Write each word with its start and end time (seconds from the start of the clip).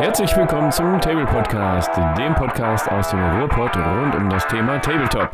Herzlich 0.00 0.34
willkommen 0.34 0.72
zum 0.72 0.98
Table 0.98 1.26
Podcast, 1.26 1.90
dem 2.16 2.34
Podcast 2.34 2.88
aus 2.90 3.10
dem 3.10 3.20
Ruhrpott 3.20 3.76
rund 3.76 4.14
um 4.14 4.30
das 4.30 4.46
Thema 4.46 4.78
Tabletop. 4.78 5.30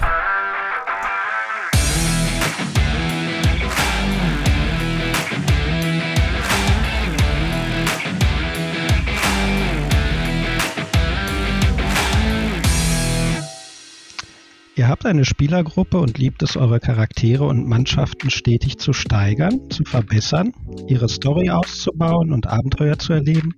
Ihr 14.75 14.89
habt 14.89 15.07
eine 15.07 15.25
Spielergruppe 15.25 15.99
und 15.99 16.19
liebt 16.19 16.43
es, 16.43 16.57
eure 16.57 16.81
Charaktere 16.81 17.45
und 17.45 17.69
Mannschaften 17.69 18.31
stetig 18.31 18.79
zu 18.79 18.93
steigern, 18.93 19.71
zu 19.71 19.85
verbessern, 19.85 20.53
ihre 20.89 21.09
Story 21.09 21.51
auszubauen 21.51 22.33
und 22.33 22.49
Abenteuer 22.49 22.99
zu 22.99 23.13
erleben, 23.13 23.55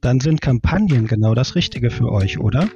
dann 0.00 0.20
sind 0.20 0.40
Kampagnen 0.40 1.06
genau 1.06 1.34
das 1.34 1.54
Richtige 1.54 1.90
für 1.90 2.10
euch, 2.10 2.38
oder? 2.38 2.68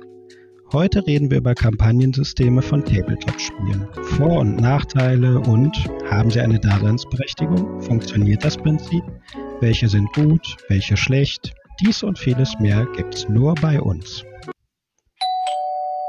Heute 0.73 1.07
reden 1.07 1.31
wir 1.31 1.39
über 1.39 1.55
Kampagnensysteme 1.55 2.61
von 2.61 2.85
Tabletop-Spielen. 2.85 3.87
Vor- 4.17 4.41
und 4.41 4.57
Nachteile 4.57 5.41
und 5.41 5.73
haben 6.11 6.31
sie 6.31 6.41
eine 6.41 6.59
Daseinsberechtigung? 6.59 7.81
Funktioniert 7.81 8.45
das 8.45 8.57
Prinzip? 8.57 9.05
Welche 9.61 9.89
sind 9.89 10.13
gut, 10.15 10.57
welche 10.69 10.97
schlecht? 10.97 11.55
Dies 11.81 12.03
und 12.03 12.19
vieles 12.19 12.59
mehr 12.59 12.87
gibt's 12.97 13.29
nur 13.29 13.55
bei 13.55 13.81
uns. 13.81 14.25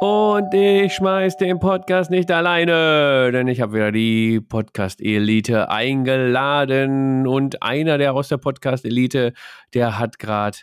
Und 0.02 0.54
ich 0.54 0.94
schmeiß 0.94 1.38
den 1.38 1.60
Podcast 1.60 2.12
nicht 2.12 2.30
alleine, 2.30 3.32
denn 3.32 3.48
ich 3.48 3.62
habe 3.62 3.74
wieder 3.74 3.92
die 3.92 4.42
Podcast-Elite 4.42 5.70
eingeladen. 5.70 7.26
Und 7.26 7.64
einer, 7.64 7.98
der 7.98 8.14
aus 8.14 8.28
der 8.28 8.38
Podcast-Elite, 8.38 9.34
der 9.74 9.98
hat 9.98 10.20
gerade 10.20 10.58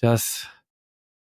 das 0.00 0.48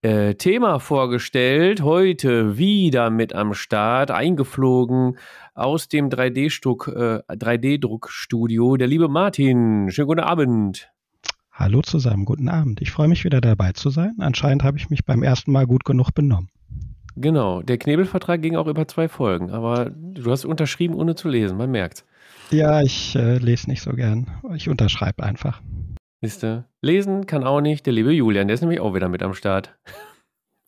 äh, 0.02 0.34
Thema 0.34 0.78
vorgestellt. 0.78 1.82
Heute 1.82 2.56
wieder 2.58 3.10
mit 3.10 3.34
am 3.34 3.54
Start, 3.54 4.10
eingeflogen 4.10 5.18
aus 5.54 5.88
dem 5.88 6.08
3D-Druck, 6.08 6.88
äh, 6.88 7.22
3D-Druckstudio. 7.28 8.76
Der 8.76 8.86
liebe 8.86 9.08
Martin. 9.08 9.90
Schönen 9.90 10.08
guten 10.08 10.20
Abend. 10.20 10.90
Hallo 11.52 11.82
zusammen, 11.82 12.24
guten 12.24 12.48
Abend. 12.48 12.80
Ich 12.80 12.90
freue 12.90 13.08
mich 13.08 13.24
wieder 13.24 13.40
dabei 13.40 13.72
zu 13.72 13.90
sein. 13.90 14.14
Anscheinend 14.18 14.64
habe 14.64 14.78
ich 14.78 14.90
mich 14.90 15.04
beim 15.04 15.22
ersten 15.22 15.52
Mal 15.52 15.66
gut 15.66 15.84
genug 15.84 16.12
benommen. 16.12 16.48
Genau, 17.14 17.60
der 17.60 17.76
Knebelvertrag 17.76 18.40
ging 18.40 18.56
auch 18.56 18.66
über 18.66 18.88
zwei 18.88 19.06
Folgen, 19.06 19.50
aber 19.50 19.90
du 19.90 20.30
hast 20.30 20.46
unterschrieben, 20.46 20.94
ohne 20.94 21.14
zu 21.14 21.28
lesen, 21.28 21.58
man 21.58 21.70
merkt. 21.70 22.06
Ja, 22.50 22.80
ich 22.80 23.14
äh, 23.16 23.36
lese 23.36 23.68
nicht 23.68 23.82
so 23.82 23.92
gern. 23.92 24.30
Ich 24.54 24.70
unterschreibe 24.70 25.22
einfach. 25.22 25.60
Siehste, 26.22 26.64
lesen 26.80 27.26
kann 27.26 27.44
auch 27.44 27.60
nicht 27.60 27.84
der 27.84 27.92
liebe 27.92 28.12
Julian, 28.12 28.46
der 28.48 28.54
ist 28.54 28.60
nämlich 28.60 28.80
auch 28.80 28.94
wieder 28.94 29.08
mit 29.08 29.22
am 29.22 29.34
Start. 29.34 29.76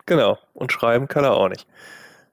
Genau, 0.07 0.37
und 0.53 0.73
schreiben 0.73 1.09
kann 1.09 1.25
er 1.25 1.33
auch 1.35 1.49
nicht. 1.49 1.67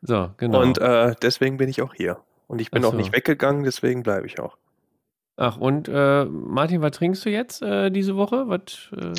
So, 0.01 0.31
genau. 0.37 0.61
Und 0.61 0.77
äh, 0.79 1.15
deswegen 1.21 1.57
bin 1.57 1.69
ich 1.69 1.81
auch 1.81 1.93
hier. 1.93 2.17
Und 2.47 2.59
ich 2.59 2.71
bin 2.71 2.83
Ach 2.83 2.87
auch 2.89 2.91
so. 2.91 2.97
nicht 2.97 3.15
weggegangen, 3.15 3.63
deswegen 3.63 4.03
bleibe 4.03 4.25
ich 4.27 4.39
auch. 4.39 4.57
Ach, 5.37 5.57
und 5.57 5.87
äh, 5.87 6.25
Martin, 6.25 6.81
was 6.81 6.91
trinkst 6.91 7.23
du 7.25 7.29
jetzt 7.29 7.61
äh, 7.61 7.89
diese 7.91 8.15
Woche? 8.17 8.49
Was, 8.49 8.89
äh, 8.97 9.13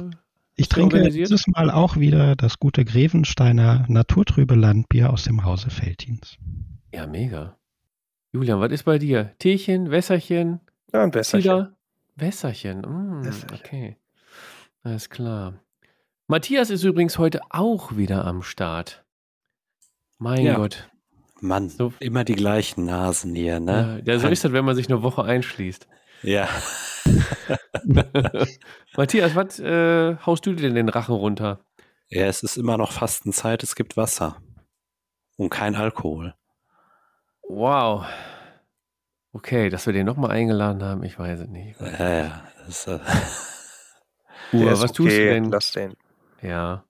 Ich 0.57 0.69
trinke 0.69 1.01
dieses 1.09 1.47
Mal 1.47 1.71
auch 1.71 1.97
wieder 1.97 2.37
das 2.37 2.59
gute 2.59 2.85
Grevensteiner 2.85 3.87
naturtrübe 3.89 4.55
Landbier 4.55 5.11
aus 5.11 5.25
dem 5.25 5.45
Hause 5.45 5.69
Veltins. 5.71 6.37
ja, 6.93 7.07
mega. 7.07 7.57
Julian, 8.33 8.61
was 8.61 8.73
ist 8.73 8.85
bei 8.85 8.99
dir? 8.99 9.33
Teechen, 9.39 9.91
Wässerchen, 9.91 10.61
Ja, 10.93 11.03
ein 11.03 11.11
Besserchen. 11.11 11.43
Cider? 11.51 11.77
Wässerchen, 12.17 12.81
mm, 12.81 13.25
Wässerchen. 13.25 13.59
okay. 13.59 13.97
Alles 14.83 15.09
klar. 15.11 15.55
Matthias 16.27 16.71
ist 16.71 16.83
übrigens 16.85 17.19
heute 17.19 17.41
auch 17.51 17.97
wieder 17.97 18.25
am 18.25 18.43
Start. 18.43 19.05
Mein 20.19 20.45
Ja. 20.45 20.55
Gott. 20.57 20.89
Mann, 21.41 21.69
So- 21.69 21.93
immer 21.99 22.25
die 22.25 22.37
gleichen 22.37 22.85
Nasen 22.85 23.35
hier, 23.35 23.59
ne? 23.61 24.03
Ja, 24.07 24.13
ja, 24.15 24.19
so 24.21 24.29
ist 24.29 24.45
das, 24.45 24.53
wenn 24.53 24.65
man 24.65 24.77
sich 24.77 24.89
eine 24.89 25.03
Woche 25.03 25.25
einschließt. 25.25 25.89
Ja. 26.23 26.49
Matthias, 28.97 29.35
was 29.35 29.59
äh, 29.59 30.17
haust 30.25 30.47
du 30.47 30.53
dir 30.53 30.63
denn 30.63 30.75
den 30.75 30.89
Rachen 30.89 31.15
runter? 31.15 31.65
ja, 32.09 32.27
es 32.27 32.43
ist 32.43 32.57
immer 32.59 32.77
noch 32.77 32.93
Fastenzeit, 32.93 33.63
es 33.63 33.75
gibt 33.75 33.97
Wasser. 33.97 34.37
Und 35.37 35.49
kein 35.51 35.75
Alkohol. 35.75 36.35
Wow. 37.49 38.05
Okay, 39.33 39.71
dass 39.71 39.87
wir 39.87 39.93
den 39.95 40.07
nochmal 40.07 40.31
eingeladen 40.31 40.83
haben, 40.83 41.03
ich 41.05 41.19
weiß 41.19 41.41
es 41.41 41.49
nicht. 41.49 41.81
Ja, 41.81 42.11
ja. 42.11 42.43
Das, 42.67 42.87
äh, 42.87 42.99
Uwe, 44.53 44.73
was 44.73 44.93
tust 44.93 44.99
du 44.99 45.05
okay, 45.05 45.31
denn? 45.31 45.51
Lass 45.51 45.73
den. 45.73 45.95
Ja. 46.43 46.85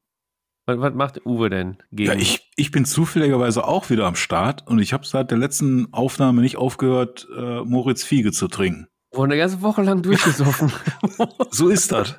Was, 0.67 0.79
was 0.79 0.95
macht 0.95 1.25
Uwe 1.25 1.51
denn 1.51 1.79
gegen? 1.93 2.11
Ja, 2.11 2.17
ich, 2.17 2.51
ich 2.57 2.71
bin 2.73 2.85
zufälligerweise 2.85 3.65
auch 3.65 3.91
wieder 3.91 4.07
am 4.07 4.17
Start 4.17 4.67
und 4.67 4.81
ich 4.81 4.93
habe 4.93 5.07
seit 5.07 5.31
der 5.31 5.39
letzten 5.39 5.93
Aufnahme 5.93 6.43
nicht 6.43 6.57
aufgehört, 6.57 7.29
äh, 7.37 7.61
Moritz 7.63 8.03
Fiege 8.03 8.33
zu 8.33 8.49
trinken. 8.49 8.89
Wurde 9.13 9.33
eine 9.33 9.41
ganze 9.41 9.63
Woche 9.63 9.83
lang 9.83 10.03
durchgesoffen. 10.03 10.73
So 11.51 11.69
ist 11.69 11.93
das. 11.93 12.19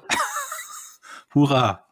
Hurra. 1.34 1.86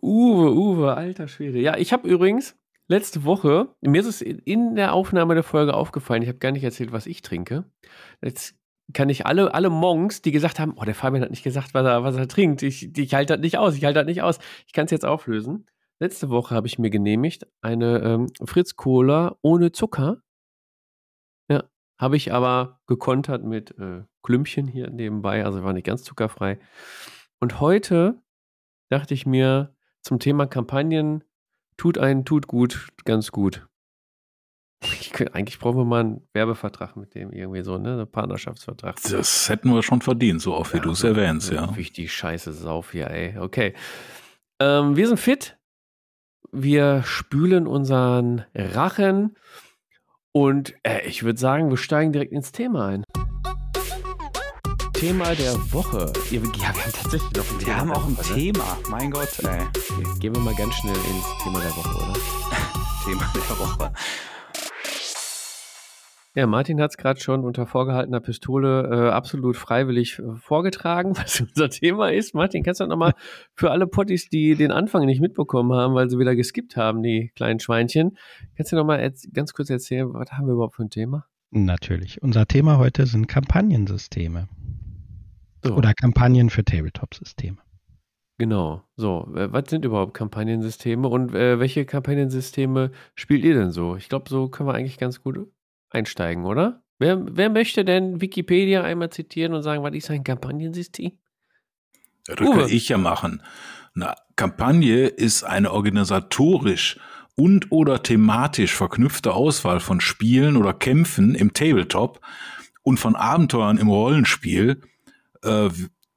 Uwe, 0.00 0.54
Uwe, 0.54 0.96
alter 0.96 1.28
Schwede. 1.28 1.58
Ja, 1.58 1.76
ich 1.76 1.92
habe 1.92 2.08
übrigens 2.08 2.56
letzte 2.88 3.24
Woche, 3.24 3.68
mir 3.80 4.00
ist 4.00 4.06
es 4.06 4.22
in 4.22 4.74
der 4.74 4.94
Aufnahme 4.94 5.34
der 5.34 5.44
Folge 5.44 5.74
aufgefallen, 5.74 6.22
ich 6.22 6.28
habe 6.28 6.38
gar 6.38 6.52
nicht 6.52 6.64
erzählt, 6.64 6.92
was 6.92 7.06
ich 7.06 7.22
trinke. 7.22 7.64
Jetzt 8.22 8.56
kann 8.94 9.10
ich 9.10 9.26
alle, 9.26 9.52
alle 9.54 9.70
Monks, 9.70 10.22
die 10.22 10.32
gesagt 10.32 10.58
haben, 10.58 10.74
oh, 10.76 10.84
der 10.84 10.94
Fabian 10.94 11.22
hat 11.22 11.30
nicht 11.30 11.44
gesagt, 11.44 11.74
was 11.74 11.84
er, 11.84 12.02
was 12.02 12.16
er 12.16 12.26
trinkt. 12.26 12.62
Ich, 12.62 12.96
ich 12.96 13.14
halte 13.14 13.34
das 13.34 13.42
nicht 13.42 13.58
aus, 13.58 13.76
ich 13.76 13.84
halte 13.84 14.00
das 14.00 14.06
nicht 14.06 14.22
aus. 14.22 14.38
Ich 14.66 14.72
kann 14.72 14.86
es 14.86 14.90
jetzt 14.90 15.04
auflösen. 15.04 15.66
Letzte 16.00 16.30
Woche 16.30 16.54
habe 16.54 16.66
ich 16.66 16.78
mir 16.78 16.90
genehmigt 16.90 17.46
eine 17.60 18.00
ähm, 18.00 18.26
Fritz 18.44 18.76
Cola 18.76 19.36
ohne 19.42 19.72
Zucker. 19.72 20.22
Ja, 21.50 21.64
habe 21.98 22.16
ich 22.16 22.32
aber 22.32 22.80
gekontert 22.86 23.44
mit 23.44 23.76
äh, 23.78 24.04
Klümpchen 24.22 24.68
hier 24.68 24.90
nebenbei, 24.90 25.44
also 25.44 25.62
war 25.62 25.72
nicht 25.72 25.86
ganz 25.86 26.04
zuckerfrei. 26.04 26.58
Und 27.40 27.60
heute 27.60 28.22
dachte 28.88 29.12
ich 29.12 29.26
mir 29.26 29.74
zum 30.00 30.18
Thema 30.18 30.46
Kampagnen, 30.46 31.24
tut 31.78 31.96
einen, 31.96 32.26
tut 32.26 32.46
gut, 32.46 32.88
ganz 33.04 33.32
gut. 33.32 33.66
Ich, 34.84 35.12
kö- 35.12 35.30
eigentlich 35.32 35.58
brauchen 35.58 35.78
wir 35.78 35.84
mal 35.84 36.00
einen 36.00 36.28
Werbevertrag 36.34 36.96
mit 36.96 37.14
dem 37.14 37.32
irgendwie 37.32 37.62
so, 37.62 37.78
ne? 37.78 37.94
Einen 37.94 38.06
Partnerschaftsvertrag. 38.06 38.96
Das 39.10 39.48
hätten 39.48 39.72
wir 39.72 39.82
schon 39.82 40.02
verdient, 40.02 40.40
so 40.40 40.54
oft 40.54 40.72
wie 40.74 40.80
du 40.80 40.90
es 40.90 41.02
erwähnst, 41.02 41.50
ja. 41.50 41.74
Wie 41.76 41.80
ich 41.80 41.92
die 41.92 42.08
Scheiße 42.08 42.52
sauf 42.52 42.92
hier, 42.92 43.10
ey. 43.10 43.38
Okay. 43.38 43.74
Ähm, 44.60 44.94
wir 44.96 45.08
sind 45.08 45.18
fit. 45.18 45.58
Wir 46.52 47.02
spülen 47.02 47.66
unseren 47.66 48.44
Rachen. 48.54 49.36
Und 50.32 50.74
äh, 50.84 51.06
ich 51.08 51.24
würde 51.24 51.40
sagen, 51.40 51.70
wir 51.70 51.76
steigen 51.76 52.12
direkt 52.12 52.32
ins 52.32 52.52
Thema 52.52 52.86
ein. 52.86 53.04
Thema 54.98 55.32
der 55.36 55.54
Woche. 55.72 56.12
Ja, 56.28 56.42
wir 56.42 56.50
ja, 56.50 56.54
wir 56.54 56.66
haben 56.66 56.92
tatsächlich 56.92 57.32
noch 57.32 57.48
ein 57.52 57.60
Wir 57.60 57.66
Thema. 57.66 57.78
haben 57.78 57.88
der 57.88 57.96
auch 57.96 58.06
ein 58.08 58.18
Woche, 58.18 58.32
ne? 58.32 58.38
Thema. 58.40 58.78
Mein 58.90 59.10
Gott, 59.12 59.38
ey. 59.44 59.60
Okay, 59.92 60.18
gehen 60.18 60.34
wir 60.34 60.42
mal 60.42 60.54
ganz 60.56 60.74
schnell 60.74 60.96
ins 60.96 61.44
Thema 61.44 61.60
der 61.60 61.70
Woche, 61.70 61.94
oder? 62.02 62.14
Thema 63.04 63.32
der 63.32 63.58
Woche. 63.60 63.92
Ja, 66.34 66.48
Martin 66.48 66.80
hat 66.80 66.90
es 66.90 66.96
gerade 66.96 67.20
schon 67.20 67.44
unter 67.44 67.66
vorgehaltener 67.66 68.18
Pistole 68.18 68.88
äh, 68.90 69.10
absolut 69.10 69.56
freiwillig 69.56 70.18
äh, 70.18 70.34
vorgetragen, 70.34 71.12
was 71.16 71.42
unser 71.42 71.70
Thema 71.70 72.10
ist. 72.10 72.34
Martin, 72.34 72.64
kannst 72.64 72.80
du 72.80 72.86
nochmal 72.86 73.14
für 73.54 73.70
alle 73.70 73.86
Potties, 73.86 74.28
die 74.28 74.56
den 74.56 74.72
Anfang 74.72 75.06
nicht 75.06 75.20
mitbekommen 75.20 75.74
haben, 75.74 75.94
weil 75.94 76.10
sie 76.10 76.18
wieder 76.18 76.34
geskippt 76.34 76.76
haben, 76.76 77.04
die 77.04 77.30
kleinen 77.36 77.60
Schweinchen, 77.60 78.18
kannst 78.56 78.72
du 78.72 78.76
nochmal 78.76 79.14
ganz 79.32 79.52
kurz 79.52 79.70
erzählen, 79.70 80.12
was 80.12 80.32
haben 80.32 80.48
wir 80.48 80.54
überhaupt 80.54 80.74
für 80.74 80.82
ein 80.82 80.90
Thema? 80.90 81.24
Natürlich. 81.50 82.20
Unser 82.20 82.46
Thema 82.46 82.78
heute 82.78 83.06
sind 83.06 83.28
Kampagnensysteme 83.28 84.48
So, 85.64 85.74
oder 85.74 85.94
Kampagnen 85.94 86.50
für 86.50 86.64
Tabletop-Systeme. 86.64 87.58
genau. 88.38 88.82
So, 88.96 89.26
was 89.28 89.64
sind 89.68 89.84
überhaupt 89.84 90.14
Kampagnensysteme 90.14 91.08
und 91.08 91.34
äh, 91.34 91.58
welche 91.58 91.84
Kampagnensysteme 91.84 92.92
spielt 93.14 93.44
ihr 93.44 93.54
denn 93.54 93.70
so? 93.70 93.96
Ich 93.96 94.08
glaube, 94.08 94.28
so 94.28 94.48
können 94.48 94.68
wir 94.68 94.74
eigentlich 94.74 94.98
ganz 94.98 95.22
gut 95.22 95.50
einsteigen, 95.90 96.44
oder? 96.44 96.82
Wer, 96.98 97.24
wer 97.36 97.50
möchte 97.50 97.84
denn 97.84 98.20
Wikipedia 98.20 98.82
einmal 98.82 99.10
zitieren 99.10 99.54
und 99.54 99.62
sagen, 99.62 99.82
was 99.82 99.94
ist 99.94 100.10
ein 100.10 100.24
Kampagnensystem? 100.24 101.12
Ja, 102.26 102.34
das 102.34 102.48
Uwe. 102.48 102.60
kann 102.60 102.70
ich 102.70 102.88
ja 102.88 102.98
machen. 102.98 103.42
Eine 103.94 104.14
Kampagne 104.36 105.06
ist 105.06 105.44
eine 105.44 105.72
organisatorisch 105.72 106.98
und 107.36 107.70
oder 107.70 108.02
thematisch 108.02 108.74
verknüpfte 108.74 109.32
Auswahl 109.32 109.80
von 109.80 110.00
Spielen 110.00 110.56
oder 110.56 110.74
Kämpfen 110.74 111.34
im 111.36 111.52
Tabletop 111.52 112.20
und 112.82 112.98
von 112.98 113.14
Abenteuern 113.14 113.78
im 113.78 113.88
Rollenspiel. 113.88 114.80
Äh, 115.42 115.70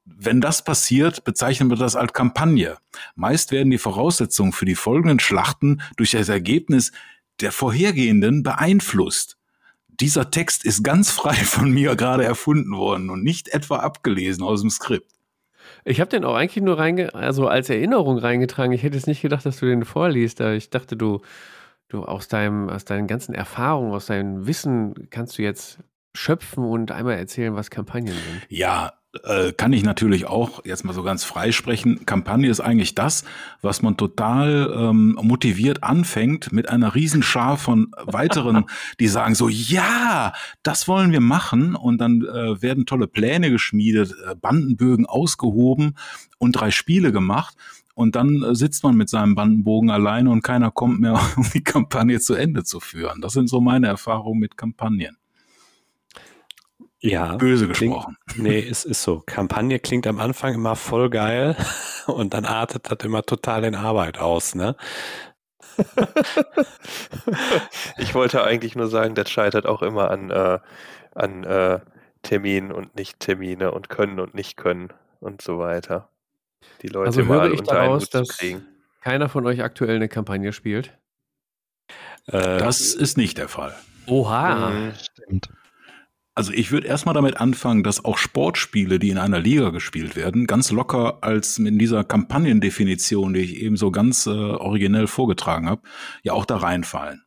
wenn 0.06 0.42
das 0.42 0.64
passiert, 0.64 1.24
bezeichnen 1.24 1.70
wir 1.70 1.78
das 1.78 1.96
als 1.96 2.14
Kampagne. 2.14 2.78
Meist 3.16 3.52
werden 3.52 3.72
die 3.72 3.78
Voraussetzungen 3.78 4.52
für 4.52 4.66
die 4.66 4.76
folgenden 4.76 5.20
Schlachten 5.20 5.82
durch 5.96 6.12
das 6.12 6.30
Ergebnis 6.30 6.92
der 7.40 7.52
vorhergehenden 7.52 8.44
beeinflusst. 8.44 9.38
Dieser 9.88 10.32
Text 10.32 10.66
ist 10.66 10.84
ganz 10.84 11.12
frei 11.12 11.34
von 11.34 11.72
mir 11.72 11.96
gerade 11.96 12.24
erfunden 12.24 12.76
worden 12.76 13.10
und 13.10 13.24
nicht 13.24 13.50
etwa 13.50 13.78
abgelesen 13.78 14.44
aus 14.44 14.62
dem 14.62 14.70
Skript. 14.70 15.12
Ich 15.84 16.00
habe 16.00 16.10
den 16.10 16.26
auch 16.26 16.36
eigentlich 16.36 16.64
nur 16.64 16.78
reinge 16.78 17.14
also 17.14 17.48
als 17.48 17.70
Erinnerung 17.70 18.18
reingetragen. 18.18 18.74
Ich 18.74 18.84
hätte 18.84 18.96
jetzt 18.98 19.08
nicht 19.08 19.22
gedacht, 19.22 19.46
dass 19.46 19.60
du 19.60 19.66
den 19.66 19.86
vorliest. 19.86 20.40
Ich 20.40 20.70
dachte, 20.70 20.96
du, 20.96 21.22
du 21.88 22.04
aus 22.04 22.28
deinem, 22.28 22.70
aus 22.70 22.86
deinen 22.86 23.08
ganzen 23.08 23.34
Erfahrungen, 23.34 23.94
aus 23.94 24.08
deinem 24.08 24.48
Wissen 24.48 25.10
kannst 25.10 25.38
du 25.38 25.44
jetzt 25.44 25.80
schöpfen 26.14 26.64
und 26.66 26.92
einmal 26.92 27.16
erzählen, 27.16 27.56
was 27.56 27.70
Kampagnen 27.70 28.14
sind. 28.14 28.42
Ja, 28.50 28.94
äh, 29.24 29.52
kann 29.52 29.74
ich 29.74 29.84
natürlich 29.84 30.26
auch 30.26 30.64
jetzt 30.66 30.86
mal 30.86 30.94
so 30.94 31.04
ganz 31.04 31.24
frei 31.24 31.52
sprechen. 31.52 32.06
Kampagne 32.06 32.50
ist 32.50 32.62
eigentlich 32.62 32.96
das, 32.96 33.26
was 33.62 33.82
man 33.82 33.98
total 33.98 34.74
ähm, 34.74 35.18
motiviert 35.22 35.84
anfängt 35.84 36.54
mit 36.54 36.70
einer 36.70 36.96
Riesenschar 36.96 37.58
von 37.58 37.92
weiteren, 38.06 38.66
die 39.00 39.08
sagen 39.08 39.36
so, 39.36 39.50
ja, 39.50 40.34
das 40.64 40.88
wollen 40.88 41.12
wir 41.12 41.20
machen 41.20 41.76
und 41.76 42.00
dann 42.00 42.22
äh, 42.22 42.62
werden 42.62 42.86
tolle 42.86 43.08
Pläne 43.08 43.52
geschmiedet, 43.52 44.16
äh, 44.26 44.36
Bandenbögen 44.36 45.06
ausgehoben 45.06 45.96
und 46.38 46.54
drei 46.54 46.72
Spiele 46.72 47.12
gemacht. 47.12 47.56
Und 47.94 48.16
dann 48.16 48.42
äh, 48.42 48.56
sitzt 48.56 48.84
man 48.84 48.96
mit 48.96 49.10
seinem 49.10 49.36
Bandenbogen 49.36 49.90
alleine 49.90 50.30
und 50.30 50.42
keiner 50.42 50.72
kommt 50.72 51.02
mehr, 51.02 51.20
um 51.36 51.46
die 51.54 51.64
Kampagne 51.64 52.20
zu 52.22 52.34
Ende 52.34 52.64
zu 52.64 52.80
führen. 52.80 53.20
Das 53.22 53.34
sind 53.34 53.50
so 53.50 53.60
meine 53.60 53.88
Erfahrungen 53.88 54.40
mit 54.40 54.56
Kampagnen. 54.56 55.18
Ja. 57.04 57.36
Böse 57.36 57.68
klingt, 57.68 57.96
gesprochen. 57.96 58.18
Nee, 58.36 58.60
es 58.60 58.86
ist 58.86 59.02
so. 59.02 59.24
Kampagne 59.26 59.80
klingt 59.80 60.06
am 60.08 60.20
Anfang 60.20 60.54
immer 60.54 60.76
voll 60.76 61.10
geil 61.10 61.56
und 62.08 62.34
dann 62.34 62.46
artet 62.46 62.92
das 62.92 63.00
immer 63.06 63.24
total 63.24 63.64
in 63.64 63.76
Arbeit 63.76 64.20
aus, 64.20 64.56
ne? 64.56 64.76
ich 67.98 68.14
wollte 68.14 68.44
eigentlich 68.44 68.76
nur 68.76 68.88
sagen, 68.88 69.16
das 69.16 69.30
scheitert 69.30 69.66
auch 69.66 69.82
immer 69.82 70.12
an, 70.12 70.30
äh, 70.30 70.60
an 71.16 71.44
äh, 71.44 71.80
Terminen 72.24 72.72
und 72.72 72.96
Nicht-Termine 72.96 73.72
und 73.72 73.90
Können 73.90 74.20
und 74.20 74.34
Nicht-Können 74.36 74.90
und 75.20 75.42
so 75.42 75.58
weiter. 75.60 76.10
Die 76.82 76.88
Leute 76.88 77.08
Also 77.08 77.26
höre 77.26 77.52
ich 77.52 77.62
daraus, 77.62 78.10
dass 78.10 78.38
kriegen. 78.38 78.66
keiner 79.02 79.30
von 79.30 79.46
euch 79.48 79.64
aktuell 79.64 79.96
eine 79.96 80.10
Kampagne 80.10 80.54
spielt? 80.54 80.96
Äh, 82.28 82.58
Das 82.60 82.94
ist 82.94 83.18
nicht 83.18 83.38
der 83.38 83.48
Fall. 83.48 83.76
Oha. 84.08 84.70
Mhm. 84.70 84.94
Stimmt. 84.96 85.50
Also 86.42 86.54
ich 86.54 86.72
würde 86.72 86.88
erstmal 86.88 87.14
damit 87.14 87.38
anfangen, 87.38 87.84
dass 87.84 88.04
auch 88.04 88.18
Sportspiele, 88.18 88.98
die 88.98 89.12
in 89.12 89.20
einer 89.20 89.40
Liga 89.40 89.70
gespielt 89.70 90.16
werden, 90.16 90.48
ganz 90.48 90.72
locker 90.72 91.20
als 91.22 91.60
in 91.60 91.78
dieser 91.78 92.04
Kampagnendefinition, 92.04 93.36
die 93.36 93.42
ich 93.42 93.58
eben 93.58 93.78
so 93.78 93.92
ganz 93.92 94.26
äh, 94.26 94.32
originell 94.32 95.06
vorgetragen 95.06 95.70
habe, 95.70 95.84
ja 96.24 96.34
auch 96.34 96.46
da 96.46 96.58
reinfallen. 96.58 97.22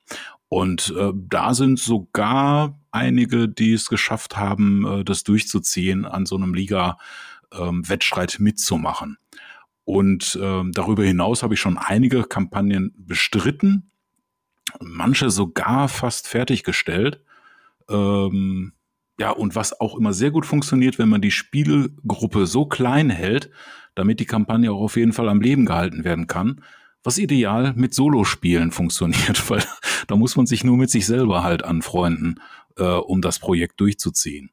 Und 0.49 0.93
äh, 0.99 1.13
da 1.15 1.55
sind 1.55 1.79
sogar 1.79 2.77
einige, 2.91 3.49
die 3.49 3.75
es 3.75 3.89
geschafft 3.89 4.37
haben, 4.37 4.85
äh, 4.85 5.05
das 5.05 5.23
durchzuziehen, 5.23 6.07
an 6.07 6.27
so 6.27 6.35
einem 6.35 6.53
Liga-Wettstreit 6.53 8.39
mitzumachen. 8.41 9.19
Und 9.85 10.37
ähm, 10.43 10.73
darüber 10.73 11.05
hinaus 11.05 11.45
habe 11.45 11.55
ich 11.55 11.61
schon 11.61 11.79
einige 11.79 12.25
Kampagnen 12.25 12.93
bestritten, 12.99 13.93
manche 14.81 15.31
sogar 15.31 15.89
fast 15.89 16.27
fertiggestellt. 16.27 17.21
Ähm, 17.89 18.73
ja, 19.19 19.31
und 19.31 19.55
was 19.55 19.81
auch 19.81 19.97
immer 19.97 20.13
sehr 20.13 20.31
gut 20.31 20.47
funktioniert, 20.47 20.99
wenn 20.99 21.09
man 21.09 21.21
die 21.21 21.31
Spielgruppe 21.31 22.47
so 22.47 22.67
klein 22.67 23.11
hält, 23.11 23.51
damit 23.95 24.21
die 24.21 24.27
Kampagne 24.27 24.73
auch 24.73 24.81
auf 24.81 24.97
jeden 24.97 25.13
Fall 25.13 25.29
am 25.29 25.41
Leben 25.41 25.67
gehalten 25.67 26.05
werden 26.05 26.27
kann, 26.27 26.63
was 27.05 27.19
ideal 27.19 27.75
mit 27.75 27.95
Solospielen 27.95 28.73
funktioniert, 28.73 29.49
weil 29.51 29.63
da 30.09 30.17
muss 30.17 30.37
man 30.37 30.47
sich 30.47 30.65
nur 30.65 30.77
mit 30.77 30.91
sich 30.91 31.07
selber 31.07 31.45
halt 31.45 31.65
anfreunden, 31.65 32.41
äh, 32.77 32.85
um 32.85 33.21
das 33.21 33.39
Projekt 33.39 33.81
durchzuziehen. 33.81 34.51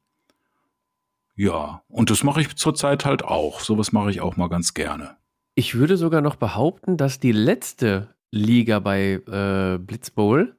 Ja, 1.34 1.82
und 1.88 2.10
das 2.10 2.22
mache 2.22 2.42
ich 2.42 2.54
zurzeit 2.56 3.04
halt 3.04 3.24
auch. 3.24 3.60
Sowas 3.60 3.90
mache 3.90 4.10
ich 4.10 4.20
auch 4.20 4.36
mal 4.36 4.48
ganz 4.48 4.74
gerne. 4.74 5.16
Ich 5.54 5.74
würde 5.74 5.96
sogar 5.96 6.20
noch 6.20 6.36
behaupten, 6.36 6.96
dass 6.96 7.20
die 7.20 7.32
letzte 7.32 8.14
Liga 8.30 8.78
bei 8.78 9.20
äh, 9.26 9.78
Blitzbowl 9.78 10.56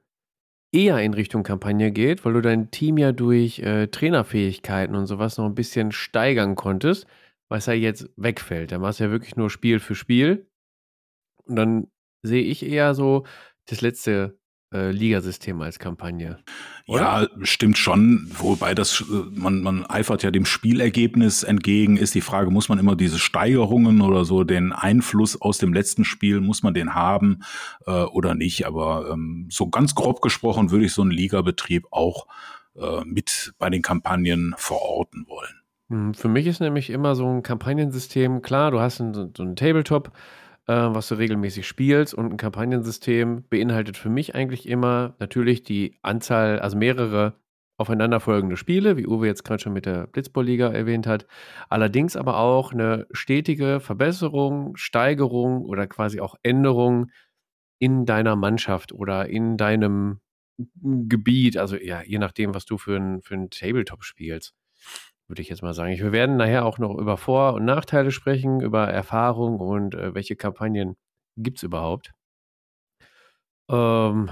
eher 0.74 1.00
in 1.00 1.14
Richtung 1.14 1.44
Kampagne 1.44 1.92
geht, 1.92 2.26
weil 2.26 2.34
du 2.34 2.42
dein 2.42 2.72
Team 2.72 2.98
ja 2.98 3.12
durch 3.12 3.60
äh, 3.60 3.88
Trainerfähigkeiten 3.88 4.96
und 4.96 5.06
sowas 5.06 5.38
noch 5.38 5.46
ein 5.46 5.56
bisschen 5.56 5.92
steigern 5.92 6.56
konntest, 6.56 7.06
was 7.50 7.68
ja 7.68 7.74
jetzt 7.74 8.10
wegfällt. 8.18 8.72
Da 8.72 8.80
machst 8.80 9.00
du 9.00 9.06
ja 9.06 9.12
wirklich 9.12 9.36
nur 9.36 9.50
Spiel 9.50 9.80
für 9.80 9.96
Spiel. 9.96 10.50
Und 11.46 11.56
dann 11.56 11.88
sehe 12.24 12.44
ich 12.44 12.66
eher 12.66 12.94
so 12.96 13.26
das 13.68 13.82
letzte 13.82 14.40
äh, 14.74 14.92
Ligasystem 14.92 15.62
als 15.62 15.80
Kampagne. 15.80 16.40
Ja, 16.86 17.28
stimmt 17.44 17.78
schon. 17.78 18.28
Wobei 18.38 18.74
das, 18.74 19.02
äh, 19.02 19.14
man, 19.32 19.62
man 19.62 19.86
eifert 19.86 20.24
ja 20.24 20.32
dem 20.32 20.46
Spielergebnis 20.46 21.44
entgegen. 21.44 21.98
Ist 21.98 22.16
die 22.16 22.22
Frage, 22.22 22.52
muss 22.52 22.70
man 22.70 22.80
immer 22.80 22.96
diese 22.96 23.20
Steigerungen 23.20 24.02
oder 24.02 24.26
so, 24.26 24.44
den 24.44 24.74
Einfluss 24.74 25.40
aus 25.40 25.60
dem 25.60 25.74
letzten 25.74 26.04
Spiel, 26.06 26.42
muss 26.42 26.64
man 26.64 26.74
den 26.74 26.96
haben 26.96 27.44
äh, 27.86 27.92
oder 27.92 28.36
nicht? 28.36 28.66
Aber 28.66 29.10
ähm, 29.12 29.48
so 29.50 29.70
ganz 29.70 29.96
grob 29.96 30.22
gesprochen 30.22 30.72
würde 30.72 30.86
ich 30.86 30.94
so 30.94 31.04
einen 31.04 31.12
Ligabetrieb 31.12 31.86
auch 31.92 32.28
äh, 32.76 33.06
mit 33.06 33.54
bei 33.60 33.70
den 33.70 33.82
Kampagnen 33.82 34.56
verorten 34.58 35.26
wollen. 35.28 35.62
Hm, 35.90 36.14
Für 36.14 36.28
mich 36.28 36.48
ist 36.48 36.60
nämlich 36.60 36.90
immer 36.90 37.16
so 37.16 37.28
ein 37.28 37.44
Kampagnensystem, 37.44 38.42
klar, 38.42 38.72
du 38.72 38.80
hast 38.80 39.00
ein, 39.00 39.14
so 39.14 39.44
ein 39.44 39.56
Tabletop, 39.56 40.12
äh, 40.68 40.74
was 40.74 41.08
du 41.08 41.16
regelmäßig 41.16 41.68
spielst 41.68 42.14
und 42.14 42.32
ein 42.32 42.38
Kampagnensystem 42.38 43.44
beinhaltet 43.50 43.98
für 43.98 44.10
mich 44.10 44.36
eigentlich 44.36 44.68
immer 44.68 45.16
natürlich 45.20 45.64
die 45.64 45.98
Anzahl, 46.02 46.60
also 46.60 46.78
mehrere 46.78 47.36
aufeinanderfolgende 47.78 48.56
Spiele, 48.56 48.98
wie 48.98 49.08
Uwe 49.08 49.28
jetzt 49.28 49.44
gerade 49.44 49.62
schon 49.62 49.74
mit 49.74 49.86
der 49.86 50.08
Blitzball-Liga 50.08 50.72
erwähnt 50.72 51.08
hat, 51.08 51.26
allerdings 51.70 52.16
aber 52.16 52.38
auch 52.38 52.72
eine 52.72 53.08
stetige 53.12 53.80
Verbesserung, 53.80 54.76
Steigerung 54.78 55.64
oder 55.64 55.88
quasi 55.88 56.20
auch 56.20 56.36
Änderung 56.44 57.10
in 57.80 58.06
deiner 58.06 58.36
Mannschaft 58.36 58.94
oder 58.94 59.28
in 59.28 59.58
deinem 59.58 60.20
Gebiet, 60.82 61.58
also 61.58 61.76
ja, 61.76 62.04
je 62.04 62.20
nachdem, 62.20 62.54
was 62.54 62.66
du 62.66 62.78
für 62.78 62.96
ein, 62.96 63.22
für 63.22 63.34
ein 63.34 63.50
Tabletop 63.50 64.04
spielst 64.04 64.54
würde 65.28 65.42
ich 65.42 65.50
jetzt 65.50 65.64
mal 65.64 65.74
sagen. 65.74 65.98
Wir 65.98 66.12
werden 66.12 66.38
nachher 66.38 66.66
auch 66.66 66.78
noch 66.78 66.96
über 66.98 67.18
Vor- 67.18 67.54
und 67.54 67.66
Nachteile 67.66 68.12
sprechen, 68.12 68.62
über 68.62 68.88
Erfahrung 68.88 69.60
und 69.60 69.96
äh, 69.96 70.14
welche 70.14 70.36
Kampagnen 70.36 70.96
gibt 71.38 71.58
es 71.58 71.64
überhaupt. 71.64 72.14
Ähm, 73.70 74.30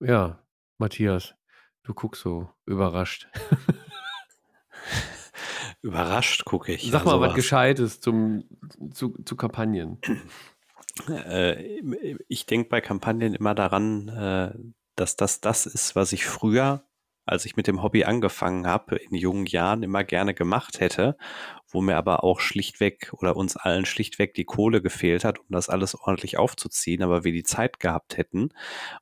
ja, 0.00 0.38
Matthias, 0.78 1.34
du 1.82 1.94
guckst 1.94 2.22
so 2.22 2.48
überrascht. 2.66 3.28
Überrascht 5.82 6.44
gucke 6.44 6.72
ich. 6.72 6.90
Sag 6.90 7.04
mal 7.04 7.12
Also 7.12 7.20
was 7.20 7.34
Gescheites 7.34 8.00
zum, 8.00 8.44
zu, 8.92 9.16
zu 9.24 9.36
Kampagnen. 9.36 9.98
Äh, 11.08 11.80
ich 12.28 12.46
denke 12.46 12.68
bei 12.68 12.80
Kampagnen 12.80 13.34
immer 13.34 13.54
daran, 13.54 14.08
äh, 14.08 14.52
dass 14.96 15.16
das 15.16 15.40
das 15.40 15.66
ist, 15.66 15.94
was 15.94 16.12
ich 16.12 16.26
früher, 16.26 16.82
als 17.26 17.44
ich 17.44 17.56
mit 17.56 17.66
dem 17.66 17.82
Hobby 17.82 18.04
angefangen 18.04 18.68
habe, 18.68 18.96
in 18.96 19.16
jungen 19.16 19.46
Jahren 19.46 19.82
immer 19.82 20.04
gerne 20.04 20.32
gemacht 20.32 20.80
hätte, 20.80 21.16
wo 21.68 21.82
mir 21.82 21.96
aber 21.96 22.22
auch 22.22 22.38
schlichtweg 22.38 23.12
oder 23.12 23.36
uns 23.36 23.56
allen 23.56 23.84
schlichtweg 23.84 24.32
die 24.34 24.44
Kohle 24.44 24.80
gefehlt 24.80 25.24
hat, 25.24 25.40
um 25.40 25.46
das 25.50 25.68
alles 25.68 25.96
ordentlich 25.96 26.38
aufzuziehen, 26.38 27.02
aber 27.02 27.24
wir 27.24 27.32
die 27.32 27.42
Zeit 27.42 27.80
gehabt 27.80 28.16
hätten. 28.16 28.50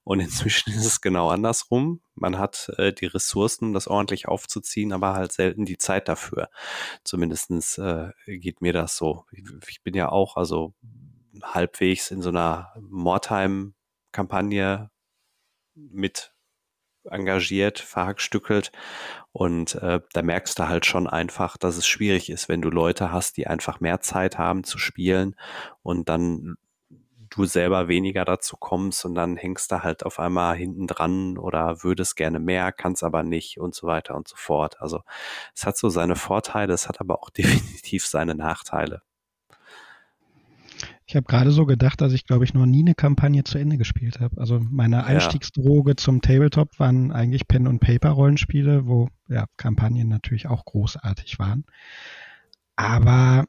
Und 0.03 0.21
inzwischen 0.21 0.73
ist 0.73 0.87
es 0.87 1.03
genau 1.03 1.29
andersrum. 1.29 2.01
Man 2.15 2.39
hat 2.39 2.73
äh, 2.79 2.95
die 2.95 3.07
Ressourcen, 3.07 3.67
um 3.67 3.73
das 3.75 3.89
ordentlich 3.89 4.27
aufzuziehen, 4.27 4.93
aber 4.93 5.13
halt 5.13 5.33
selten 5.33 5.67
die 5.67 5.79
Zeit 5.79 6.09
dafür. 6.09 6.49
Zumindestens 7.05 7.77
äh, 7.77 8.13
geht 8.27 8.63
mir 8.63 8.73
das 8.73 8.97
so. 8.97 9.27
Ich, 9.33 9.45
ich 9.69 9.83
bin 9.83 9.95
ja 9.95 10.09
auch 10.09 10.37
also 10.37 10.73
halbwegs 11.43 12.11
in 12.11 12.23
so 12.23 12.31
einer 12.31 12.73
Mordheim-Kampagne 12.81 14.91
mit 15.75 16.34
engagiert, 17.11 17.79
verhackstückelt. 17.79 18.73
Und 19.33 19.75
äh, 19.77 20.01
da 20.13 20.23
merkst 20.23 20.59
du 20.59 20.69
halt 20.69 20.87
schon 20.87 21.07
einfach, 21.07 21.57
dass 21.57 21.77
es 21.77 21.87
schwierig 21.87 22.31
ist, 22.31 22.49
wenn 22.49 22.63
du 22.63 22.71
Leute 22.71 23.13
hast, 23.13 23.37
die 23.37 23.47
einfach 23.47 23.81
mehr 23.81 24.01
Zeit 24.01 24.39
haben 24.39 24.65
zu 24.65 24.79
spielen 24.79 25.37
und 25.83 26.09
dann 26.09 26.57
du 27.35 27.45
selber 27.45 27.89
weniger 27.89 28.25
dazu 28.25 28.57
kommst 28.57 29.05
und 29.05 29.15
dann 29.15 29.37
hängst 29.37 29.73
du 29.73 29.83
halt 29.83 30.07
auf 30.07 30.21
einmal 30.21 30.57
hinten 30.57 30.87
dran 30.87 31.37
oder 31.37 31.83
würdest 31.83 32.17
gerne 32.17 32.39
mehr, 32.39 32.73
kannst 32.73 33.03
aber 33.03 33.23
nicht 33.23 33.59
und 33.59 33.75
so 33.75 33.87
weiter 33.87 34.15
und 34.15 34.29
so 34.29 34.37
fort. 34.37 34.81
Also 34.81 35.03
es 35.55 35.67
hat 35.67 35.77
so 35.77 35.89
seine 35.89 36.17
Vorteile, 36.17 36.73
es 36.73 36.89
hat 36.89 37.01
aber 37.01 37.21
auch 37.23 37.31
definitiv 37.39 38.07
seine 38.07 38.35
Nachteile. 38.35 39.03
Ich 41.15 41.17
habe 41.17 41.29
gerade 41.29 41.53
so 41.53 41.65
gedacht, 41.65 42.01
dass 42.01 42.13
ich, 42.13 42.27
glaube 42.27 42.45
ich, 42.45 42.55
noch 42.55 42.67
nie 42.67 42.81
eine 42.81 42.97
Kampagne 42.97 43.45
zu 43.45 43.57
Ende 43.57 43.79
gespielt 43.79 44.19
habe. 44.19 44.37
Also 44.41 44.59
meine 44.59 45.05
Einstiegsdroge 45.05 45.95
zum 45.95 46.21
Tabletop 46.23 46.81
waren 46.81 47.13
eigentlich 47.13 47.47
Pen- 47.47 47.69
und 47.69 47.79
Paper-Rollenspiele, 47.79 48.89
wo 48.89 49.09
ja 49.29 49.47
Kampagnen 49.57 50.09
natürlich 50.09 50.49
auch 50.49 50.65
großartig 50.65 51.39
waren. 51.39 51.67
Aber 52.75 53.45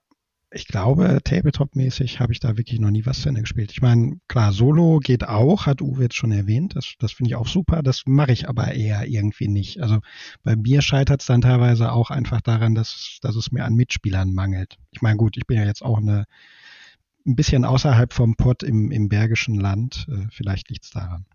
ich 0.52 0.68
glaube, 0.68 1.22
Tabletop-mäßig 1.24 2.20
habe 2.20 2.34
ich 2.34 2.40
da 2.40 2.56
wirklich 2.56 2.80
noch 2.80 2.92
nie 2.92 3.08
was 3.08 3.22
zu 3.22 3.30
Ende 3.30 3.42
gespielt. 3.42 3.72
Ich 3.72 3.82
meine, 3.82 4.20
klar, 4.28 4.54
Solo 4.54 5.00
geht 5.00 5.28
auch, 5.28 5.66
hat 5.66 5.82
Uwe 5.82 6.04
jetzt 6.04 6.16
schon 6.16 6.32
erwähnt. 6.32 6.76
Das, 6.76 6.94
das 7.00 7.14
finde 7.14 7.32
ich 7.32 7.36
auch 7.36 7.48
super. 7.48 7.82
Das 7.82 8.04
mache 8.06 8.32
ich 8.32 8.48
aber 8.48 8.76
eher 8.76 9.08
irgendwie 9.08 9.48
nicht. 9.48 9.82
Also 9.82 10.02
bei 10.44 10.56
mir 10.56 10.84
scheitert 10.84 11.22
es 11.22 11.26
dann 11.26 11.42
teilweise 11.42 11.92
auch 11.92 12.12
einfach 12.12 12.42
daran, 12.42 12.76
dass, 12.76 13.18
dass 13.24 13.36
es 13.36 13.52
mir 13.52 13.66
an 13.66 13.74
Mitspielern 13.74 14.36
mangelt. 14.36 14.78
Ich 14.92 15.02
meine, 15.02 15.18
gut, 15.18 15.36
ich 15.36 15.48
bin 15.48 15.58
ja 15.58 15.66
jetzt 15.66 15.84
auch 15.84 15.98
eine, 15.98 16.26
ein 17.26 17.36
bisschen 17.36 17.66
außerhalb 17.66 18.14
vom 18.14 18.36
Pott 18.36 18.64
im, 18.64 18.92
im 18.92 19.10
Bergischen 19.10 19.56
Land. 19.56 20.08
Äh, 20.10 20.28
vielleicht 20.32 20.70
liegt 20.70 20.86
es 20.86 20.92
daran. 20.92 21.26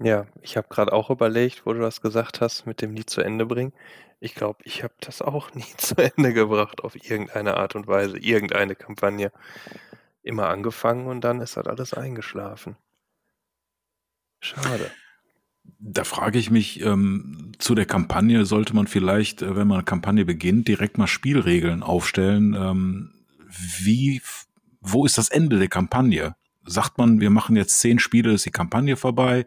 Ja, 0.00 0.26
ich 0.42 0.56
habe 0.56 0.68
gerade 0.68 0.92
auch 0.92 1.10
überlegt, 1.10 1.66
wo 1.66 1.72
du 1.72 1.80
das 1.80 2.00
gesagt 2.00 2.40
hast, 2.40 2.66
mit 2.66 2.80
dem 2.82 2.94
nie 2.94 3.04
zu 3.04 3.20
Ende 3.20 3.46
bringen. 3.46 3.72
Ich 4.20 4.34
glaube, 4.34 4.60
ich 4.64 4.82
habe 4.84 4.94
das 5.00 5.22
auch 5.22 5.52
nie 5.54 5.74
zu 5.76 5.96
Ende 5.96 6.32
gebracht 6.32 6.82
auf 6.82 6.94
irgendeine 6.94 7.56
Art 7.56 7.74
und 7.74 7.86
Weise, 7.86 8.18
irgendeine 8.18 8.76
Kampagne. 8.76 9.32
Immer 10.22 10.48
angefangen 10.48 11.06
und 11.06 11.22
dann 11.22 11.40
ist 11.40 11.56
das 11.56 11.66
alles 11.66 11.94
eingeschlafen. 11.94 12.76
Schade. 14.40 14.90
Da 15.78 16.04
frage 16.04 16.38
ich 16.38 16.50
mich, 16.50 16.82
ähm, 16.82 17.52
zu 17.58 17.74
der 17.74 17.86
Kampagne 17.86 18.44
sollte 18.44 18.74
man 18.74 18.86
vielleicht, 18.86 19.42
äh, 19.42 19.56
wenn 19.56 19.68
man 19.68 19.78
eine 19.78 19.84
Kampagne 19.84 20.24
beginnt, 20.24 20.68
direkt 20.68 20.98
mal 20.98 21.06
Spielregeln 21.06 21.82
aufstellen. 21.82 22.54
Ähm, 22.54 23.10
wie, 23.80 24.20
wo 24.80 25.06
ist 25.06 25.18
das 25.18 25.28
Ende 25.28 25.58
der 25.58 25.68
Kampagne? 25.68 26.34
Sagt 26.64 26.98
man, 26.98 27.20
wir 27.20 27.30
machen 27.30 27.56
jetzt 27.56 27.80
zehn 27.80 27.98
Spiele, 27.98 28.32
ist 28.32 28.46
die 28.46 28.50
Kampagne 28.50 28.96
vorbei? 28.96 29.46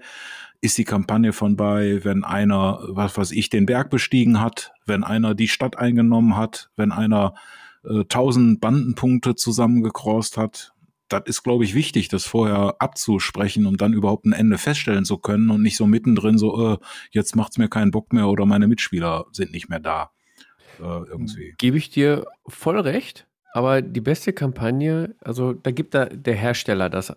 ist 0.62 0.78
die 0.78 0.84
Kampagne 0.84 1.34
von 1.34 1.56
bei, 1.56 2.04
wenn 2.04 2.24
einer, 2.24 2.80
was 2.88 3.18
weiß 3.18 3.32
ich, 3.32 3.50
den 3.50 3.66
Berg 3.66 3.90
bestiegen 3.90 4.40
hat, 4.40 4.74
wenn 4.86 5.04
einer 5.04 5.34
die 5.34 5.48
Stadt 5.48 5.78
eingenommen 5.78 6.38
hat, 6.38 6.70
wenn 6.76 6.92
einer 6.92 7.34
äh, 7.84 8.06
tausend 8.06 8.62
Bandenpunkte 8.62 9.36
zusammengekrost 9.36 10.38
hat. 10.38 10.71
Das 11.12 11.24
ist, 11.26 11.44
glaube 11.44 11.64
ich, 11.64 11.74
wichtig, 11.74 12.08
das 12.08 12.26
vorher 12.26 12.76
abzusprechen, 12.80 13.66
um 13.66 13.78
dann 13.78 13.94
überhaupt 13.94 14.26
ein 14.26 14.34
Ende 14.34 14.58
feststellen 14.58 15.06
zu 15.06 15.18
können 15.18 15.50
und 15.50 15.62
nicht 15.62 15.78
so 15.78 15.86
mittendrin 15.86 16.38
so, 16.38 16.74
äh, 16.74 16.78
jetzt 17.12 17.36
macht's 17.36 17.58
mir 17.58 17.70
keinen 17.70 17.92
Bock 17.92 18.14
mehr 18.14 18.28
oder 18.28 18.46
meine 18.46 18.68
Mitspieler 18.68 19.26
sind 19.32 19.52
nicht 19.52 19.70
mehr 19.70 19.80
da. 19.80 20.12
Äh, 20.80 20.84
irgendwie. 20.84 21.54
Gebe 21.58 21.78
ich 21.78 21.90
dir 21.90 22.26
voll 22.48 22.80
recht. 22.80 23.28
Aber 23.54 23.82
die 23.82 24.02
beste 24.02 24.32
Kampagne, 24.32 25.16
also 25.20 25.52
da 25.52 25.72
gibt 25.72 25.94
da 25.94 26.06
der 26.06 26.36
Hersteller 26.36 26.90
das 26.90 27.14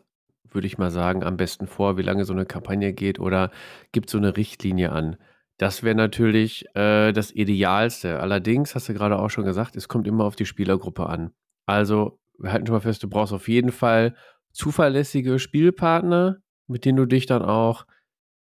würde 0.54 0.66
ich 0.66 0.78
mal 0.78 0.90
sagen, 0.90 1.22
am 1.24 1.36
besten 1.36 1.66
vor, 1.66 1.98
wie 1.98 2.02
lange 2.02 2.24
so 2.24 2.32
eine 2.32 2.46
Kampagne 2.46 2.92
geht 2.92 3.18
oder 3.18 3.50
gibt 3.92 4.08
so 4.08 4.18
eine 4.18 4.36
Richtlinie 4.36 4.92
an. 4.92 5.16
Das 5.58 5.82
wäre 5.82 5.94
natürlich 5.94 6.66
äh, 6.74 7.12
das 7.12 7.30
Idealste. 7.32 8.20
Allerdings, 8.20 8.74
hast 8.74 8.88
du 8.88 8.94
gerade 8.94 9.18
auch 9.18 9.30
schon 9.30 9.44
gesagt, 9.44 9.76
es 9.76 9.88
kommt 9.88 10.06
immer 10.06 10.24
auf 10.24 10.36
die 10.36 10.46
Spielergruppe 10.46 11.06
an. 11.06 11.32
Also, 11.66 12.18
wir 12.38 12.52
halten 12.52 12.66
schon 12.66 12.74
mal 12.74 12.80
fest, 12.80 13.02
du 13.02 13.08
brauchst 13.08 13.32
auf 13.32 13.48
jeden 13.48 13.72
Fall 13.72 14.14
zuverlässige 14.52 15.38
Spielpartner, 15.38 16.38
mit 16.66 16.84
denen 16.84 16.96
du 16.96 17.06
dich 17.06 17.26
dann 17.26 17.42
auch 17.42 17.86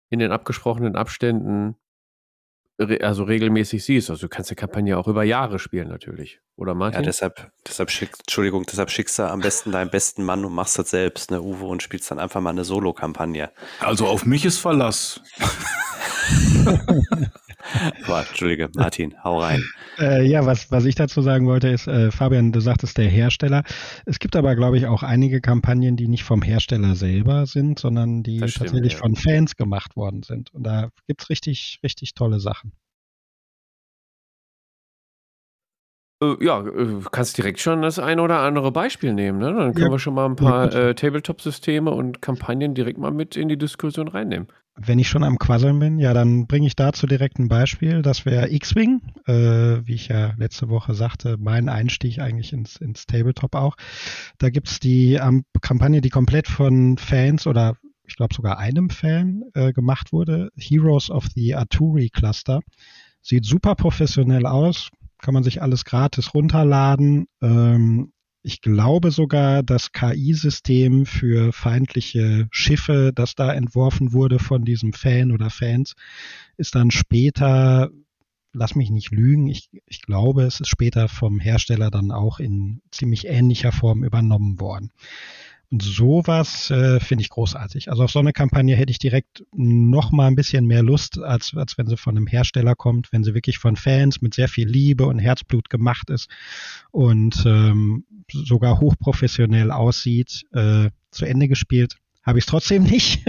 in 0.10 0.20
den 0.20 0.32
abgesprochenen 0.32 0.96
Abständen 0.96 1.76
also 3.02 3.24
regelmäßig 3.24 3.84
siehst. 3.84 4.10
Also 4.10 4.28
du 4.28 4.30
kannst 4.30 4.50
die 4.50 4.56
Kampagne 4.56 4.98
auch 4.98 5.08
über 5.08 5.24
Jahre 5.24 5.60
spielen 5.60 5.88
natürlich. 5.88 6.40
Oder 6.56 6.74
Martin? 6.74 7.02
Ja, 7.02 7.06
deshalb, 7.06 7.52
deshalb 7.68 7.92
schick, 7.92 8.12
Entschuldigung, 8.20 8.66
deshalb 8.66 8.90
schickst 8.90 9.20
du 9.20 9.24
am 9.24 9.40
besten 9.40 9.72
deinen 9.72 9.90
besten 9.90 10.24
Mann 10.24 10.44
und 10.46 10.54
machst 10.54 10.80
das 10.80 10.90
selbst, 10.90 11.32
ne, 11.32 11.42
Uwe, 11.42 11.66
und 11.66 11.84
spielst 11.84 12.10
dann 12.12 12.20
einfach 12.20 12.42
mal 12.42 12.50
eine 12.50 12.64
Solo-Kampagne. 12.64 13.52
Also 13.80 14.08
auf 14.08 14.26
mich 14.26 14.46
ist 14.46 14.58
Verlass. 14.58 15.22
Boah, 18.06 18.26
Entschuldige, 18.28 18.70
Martin, 18.76 19.14
hau 19.24 19.40
rein. 19.40 19.64
Äh, 20.00 20.26
ja, 20.26 20.46
was, 20.46 20.72
was 20.72 20.86
ich 20.86 20.96
dazu 20.96 21.22
sagen 21.22 21.48
wollte, 21.48 21.68
ist, 21.68 21.88
äh, 21.88 22.12
Fabian, 22.12 22.52
du 22.52 22.60
sagtest 22.60 22.98
der 22.98 23.08
Hersteller. 23.08 23.64
Es 24.06 24.20
gibt 24.20 24.36
aber, 24.36 24.56
glaube 24.56 24.78
ich, 24.78 24.88
auch 24.88 25.04
einige 25.04 25.42
Kampagnen, 25.42 25.96
die 25.96 26.08
nicht 26.08 26.24
vom 26.24 26.42
Hersteller 26.42 26.96
selber 26.96 27.46
sind, 27.46 27.80
sondern 27.80 28.24
die 28.24 28.38
stimmt, 28.38 28.56
tatsächlich 28.56 28.94
ja. 28.94 29.00
von 29.00 29.16
Fans 29.16 29.56
gemacht 29.56 29.96
worden 29.96 30.24
sind. 30.24 30.54
Und 30.54 30.64
da 30.64 30.90
gibt 31.08 31.22
es 31.24 31.30
richtig, 31.30 31.80
richtig 31.84 32.14
tolle 32.14 32.40
Sachen. 32.40 32.74
Ja, 36.40 36.62
äh, 36.62 37.02
kannst 37.12 37.38
direkt 37.38 37.60
schon 37.60 37.82
das 37.82 38.00
eine 38.00 38.22
oder 38.22 38.40
andere 38.40 38.72
Beispiel 38.72 39.14
nehmen. 39.14 39.40
Ne? 39.40 39.54
Dann 39.54 39.74
können 39.74 39.88
ja. 39.88 39.92
wir 39.92 40.00
schon 40.00 40.14
mal 40.14 40.26
ein 40.26 40.36
paar 40.36 40.74
äh, 40.74 40.94
Tabletop-Systeme 40.94 41.92
und 41.92 42.22
Kampagnen 42.22 42.76
direkt 42.76 43.00
mal 43.00 43.12
mit 43.12 43.36
in 43.36 43.50
die 43.50 43.58
Diskussion 43.58 44.08
reinnehmen. 44.08 44.48
Wenn 44.76 45.00
ich 45.00 45.10
schon 45.10 45.24
am 45.24 45.38
Quasseln 45.38 45.80
bin, 45.80 46.00
ja, 46.00 46.14
dann 46.14 46.48
bringe 46.48 46.66
ich 46.66 46.76
dazu 46.76 47.06
direkt 47.06 47.40
ein 47.40 47.50
Beispiel. 47.50 48.02
Das 48.02 48.26
wäre 48.26 48.52
X-Wing, 48.52 49.02
äh, 49.28 49.86
wie 49.86 49.96
ich 49.96 50.08
ja 50.08 50.34
letzte 50.38 50.70
Woche 50.70 50.94
sagte, 50.94 51.38
mein 51.38 51.68
Einstieg 51.68 52.20
eigentlich 52.20 52.54
ins, 52.54 52.78
ins 52.78 53.06
Tabletop 53.06 53.54
auch. 53.54 53.76
Da 54.38 54.50
gibt 54.50 54.70
es 54.70 54.80
die 54.80 55.20
um, 55.22 55.44
Kampagne, 55.62 56.02
die 56.02 56.10
komplett 56.10 56.48
von 56.48 56.98
Fans 56.98 57.48
oder 57.48 57.76
ich 58.06 58.16
glaube 58.16 58.34
sogar 58.34 58.60
einem 58.60 58.90
Fan 58.90 59.44
äh, 59.54 59.74
gemacht 59.74 60.14
wurde. 60.14 60.52
Heroes 60.56 61.10
of 61.10 61.28
the 61.36 61.56
Arturi 61.56 62.10
Cluster. 62.10 62.62
Sieht 63.22 63.46
super 63.46 63.76
professionell 63.76 64.46
aus, 64.46 64.90
kann 65.22 65.34
man 65.34 65.44
sich 65.44 65.62
alles 65.62 65.86
gratis 65.86 66.34
runterladen. 66.34 67.28
Ähm, 67.42 68.12
ich 68.44 68.62
glaube 68.62 69.12
sogar, 69.12 69.62
das 69.62 69.92
KI-System 69.92 71.06
für 71.06 71.54
feindliche 71.54 72.48
Schiffe, 72.52 73.12
das 73.14 73.36
da 73.36 73.54
entworfen 73.54 74.14
wurde 74.14 74.40
von 74.40 74.66
diesem 74.66 74.94
Fan 74.94 75.32
oder 75.32 75.50
Fans, 75.52 75.96
ist 76.58 76.74
dann 76.74 76.90
später, 76.90 77.92
lass 78.52 78.76
mich 78.76 78.90
nicht 78.90 79.12
lügen, 79.12 79.48
ich, 79.48 79.70
ich 79.86 80.02
glaube, 80.02 80.44
es 80.44 80.60
ist 80.60 80.70
später 80.70 81.08
vom 81.08 81.40
Hersteller 81.40 81.92
dann 81.92 82.12
auch 82.12 82.40
in 82.40 82.82
ziemlich 82.90 83.28
ähnlicher 83.28 83.72
Form 83.72 84.04
übernommen 84.04 84.60
worden. 84.60 84.92
Sowas 85.80 86.70
äh, 86.70 87.00
finde 87.00 87.22
ich 87.22 87.30
großartig. 87.30 87.90
Also 87.90 88.04
auf 88.04 88.12
so 88.12 88.20
eine 88.20 88.34
Kampagne 88.34 88.76
hätte 88.76 88.92
ich 88.92 89.00
direkt 89.00 89.46
noch 89.54 90.12
mal 90.12 90.28
ein 90.28 90.36
bisschen 90.36 90.68
mehr 90.68 90.84
Lust, 90.84 91.18
als, 91.18 91.54
als 91.56 91.78
wenn 91.78 91.88
sie 91.88 91.96
von 91.96 92.18
einem 92.18 92.28
Hersteller 92.28 92.76
kommt, 92.76 93.14
wenn 93.14 93.24
sie 93.24 93.34
wirklich 93.34 93.58
von 93.58 93.78
Fans 93.78 94.22
mit 94.22 94.34
sehr 94.34 94.50
viel 94.50 94.68
Liebe 94.68 95.06
und 95.06 95.20
Herzblut 95.20 95.70
gemacht 95.70 96.10
ist 96.10 96.30
und 96.92 97.46
ähm, 97.46 98.04
sogar 98.30 98.82
hochprofessionell 98.82 99.72
aussieht, 99.72 100.46
äh, 100.52 100.90
zu 101.10 101.26
Ende 101.26 101.48
gespielt. 101.48 101.96
Habe 102.22 102.40
ich 102.40 102.44
es 102.44 102.50
trotzdem 102.50 102.84
nicht, 102.92 103.24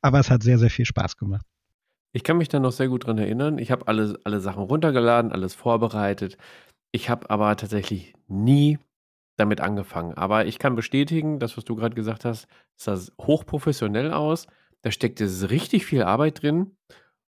aber 0.00 0.20
es 0.20 0.30
hat 0.30 0.42
sehr, 0.42 0.58
sehr 0.58 0.70
viel 0.70 0.86
Spaß 0.86 1.18
gemacht. 1.18 1.44
Ich 2.14 2.24
kann 2.24 2.38
mich 2.38 2.48
da 2.48 2.60
noch 2.60 2.72
sehr 2.72 2.88
gut 2.88 3.06
dran 3.06 3.18
erinnern. 3.18 3.58
Ich 3.58 3.70
habe 3.70 3.88
alle, 3.88 4.18
alle 4.24 4.40
Sachen 4.40 4.62
runtergeladen, 4.62 5.32
alles 5.32 5.52
vorbereitet. 5.54 6.38
Ich 6.92 7.10
habe 7.10 7.28
aber 7.28 7.54
tatsächlich 7.56 8.14
nie 8.26 8.78
damit 9.36 9.60
angefangen. 9.60 10.14
Aber 10.14 10.46
ich 10.46 10.58
kann 10.58 10.76
bestätigen, 10.76 11.38
das, 11.38 11.56
was 11.56 11.64
du 11.64 11.74
gerade 11.74 11.94
gesagt 11.94 12.24
hast, 12.24 12.46
sah 12.76 12.98
hochprofessionell 13.20 14.12
aus. 14.12 14.46
Da 14.82 14.90
steckt 14.90 15.20
jetzt 15.20 15.50
richtig 15.50 15.86
viel 15.86 16.02
Arbeit 16.02 16.42
drin. 16.42 16.76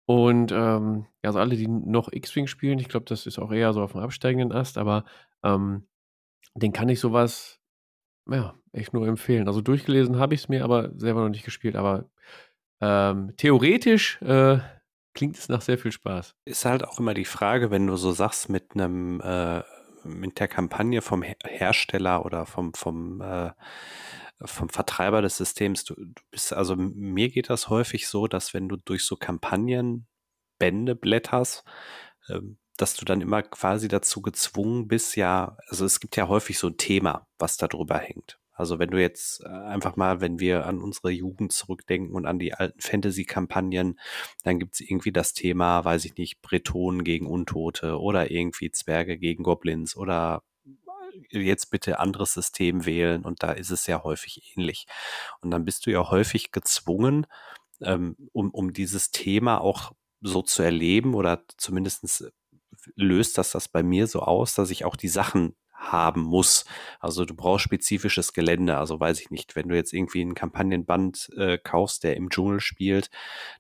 Und 0.07 0.53
ähm, 0.53 1.07
also 1.23 1.39
alle, 1.39 1.57
die 1.57 1.69
noch 1.69 2.11
X-Wing 2.11 2.47
spielen, 2.47 2.79
ich 2.79 2.89
glaube, 2.89 3.07
das 3.07 3.27
ist 3.27 3.39
auch 3.39 3.53
eher 3.53 3.73
so 3.73 3.83
auf 3.83 3.93
dem 3.93 4.01
absteigenden 4.01 4.53
Ast, 4.53 4.79
aber 4.79 5.05
ähm, 5.43 5.87
den 6.55 6.73
kann 6.73 6.89
ich 6.89 7.01
sowas, 7.01 7.61
ja, 8.27 8.55
echt 8.73 8.95
nur 8.95 9.07
empfehlen. 9.07 9.49
Also 9.49 9.61
durchgelesen 9.61 10.19
habe 10.19 10.35
ich 10.35 10.43
es 10.43 10.49
mir, 10.49 10.65
aber 10.65 10.91
selber 10.97 11.23
noch 11.23 11.29
nicht 11.29 11.45
gespielt. 11.45 11.77
Aber 11.77 12.09
ähm, 12.81 13.35
theoretisch 13.37 14.21
äh, 14.23 14.59
klingt 15.15 15.37
es 15.37 15.49
nach 15.49 15.61
sehr 15.61 15.79
viel 15.79 15.93
Spaß. 15.93 16.37
Ist 16.45 16.65
halt 16.65 16.85
auch 16.85 16.99
immer 16.99 17.13
die 17.13 17.25
Frage, 17.25 17.71
wenn 17.71 17.87
du 17.87 17.97
so 17.97 18.13
sagst, 18.13 18.49
mit 18.49 18.75
einem 18.75 19.21
äh, 19.21 19.63
mit 20.05 20.41
der 20.41 20.49
Kampagne 20.49 21.03
vom 21.03 21.23
Hersteller 21.23 22.25
oder 22.25 22.47
vom, 22.47 22.75
vom, 22.75 23.21
äh, 23.21 23.51
vom 24.45 24.69
Vertreiber 24.69 25.23
des 25.23 25.37
Systems, 25.37 25.85
du, 25.85 25.95
du 25.95 26.23
bist, 26.31 26.53
also 26.53 26.77
mir 26.77 27.29
geht 27.29 27.51
das 27.51 27.69
häufig 27.69 28.09
so, 28.09 28.27
dass 28.27 28.55
wenn 28.55 28.69
du 28.69 28.77
durch 28.77 29.05
so 29.05 29.17
Kampagnenbände 29.17 30.95
blätterst, 30.95 31.65
äh, 32.29 32.41
dass 32.77 32.95
du 32.95 33.05
dann 33.05 33.21
immer 33.21 33.43
quasi 33.43 33.89
dazu 33.89 34.23
gezwungen 34.23 34.87
bist, 34.89 35.17
ja, 35.17 35.57
also 35.69 35.85
es 35.85 36.01
gibt 36.01 36.17
ja 36.17 36.29
häufig 36.29 36.59
so 36.59 36.69
ein 36.69 36.77
Thema, 36.77 37.27
was 37.39 37.57
da 37.57 37.67
drüber 37.67 37.99
hängt. 37.99 38.39
Also 38.59 38.79
wenn 38.79 38.91
du 38.91 39.01
jetzt 39.01 39.45
äh, 39.45 39.49
einfach 39.49 39.97
mal, 39.97 40.21
wenn 40.21 40.41
wir 40.41 40.67
an 40.67 40.81
unsere 40.81 41.11
Jugend 41.11 41.53
zurückdenken 41.53 42.15
und 42.15 42.27
an 42.27 42.39
die 42.39 42.55
alten 42.55 42.81
Fantasy-Kampagnen, 42.81 43.99
dann 44.43 44.59
gibt's 44.59 44.81
irgendwie 44.81 45.13
das 45.13 45.33
Thema, 45.33 45.85
weiß 45.85 46.05
ich 46.05 46.17
nicht, 46.17 46.43
Bretonen 46.43 47.05
gegen 47.05 47.27
Untote 47.27 47.99
oder 48.01 48.31
irgendwie 48.31 48.71
Zwerge 48.71 49.19
gegen 49.19 49.45
Goblins 49.45 49.97
oder 49.97 50.43
jetzt 51.31 51.71
bitte 51.71 51.99
anderes 51.99 52.35
System 52.35 52.85
wählen 52.87 53.25
und 53.25 53.43
da 53.43 53.53
ist 53.53 53.71
es 53.71 53.87
ja 53.87 54.03
häufig 54.05 54.55
ähnlich. 54.57 54.87
Und 55.41 55.51
dann 55.51 55.65
bist 55.65 55.87
du 55.87 55.91
ja 55.91 56.11
häufig 56.11 56.53
gezwungen, 56.53 57.27
ähm, 57.81 58.17
um, 58.33 58.51
um 58.51 58.73
dieses 58.73 59.11
Thema 59.11 59.61
auch 59.61 59.93
so 60.21 60.43
zu 60.43 60.63
erleben 60.63 61.15
oder 61.15 61.45
zumindestens 61.57 62.31
löst 62.97 63.39
das 63.39 63.53
das 63.53 63.69
bei 63.69 63.83
mir 63.83 64.07
so 64.07 64.21
aus, 64.21 64.55
dass 64.55 64.71
ich 64.71 64.85
auch 64.85 64.97
die 64.97 65.09
Sachen 65.09 65.55
haben 65.79 66.23
muss. 66.23 66.65
Also 66.99 67.25
du 67.25 67.35
brauchst 67.35 67.65
spezifisches 67.65 68.33
Gelände. 68.33 68.77
Also 68.77 68.99
weiß 68.99 69.21
ich 69.21 69.31
nicht, 69.31 69.57
wenn 69.57 69.69
du 69.69 69.77
jetzt 69.77 69.93
irgendwie 69.93 70.21
einen 70.21 70.35
Kampagnenband 70.35 71.31
äh, 71.37 71.57
kaufst, 71.59 72.05
der 72.05 72.17
im 72.17 72.31
Dschungel 72.31 72.61
spielt, 72.61 73.11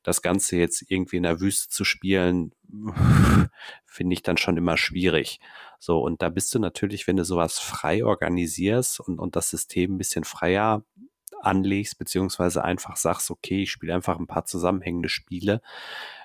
das 0.02 0.20
Ganze 0.20 0.56
jetzt 0.56 0.84
irgendwie 0.88 1.16
in 1.16 1.22
der 1.22 1.40
Wüste 1.40 1.68
zu 1.68 1.84
spielen, 1.84 2.52
finde 3.86 4.14
ich 4.14 4.22
dann 4.22 4.36
schon 4.36 4.56
immer 4.56 4.76
schwierig. 4.76 5.40
So, 5.78 6.00
und 6.00 6.20
da 6.20 6.28
bist 6.28 6.54
du 6.54 6.58
natürlich, 6.58 7.06
wenn 7.06 7.16
du 7.16 7.24
sowas 7.24 7.58
frei 7.58 8.04
organisierst 8.04 9.00
und, 9.00 9.20
und 9.20 9.36
das 9.36 9.50
System 9.50 9.94
ein 9.94 9.98
bisschen 9.98 10.24
freier 10.24 10.82
anlegst, 11.40 11.98
beziehungsweise 11.98 12.64
einfach 12.64 12.96
sagst, 12.96 13.30
okay, 13.30 13.62
ich 13.62 13.70
spiele 13.70 13.94
einfach 13.94 14.18
ein 14.18 14.26
paar 14.26 14.44
zusammenhängende 14.44 15.08
Spiele, 15.08 15.62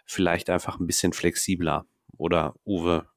vielleicht 0.06 0.50
einfach 0.50 0.80
ein 0.80 0.88
bisschen 0.88 1.14
flexibler. 1.14 1.86
Oder 2.18 2.56
Uwe, 2.66 3.08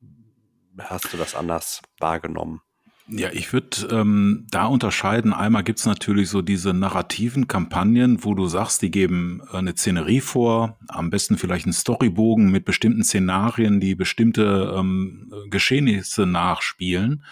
hast 0.79 1.13
du 1.13 1.17
das 1.17 1.35
anders 1.35 1.83
wahrgenommen? 1.99 2.61
Ja, 3.09 3.29
ich 3.33 3.53
würde 3.53 3.87
ähm, 3.93 4.49
da 4.51 4.67
unterscheiden. 4.67 5.33
Einmal 5.33 5.63
gibt's 5.63 5.87
natürlich 5.87 6.29
so 6.29 6.43
diese 6.43 6.75
narrativen 6.75 7.47
Kampagnen, 7.47 8.25
wo 8.25 8.35
du 8.35 8.49
sagst, 8.49 8.83
die 8.83 8.91
geben 8.91 9.43
äh, 9.53 9.59
eine 9.59 9.77
Szenerie 9.77 10.21
vor, 10.21 10.77
am 10.89 11.11
besten 11.11 11.39
vielleicht 11.39 11.67
einen 11.67 11.73
Storybogen 11.73 12.51
mit 12.51 12.65
bestimmten 12.65 13.05
Szenarien, 13.05 13.79
die 13.79 13.95
bestimmte 13.95 14.75
ähm, 14.77 15.33
Geschehnisse 15.51 16.27
nachspielen. 16.27 17.23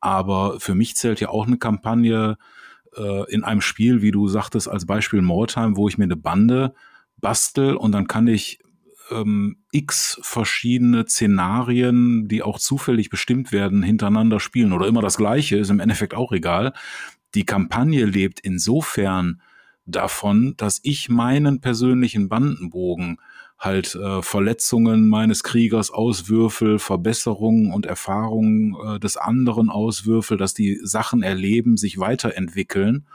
Aber 0.00 0.58
für 0.58 0.74
mich 0.74 0.96
zählt 0.96 1.20
ja 1.20 1.28
auch 1.28 1.46
eine 1.46 1.58
Kampagne 1.58 2.36
äh, 2.96 3.32
in 3.32 3.44
einem 3.44 3.60
Spiel, 3.60 4.02
wie 4.02 4.10
du 4.10 4.26
sagtest, 4.26 4.68
als 4.68 4.84
Beispiel 4.84 5.22
Moretime, 5.22 5.76
wo 5.76 5.86
ich 5.86 5.96
mir 5.96 6.04
eine 6.04 6.16
Bande 6.16 6.74
bastel 7.18 7.76
und 7.76 7.92
dann 7.92 8.08
kann 8.08 8.26
ich 8.26 8.58
ähm, 9.10 9.58
x 9.70 10.18
verschiedene 10.22 11.06
Szenarien, 11.06 12.28
die 12.28 12.42
auch 12.42 12.58
zufällig 12.58 13.10
bestimmt 13.10 13.52
werden, 13.52 13.82
hintereinander 13.82 14.40
spielen 14.40 14.72
oder 14.72 14.86
immer 14.86 15.02
das 15.02 15.16
gleiche, 15.16 15.56
ist 15.56 15.70
im 15.70 15.80
Endeffekt 15.80 16.14
auch 16.14 16.32
egal. 16.32 16.72
Die 17.34 17.44
Kampagne 17.44 18.04
lebt 18.04 18.40
insofern 18.40 19.40
davon, 19.86 20.54
dass 20.56 20.80
ich 20.82 21.08
meinen 21.08 21.60
persönlichen 21.60 22.28
Bandenbogen 22.28 23.18
halt 23.58 23.94
äh, 23.94 24.22
Verletzungen 24.22 25.08
meines 25.08 25.42
Kriegers 25.42 25.90
auswürfel, 25.90 26.78
Verbesserungen 26.78 27.72
und 27.72 27.86
Erfahrungen 27.86 28.76
äh, 28.84 29.00
des 29.00 29.16
anderen 29.16 29.70
auswürfel, 29.70 30.36
dass 30.36 30.54
die 30.54 30.80
Sachen 30.82 31.22
erleben, 31.22 31.76
sich 31.76 31.98
weiterentwickeln. 31.98 33.06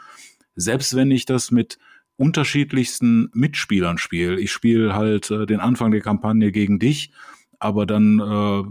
Selbst 0.55 0.95
wenn 0.95 1.11
ich 1.11 1.25
das 1.25 1.51
mit 1.51 1.77
unterschiedlichsten 2.19 3.29
Mitspielern 3.33 3.97
spiele. 3.97 4.39
Ich 4.39 4.51
spiele 4.51 4.93
halt 4.93 5.31
äh, 5.31 5.45
den 5.45 5.61
Anfang 5.61 5.91
der 5.91 6.01
Kampagne 6.01 6.51
gegen 6.51 6.77
dich, 6.77 7.11
aber 7.59 7.85
dann 7.85 8.19
äh, 8.19 8.63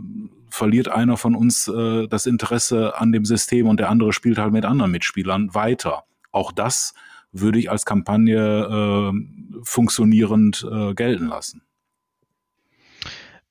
verliert 0.50 0.88
einer 0.88 1.16
von 1.16 1.34
uns 1.34 1.66
äh, 1.66 2.06
das 2.08 2.26
Interesse 2.26 2.98
an 2.98 3.10
dem 3.10 3.24
System 3.24 3.66
und 3.66 3.80
der 3.80 3.88
andere 3.88 4.12
spielt 4.12 4.38
halt 4.38 4.52
mit 4.52 4.66
anderen 4.66 4.90
Mitspielern 4.90 5.54
weiter. 5.54 6.04
Auch 6.30 6.52
das 6.52 6.94
würde 7.32 7.58
ich 7.58 7.70
als 7.70 7.86
Kampagne 7.86 9.12
äh, 9.12 9.62
funktionierend 9.62 10.66
äh, 10.70 10.94
gelten 10.94 11.28
lassen. 11.28 11.62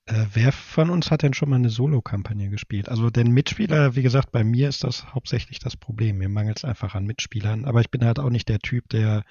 Äh, 0.06 0.26
wer 0.34 0.52
von 0.52 0.92
uns 0.92 1.10
hat 1.10 1.24
denn 1.24 1.34
schon 1.34 1.50
mal 1.50 1.58
eine 1.58 1.70
Solo-Kampagne 1.70 2.50
gespielt? 2.50 2.88
Also 2.88 3.10
den 3.10 3.32
Mitspieler, 3.32 3.96
wie 3.96 4.04
gesagt, 4.04 4.32
bei 4.32 4.44
mir 4.44 4.70
ist 4.70 4.84
das 4.84 5.14
hauptsächlich 5.14 5.60
das 5.60 5.76
Problem. 5.76 6.20
Mir 6.20 6.30
mangelt 6.30 6.58
es 6.58 6.66
einfach 6.66 6.96
an 6.96 7.06
Mitspielern. 7.06 7.66
Aber 7.66 7.82
ich 7.82 7.90
bin 7.90 8.06
halt 8.06 8.20
auch 8.20 8.30
nicht 8.30 8.48
der 8.48 8.60
Typ, 8.60 8.88
der 8.90 9.24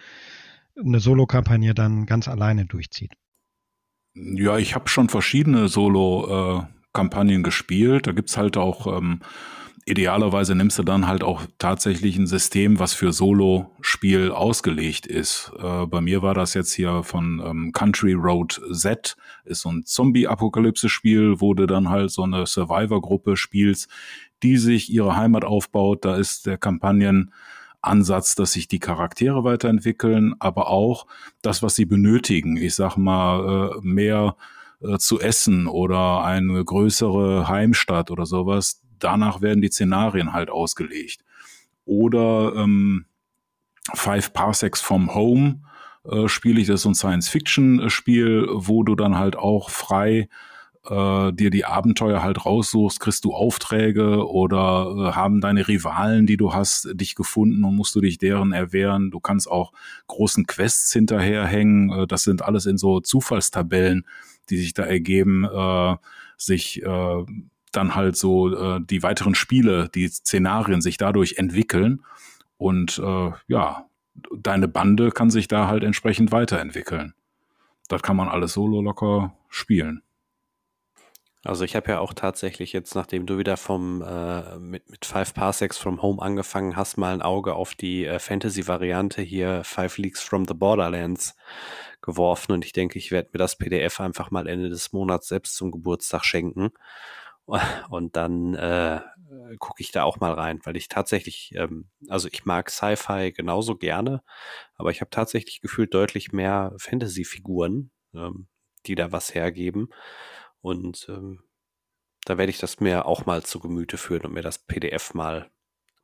eine 0.85 1.00
Solo-Kampagne 1.00 1.75
dann 1.75 2.06
ganz 2.06 2.28
alleine 2.28 2.66
durchzieht. 2.66 3.12
Ja, 4.14 4.56
ich 4.59 4.75
habe 4.75 4.88
schon 4.88 5.09
verschiedene 5.09 5.68
Solo-Kampagnen 5.68 7.42
gespielt. 7.42 8.06
Da 8.06 8.12
gibt's 8.12 8.37
halt 8.37 8.56
auch, 8.56 8.87
ähm, 8.87 9.21
idealerweise 9.85 10.54
nimmst 10.54 10.78
du 10.78 10.83
dann 10.83 11.06
halt 11.06 11.23
auch 11.23 11.42
tatsächlich 11.59 12.16
ein 12.16 12.26
System, 12.26 12.78
was 12.78 12.95
für 12.95 13.12
Solo-Spiel 13.12 14.30
ausgelegt 14.30 15.06
ist. 15.06 15.52
Äh, 15.59 15.87
bei 15.87 16.00
mir 16.00 16.23
war 16.23 16.35
das 16.35 16.54
jetzt 16.54 16.73
hier 16.73 17.02
von 17.02 17.42
ähm, 17.45 17.73
Country 17.73 18.14
Road 18.14 18.61
Z, 18.73 19.16
ist 19.45 19.61
so 19.61 19.71
ein 19.71 19.85
Zombie-Apokalypse-Spiel, 19.85 21.40
wo 21.40 21.54
du 21.54 21.66
dann 21.66 21.90
halt 21.90 22.11
so 22.11 22.23
eine 22.23 22.47
Survivor-Gruppe 22.47 23.37
spielst, 23.37 23.88
die 24.42 24.56
sich 24.56 24.90
ihre 24.90 25.16
Heimat 25.16 25.45
aufbaut. 25.45 26.04
Da 26.04 26.16
ist 26.16 26.47
der 26.47 26.59
Kampagnen 26.59 27.33
Ansatz, 27.87 28.35
dass 28.35 28.52
sich 28.52 28.69
die 28.69 28.78
Charaktere 28.78 29.45
weiterentwickeln, 29.45 30.35
aber 30.38 30.69
auch 30.69 31.07
das, 31.43 31.62
was 31.62 31.76
sie 31.76 31.85
benötigen. 31.85 32.57
Ich 32.57 32.75
sag 32.75 32.97
mal, 32.97 33.73
äh, 33.76 33.81
mehr 33.83 34.37
äh, 34.81 34.99
zu 34.99 35.21
essen 35.21 35.66
oder 35.66 36.25
eine 36.25 36.64
größere 36.64 37.49
Heimstatt 37.49 38.11
oder 38.11 38.26
sowas. 38.26 38.83
Danach 38.99 39.40
werden 39.40 39.62
die 39.62 39.69
Szenarien 39.69 40.33
halt 40.33 40.50
ausgelegt. 40.50 41.25
Oder 41.85 42.55
ähm, 42.57 43.07
Five 43.94 44.33
Parsecs 44.33 44.81
from 44.81 45.14
Home 45.14 45.61
äh, 46.05 46.29
spiele 46.29 46.61
ich, 46.61 46.66
das 46.66 46.83
so 46.83 46.90
ein 46.90 46.94
Science-Fiction-Spiel, 46.94 48.49
wo 48.51 48.83
du 48.83 48.94
dann 48.94 49.16
halt 49.16 49.37
auch 49.37 49.70
frei 49.70 50.29
äh, 50.90 51.33
dir 51.33 51.51
die 51.51 51.64
Abenteuer 51.64 52.22
halt 52.22 52.44
raussuchst, 52.44 53.01
kriegst 53.01 53.25
du 53.25 53.35
Aufträge 53.35 54.29
oder 54.29 54.94
äh, 54.96 55.12
haben 55.12 55.40
deine 55.40 55.66
Rivalen, 55.68 56.27
die 56.27 56.37
du 56.37 56.53
hast, 56.53 56.88
dich 56.94 57.14
gefunden 57.14 57.64
und 57.64 57.77
musst 57.77 57.94
du 57.94 58.01
dich 58.01 58.18
deren 58.18 58.53
erwehren. 58.53 59.11
Du 59.11 59.20
kannst 59.20 59.51
auch 59.51 59.72
großen 60.07 60.46
Quests 60.46 60.92
hinterherhängen. 60.92 61.90
Äh, 61.90 62.07
das 62.07 62.25
sind 62.25 62.42
alles 62.42 62.66
in 62.66 62.79
so 62.79 63.01
Zufallstabellen, 63.01 64.07
die 64.51 64.59
sich 64.59 64.75
da 64.75 64.85
ergeben, 64.85 65.44
äh, 65.44 65.96
sich 66.37 66.83
äh, 66.83 67.25
dann 67.72 67.94
halt 67.94 68.16
so 68.16 68.55
äh, 68.55 68.81
die 68.81 69.03
weiteren 69.03 69.35
Spiele, 69.35 69.88
die 69.94 70.09
Szenarien 70.09 70.81
sich 70.81 70.96
dadurch 70.96 71.37
entwickeln. 71.37 72.03
Und 72.59 72.99
äh, 72.99 73.31
ja, 73.49 73.87
deine 74.37 74.68
Bande 74.68 75.11
kann 75.11 75.31
sich 75.31 75.49
da 75.49 75.66
halt 75.68 75.85
entsprechend 75.85 76.33
weiterentwickeln. 76.33 77.14
Das 77.88 78.03
kann 78.03 78.16
man 78.16 78.29
alles 78.29 78.53
solo 78.53 78.81
locker 78.81 79.35
spielen. 79.49 80.03
Also 81.46 81.64
ich 81.64 81.76
habe 81.76 81.92
ja 81.92 82.00
auch 82.00 82.12
tatsächlich 82.12 82.72
jetzt, 82.72 82.96
nachdem 82.96 83.24
du 83.24 83.38
wieder 83.38 83.56
vom 83.56 84.02
äh, 84.02 84.59
mit, 84.59 84.90
mit 84.90 85.06
Five 85.06 85.32
Parsecs 85.32 85.78
from 85.78 86.02
Home 86.02 86.20
angefangen 86.20 86.74
hast, 86.74 86.96
mal 86.96 87.14
ein 87.14 87.22
Auge 87.22 87.54
auf 87.54 87.76
die 87.76 88.04
äh, 88.04 88.18
Fantasy-Variante 88.18 89.22
hier 89.22 89.62
Five 89.62 89.96
Leagues 89.98 90.22
from 90.22 90.44
the 90.44 90.54
Borderlands 90.54 91.37
geworfen 92.02 92.52
und 92.52 92.64
ich 92.64 92.72
denke, 92.72 92.98
ich 92.98 93.12
werde 93.12 93.30
mir 93.32 93.38
das 93.38 93.56
PDF 93.56 94.00
einfach 94.00 94.32
mal 94.32 94.48
Ende 94.48 94.68
des 94.70 94.92
Monats 94.92 95.28
selbst 95.28 95.56
zum 95.56 95.70
Geburtstag 95.70 96.24
schenken 96.24 96.70
und 97.90 98.16
dann 98.16 98.54
äh, 98.54 99.00
gucke 99.61 99.82
ich 99.82 99.92
da 99.92 100.02
auch 100.02 100.18
mal 100.18 100.32
rein, 100.32 100.59
weil 100.64 100.76
ich 100.76 100.88
tatsächlich, 100.88 101.52
ähm, 101.54 101.90
also 102.09 102.28
ich 102.32 102.44
mag 102.44 102.70
Sci-Fi 102.70 103.32
genauso 103.32 103.76
gerne, 103.76 104.22
aber 104.74 104.90
ich 104.90 105.00
habe 105.00 105.11
tatsächlich 105.11 105.61
gefühlt 105.61 105.94
deutlich 105.94 106.32
mehr 106.32 106.74
Fantasy-Figuren, 106.78 107.92
ähm, 108.14 108.48
die 108.87 108.96
da 108.96 109.12
was 109.12 109.32
hergeben. 109.32 109.90
Und 110.61 111.07
ähm, 111.09 111.42
da 112.25 112.38
werde 112.38 112.51
ich 112.51 112.59
das 112.59 112.81
mir 112.81 113.07
auch 113.07 113.27
mal 113.27 113.42
zu 113.42 113.61
Gemüte 113.61 113.99
führen 113.99 114.27
und 114.27 114.35
mir 114.35 114.42
das 114.42 114.59
PDF 114.59 115.14
mal, 115.14 115.51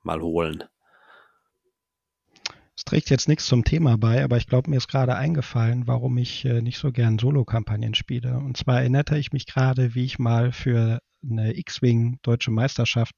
mal 0.02 0.20
holen. 0.20 0.64
Es 2.76 2.84
trägt 2.84 3.10
jetzt 3.10 3.28
nichts 3.28 3.46
zum 3.46 3.64
Thema 3.64 3.98
bei, 3.98 4.24
aber 4.24 4.38
ich 4.38 4.46
glaube, 4.46 4.70
mir 4.70 4.78
ist 4.78 4.88
gerade 4.88 5.14
eingefallen, 5.14 5.86
warum 5.86 6.16
ich 6.16 6.44
äh, 6.44 6.62
nicht 6.62 6.78
so 6.78 6.90
gern 6.90 7.18
Solo-Kampagnen 7.18 7.94
spiele. 7.94 8.38
Und 8.38 8.56
zwar 8.56 8.80
erinnerte 8.80 9.18
ich 9.18 9.32
mich 9.32 9.46
gerade, 9.46 9.94
wie 9.94 10.04
ich 10.04 10.18
mal 10.18 10.52
für 10.52 11.00
eine 11.22 11.56
X-Wing 11.56 12.18
Deutsche 12.22 12.50
Meisterschaft 12.50 13.14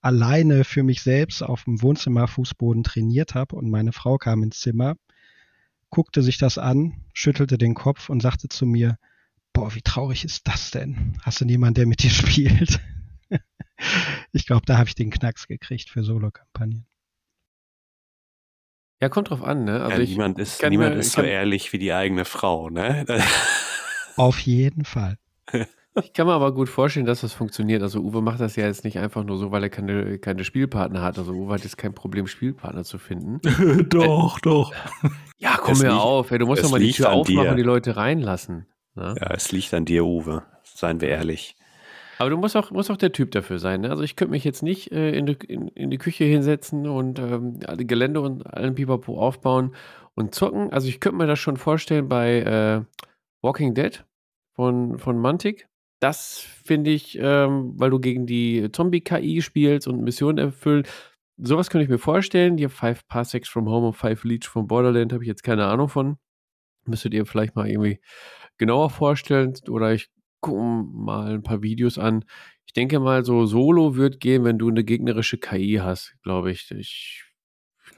alleine 0.00 0.64
für 0.64 0.82
mich 0.82 1.02
selbst 1.02 1.42
auf 1.42 1.64
dem 1.64 1.82
Wohnzimmerfußboden 1.82 2.82
trainiert 2.82 3.34
habe 3.34 3.56
und 3.56 3.70
meine 3.70 3.92
Frau 3.92 4.18
kam 4.18 4.42
ins 4.42 4.60
Zimmer, 4.60 4.96
guckte 5.90 6.22
sich 6.22 6.38
das 6.38 6.58
an, 6.58 7.04
schüttelte 7.12 7.58
den 7.58 7.74
Kopf 7.74 8.08
und 8.08 8.20
sagte 8.22 8.48
zu 8.48 8.66
mir, 8.66 8.98
boah, 9.56 9.74
wie 9.74 9.80
traurig 9.80 10.24
ist 10.24 10.46
das 10.46 10.70
denn? 10.70 11.18
Hast 11.22 11.40
du 11.40 11.46
niemanden, 11.46 11.74
der 11.74 11.86
mit 11.86 12.02
dir 12.02 12.10
spielt? 12.10 12.78
ich 14.32 14.46
glaube, 14.46 14.66
da 14.66 14.76
habe 14.76 14.88
ich 14.88 14.94
den 14.94 15.10
Knacks 15.10 15.48
gekriegt 15.48 15.88
für 15.88 16.04
Solo-Kampagnen. 16.04 16.86
Ja, 19.00 19.08
kommt 19.08 19.30
drauf 19.30 19.42
an, 19.42 19.64
ne? 19.64 19.82
Also 19.82 20.02
ja, 20.02 20.08
niemand 20.08 20.38
ist, 20.38 20.62
niemand 20.62 20.94
mir, 20.94 21.00
ist 21.00 21.12
so 21.12 21.22
ehrlich 21.22 21.72
wie 21.72 21.78
die 21.78 21.92
eigene 21.92 22.24
Frau, 22.24 22.70
ne? 22.70 23.04
Auf 24.16 24.38
jeden 24.40 24.84
Fall. 24.84 25.18
Ich 26.02 26.12
kann 26.12 26.26
mir 26.26 26.34
aber 26.34 26.52
gut 26.52 26.68
vorstellen, 26.68 27.06
dass 27.06 27.22
das 27.22 27.32
funktioniert. 27.32 27.82
Also 27.82 28.00
Uwe 28.00 28.20
macht 28.20 28.40
das 28.40 28.56
ja 28.56 28.66
jetzt 28.66 28.84
nicht 28.84 28.98
einfach 28.98 29.24
nur 29.24 29.38
so, 29.38 29.52
weil 29.52 29.62
er 29.62 29.70
keine, 29.70 30.18
keine 30.18 30.44
Spielpartner 30.44 31.02
hat. 31.02 31.18
Also 31.18 31.32
Uwe 31.32 31.54
hat 31.54 31.64
jetzt 31.64 31.78
kein 31.78 31.94
Problem, 31.94 32.26
Spielpartner 32.26 32.84
zu 32.84 32.98
finden. 32.98 33.40
doch, 33.88 34.38
äh, 34.38 34.40
doch. 34.42 34.74
Ja, 35.38 35.56
komm 35.58 35.78
mir 35.78 35.94
auf. 35.94 36.30
Ey, 36.30 36.38
du 36.38 36.46
musst 36.46 36.62
doch 36.62 36.70
mal 36.70 36.80
die 36.80 36.92
Tür 36.92 37.12
aufmachen 37.12 37.50
und 37.50 37.56
die 37.56 37.62
Leute 37.62 37.96
reinlassen. 37.96 38.66
Ne? 38.96 39.14
Ja, 39.20 39.34
es 39.34 39.52
liegt 39.52 39.72
an 39.74 39.84
dir, 39.84 40.04
Uwe. 40.04 40.42
Seien 40.64 41.00
wir 41.00 41.08
ehrlich. 41.08 41.56
Aber 42.18 42.30
du 42.30 42.36
musst 42.36 42.56
auch, 42.56 42.70
musst 42.70 42.90
auch 42.90 42.96
der 42.96 43.12
Typ 43.12 43.30
dafür 43.30 43.58
sein. 43.58 43.82
Ne? 43.82 43.90
Also 43.90 44.02
ich 44.02 44.16
könnte 44.16 44.32
mich 44.32 44.44
jetzt 44.44 44.62
nicht 44.62 44.90
äh, 44.90 45.10
in, 45.10 45.26
die, 45.26 45.36
in, 45.46 45.68
in, 45.68 45.90
die 45.90 45.98
Küche 45.98 46.24
hinsetzen 46.24 46.86
und 46.88 47.18
ähm, 47.18 47.60
alle 47.66 47.84
Gelände 47.84 48.20
und 48.20 48.46
allen 48.46 48.74
Pipapo 48.74 49.20
aufbauen 49.20 49.74
und 50.14 50.34
zocken. 50.34 50.72
Also 50.72 50.88
ich 50.88 51.00
könnte 51.00 51.18
mir 51.18 51.26
das 51.26 51.38
schon 51.38 51.56
vorstellen 51.58 52.08
bei 52.08 52.40
äh, 52.40 52.84
Walking 53.42 53.74
Dead 53.74 54.04
von, 54.54 54.98
von 54.98 55.18
Mantic. 55.18 55.68
das 56.00 56.38
finde 56.38 56.90
ich, 56.90 57.18
ähm, 57.20 57.74
weil 57.76 57.90
du 57.90 58.00
gegen 58.00 58.26
die 58.26 58.70
Zombie-KI 58.72 59.42
spielst 59.42 59.86
und 59.86 60.02
Missionen 60.02 60.38
erfüllen, 60.38 60.84
sowas 61.36 61.68
könnte 61.68 61.84
ich 61.84 61.90
mir 61.90 61.98
vorstellen. 61.98 62.56
Die 62.56 62.68
Five 62.68 63.06
Parsecs 63.08 63.48
from 63.48 63.68
Home 63.68 63.88
und 63.88 63.92
Five 63.92 64.24
Leech 64.24 64.48
from 64.48 64.66
Borderland 64.66 65.12
habe 65.12 65.22
ich 65.22 65.28
jetzt 65.28 65.42
keine 65.42 65.66
Ahnung 65.66 65.88
von. 65.88 66.16
Müsstet 66.86 67.12
ihr 67.14 67.26
vielleicht 67.26 67.56
mal 67.56 67.68
irgendwie 67.68 68.00
genauer 68.58 68.90
vorstellen 68.90 69.54
oder 69.68 69.92
ich 69.92 70.08
gucke 70.40 70.62
mal 70.92 71.34
ein 71.34 71.42
paar 71.42 71.62
Videos 71.62 71.98
an. 71.98 72.24
Ich 72.66 72.72
denke 72.72 73.00
mal, 73.00 73.24
so 73.24 73.46
Solo 73.46 73.96
wird 73.96 74.20
gehen, 74.20 74.44
wenn 74.44 74.58
du 74.58 74.68
eine 74.68 74.84
gegnerische 74.84 75.38
KI 75.38 75.80
hast, 75.82 76.14
glaube 76.22 76.50
ich. 76.50 76.70
Ich 76.72 77.22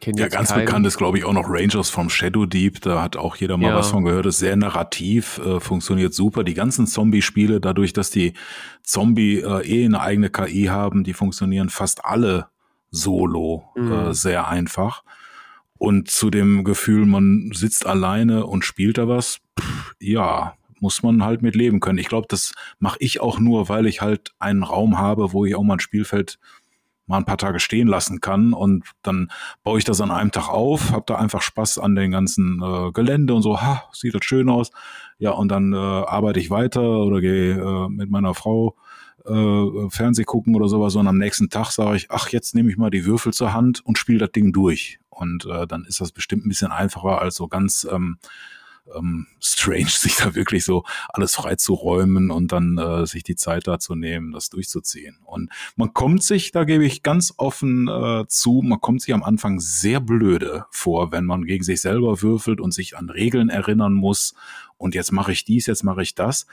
kenne 0.01 0.21
Ja, 0.21 0.29
ganz 0.29 0.51
keinen. 0.51 0.65
bekannt 0.67 0.87
ist, 0.87 0.99
glaube 0.99 1.19
ich, 1.19 1.25
auch 1.25 1.33
noch 1.33 1.47
Rangers 1.49 1.91
vom 1.91 2.09
Shadow 2.11 2.47
Deep. 2.47 2.81
Da 2.83 3.03
hat 3.03 3.17
auch 3.17 3.35
jeder 3.37 3.57
mal 3.57 3.71
Ja. 3.71 3.77
was 3.77 3.91
von 3.91 4.05
gehört. 4.05 4.27
Ist 4.27 4.39
sehr 4.39 4.55
narrativ, 4.57 5.39
äh, 5.45 5.59
funktioniert 5.59 6.15
super. 6.15 6.45
Die 6.45 6.55
ganzen 6.55 6.87
Zombie-Spiele, 6.87 7.61
dadurch, 7.61 7.93
dass 7.93 8.11
die 8.11 8.35
Zombie 8.83 9.39
äh, 9.41 9.67
eh 9.67 9.85
eine 9.85 10.01
eigene 10.01 10.31
KI 10.31 10.67
haben, 10.67 11.03
die 11.05 11.15
funktionieren 11.15 11.71
fast 11.71 12.05
alle 12.05 12.49
solo 12.91 13.65
Mhm. 13.75 13.93
äh, 13.93 14.15
sehr 14.15 14.49
einfach. 14.49 15.03
Und 15.79 16.11
zu 16.11 16.31
dem 16.31 16.65
Gefühl, 16.65 17.07
man 17.07 17.51
sitzt 17.55 17.87
alleine 17.87 18.47
und 18.47 18.65
spielt 18.65 18.99
da 18.99 19.09
was, 19.09 19.39
pff, 19.59 19.95
ja, 20.01 20.55
muss 20.81 21.03
man 21.03 21.25
halt 21.25 21.43
mit 21.43 21.55
leben 21.57 21.81
können. 21.81 21.99
Ich 21.99 22.09
glaube, 22.09 22.27
das 22.29 22.53
mache 22.79 22.99
ich 23.01 23.21
auch 23.21 23.39
nur, 23.39 23.69
weil 23.69 23.87
ich 23.87 24.01
halt 24.01 24.33
einen 24.39 24.63
Raum 24.63 24.99
habe, 24.99 25.33
wo 25.33 25.45
ich 25.45 25.55
auch 25.55 25.63
mal 25.63 25.75
ein 25.75 25.81
Spielfeld 25.81 26.39
mal 27.09 27.17
ein 27.17 27.25
paar 27.25 27.39
Tage 27.39 27.59
stehen 27.59 27.89
lassen 27.89 28.21
kann 28.21 28.53
und 28.53 28.85
dann 29.03 29.31
baue 29.65 29.79
ich 29.79 29.85
das 29.85 30.01
an 30.01 30.11
einem 30.11 30.31
Tag 30.31 30.51
auf, 30.51 30.93
habe 30.93 31.05
da 31.07 31.17
einfach 31.17 31.41
Spaß 31.41 31.79
an 31.79 31.95
den 31.95 32.11
ganzen 32.11 32.63
äh, 32.63 32.93
Gelände 32.93 33.35
und 33.35 33.43
so, 33.43 33.61
ha, 33.61 33.85
sieht 33.93 34.15
das 34.15 34.25
schön 34.25 34.51
aus. 34.51 34.71
Ja, 35.19 35.31
und 35.31 35.49
dann 35.49 35.73
äh, 35.73 35.77
arbeite 35.77 36.39
ich 36.39 36.51
weiter 36.51 36.83
oder 36.83 37.21
gehe 37.21 37.55
äh, 37.55 37.89
mit 37.89 38.11
meiner 38.11 38.35
Frau 38.35 38.77
äh, 39.29 39.91
Fernseh 39.91 40.25
gucken 40.25 40.55
oder 40.55 40.69
sowas 40.69 40.97
und 40.97 41.07
am 41.07 41.19
nächsten 41.19 41.51
Tag 41.51 41.71
sage 41.71 41.97
ich, 41.97 42.11
ach, 42.11 42.29
jetzt 42.31 42.55
nehme 42.55 42.71
ich 42.71 42.77
mal 42.77 42.91
die 42.91 43.05
Würfel 43.05 43.33
zur 43.33 43.53
Hand 43.53 43.85
und 43.85 43.99
spiele 43.99 44.19
das 44.19 44.33
Ding 44.33 44.53
durch. 44.53 44.99
Und 45.11 45.47
äh, 45.47 45.67
dann 45.67 45.85
ist 45.85 46.01
das 46.01 46.13
bestimmt 46.13 46.47
ein 46.47 46.49
bisschen 46.49 46.71
einfacher 46.71 47.21
als 47.21 47.35
so 47.35 47.49
ganz 47.49 47.87
ähm, 47.91 48.19
ähm, 48.97 49.27
strange, 49.41 49.87
sich 49.89 50.17
da 50.17 50.35
wirklich 50.35 50.65
so 50.65 50.85
alles 51.09 51.35
freizuräumen 51.35 52.31
und 52.31 52.53
dann 52.53 52.79
äh, 52.79 53.07
sich 53.07 53.23
die 53.23 53.37
Zeit 53.37 53.67
dazu 53.67 53.95
nehmen, 53.95 54.33
das 54.33 54.51
durchzuziehen. 54.51 55.19
Und 55.25 55.51
man 55.77 55.93
kommt 55.93 56.23
sich, 56.23 56.53
da 56.53 56.65
gebe 56.65 56.85
ich 56.85 57.03
ganz 57.03 57.35
offen 57.37 57.89
äh, 57.89 58.27
zu, 58.29 58.63
man 58.65 58.81
kommt 58.81 59.03
sich 59.03 59.15
am 59.15 59.23
Anfang 59.23 59.61
sehr 59.61 60.01
blöde 60.01 60.67
vor, 60.71 61.13
wenn 61.13 61.25
man 61.25 61.45
gegen 61.45 61.65
sich 61.65 61.81
selber 61.81 62.23
würfelt 62.23 62.61
und 62.61 62.73
sich 62.73 62.97
an 62.97 63.11
Regeln 63.11 63.49
erinnern 63.49 63.95
muss. 63.95 64.35
Und 64.77 64.95
jetzt 64.95 65.13
mache 65.13 65.33
ich 65.33 65.45
dies, 65.45 65.67
jetzt 65.67 65.83
mache 65.83 66.03
ich 66.03 66.15
das. 66.15 66.47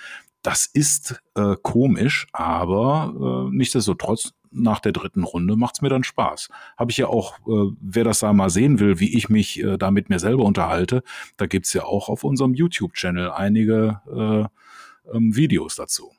Das 0.45 0.67
ist 0.67 1.23
äh, 1.33 1.55
komisch, 1.63 2.27
aber 2.31 3.47
äh, 3.49 3.55
nichtsdestotrotz, 3.55 4.33
nach 4.51 4.79
der 4.79 4.91
dritten 4.91 5.23
Runde 5.23 5.55
macht's 5.55 5.81
mir 5.81 5.89
dann 5.89 6.03
Spaß. 6.03 6.49
Habe 6.77 6.91
ich 6.91 6.97
ja 6.97 7.07
auch, 7.07 7.39
äh, 7.47 7.75
wer 7.81 8.03
das 8.03 8.19
da 8.19 8.31
mal 8.31 8.51
sehen 8.51 8.79
will, 8.79 8.99
wie 8.99 9.17
ich 9.17 9.27
mich 9.27 9.59
äh, 9.63 9.79
da 9.79 9.89
mit 9.89 10.09
mir 10.09 10.19
selber 10.19 10.43
unterhalte, 10.43 11.01
da 11.37 11.47
gibt's 11.47 11.73
ja 11.73 11.85
auch 11.85 12.09
auf 12.09 12.23
unserem 12.23 12.53
YouTube-Channel 12.53 13.31
einige 13.31 14.01
äh, 14.07 15.15
ähm, 15.15 15.35
Videos 15.35 15.77
dazu. 15.77 16.11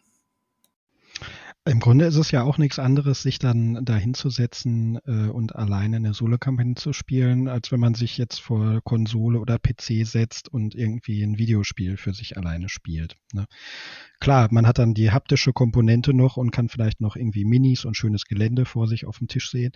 Im 1.69 1.81
Grunde 1.81 2.05
ist 2.05 2.15
es 2.15 2.31
ja 2.31 2.45
auch 2.45 2.59
nichts 2.59 2.79
anderes, 2.79 3.23
sich 3.23 3.41
dann 3.41 3.85
dahinzusetzen 3.85 5.01
äh, 5.05 5.29
und 5.31 5.57
alleine 5.57 5.97
eine 5.97 6.15
Solo-Kampagne 6.15 6.77
zu 6.77 6.93
spielen, 6.93 7.49
als 7.49 7.73
wenn 7.73 7.81
man 7.81 7.95
sich 7.95 8.19
jetzt 8.19 8.41
vor 8.41 8.81
Konsole 8.85 9.41
oder 9.41 9.59
PC 9.59 10.07
setzt 10.07 10.49
und 10.49 10.77
irgendwie 10.77 11.25
ein 11.25 11.39
Videospiel 11.39 11.97
für 11.97 12.15
sich 12.15 12.37
alleine 12.37 12.69
spielt. 12.69 13.17
Ne? 13.33 13.47
Klar, 14.21 14.47
man 14.53 14.65
hat 14.65 14.79
dann 14.79 14.95
die 14.95 15.11
haptische 15.11 15.53
Komponente 15.53 16.15
noch 16.15 16.37
und 16.37 16.53
kann 16.53 16.69
vielleicht 16.69 17.01
noch 17.01 17.17
irgendwie 17.17 17.45
Minis 17.45 17.85
und 17.85 17.97
schönes 17.97 18.27
Gelände 18.27 18.65
vor 18.65 18.87
sich 18.87 19.05
auf 19.05 19.19
dem 19.19 19.27
Tisch 19.27 19.51
sehen. 19.51 19.73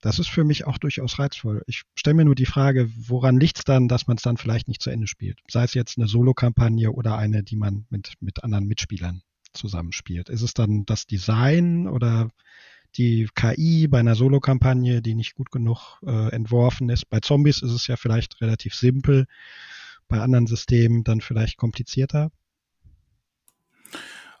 Das 0.00 0.20
ist 0.20 0.28
für 0.28 0.44
mich 0.44 0.68
auch 0.68 0.78
durchaus 0.78 1.18
reizvoll. 1.18 1.64
Ich 1.66 1.82
stelle 1.96 2.14
mir 2.14 2.24
nur 2.24 2.36
die 2.36 2.46
Frage, 2.46 2.88
woran 2.96 3.40
liegt 3.40 3.58
es 3.58 3.64
dann, 3.64 3.88
dass 3.88 4.06
man 4.06 4.16
es 4.16 4.22
dann 4.22 4.36
vielleicht 4.36 4.68
nicht 4.68 4.80
zu 4.80 4.90
Ende 4.90 5.08
spielt? 5.08 5.40
Sei 5.50 5.64
es 5.64 5.74
jetzt 5.74 5.98
eine 5.98 6.06
Solo-Kampagne 6.06 6.92
oder 6.92 7.18
eine, 7.18 7.42
die 7.42 7.56
man 7.56 7.84
mit, 7.90 8.12
mit 8.20 8.44
anderen 8.44 8.66
Mitspielern 8.66 9.22
zusammenspielt. 9.52 10.28
Ist 10.28 10.42
es 10.42 10.54
dann 10.54 10.84
das 10.86 11.06
Design 11.06 11.88
oder 11.88 12.30
die 12.96 13.28
KI 13.34 13.88
bei 13.88 14.00
einer 14.00 14.14
Solo-Kampagne, 14.14 15.02
die 15.02 15.14
nicht 15.14 15.34
gut 15.34 15.50
genug 15.50 16.00
äh, 16.06 16.30
entworfen 16.30 16.88
ist? 16.88 17.08
Bei 17.08 17.20
Zombies 17.20 17.62
ist 17.62 17.72
es 17.72 17.86
ja 17.86 17.96
vielleicht 17.96 18.40
relativ 18.40 18.74
simpel, 18.74 19.26
bei 20.08 20.20
anderen 20.20 20.46
Systemen 20.46 21.04
dann 21.04 21.20
vielleicht 21.20 21.56
komplizierter. 21.56 22.30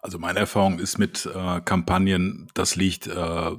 Also 0.04 0.18
meine 0.18 0.40
Erfahrung 0.40 0.80
ist 0.80 0.98
mit 0.98 1.30
äh, 1.32 1.60
Kampagnen, 1.60 2.48
das 2.54 2.74
liegt 2.74 3.06
äh, 3.06 3.50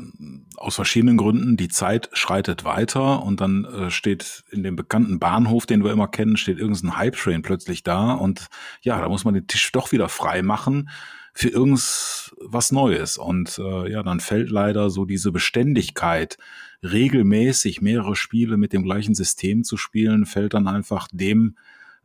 aus 0.58 0.76
verschiedenen 0.76 1.16
Gründen. 1.16 1.56
Die 1.56 1.70
Zeit 1.70 2.10
schreitet 2.12 2.66
weiter 2.66 3.24
und 3.24 3.40
dann 3.40 3.64
äh, 3.64 3.90
steht 3.90 4.44
in 4.52 4.62
dem 4.62 4.76
bekannten 4.76 5.20
Bahnhof, 5.20 5.66
den 5.66 5.86
wir 5.86 5.94
immer 5.94 6.10
kennen, 6.10 6.36
steht 6.36 6.60
irgendein 6.60 6.98
Hype-Train 6.98 7.44
plötzlich 7.44 7.84
da 7.84 8.12
und 8.12 8.48
ja, 8.82 9.00
da 9.00 9.08
muss 9.08 9.24
man 9.24 9.36
den 9.36 9.48
Tisch 9.48 9.72
doch 9.72 9.94
wieder 9.94 10.10
frei 10.10 10.42
machen 10.42 10.90
für 11.34 11.50
irgendwas 11.50 12.72
Neues. 12.72 13.18
Und 13.18 13.58
äh, 13.58 13.92
ja, 13.92 14.04
dann 14.04 14.20
fällt 14.20 14.50
leider 14.50 14.90
so 14.90 15.06
diese 15.06 15.32
Beständigkeit, 15.32 16.38
regelmäßig 16.84 17.82
mehrere 17.82 18.16
Spiele 18.16 18.58
mit 18.58 18.74
dem 18.74 18.84
gleichen 18.84 19.16
System 19.16 19.64
zu 19.64 19.78
spielen, 19.78 20.26
fällt 20.26 20.54
dann 20.54 20.68
einfach 20.68 21.08
dem 21.12 21.58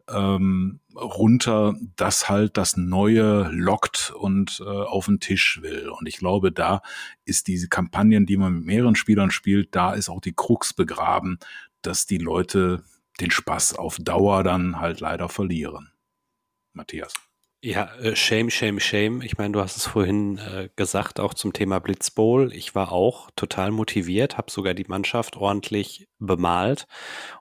ähm, 0.09 0.81
runter, 0.95 1.75
das 1.97 2.29
halt 2.29 2.57
das 2.57 2.77
Neue 2.77 3.51
lockt 3.53 4.13
und 4.17 4.63
äh, 4.65 4.69
auf 4.69 5.07
den 5.07 5.21
Tisch 5.21 5.61
will. 5.63 5.91
Und 5.91 6.07
ich 6.09 6.19
glaube, 6.19 6.51
da 6.51 6.81
ist 7.25 7.47
diese 7.47 7.69
Kampagnen, 7.69 8.25
die 8.25 8.37
man 8.39 8.55
mit 8.55 8.65
mehreren 8.65 8.97
Spielern 8.97 9.31
spielt, 9.31 9.75
da 9.75 9.93
ist 9.93 10.09
auch 10.09 10.21
die 10.21 10.33
Krux 10.35 10.73
begraben, 10.73 11.39
dass 11.83 12.07
die 12.07 12.19
Leute 12.19 12.83
den 13.21 13.31
Spaß 13.31 13.75
auf 13.75 13.99
Dauer 14.01 14.43
dann 14.45 14.81
halt 14.81 15.01
leider 15.01 15.29
verlieren. 15.29 15.91
Matthias. 16.73 17.28
Ja, 17.61 17.93
äh, 17.97 18.15
shame, 18.15 18.51
shame, 18.51 18.79
shame. 18.79 19.21
Ich 19.21 19.37
meine, 19.37 19.53
du 19.53 19.61
hast 19.61 19.77
es 19.77 19.85
vorhin 19.87 20.39
äh, 20.39 20.69
gesagt, 20.77 21.19
auch 21.19 21.35
zum 21.35 21.53
Thema 21.53 21.81
Blitzbowl. 21.81 22.53
Ich 22.53 22.77
war 22.77 22.93
auch 22.93 23.31
total 23.35 23.73
motiviert, 23.73 24.37
habe 24.39 24.49
sogar 24.49 24.75
die 24.75 24.85
Mannschaft 24.87 25.37
ordentlich 25.37 26.07
bemalt 26.21 26.87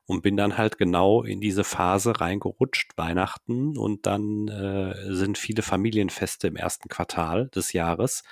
und 0.08 0.24
bin 0.24 0.36
dann 0.36 0.58
halt 0.58 0.80
genau 0.80 1.22
in 1.22 1.40
diese 1.40 1.64
Phase 1.64 2.20
reingerutscht, 2.20 2.98
Weihnachten 2.98 3.78
und 3.78 4.08
dann 4.08 4.48
äh, 4.48 5.14
sind 5.14 5.38
viele 5.38 5.62
Familienfeste 5.62 6.48
im 6.48 6.56
ersten 6.56 6.90
Quartal 6.90 7.50
des 7.50 7.74
Jahres. 7.74 8.24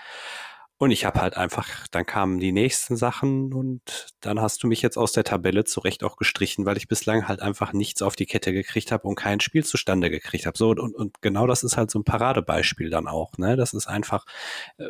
Und 0.77 0.91
ich 0.91 1.05
habe 1.05 1.21
halt 1.21 1.37
einfach, 1.37 1.87
dann 1.91 2.05
kamen 2.05 2.39
die 2.39 2.51
nächsten 2.51 2.97
Sachen 2.97 3.53
und 3.53 4.07
dann 4.19 4.41
hast 4.41 4.61
du 4.61 4.67
mich 4.67 4.81
jetzt 4.81 4.97
aus 4.97 5.13
der 5.13 5.23
Tabelle 5.23 5.63
zurecht 5.63 6.03
auch 6.03 6.17
gestrichen, 6.17 6.65
weil 6.65 6.75
ich 6.75 6.89
bislang 6.89 7.29
halt 7.29 7.41
einfach 7.41 7.71
nichts 7.71 8.01
auf 8.01 8.17
die 8.17 8.25
Kette 8.25 8.51
gekriegt 8.51 8.91
habe 8.91 9.07
und 9.07 9.15
kein 9.15 9.39
Spiel 9.39 9.63
zustande 9.63 10.09
gekriegt 10.09 10.45
habe. 10.45 10.57
So, 10.57 10.71
und, 10.71 10.79
und 10.79 11.21
genau 11.21 11.47
das 11.47 11.63
ist 11.63 11.77
halt 11.77 11.91
so 11.91 11.99
ein 11.99 12.03
Paradebeispiel 12.03 12.89
dann 12.89 13.07
auch. 13.07 13.37
Ne? 13.37 13.55
Das 13.55 13.73
ist 13.73 13.87
einfach, 13.87 14.25
äh, 14.77 14.83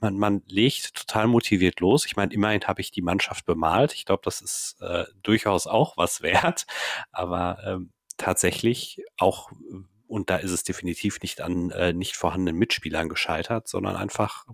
man, 0.00 0.16
man 0.16 0.42
legt 0.46 0.94
total 0.94 1.26
motiviert 1.26 1.80
los. 1.80 2.06
Ich 2.06 2.14
meine, 2.14 2.32
immerhin 2.32 2.62
habe 2.62 2.80
ich 2.80 2.92
die 2.92 3.02
Mannschaft 3.02 3.46
bemalt. 3.46 3.94
Ich 3.94 4.04
glaube, 4.04 4.22
das 4.24 4.40
ist 4.40 4.76
äh, 4.80 5.06
durchaus 5.24 5.66
auch 5.66 5.96
was 5.96 6.22
wert. 6.22 6.66
Aber 7.10 7.58
ähm, 7.66 7.90
tatsächlich 8.16 9.02
auch 9.18 9.50
und 10.06 10.28
da 10.28 10.36
ist 10.36 10.50
es 10.50 10.64
definitiv 10.64 11.20
nicht 11.22 11.40
an 11.40 11.70
äh, 11.70 11.92
nicht 11.92 12.16
vorhandenen 12.16 12.58
Mitspielern 12.58 13.08
gescheitert, 13.08 13.68
sondern 13.68 13.94
einfach 13.94 14.44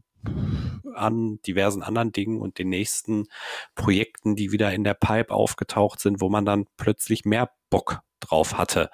an 0.95 1.41
diversen 1.47 1.83
anderen 1.83 2.13
Dingen 2.13 2.41
und 2.41 2.59
den 2.59 2.69
nächsten 2.69 3.27
Projekten, 3.75 4.37
die 4.37 4.53
wieder 4.53 4.73
in 4.73 4.85
der 4.85 4.95
Pipe 4.95 5.33
aufgetaucht 5.33 6.01
sind, 6.01 6.21
wo 6.21 6.29
man 6.29 6.45
dann 6.45 6.67
plötzlich 6.77 7.25
mehr 7.25 7.51
Bock 7.71 8.01
drauf 8.21 8.57
hatte. 8.57 8.91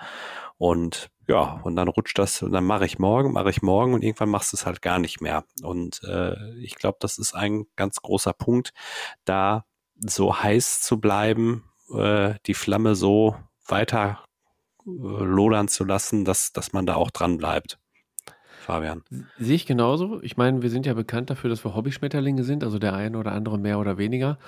Und 0.58 1.10
ja, 1.28 1.60
und 1.62 1.76
dann 1.76 1.88
rutscht 1.88 2.18
das 2.18 2.42
und 2.42 2.52
dann 2.52 2.64
mache 2.64 2.84
ich 2.84 2.98
morgen, 2.98 3.32
mache 3.32 3.50
ich 3.50 3.62
morgen 3.62 3.94
und 3.94 4.02
irgendwann 4.02 4.28
machst 4.28 4.52
du 4.52 4.56
es 4.56 4.66
halt 4.66 4.82
gar 4.82 4.98
nicht 4.98 5.20
mehr. 5.20 5.44
Und 5.62 6.02
äh, 6.04 6.54
ich 6.58 6.74
glaube, 6.74 6.98
das 7.00 7.18
ist 7.18 7.34
ein 7.34 7.66
ganz 7.76 8.02
großer 8.02 8.32
Punkt, 8.32 8.72
da 9.24 9.64
so 9.96 10.40
heiß 10.40 10.80
zu 10.82 11.00
bleiben, 11.00 11.70
äh, 11.94 12.34
die 12.46 12.54
Flamme 12.54 12.94
so 12.94 13.36
weiter 13.66 14.24
äh, 14.84 14.90
lodern 14.90 15.68
zu 15.68 15.84
lassen, 15.84 16.24
dass, 16.24 16.52
dass 16.52 16.72
man 16.72 16.86
da 16.86 16.96
auch 16.96 17.10
dran 17.10 17.38
bleibt. 17.38 17.78
Fabian. 18.62 19.02
Sehe 19.38 19.56
ich 19.56 19.66
genauso. 19.66 20.22
Ich 20.22 20.36
meine, 20.36 20.62
wir 20.62 20.70
sind 20.70 20.86
ja 20.86 20.94
bekannt 20.94 21.30
dafür, 21.30 21.50
dass 21.50 21.64
wir 21.64 21.74
Hobbyschmetterlinge 21.74 22.44
sind, 22.44 22.64
also 22.64 22.78
der 22.78 22.94
eine 22.94 23.18
oder 23.18 23.32
andere 23.32 23.58
mehr 23.58 23.78
oder 23.78 23.98
weniger. 23.98 24.38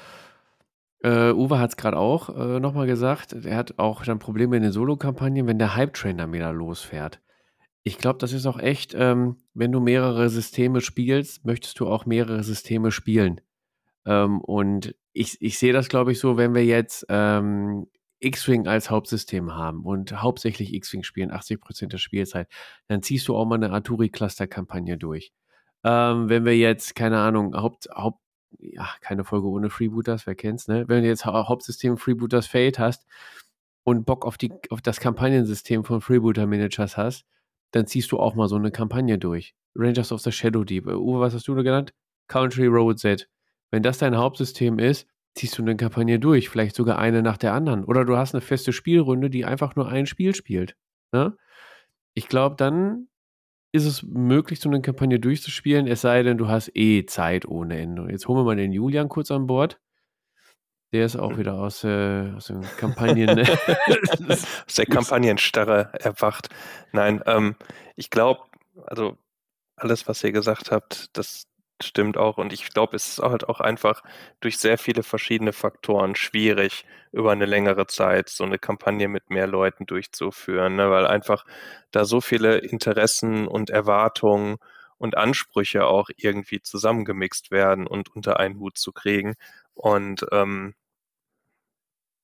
Äh, 1.03 1.33
Uwe 1.33 1.59
hat 1.59 1.71
es 1.71 1.77
gerade 1.77 1.99
auch 1.99 2.31
äh, 2.31 2.61
nochmal 2.61 2.87
gesagt. 2.87 3.35
Er 3.45 3.57
hat 3.57 3.79
auch 3.79 4.05
dann 4.05 4.19
Probleme 4.19 4.57
in 4.57 4.63
den 4.63 4.73
Solo-Kampagnen, 4.73 5.47
wenn 5.47 5.59
der 5.59 5.77
Hype-Train 5.77 6.17
dann 6.17 6.33
wieder 6.33 6.53
losfährt. 6.53 7.21
Ich 7.83 7.99
glaube, 7.99 8.19
das 8.19 8.33
ist 8.33 8.47
auch 8.47 8.59
echt, 8.59 8.95
ähm, 8.97 9.37
wenn 9.53 9.71
du 9.71 9.81
mehrere 9.81 10.31
Systeme 10.31 10.81
spielst, 10.81 11.45
möchtest 11.45 11.79
du 11.79 11.87
auch 11.87 12.07
mehrere 12.07 12.43
Systeme 12.43 12.91
spielen. 12.91 13.43
Ähm, 14.07 14.41
und 14.41 14.95
ich, 15.13 15.37
ich 15.43 15.59
sehe 15.59 15.75
das, 15.75 15.89
glaube 15.89 16.13
ich, 16.13 16.19
so, 16.19 16.39
wenn 16.39 16.55
wir 16.55 16.65
jetzt 16.65 17.05
ähm, 17.11 17.87
X-Wing 18.25 18.67
als 18.67 18.91
Hauptsystem 18.91 19.55
haben 19.55 19.85
und 19.85 20.21
hauptsächlich 20.23 20.73
X-Wing 20.75 21.03
spielen, 21.03 21.31
80% 21.31 21.89
der 21.89 21.99
Spielzeit, 21.99 22.49
dann 22.89 23.03
ziehst 23.03 23.29
du 23.29 23.37
auch 23.37 23.45
mal 23.47 23.57
eine 23.57 23.71
Arturi-Cluster-Kampagne 23.73 24.97
durch. 24.99 25.33
ähm, 25.85 26.29
wenn 26.31 26.45
wir 26.45 26.57
jetzt, 26.57 26.95
keine 26.95 27.19
Ahnung, 27.19 27.55
Haupt, 27.55 27.89
Haupt, 27.95 28.21
ja, 28.59 28.89
keine 29.01 29.25
Folge 29.25 29.49
ohne 29.49 29.69
Freebooters, 29.71 30.27
wer 30.27 30.35
kennt's, 30.35 30.67
ne? 30.69 30.85
Wenn 30.89 31.03
du 31.03 31.09
jetzt 31.09 31.27
Hau- 31.27 31.49
Hauptsystem 31.49 31.99
Freebooters 31.99 32.47
Fade 32.47 32.79
hast 32.79 33.05
und 33.85 34.07
Bock 34.07 34.25
auf, 34.25 34.39
die, 34.39 34.53
auf 34.71 34.81
das 34.81 35.01
Kampagnensystem 35.01 35.85
von 35.85 36.01
Freebooter 36.01 36.47
Managers 36.47 36.97
hast, 36.97 37.27
dann 37.73 37.87
ziehst 37.87 38.13
du 38.13 38.19
auch 38.19 38.35
mal 38.35 38.49
so 38.49 38.57
eine 38.57 38.71
Kampagne 38.71 39.19
durch. 39.19 39.55
Rangers 39.75 40.13
of 40.13 40.21
the 40.21 40.33
Shadow 40.33 40.65
Deep. 40.65 40.87
Äh, 40.87 40.95
Uwe, 40.95 41.21
was 41.21 41.35
hast 41.35 41.49
du 41.49 41.55
da 41.55 41.63
genannt? 41.63 41.93
Country 42.29 42.67
Road 42.67 42.99
Z. 42.99 43.29
Wenn 43.71 43.83
das 43.83 43.99
dein 43.99 44.17
Hauptsystem 44.17 44.79
ist, 44.79 45.07
ziehst 45.35 45.59
du 45.59 45.63
eine 45.63 45.77
Kampagne 45.77 46.19
durch, 46.19 46.49
vielleicht 46.49 46.77
sogar 46.77 46.99
eine 46.99 47.23
nach 47.23 47.37
der 47.37 47.53
anderen. 47.53 47.85
Oder 47.85 48.05
du 48.05 48.17
hast 48.17 48.35
eine 48.35 48.41
feste 48.41 48.73
Spielrunde, 48.73 49.31
die 49.31 49.45
einfach 49.45 49.77
nur 49.77 49.89
ein 49.89 50.07
Spiel 50.07 50.35
spielt. 50.35 50.77
Ne? 51.13 51.37
Ich 52.15 52.29
glaube, 52.29 52.57
dann 52.57 53.09
ist 53.73 53.87
es 53.87 54.05
möglich, 54.05 54.61
so 54.61 54.69
eine 54.69 54.81
Kampagne 54.81 55.19
durchzuspielen, 55.19 55.89
es 55.89 56.03
sei 56.03 56.23
denn, 56.23 56.39
du 56.39 56.47
hast 56.47 56.71
eh 56.77 57.07
Zeit 57.07 57.47
ohne 57.47 57.81
Ende. 57.81 58.07
Jetzt 58.09 58.29
holen 58.29 58.39
wir 58.39 58.45
mal 58.45 58.57
den 58.57 58.73
Julian 58.73 59.09
kurz 59.09 59.33
an 59.33 59.49
Bord. 59.49 59.81
Der 60.93 61.05
ist 61.05 61.17
auch 61.17 61.37
wieder 61.39 61.55
aus, 61.55 61.83
äh, 61.83 62.31
aus 62.37 62.47
den 62.47 62.63
Kampagnen. 62.79 63.35
ne? 63.35 63.43
Aus 64.29 64.75
der 64.77 64.87
Kampagnenstarre 64.87 65.91
erwacht. 65.95 66.51
Nein, 66.93 67.21
ähm, 67.27 67.57
ich 67.97 68.11
glaube, 68.11 68.43
also 68.87 69.19
alles, 69.75 70.07
was 70.07 70.23
ihr 70.23 70.31
gesagt 70.31 70.71
habt, 70.71 71.09
das 71.17 71.49
stimmt 71.87 72.17
auch. 72.17 72.39
Und 72.39 72.53
ich 72.53 72.69
glaube, 72.73 72.97
es 72.97 73.07
ist 73.07 73.19
halt 73.21 73.49
auch 73.49 73.61
einfach 73.61 74.03
durch 74.41 74.59
sehr 74.59 74.79
viele 74.79 75.03
verschiedene 75.03 75.53
Faktoren 75.53 76.15
schwierig, 76.17 76.85
über 77.13 77.33
eine 77.33 77.47
längere 77.47 77.87
Zeit 77.87 78.29
so 78.29 78.45
eine 78.45 78.59
Kampagne 78.59 79.09
mit 79.09 79.31
mehr 79.31 79.47
Leuten 79.47 79.87
durchzuführen, 79.87 80.77
ne? 80.77 80.91
weil 80.91 81.07
einfach 81.07 81.45
da 81.93 82.05
so 82.05 82.21
viele 82.21 82.59
Interessen 82.59 83.47
und 83.49 83.71
Erwartungen 83.71 84.57
und 84.99 85.17
Ansprüche 85.17 85.87
auch 85.87 86.09
irgendwie 86.17 86.61
zusammengemixt 86.63 87.51
werden 87.51 87.87
und 87.87 88.15
unter 88.15 88.39
einen 88.41 88.59
Hut 88.59 88.79
zu 88.79 88.93
kriegen. 88.93 89.35
Und 89.75 90.27
ähm, 90.33 90.75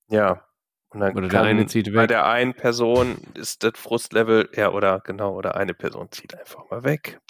ja, 0.09 0.45
und 0.91 1.01
dann 1.01 1.17
Oder 1.17 1.29
der 1.29 1.43
eine 1.43 1.67
zieht 1.67 1.93
bei 1.95 2.03
weg. 2.03 2.09
der 2.09 2.27
einen 2.27 2.55
Person 2.55 3.17
ist 3.35 3.63
das 3.63 3.73
Frustlevel, 3.77 4.49
ja, 4.57 4.71
oder 4.73 5.01
genau, 5.01 5.35
oder 5.35 5.55
eine 5.57 5.75
Person 5.75 6.09
zieht 6.11 6.39
einfach 6.39 6.69
mal 6.71 6.83
weg. 6.85 7.21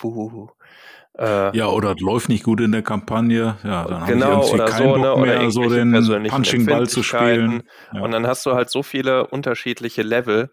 Äh, 1.18 1.56
Ja, 1.56 1.66
oder 1.68 1.92
es 1.92 2.00
läuft 2.00 2.28
nicht 2.28 2.44
gut 2.44 2.60
in 2.60 2.72
der 2.72 2.82
Kampagne. 2.82 3.56
Ja, 3.62 3.84
dann 3.84 4.06
Genau, 4.06 4.26
habe 4.26 4.44
ich 4.44 4.52
irgendwie 4.52 4.54
oder 4.54 4.64
keinen 4.66 4.78
so, 4.78 4.84
Bock 4.94 4.98
ne, 5.02 5.14
oder 5.14 5.26
mehr, 5.40 5.50
so 5.50 5.62
irgendwelche 5.64 6.12
den 6.20 6.24
Punching 6.30 6.66
Ball 6.66 6.88
zu 6.88 7.02
spielen. 7.02 7.62
Ja. 7.92 8.00
Und 8.00 8.12
dann 8.12 8.26
hast 8.26 8.46
du 8.46 8.52
halt 8.52 8.70
so 8.70 8.82
viele 8.82 9.26
unterschiedliche 9.26 10.02
Level 10.02 10.50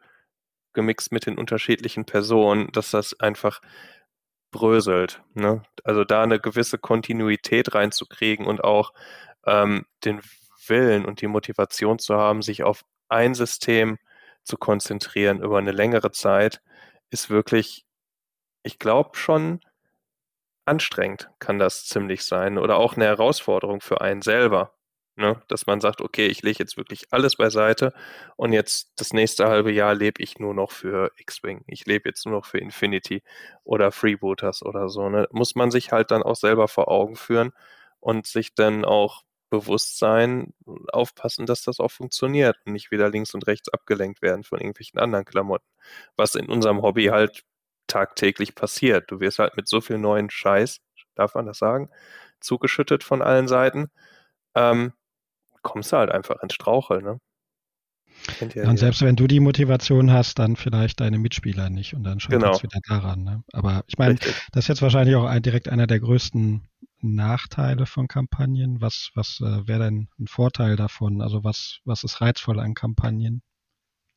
gemixt 0.73 1.11
mit 1.11 1.25
den 1.25 1.37
unterschiedlichen 1.37 2.05
Personen, 2.05 2.69
dass 2.71 2.91
das 2.91 3.19
einfach 3.19 3.61
bröselt. 4.51 5.21
Ne? 5.33 5.63
Also 5.83 6.03
da 6.03 6.23
eine 6.23 6.39
gewisse 6.39 6.77
Kontinuität 6.77 7.73
reinzukriegen 7.73 8.45
und 8.45 8.63
auch 8.63 8.93
ähm, 9.45 9.85
den 10.05 10.21
Willen 10.67 11.05
und 11.05 11.21
die 11.21 11.27
Motivation 11.27 11.99
zu 11.99 12.15
haben, 12.15 12.41
sich 12.41 12.63
auf 12.63 12.81
ein 13.09 13.35
System 13.35 13.97
zu 14.43 14.57
konzentrieren 14.57 15.41
über 15.41 15.57
eine 15.57 15.71
längere 15.71 16.11
Zeit, 16.11 16.61
ist 17.09 17.29
wirklich, 17.29 17.85
ich 18.63 18.79
glaube 18.79 19.17
schon 19.17 19.61
anstrengend 20.65 21.29
kann 21.39 21.59
das 21.59 21.85
ziemlich 21.85 22.23
sein 22.25 22.57
oder 22.57 22.77
auch 22.77 22.95
eine 22.95 23.05
Herausforderung 23.05 23.81
für 23.81 24.01
einen 24.01 24.21
selber. 24.21 24.73
Ne? 25.15 25.41
Dass 25.47 25.65
man 25.65 25.81
sagt, 25.81 26.01
okay, 26.01 26.27
ich 26.27 26.43
lege 26.43 26.59
jetzt 26.59 26.77
wirklich 26.77 27.07
alles 27.11 27.37
beiseite 27.37 27.91
und 28.35 28.53
jetzt 28.53 28.91
das 28.97 29.13
nächste 29.13 29.47
halbe 29.47 29.71
Jahr 29.71 29.95
lebe 29.95 30.21
ich 30.21 30.37
nur 30.37 30.53
noch 30.53 30.71
für 30.71 31.11
X-Wing. 31.17 31.63
Ich 31.67 31.87
lebe 31.87 32.09
jetzt 32.09 32.25
nur 32.25 32.35
noch 32.35 32.45
für 32.45 32.59
Infinity 32.59 33.23
oder 33.63 33.91
Freebooters 33.91 34.61
oder 34.61 34.89
so. 34.89 35.09
Ne? 35.09 35.27
Muss 35.31 35.55
man 35.55 35.71
sich 35.71 35.91
halt 35.91 36.11
dann 36.11 36.21
auch 36.21 36.35
selber 36.35 36.67
vor 36.67 36.89
Augen 36.89 37.15
führen 37.15 37.51
und 37.99 38.27
sich 38.27 38.53
dann 38.53 38.85
auch 38.85 39.23
bewusst 39.49 39.97
sein, 39.99 40.53
aufpassen, 40.91 41.45
dass 41.45 41.63
das 41.63 41.79
auch 41.79 41.91
funktioniert 41.91 42.57
und 42.65 42.73
nicht 42.73 42.91
wieder 42.91 43.09
links 43.09 43.33
und 43.33 43.47
rechts 43.47 43.69
abgelenkt 43.69 44.21
werden 44.21 44.43
von 44.43 44.59
irgendwelchen 44.59 44.99
anderen 44.99 45.25
Klamotten. 45.25 45.65
Was 46.15 46.35
in 46.35 46.47
unserem 46.47 46.81
Hobby 46.81 47.05
halt 47.05 47.43
tagtäglich 47.87 48.55
passiert. 48.55 49.09
Du 49.09 49.19
wirst 49.21 49.39
halt 49.39 49.55
mit 49.55 49.67
so 49.67 49.79
viel 49.81 49.97
neuen 49.97 50.29
Scheiß, 50.29 50.79
darf 51.15 51.35
man 51.35 51.45
das 51.45 51.57
sagen, 51.57 51.89
zugeschüttet 52.41 53.03
von 53.03 53.21
allen 53.21 53.47
Seiten. 53.47 53.89
Ähm, 54.55 54.93
kommst 55.61 55.91
du 55.91 55.97
halt 55.97 56.11
einfach 56.11 56.41
ins 56.43 56.53
Straucheln, 56.53 57.03
ne? 57.03 57.19
Ja 58.55 58.67
und 58.69 58.77
selbst 58.77 59.01
wenn 59.03 59.15
du 59.15 59.27
die 59.27 59.39
Motivation 59.39 60.11
hast, 60.11 60.39
dann 60.39 60.55
vielleicht 60.55 60.99
deine 60.99 61.19
Mitspieler 61.19 61.69
nicht 61.69 61.93
und 61.93 62.03
dann 62.03 62.19
scheitert 62.19 62.41
Genau. 62.41 62.55
es 62.55 62.63
wieder 62.63 62.79
daran. 62.87 63.23
Ne? 63.23 63.43
Aber 63.53 63.83
ich 63.87 63.97
meine, 63.97 64.15
das 64.15 64.63
ist 64.63 64.67
jetzt 64.67 64.81
wahrscheinlich 64.81 65.15
auch 65.15 65.25
ein, 65.25 65.41
direkt 65.43 65.69
einer 65.69 65.85
der 65.87 65.99
größten 65.99 66.67
Nachteile 67.01 67.85
von 67.85 68.07
Kampagnen. 68.07 68.81
Was, 68.81 69.11
was 69.13 69.39
äh, 69.41 69.67
wäre 69.67 69.85
denn 69.85 70.09
ein 70.19 70.27
Vorteil 70.27 70.75
davon? 70.75 71.21
Also 71.21 71.43
was, 71.43 71.79
was 71.85 72.03
ist 72.03 72.21
reizvoll 72.21 72.59
an 72.59 72.73
Kampagnen? 72.73 73.41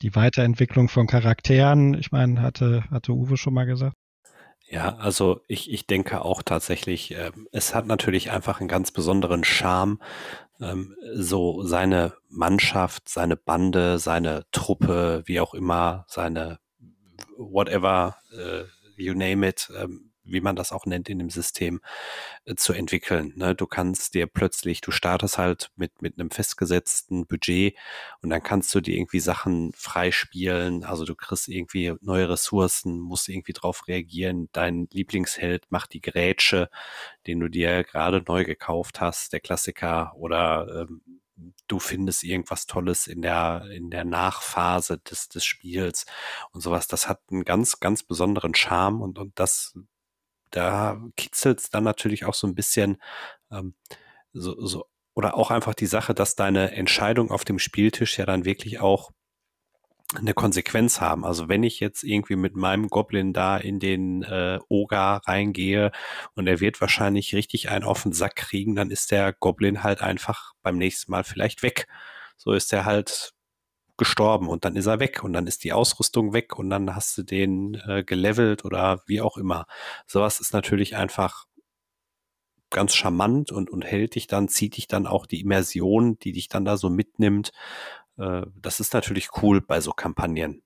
Die 0.03 0.15
Weiterentwicklung 0.15 0.89
von 0.89 1.07
Charakteren, 1.07 1.95
ich 1.95 2.11
meine, 2.11 2.41
hatte, 2.41 2.85
hatte 2.91 3.13
Uwe 3.13 3.37
schon 3.37 3.55
mal 3.55 3.67
gesagt. 3.67 3.97
Ja, 4.71 4.97
also 4.97 5.41
ich, 5.49 5.71
ich 5.71 5.87
denke 5.87 6.25
auch 6.25 6.43
tatsächlich, 6.43 7.11
ähm, 7.13 7.49
es 7.51 7.75
hat 7.75 7.87
natürlich 7.87 8.31
einfach 8.31 8.61
einen 8.61 8.69
ganz 8.69 8.93
besonderen 8.93 9.43
Charme, 9.43 9.99
ähm, 10.61 10.95
so 11.15 11.65
seine 11.65 12.15
Mannschaft, 12.29 13.09
seine 13.09 13.37
Bande, 13.37 13.99
seine 13.99 14.45
Truppe, 14.53 15.23
wie 15.27 15.41
auch 15.41 15.55
immer, 15.55 16.05
seine 16.07 16.61
whatever, 17.37 18.17
äh, 18.33 18.65
you 18.97 19.15
name 19.15 19.47
it, 19.49 19.73
ähm, 19.77 20.10
wie 20.31 20.41
man 20.41 20.57
das 20.57 20.73
auch 20.73 20.87
nennt 20.87 21.09
in 21.09 21.19
dem 21.19 21.31
System, 21.31 21.81
äh, 22.45 22.55
zu 22.55 22.73
entwickeln. 22.73 23.33
Ne? 23.37 23.55
Du 23.55 23.67
kannst 23.67 24.15
dir 24.15 24.27
plötzlich, 24.27 24.81
du 24.81 24.91
startest 24.91 25.39
halt 25.39 25.71
mit, 25.77 26.03
mit 26.03 26.19
einem 26.19 26.31
festgesetzten 26.31 27.27
Budget 27.27 27.77
und 28.23 28.31
dann 28.31 28.43
kannst 28.43 28.75
du 28.75 28.81
dir 28.81 28.97
irgendwie 28.97 29.21
Sachen 29.21 29.73
freispielen. 29.75 30.85
Also 30.85 31.05
du 31.05 31.15
kriegst 31.15 31.49
irgendwie 31.49 31.95
neue 32.01 32.29
Ressourcen, 32.29 32.99
musst 33.01 33.29
irgendwie 33.29 33.53
drauf 33.53 33.89
reagieren. 33.89 34.49
Dein 34.53 34.89
Lieblingsheld 34.91 35.71
macht 35.71 35.93
die 35.93 36.01
Grätsche, 36.01 36.71
den 37.27 37.41
du 37.41 37.49
dir 37.49 37.85
gerade 37.85 38.23
neu 38.27 38.45
gekauft 38.45 39.01
hast, 39.01 39.33
der 39.33 39.41
Klassiker 39.41 40.13
oder 40.17 40.87
ähm, 40.89 41.21
du 41.67 41.79
findest 41.79 42.25
irgendwas 42.25 42.67
Tolles 42.67 43.07
in 43.07 43.23
der, 43.23 43.67
in 43.73 43.91
der 43.91 44.05
Nachphase 44.05 44.99
des, 44.99 45.29
des 45.29 45.45
Spiels 45.45 46.07
und 46.53 46.61
sowas. 46.61 46.87
Das 46.87 47.09
hat 47.09 47.21
einen 47.31 47.45
ganz, 47.45 47.81
ganz 47.81 48.03
besonderen 48.03 48.55
Charme 48.55 49.01
und, 49.03 49.19
und 49.19 49.39
das, 49.39 49.75
da 50.51 51.01
kitzelt 51.17 51.61
es 51.61 51.71
dann 51.71 51.85
natürlich 51.85 52.25
auch 52.25 52.35
so 52.35 52.47
ein 52.47 52.55
bisschen, 52.55 53.01
ähm, 53.51 53.75
so, 54.33 54.55
so, 54.67 54.87
oder 55.15 55.37
auch 55.37 55.51
einfach 55.51 55.75
die 55.75 55.87
Sache, 55.87 56.15
dass 56.15 56.37
deine 56.37 56.73
Entscheidung 56.73 57.31
auf 57.31 57.45
dem 57.45 57.59
Spieltisch 57.59 58.19
ja 58.19 58.27
dann 58.27 58.45
wirklich 58.45 58.81
auch 58.81 59.11
eine 60.17 60.35
Konsequenz 60.35 61.01
haben. 61.01 61.25
Also 61.25 61.49
wenn 61.49 61.63
ich 61.63 61.79
jetzt 61.81 62.03
irgendwie 62.03 62.37
mit 62.37 62.57
meinem 62.57 62.89
Goblin 62.89 63.33
da 63.33 63.57
in 63.57 63.79
den 63.79 64.23
äh, 64.25 64.59
Oga 64.69 65.19
reingehe 65.19 65.93
und 66.35 66.47
er 66.49 66.61
wird 66.61 66.81
wahrscheinlich 66.81 67.35
richtig 67.35 67.71
einen 67.71 67.85
auf 67.85 68.03
den 68.03 68.13
Sack 68.13 68.37
kriegen, 68.37 68.75
dann 68.75 68.91
ist 68.91 69.13
der 69.13 69.33
Goblin 69.33 69.83
halt 69.85 70.03
einfach 70.03 70.53
beim 70.63 70.79
nächsten 70.79 71.13
Mal 71.13 71.23
vielleicht 71.25 71.63
weg. 71.63 71.87
So 72.37 72.53
ist 72.53 72.73
er 72.73 72.85
halt 72.85 73.35
gestorben 74.01 74.49
und 74.49 74.65
dann 74.65 74.75
ist 74.75 74.87
er 74.87 74.99
weg 74.99 75.23
und 75.23 75.35
dann 75.35 75.47
ist 75.47 75.63
die 75.63 75.73
Ausrüstung 75.73 76.33
weg 76.33 76.59
und 76.59 76.71
dann 76.71 76.97
hast 76.97 77.17
du 77.19 77.23
den 77.23 77.75
äh, 77.87 78.03
gelevelt 78.03 78.65
oder 78.65 79.03
wie 79.07 79.21
auch 79.21 79.37
immer. 79.37 79.67
Sowas 80.07 80.41
ist 80.41 80.55
natürlich 80.55 80.97
einfach 80.97 81.45
ganz 82.71 82.95
charmant 82.95 83.53
und, 83.53 83.69
und 83.71 83.85
hält 83.85 84.15
dich 84.15 84.27
dann, 84.27 84.49
zieht 84.49 84.77
dich 84.79 84.89
dann 84.89 85.07
auch 85.07 85.27
die 85.27 85.41
Immersion, 85.41 86.19
die 86.19 86.33
dich 86.33 86.49
dann 86.49 86.65
da 86.65 86.79
so 86.79 86.89
mitnimmt. 86.89 87.53
Äh, 88.17 88.43
das 88.57 88.81
ist 88.81 88.95
natürlich 88.95 89.29
cool 89.43 89.61
bei 89.61 89.81
so 89.81 89.93
Kampagnen. 89.93 90.63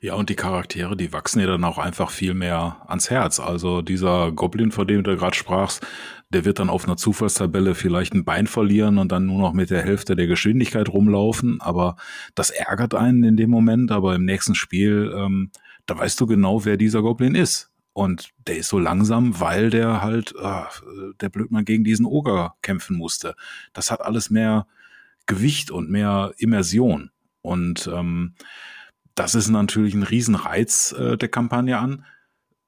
Ja, 0.00 0.14
und 0.14 0.30
die 0.30 0.36
Charaktere, 0.36 0.96
die 0.96 1.12
wachsen 1.12 1.40
ja 1.40 1.46
dann 1.46 1.64
auch 1.64 1.78
einfach 1.78 2.10
viel 2.10 2.34
mehr 2.34 2.84
ans 2.86 3.10
Herz. 3.10 3.40
Also 3.40 3.82
dieser 3.82 4.32
Goblin, 4.32 4.72
vor 4.72 4.86
dem 4.86 5.02
du 5.02 5.16
gerade 5.16 5.36
sprachst, 5.36 5.84
der 6.30 6.44
wird 6.44 6.58
dann 6.58 6.68
auf 6.68 6.84
einer 6.84 6.96
Zufallstabelle 6.96 7.74
vielleicht 7.74 8.14
ein 8.14 8.24
Bein 8.24 8.46
verlieren 8.46 8.98
und 8.98 9.12
dann 9.12 9.26
nur 9.26 9.40
noch 9.40 9.54
mit 9.54 9.70
der 9.70 9.82
Hälfte 9.82 10.14
der 10.14 10.26
Geschwindigkeit 10.26 10.88
rumlaufen. 10.88 11.60
Aber 11.60 11.96
das 12.34 12.50
ärgert 12.50 12.94
einen 12.94 13.24
in 13.24 13.36
dem 13.36 13.50
Moment. 13.50 13.90
Aber 13.90 14.14
im 14.14 14.24
nächsten 14.24 14.54
Spiel, 14.54 15.12
ähm, 15.16 15.50
da 15.86 15.96
weißt 15.96 16.20
du 16.20 16.26
genau, 16.26 16.64
wer 16.66 16.76
dieser 16.76 17.00
Goblin 17.00 17.34
ist. 17.34 17.70
Und 17.94 18.30
der 18.46 18.58
ist 18.58 18.68
so 18.68 18.78
langsam, 18.78 19.40
weil 19.40 19.70
der 19.70 20.02
halt, 20.02 20.34
äh, 20.40 20.62
der 21.20 21.30
Blödmann 21.30 21.64
gegen 21.64 21.82
diesen 21.82 22.06
Oger 22.06 22.54
kämpfen 22.62 22.96
musste. 22.96 23.34
Das 23.72 23.90
hat 23.90 24.02
alles 24.02 24.28
mehr 24.28 24.66
Gewicht 25.26 25.70
und 25.70 25.90
mehr 25.90 26.32
Immersion. 26.36 27.10
Und 27.40 27.90
ähm, 27.92 28.34
das 29.14 29.34
ist 29.34 29.48
natürlich 29.48 29.94
ein 29.94 30.02
Riesenreiz 30.02 30.92
äh, 30.92 31.16
der 31.16 31.28
Kampagne 31.28 31.78
an. 31.78 32.04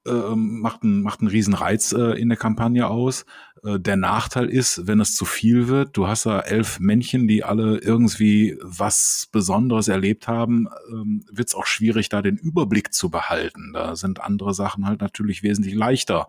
Äh, 0.06 0.34
macht, 0.34 0.82
einen, 0.82 1.02
macht 1.02 1.20
einen 1.20 1.28
riesen 1.28 1.54
Reiz 1.54 1.92
äh, 1.92 2.18
in 2.18 2.28
der 2.28 2.38
Kampagne 2.38 2.88
aus. 2.88 3.26
Äh, 3.62 3.78
der 3.78 3.96
Nachteil 3.96 4.48
ist, 4.48 4.86
wenn 4.86 5.00
es 5.00 5.14
zu 5.14 5.24
viel 5.24 5.68
wird, 5.68 5.96
du 5.96 6.06
hast 6.06 6.26
da 6.26 6.40
elf 6.40 6.80
Männchen, 6.80 7.28
die 7.28 7.44
alle 7.44 7.78
irgendwie 7.78 8.56
was 8.62 9.28
Besonderes 9.30 9.88
erlebt 9.88 10.28
haben, 10.28 10.68
ähm, 10.90 11.24
wird 11.30 11.48
es 11.48 11.54
auch 11.54 11.66
schwierig, 11.66 12.08
da 12.08 12.22
den 12.22 12.36
Überblick 12.36 12.94
zu 12.94 13.10
behalten. 13.10 13.72
Da 13.72 13.96
sind 13.96 14.20
andere 14.20 14.54
Sachen 14.54 14.86
halt 14.86 15.00
natürlich 15.00 15.42
wesentlich 15.42 15.74
leichter 15.74 16.28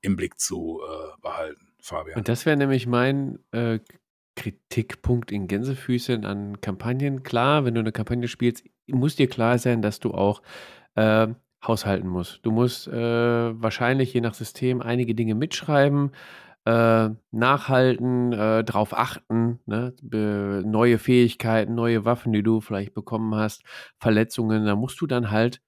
im 0.00 0.16
Blick 0.16 0.40
zu 0.40 0.80
äh, 0.82 1.20
behalten, 1.20 1.68
Fabian. 1.80 2.16
Und 2.16 2.28
das 2.28 2.46
wäre 2.46 2.56
nämlich 2.56 2.86
mein 2.86 3.38
äh, 3.52 3.78
Kritikpunkt 4.36 5.30
in 5.30 5.46
Gänsefüßchen 5.46 6.24
an 6.24 6.60
Kampagnen. 6.60 7.22
Klar, 7.22 7.64
wenn 7.64 7.74
du 7.74 7.80
eine 7.80 7.92
Kampagne 7.92 8.28
spielst, 8.28 8.64
muss 8.86 9.16
dir 9.16 9.28
klar 9.28 9.58
sein, 9.58 9.82
dass 9.82 10.00
du 10.00 10.12
auch 10.12 10.42
äh, 10.94 11.28
haushalten 11.66 12.08
musst. 12.08 12.40
Du 12.44 12.50
musst 12.50 12.88
äh, 12.88 12.92
wahrscheinlich 13.62 14.12
je 14.12 14.20
nach 14.20 14.34
System 14.34 14.80
einige 14.80 15.14
Dinge 15.14 15.34
mitschreiben, 15.34 16.12
äh, 16.64 17.10
nachhalten, 17.30 18.32
äh, 18.32 18.64
drauf 18.64 18.96
achten, 18.96 19.60
ne? 19.66 19.94
neue 20.64 20.98
Fähigkeiten, 20.98 21.74
neue 21.74 22.04
Waffen, 22.04 22.32
die 22.32 22.42
du 22.42 22.60
vielleicht 22.60 22.94
bekommen 22.94 23.34
hast, 23.34 23.62
Verletzungen, 23.98 24.64
da 24.64 24.76
musst 24.76 25.00
du 25.00 25.06
dann 25.06 25.30
halt 25.30 25.60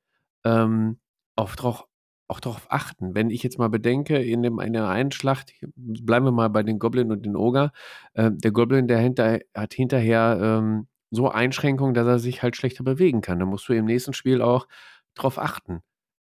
ähm, 0.45 0.99
auch 1.37 1.55
drauf 1.57 1.85
auch 2.27 2.41
darauf 2.41 2.67
achten. 2.71 3.15
Wenn 3.15 3.31
ich 3.31 3.43
jetzt 3.43 3.59
mal 3.59 3.69
bedenke, 3.69 4.17
in 4.17 4.43
dem, 4.43 4.59
in 4.59 4.73
der 4.73 4.89
einen 4.89 5.13
Schlacht, 5.13 5.53
bleiben 5.77 6.25
wir 6.27 6.33
mal 6.33 6.49
bei 6.49 6.63
den 6.63 6.79
Goblin 6.79 7.11
und 7.13 7.25
den 7.27 7.37
Ogre, 7.37 7.71
äh, 8.15 8.31
der 8.33 8.51
Goblin, 8.51 8.89
der 8.89 8.99
hinter, 8.99 9.41
hat 9.55 9.75
hinterher 9.75 10.39
ähm, 10.43 10.87
so 11.11 11.29
Einschränkungen, 11.31 11.95
dass 11.95 12.07
er 12.07 12.19
sich 12.19 12.43
halt 12.43 12.57
schlechter 12.57 12.83
bewegen 12.83 13.21
kann. 13.21 13.39
Da 13.39 13.47
musst 13.47 13.69
du 13.69 13.75
im 13.75 13.85
nächsten 13.85 14.15
Spiel 14.15 14.43
auch 14.43 14.67
drauf 15.15 15.39
achten. 15.39 15.81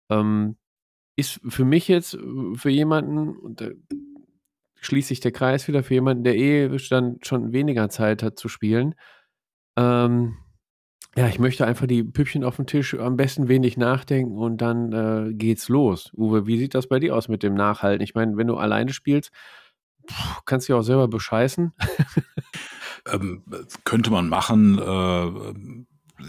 Ähm, 0.09 0.57
ist 1.15 1.41
für 1.47 1.65
mich 1.65 1.87
jetzt, 1.87 2.15
äh, 2.15 2.55
für 2.55 2.69
jemanden, 2.69 3.35
und 3.37 3.61
da 3.61 3.69
schließt 4.81 5.09
sich 5.09 5.19
der 5.19 5.31
Kreis 5.31 5.67
wieder, 5.67 5.83
für 5.83 5.95
jemanden, 5.95 6.23
der 6.23 6.35
eh 6.37 6.69
dann 6.89 7.17
schon 7.23 7.51
weniger 7.53 7.89
Zeit 7.89 8.23
hat 8.23 8.37
zu 8.39 8.47
spielen, 8.49 8.95
ähm, 9.77 10.37
ja, 11.17 11.27
ich 11.27 11.39
möchte 11.39 11.65
einfach 11.65 11.87
die 11.87 12.03
Püppchen 12.03 12.43
auf 12.43 12.57
dem 12.57 12.67
Tisch 12.67 12.93
am 12.93 13.17
besten 13.17 13.47
wenig 13.47 13.75
nachdenken 13.75 14.37
und 14.37 14.57
dann 14.61 14.93
äh, 14.93 15.33
geht's 15.33 15.67
los. 15.67 16.11
Uwe, 16.15 16.45
wie 16.45 16.59
sieht 16.59 16.75
das 16.75 16.87
bei 16.87 16.99
dir 16.99 17.15
aus 17.15 17.27
mit 17.27 17.41
dem 17.41 17.55
Nachhalten? 17.55 18.03
Ich 18.03 18.13
meine, 18.13 18.37
wenn 18.37 18.45
du 18.45 18.55
alleine 18.55 18.93
spielst, 18.93 19.31
pff, 20.07 20.41
kannst 20.45 20.69
du 20.69 20.73
ja 20.73 20.79
auch 20.79 20.83
selber 20.83 21.07
bescheißen. 21.07 21.73
ähm, 23.11 23.43
könnte 23.83 24.11
man 24.11 24.29
machen, 24.29 24.77
äh, 24.77 25.75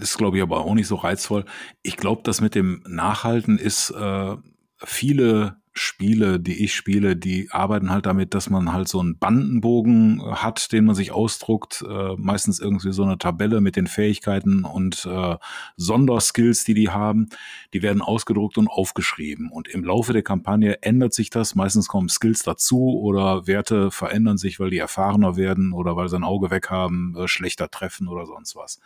ist 0.00 0.18
glaube 0.18 0.36
ich 0.36 0.42
aber 0.42 0.60
auch 0.60 0.74
nicht 0.74 0.88
so 0.88 0.96
reizvoll. 0.96 1.44
Ich 1.82 1.96
glaube, 1.96 2.22
das 2.24 2.40
mit 2.40 2.54
dem 2.54 2.82
Nachhalten 2.86 3.58
ist 3.58 3.90
äh, 3.90 4.36
viele 4.78 5.56
Spiele, 5.78 6.40
die 6.40 6.64
ich 6.64 6.74
spiele, 6.74 7.16
die 7.16 7.50
arbeiten 7.50 7.90
halt 7.90 8.06
damit, 8.06 8.34
dass 8.34 8.50
man 8.50 8.72
halt 8.72 8.88
so 8.88 9.00
einen 9.00 9.18
Bandenbogen 9.18 10.22
hat, 10.22 10.72
den 10.72 10.84
man 10.84 10.94
sich 10.94 11.12
ausdruckt, 11.12 11.84
äh, 11.88 12.14
meistens 12.16 12.60
irgendwie 12.60 12.92
so 12.92 13.02
eine 13.02 13.18
Tabelle 13.18 13.60
mit 13.60 13.76
den 13.76 13.86
Fähigkeiten 13.86 14.64
und 14.64 15.06
äh, 15.06 15.36
Sonderskills, 15.76 16.64
die 16.64 16.74
die 16.74 16.90
haben, 16.90 17.28
die 17.72 17.82
werden 17.82 18.02
ausgedruckt 18.02 18.58
und 18.58 18.68
aufgeschrieben. 18.68 19.50
Und 19.50 19.68
im 19.68 19.84
Laufe 19.84 20.12
der 20.12 20.22
Kampagne 20.22 20.82
ändert 20.82 21.14
sich 21.14 21.30
das, 21.30 21.54
meistens 21.54 21.88
kommen 21.88 22.08
Skills 22.08 22.42
dazu 22.42 22.98
oder 23.00 23.46
Werte 23.46 23.90
verändern 23.90 24.38
sich, 24.38 24.60
weil 24.60 24.70
die 24.70 24.78
erfahrener 24.78 25.36
werden 25.36 25.72
oder 25.72 25.96
weil 25.96 26.08
sie 26.08 26.16
ein 26.16 26.24
Auge 26.24 26.50
weg 26.50 26.70
haben, 26.70 27.14
äh, 27.16 27.28
schlechter 27.28 27.70
treffen 27.70 28.08
oder 28.08 28.26
sonst 28.26 28.56
was. 28.56 28.80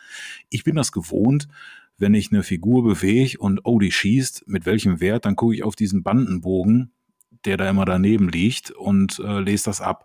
Ich 0.51 0.65
bin 0.65 0.77
das 0.77 0.93
gewohnt, 0.93 1.49
wenn 2.03 2.15
ich 2.15 2.33
eine 2.33 2.43
Figur 2.43 2.83
bewege 2.83 3.39
und 3.39 3.61
oh, 3.63 3.79
die 3.79 3.93
schießt, 3.93 4.49
mit 4.49 4.67
welchem 4.67 5.01
Wert, 5.01 5.25
dann 5.25 5.37
gucke 5.37 5.55
ich 5.55 5.63
auf 5.63 5.77
diesen 5.77 6.03
Bandenbogen, 6.03 6.93
der 7.45 7.57
da 7.57 7.71
immer 7.71 7.85
daneben 7.85 8.29
liegt 8.29 8.73
und 8.73 9.21
äh, 9.21 9.39
lese 9.39 9.67
das 9.67 9.81
ab. 9.81 10.05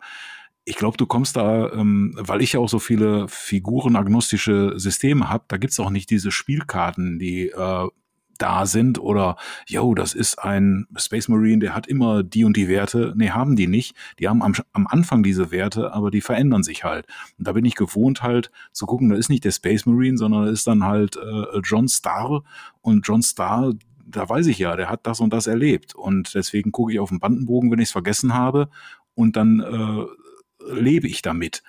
Ich 0.63 0.75
glaube, 0.75 0.97
du 0.97 1.07
kommst 1.07 1.35
da, 1.35 1.73
ähm, 1.73 2.13
weil 2.19 2.41
ich 2.41 2.53
ja 2.53 2.59
auch 2.59 2.69
so 2.69 2.77
viele 2.77 3.27
figurenagnostische 3.27 4.73
Systeme 4.77 5.29
habe, 5.29 5.45
da 5.47 5.57
gibt's 5.57 5.79
auch 5.79 5.89
nicht 5.89 6.09
diese 6.11 6.31
Spielkarten, 6.31 7.17
die 7.17 7.49
äh, 7.49 7.87
da 8.37 8.65
sind 8.65 8.99
oder, 8.99 9.37
yo, 9.67 9.93
das 9.95 10.13
ist 10.13 10.39
ein 10.39 10.87
Space 10.95 11.27
Marine, 11.27 11.59
der 11.59 11.75
hat 11.75 11.87
immer 11.87 12.23
die 12.23 12.43
und 12.43 12.57
die 12.57 12.67
Werte. 12.67 13.13
Nee, 13.15 13.29
haben 13.31 13.55
die 13.55 13.67
nicht. 13.67 13.95
Die 14.19 14.27
haben 14.27 14.41
am, 14.41 14.53
am 14.73 14.87
Anfang 14.87 15.23
diese 15.23 15.51
Werte, 15.51 15.93
aber 15.93 16.11
die 16.11 16.21
verändern 16.21 16.63
sich 16.63 16.83
halt. 16.83 17.07
Und 17.37 17.47
da 17.47 17.53
bin 17.53 17.65
ich 17.65 17.75
gewohnt 17.75 18.23
halt 18.23 18.51
zu 18.71 18.85
gucken, 18.85 19.09
da 19.09 19.15
ist 19.15 19.29
nicht 19.29 19.43
der 19.43 19.51
Space 19.51 19.85
Marine, 19.85 20.17
sondern 20.17 20.45
da 20.45 20.51
ist 20.51 20.67
dann 20.67 20.83
halt 20.83 21.17
äh, 21.17 21.59
John 21.63 21.87
Starr 21.87 22.43
und 22.81 23.07
John 23.07 23.23
Starr, 23.23 23.73
da 24.05 24.27
weiß 24.27 24.47
ich 24.47 24.59
ja, 24.59 24.75
der 24.75 24.89
hat 24.89 25.05
das 25.05 25.19
und 25.19 25.31
das 25.33 25.47
erlebt. 25.47 25.95
Und 25.95 26.33
deswegen 26.33 26.71
gucke 26.71 26.93
ich 26.93 26.99
auf 26.99 27.09
den 27.09 27.19
Bandenbogen, 27.19 27.71
wenn 27.71 27.79
ich 27.79 27.89
es 27.89 27.91
vergessen 27.91 28.33
habe 28.33 28.69
und 29.15 29.35
dann 29.35 29.59
äh, 29.59 30.73
lebe 30.73 31.07
ich 31.07 31.21
damit. 31.21 31.63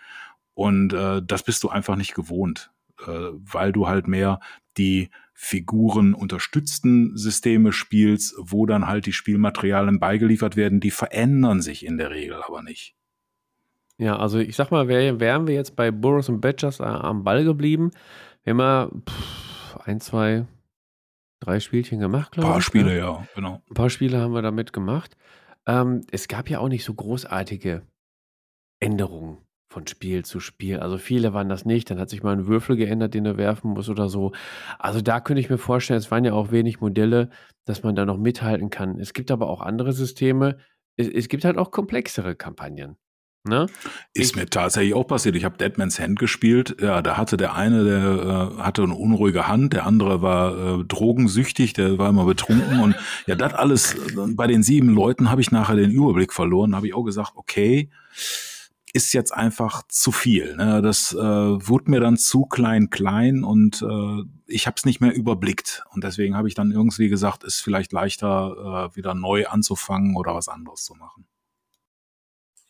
Und 0.55 0.93
äh, 0.93 1.23
das 1.25 1.43
bist 1.43 1.63
du 1.63 1.69
einfach 1.69 1.97
nicht 1.97 2.15
gewohnt, 2.15 2.73
äh, 3.07 3.31
weil 3.33 3.73
du 3.73 3.87
halt 3.87 4.09
mehr 4.09 4.41
die 4.77 5.11
Figuren 5.41 6.15
unterstützten 6.15 7.17
Systeme 7.17 7.73
spielst, 7.73 8.35
wo 8.39 8.67
dann 8.67 8.89
halt 8.89 9.07
die 9.07 9.13
Spielmaterialien 9.13 10.01
beigeliefert 10.01 10.57
werden, 10.57 10.81
die 10.81 10.91
verändern 10.91 11.63
sich 11.63 11.87
in 11.87 11.97
der 11.97 12.11
Regel 12.11 12.43
aber 12.43 12.61
nicht. 12.61 12.97
Ja, 13.99 14.19
also 14.19 14.41
ich 14.41 14.57
sag 14.57 14.73
mal, 14.73 14.89
wär, 14.89 15.21
wären 15.21 15.47
wir 15.47 15.55
jetzt 15.55 15.77
bei 15.77 15.93
Burroughs 15.93 16.29
und 16.29 16.41
Badgers 16.41 16.81
äh, 16.81 16.83
am 16.83 17.23
Ball 17.23 17.45
geblieben, 17.45 17.93
wir 18.43 18.53
haben 18.53 19.05
pff, 19.09 19.77
ein, 19.85 20.01
zwei, 20.01 20.45
drei 21.39 21.61
Spielchen 21.61 22.01
gemacht, 22.01 22.33
glaube 22.33 22.49
ich. 22.49 22.51
Ein 22.51 22.55
paar 22.55 22.61
Spiele, 22.63 22.87
ne? 22.87 22.99
ja, 22.99 23.29
genau. 23.37 23.63
Ein 23.71 23.75
paar 23.75 23.91
Spiele 23.91 24.19
haben 24.19 24.35
wir 24.35 24.43
damit 24.43 24.73
gemacht. 24.73 25.17
Ähm, 25.67 26.05
es 26.11 26.27
gab 26.27 26.51
ja 26.51 26.59
auch 26.59 26.69
nicht 26.69 26.83
so 26.83 26.95
großartige 26.95 27.87
Änderungen 28.81 29.39
von 29.69 29.87
Spiel 29.87 30.25
zu 30.25 30.41
Spiel. 30.41 30.79
Also 30.79 30.99
viele 30.99 31.35
waren 31.35 31.49
das 31.49 31.65
nicht. 31.65 31.91
Dann 31.91 32.01
hat 32.01 32.09
sich 32.09 32.23
mal 32.23 32.33
ein 32.33 32.47
Würfel 32.47 32.77
geändert, 32.77 33.15
den 33.15 33.27
er 33.27 33.37
werfen 33.37 33.73
muss 33.73 33.89
oder 33.89 34.09
so. 34.09 34.33
Also 34.79 35.01
da 35.03 35.21
könnte 35.21 35.41
ich 35.41 35.51
mir 35.51 35.59
vorstellen, 35.59 35.99
es 35.99 36.11
waren 36.11 36.25
ja 36.25 36.33
auch 36.33 36.51
wenig 36.51 36.81
Modelle, 36.81 37.31
dass 37.67 37.83
man 37.83 37.95
da 37.95 38.07
noch 38.07 38.19
mithalten 38.19 38.71
kann. 38.71 38.99
Es 38.99 39.13
gibt 39.13 39.31
aber 39.31 39.49
auch 39.49 39.61
andere 39.61 39.93
Systeme. 39.93 40.59
Es, 40.97 41.09
es 41.09 41.29
gibt 41.29 41.45
halt 41.45 41.59
auch 41.59 41.71
komplexere 41.71 42.35
Kampagnen. 42.35 42.97
Ne? 43.45 43.67
Ist 44.15 44.31
ich, 44.31 44.37
mir 44.37 44.47
tatsächlich 44.47 44.95
auch 44.95 45.07
passiert. 45.07 45.37
Ich 45.37 45.45
habe 45.45 45.57
Deadman's 45.57 46.01
Hand 46.01 46.19
gespielt. 46.19 46.77
Ja, 46.81 47.03
da 47.03 47.17
hatte 47.17 47.37
der 47.37 47.55
eine, 47.55 47.85
der 47.85 48.57
äh, 48.59 48.63
hatte 48.63 48.83
eine 48.83 48.95
unruhige 48.95 49.49
Hand, 49.49 49.75
der 49.75 49.87
andere 49.87 50.23
war 50.23 50.81
äh, 50.81 50.85
drogensüchtig, 50.85 51.73
der 51.73 51.99
war 51.99 52.09
immer 52.09 52.25
betrunken 52.25 52.81
und 52.81 52.97
ja, 53.27 53.37
das 53.37 53.55
alles 53.55 53.95
äh, 53.95 53.99
bei 54.35 54.47
den 54.47 54.63
sieben 54.63 54.89
Leuten 54.89 55.31
habe 55.31 55.41
ich 55.41 55.51
nachher 55.51 55.77
den 55.77 55.91
Überblick 55.91 56.33
verloren. 56.33 56.75
Habe 56.75 56.89
ich 56.89 56.95
auch 56.95 57.05
gesagt, 57.05 57.33
okay, 57.37 57.91
ist 58.95 59.13
jetzt 59.13 59.33
einfach 59.33 59.83
zu 59.89 60.13
viel. 60.13 60.57
Ne? 60.57 60.83
Das 60.83 61.13
äh, 61.13 61.19
wurde 61.19 61.91
mir 61.91 62.01
dann 62.01 62.17
zu 62.17 62.45
klein, 62.45 62.91
klein 62.91 63.45
und 63.45 63.83
äh, 63.83 64.23
ich 64.47 64.67
habe 64.67 64.75
es 64.77 64.85
nicht 64.85 65.01
mehr 65.01 65.15
überblickt. 65.15 65.85
Und 65.93 66.05
deswegen 66.05 66.37
habe 66.37 66.49
ich 66.49 66.55
dann 66.55 66.73
irgendwie 66.73 67.09
gesagt, 67.09 67.45
ist 67.45 67.61
vielleicht 67.61 67.93
leichter, 67.93 68.91
äh, 68.93 68.97
wieder 68.97 69.15
neu 69.15 69.47
anzufangen 69.47 70.17
oder 70.17 70.35
was 70.35 70.49
anderes 70.49 70.85
zu 70.85 70.95
machen. 70.95 71.27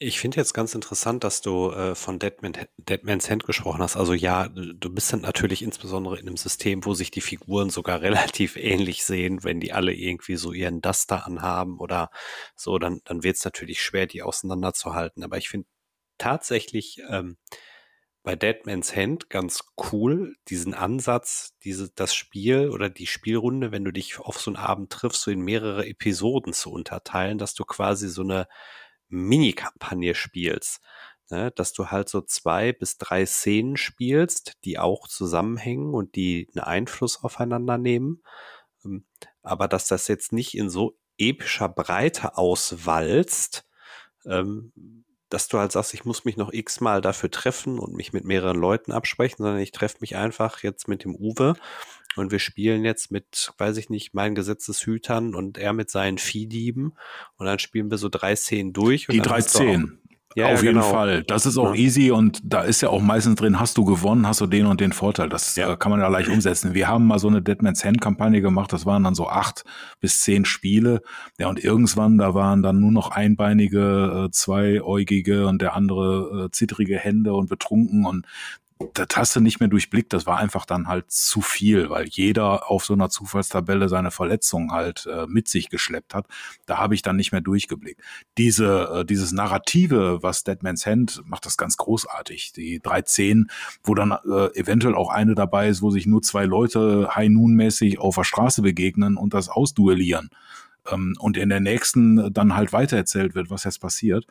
Ich 0.01 0.21
finde 0.21 0.37
jetzt 0.37 0.55
ganz 0.55 0.77
interessant, 0.77 1.25
dass 1.25 1.41
du 1.41 1.73
äh, 1.73 1.97
von 1.97 2.21
Deadman, 2.21 2.53
Deadman's 2.77 3.29
Hand 3.29 3.45
gesprochen 3.45 3.83
hast. 3.83 3.97
Also 3.97 4.15
ja, 4.15 4.49
du 4.49 4.95
bist 4.95 5.13
dann 5.13 5.23
natürlich 5.23 5.61
insbesondere 5.61 6.21
in 6.21 6.29
einem 6.29 6.37
System, 6.37 6.85
wo 6.85 6.95
sich 6.95 7.11
die 7.11 7.21
Figuren 7.21 7.69
sogar 7.69 8.01
relativ 8.03 8.57
ähnlich 8.57 9.05
sehen, 9.05 9.43
wenn 9.43 9.59
die 9.59 9.73
alle 9.73 9.93
irgendwie 9.93 10.37
so 10.37 10.53
ihren 10.53 10.81
Duster 10.83 11.27
anhaben 11.27 11.79
oder 11.81 12.11
so, 12.55 12.79
dann, 12.79 13.01
dann 13.05 13.25
wird 13.25 13.37
es 13.39 13.45
natürlich 13.45 13.83
schwer, 13.83 14.07
die 14.07 14.23
auseinanderzuhalten. 14.23 15.25
Aber 15.25 15.37
ich 15.37 15.49
finde 15.49 15.67
tatsächlich 16.19 17.03
ähm, 17.09 17.37
bei 18.23 18.37
Deadman's 18.37 18.95
Hand 18.95 19.31
ganz 19.31 19.65
cool, 19.91 20.37
diesen 20.49 20.75
Ansatz, 20.75 21.55
diese, 21.65 21.91
das 21.91 22.15
Spiel 22.15 22.69
oder 22.69 22.91
die 22.91 23.07
Spielrunde, 23.07 23.73
wenn 23.73 23.85
du 23.85 23.93
dich 23.93 24.19
auf 24.19 24.39
so 24.39 24.51
einen 24.51 24.57
Abend 24.57 24.91
triffst, 24.91 25.23
so 25.23 25.31
in 25.31 25.41
mehrere 25.41 25.87
Episoden 25.87 26.53
zu 26.53 26.71
unterteilen, 26.71 27.39
dass 27.39 27.55
du 27.55 27.65
quasi 27.65 28.09
so 28.09 28.23
eine 28.23 28.47
Mini-Kampagne 29.09 30.15
spielst. 30.15 30.83
Ne? 31.31 31.53
Dass 31.53 31.73
du 31.73 31.87
halt 31.87 32.09
so 32.09 32.21
zwei 32.21 32.73
bis 32.73 32.99
drei 32.99 33.25
Szenen 33.25 33.77
spielst, 33.77 34.59
die 34.65 34.79
auch 34.79 35.09
zusammenhängen 35.09 35.95
und 35.95 36.15
die 36.15 36.49
einen 36.55 36.65
Einfluss 36.65 37.23
aufeinander 37.23 37.79
nehmen. 37.79 38.23
Ähm, 38.85 39.07
aber 39.43 39.69
dass 39.69 39.87
das 39.87 40.09
jetzt 40.09 40.33
nicht 40.33 40.55
in 40.55 40.69
so 40.69 40.99
epischer 41.17 41.69
Breite 41.69 42.37
auswalzt, 42.37 43.67
ähm, 44.27 45.05
dass 45.29 45.49
du 45.49 45.59
halt 45.59 45.73
sagst, 45.73 45.95
ich 45.95 46.05
muss 46.05 46.25
mich 46.25 46.37
noch 46.37 46.53
x-mal 46.53 47.01
dafür 47.01 47.31
treffen 47.31 47.79
und 47.79 47.95
mich 47.95 48.13
mit 48.13 48.25
mehreren 48.25 48.59
Leuten 48.59 48.93
absprechen, 48.93 49.39
sondern 49.39 49.59
ich 49.59 49.73
treffe 49.73 49.99
mich 50.01 50.17
einfach 50.17 50.63
jetzt 50.63 50.89
mit 50.89 51.05
dem 51.05 51.15
Uwe 51.15 51.55
und 52.17 52.33
wir 52.33 52.39
spielen 52.39 52.85
jetzt 52.85 53.11
mit, 53.11 53.53
weiß 53.59 53.77
ich 53.77 53.91
nicht, 53.91 54.15
meinen 54.15 54.35
Gesetzeshütern 54.35 55.35
und 55.35 55.59
er 55.59 55.73
mit 55.73 55.91
seinen 55.91 56.19
Viehdieben 56.19 56.95
und 57.37 57.47
dann 57.47 57.59
spielen 57.59 57.91
wir 57.91 57.99
so 57.99 58.09
drei 58.09 58.35
Szenen 58.37 58.73
durch. 58.73 59.07
Die 59.07 59.21
drei 59.21 59.41
Szenen. 59.41 60.01
Ja, 60.39 60.47
Auf 60.47 60.63
ja, 60.63 60.69
jeden 60.69 60.75
genau. 60.81 60.91
Fall. 60.93 61.25
Das 61.25 61.47
ist 61.47 61.59
auch 61.59 61.75
Ja. 61.75 61.81
easy 61.81 62.11
und 62.13 62.39
da 62.45 62.63
ist 62.63 62.81
ja 62.81 62.91
auch 62.91 63.03
meistens 63.03 63.35
drin, 63.37 63.59
hast 63.59 63.77
du 63.77 63.85
gewonnen, 63.85 64.27
hast 64.27 64.41
du 64.41 64.47
den 64.47 64.67
und 64.67 64.81
den 64.81 64.93
Vorteil. 64.93 65.29
Das 65.29 65.57
Ja. 65.57 65.73
äh, 65.73 65.77
kann 65.77 65.91
man 65.91 66.01
ja 66.01 66.07
leicht 66.07 66.29
umsetzen. 66.29 66.75
Wir 66.75 66.87
haben 66.87 67.07
mal 67.09 67.19
so 67.19 67.27
eine 67.27 67.43
Deadman's 67.43 67.85
Hand 67.85 68.01
Kampagne 68.01 68.41
gemacht, 68.41 68.73
das 68.73 68.87
waren 68.87 69.03
dann 69.03 69.17
so 69.17 69.29
acht 69.29 69.65
bis 70.01 70.21
zehn 70.21 70.45
Spiele. 70.45 71.03
Ja, 71.41 71.49
und 71.49 71.63
irgendwann, 71.63 72.19
da 72.19 72.35
waren 72.35 72.63
dann 72.63 72.79
nur 72.79 72.93
noch 72.93 73.11
einbeinige, 73.11 74.27
äh, 74.27 74.31
zweiäugige 74.31 75.47
und 75.49 75.61
der 75.61 75.75
andere 75.75 76.47
äh, 76.47 76.51
zittrige 76.53 76.97
Hände 76.99 77.35
und 77.35 77.49
betrunken 77.49 78.07
und 78.07 78.25
das 78.95 79.09
hast 79.17 79.37
du 79.37 79.41
nicht 79.41 79.61
mehr 79.61 79.69
durchblickt. 79.69 80.13
Das 80.13 80.27
war 80.27 80.39
einfach 80.39 80.65
dann 80.65 80.87
halt 80.87 81.11
zu 81.11 81.41
viel, 81.41 81.91
weil 81.91 82.07
jeder 82.09 82.71
auf 82.71 82.85
so 82.85 82.95
einer 82.95 83.11
Zufallstabelle 83.11 83.89
seine 83.89 84.11
Verletzung 84.11 84.73
halt 84.73 85.07
äh, 85.07 85.27
mit 85.27 85.49
sich 85.49 85.69
geschleppt 85.69 86.15
hat. 86.15 86.27
Da 86.67 86.79
habe 86.79 86.95
ich 86.95 87.03
dann 87.03 87.17
nicht 87.17 87.33
mehr 87.33 87.41
durchgeblickt. 87.41 88.01
Diese, 88.37 89.01
äh, 89.01 89.05
dieses 89.05 89.33
Narrative, 89.33 90.23
was 90.23 90.45
Deadman's 90.45 90.87
Hand 90.87 91.23
macht 91.25 91.47
das 91.47 91.57
ganz 91.57 91.77
großartig. 91.77 92.53
Die 92.53 92.81
13, 92.81 93.51
wo 93.83 93.95
dann 93.95 94.13
äh, 94.13 94.57
eventuell 94.57 94.95
auch 94.95 95.11
eine 95.11 95.35
dabei 95.35 95.69
ist, 95.69 95.83
wo 95.83 95.91
sich 95.91 96.07
nur 96.07 96.23
zwei 96.23 96.45
Leute 96.45 97.15
High 97.15 97.31
Noon 97.31 97.55
mäßig 97.55 97.99
auf 97.99 98.15
der 98.15 98.25
Straße 98.25 98.63
begegnen 98.63 99.17
und 99.17 99.35
das 99.35 99.49
ausduellieren. 99.49 100.31
Ähm, 100.91 101.17
und 101.19 101.37
in 101.37 101.49
der 101.49 101.61
nächsten 101.61 102.33
dann 102.33 102.55
halt 102.55 102.73
weitererzählt 102.73 103.35
wird, 103.35 103.51
was 103.51 103.65
jetzt 103.65 103.81
passiert 103.81 104.27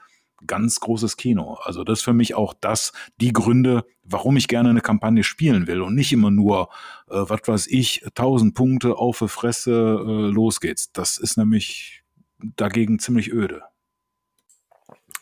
ganz 0.45 0.79
großes 0.79 1.17
Kino. 1.17 1.55
Also 1.63 1.83
das 1.83 1.99
ist 1.99 2.05
für 2.05 2.13
mich 2.13 2.35
auch 2.35 2.53
das, 2.53 2.93
die 3.19 3.33
Gründe, 3.33 3.85
warum 4.03 4.37
ich 4.37 4.47
gerne 4.47 4.69
eine 4.69 4.81
Kampagne 4.81 5.23
spielen 5.23 5.67
will 5.67 5.81
und 5.81 5.95
nicht 5.95 6.13
immer 6.13 6.31
nur, 6.31 6.69
äh, 7.09 7.15
was 7.15 7.41
weiß 7.45 7.67
ich, 7.67 8.05
1000 8.15 8.53
Punkte 8.53 8.97
auf 8.97 9.19
die 9.19 9.27
Fresse, 9.27 9.71
äh, 9.71 10.31
los 10.31 10.59
geht's. 10.59 10.91
Das 10.91 11.17
ist 11.17 11.37
nämlich 11.37 12.03
dagegen 12.39 12.99
ziemlich 12.99 13.31
öde. 13.31 13.63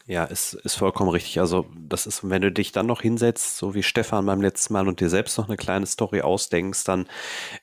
Ja, 0.08 0.26
ist, 0.26 0.54
ist 0.54 0.76
vollkommen 0.76 1.10
richtig. 1.10 1.40
Also, 1.40 1.66
das 1.76 2.06
ist, 2.06 2.30
wenn 2.30 2.42
du 2.42 2.52
dich 2.52 2.72
dann 2.72 2.86
noch 2.86 3.02
hinsetzt, 3.02 3.58
so 3.58 3.74
wie 3.74 3.82
Stefan 3.82 4.28
beim 4.28 4.40
letzten 4.40 4.74
Mal 4.74 4.88
und 4.88 5.00
dir 5.00 5.10
selbst 5.10 5.38
noch 5.40 5.48
eine 5.48 5.58
kleine 5.58 5.88
Story 5.88 6.22
ausdenkst, 6.22 6.84
dann 6.84 7.08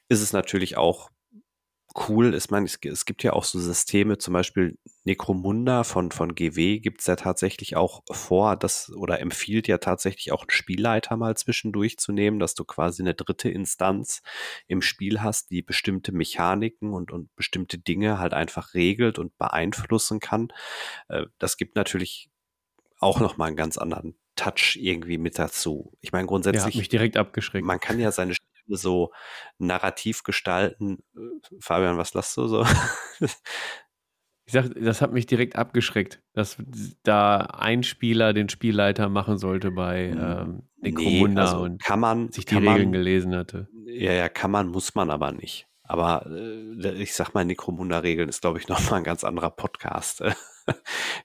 ist 0.09 0.23
es 0.23 0.33
natürlich 0.33 0.77
auch 0.77 1.11
cool. 2.09 2.34
Ich 2.34 2.51
meine, 2.51 2.66
es, 2.66 2.78
es 2.82 3.05
gibt 3.05 3.22
ja 3.22 3.32
auch 3.32 3.45
so 3.45 3.59
Systeme, 3.59 4.18
zum 4.18 4.34
Beispiel 4.34 4.78
Necromunda 5.05 5.84
von, 5.84 6.11
von 6.11 6.34
GW 6.34 6.80
gibt 6.80 7.01
es 7.01 7.07
ja 7.07 7.16
tatsächlich 7.16 7.76
auch 7.76 8.03
vor, 8.11 8.57
das 8.57 8.93
oder 8.95 9.20
empfiehlt 9.20 9.68
ja 9.68 9.78
tatsächlich 9.78 10.32
auch 10.32 10.43
einen 10.43 10.51
Spielleiter 10.51 11.16
mal 11.16 11.36
zwischendurch 11.36 11.99
zu 11.99 12.12
nehmen, 12.12 12.38
dass 12.38 12.55
du 12.55 12.64
quasi 12.64 13.03
eine 13.03 13.14
dritte 13.14 13.49
Instanz 13.49 14.22
im 14.66 14.82
Spiel 14.82 15.22
hast, 15.22 15.51
die 15.51 15.62
bestimmte 15.62 16.12
Mechaniken 16.12 16.93
und, 16.93 17.11
und 17.11 17.34
bestimmte 17.36 17.78
Dinge 17.78 18.18
halt 18.18 18.34
einfach 18.34 18.74
regelt 18.74 19.18
und 19.18 19.36
beeinflussen 19.38 20.20
kann. 20.20 20.49
Äh, 21.09 21.26
Das 21.38 21.57
gibt 21.57 21.76
natürlich 21.76 22.30
auch 23.01 23.20
nochmal 23.20 23.49
einen 23.49 23.57
ganz 23.57 23.78
anderen 23.78 24.16
Touch 24.36 24.78
irgendwie 24.80 25.18
mit 25.18 25.38
dazu. 25.38 25.93
Ich 26.01 26.12
meine, 26.12 26.26
grundsätzlich 26.26 26.76
mich 26.76 26.88
direkt 26.88 27.16
abgeschreckt. 27.16 27.66
man 27.66 27.80
kann 27.80 28.01
ja 28.01 28.12
seine 28.12 28.34
So 28.67 29.13
narrativ 29.59 30.23
gestalten. 30.23 31.03
Äh, 31.17 31.59
Fabian, 31.61 31.99
was 31.99 32.15
lachst 32.15 32.37
du 32.37 32.47
so? 32.47 32.67
Ich 34.45 34.53
sag, 34.53 34.75
das 34.75 35.01
hat 35.01 35.13
mich 35.13 35.27
direkt 35.27 35.57
abgeschreckt, 35.57 36.21
dass 36.33 36.57
da 37.05 37.39
ein 37.39 37.85
Spieler 37.85 38.33
den 38.33 38.49
Spielleiter 38.49 39.09
machen 39.09 39.39
sollte 39.39 39.71
bei 39.71 40.07
ähm, 40.07 40.65
Necromunda 40.79 41.43
also 41.43 41.63
und 41.63 41.81
kann 41.81 42.01
man, 42.01 42.33
sich 42.33 42.45
die 42.45 42.57
kann 42.57 42.67
Regeln 42.67 42.91
man, 42.91 42.93
gelesen 42.93 43.37
hatte. 43.37 43.69
Ja, 43.87 44.13
ja, 44.13 44.29
kann 44.29 44.51
man, 44.51 44.69
muss 44.69 44.95
man 44.95 45.11
aber 45.11 45.31
nicht. 45.31 45.69
Aber 45.85 46.27
äh, 46.27 46.93
ich 47.03 47.15
sag 47.15 47.35
mal, 47.35 47.45
Necromunda-Regeln 47.45 48.29
ist, 48.29 48.41
glaube 48.41 48.59
ich, 48.59 48.69
nochmal 48.69 49.01
ein 49.01 49.05
ganz 49.05 49.25
anderer 49.25 49.51
Podcast, 49.51 50.23
äh, 50.23 50.35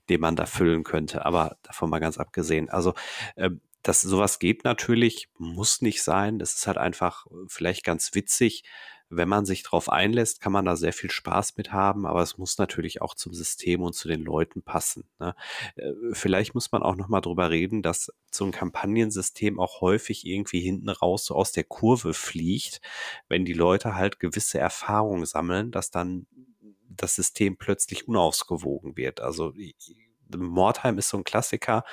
den 0.10 0.22
man 0.22 0.36
da 0.36 0.46
füllen 0.46 0.84
könnte. 0.84 1.26
Aber 1.26 1.58
davon 1.64 1.90
mal 1.90 2.00
ganz 2.00 2.18
abgesehen. 2.18 2.70
Also, 2.70 2.94
äh, 3.36 3.50
das, 3.84 4.02
sowas 4.02 4.40
geht 4.40 4.64
natürlich, 4.64 5.30
muss 5.38 5.82
nicht 5.82 6.04
sein. 6.04 6.40
Das 6.40 6.56
ist 6.56 6.68
halt 6.68 6.78
einfach 6.78 7.26
äh, 7.28 7.46
vielleicht 7.48 7.84
ganz 7.84 8.14
witzig. 8.16 8.64
Wenn 9.10 9.30
man 9.30 9.46
sich 9.46 9.64
drauf 9.64 9.88
einlässt, 9.88 10.42
kann 10.42 10.52
man 10.52 10.66
da 10.66 10.76
sehr 10.76 10.92
viel 10.92 11.10
Spaß 11.10 11.56
mit 11.56 11.72
haben, 11.72 12.06
aber 12.06 12.22
es 12.22 12.38
muss 12.38 12.58
natürlich 12.58 13.02
auch 13.02 13.16
zum 13.16 13.34
System 13.34 13.82
und 13.82 13.94
zu 13.94 14.10
den 14.10 14.22
Leuten 14.22 14.64
passen. 14.64 15.10
Ne? 15.20 15.34
Äh, 15.78 15.94
Vielleicht 16.12 16.56
muss 16.56 16.74
man 16.74 16.84
auch 16.84 16.98
noch 16.98 17.08
mal 17.08 17.22
drüber 17.22 17.50
reden, 17.50 17.82
dass 17.82 18.12
so 18.32 18.44
ein 18.44 18.52
Kampagnensystem 18.52 19.60
auch 19.62 19.80
häufig 19.80 20.26
irgendwie 20.26 20.60
hinten 20.60 20.90
raus 20.90 21.26
so 21.26 21.36
aus 21.36 21.54
der 21.54 21.64
Kurve 21.64 22.14
fliegt, 22.14 22.82
wenn 23.30 23.46
die 23.46 23.54
Leute 23.54 23.96
halt 23.96 24.20
gewisse 24.20 24.60
Erfahrungen 24.60 25.26
sammeln, 25.26 25.72
dass 25.72 25.90
dann 25.90 26.28
das 26.90 27.16
System 27.16 27.58
plötzlich 27.58 28.08
unausgewogen 28.08 28.98
wird. 28.98 29.22
Also 29.22 29.54
Mordheim 30.36 30.98
ist 30.98 31.10
so 31.10 31.18
ein 31.18 31.24
Klassiker, 31.24 31.84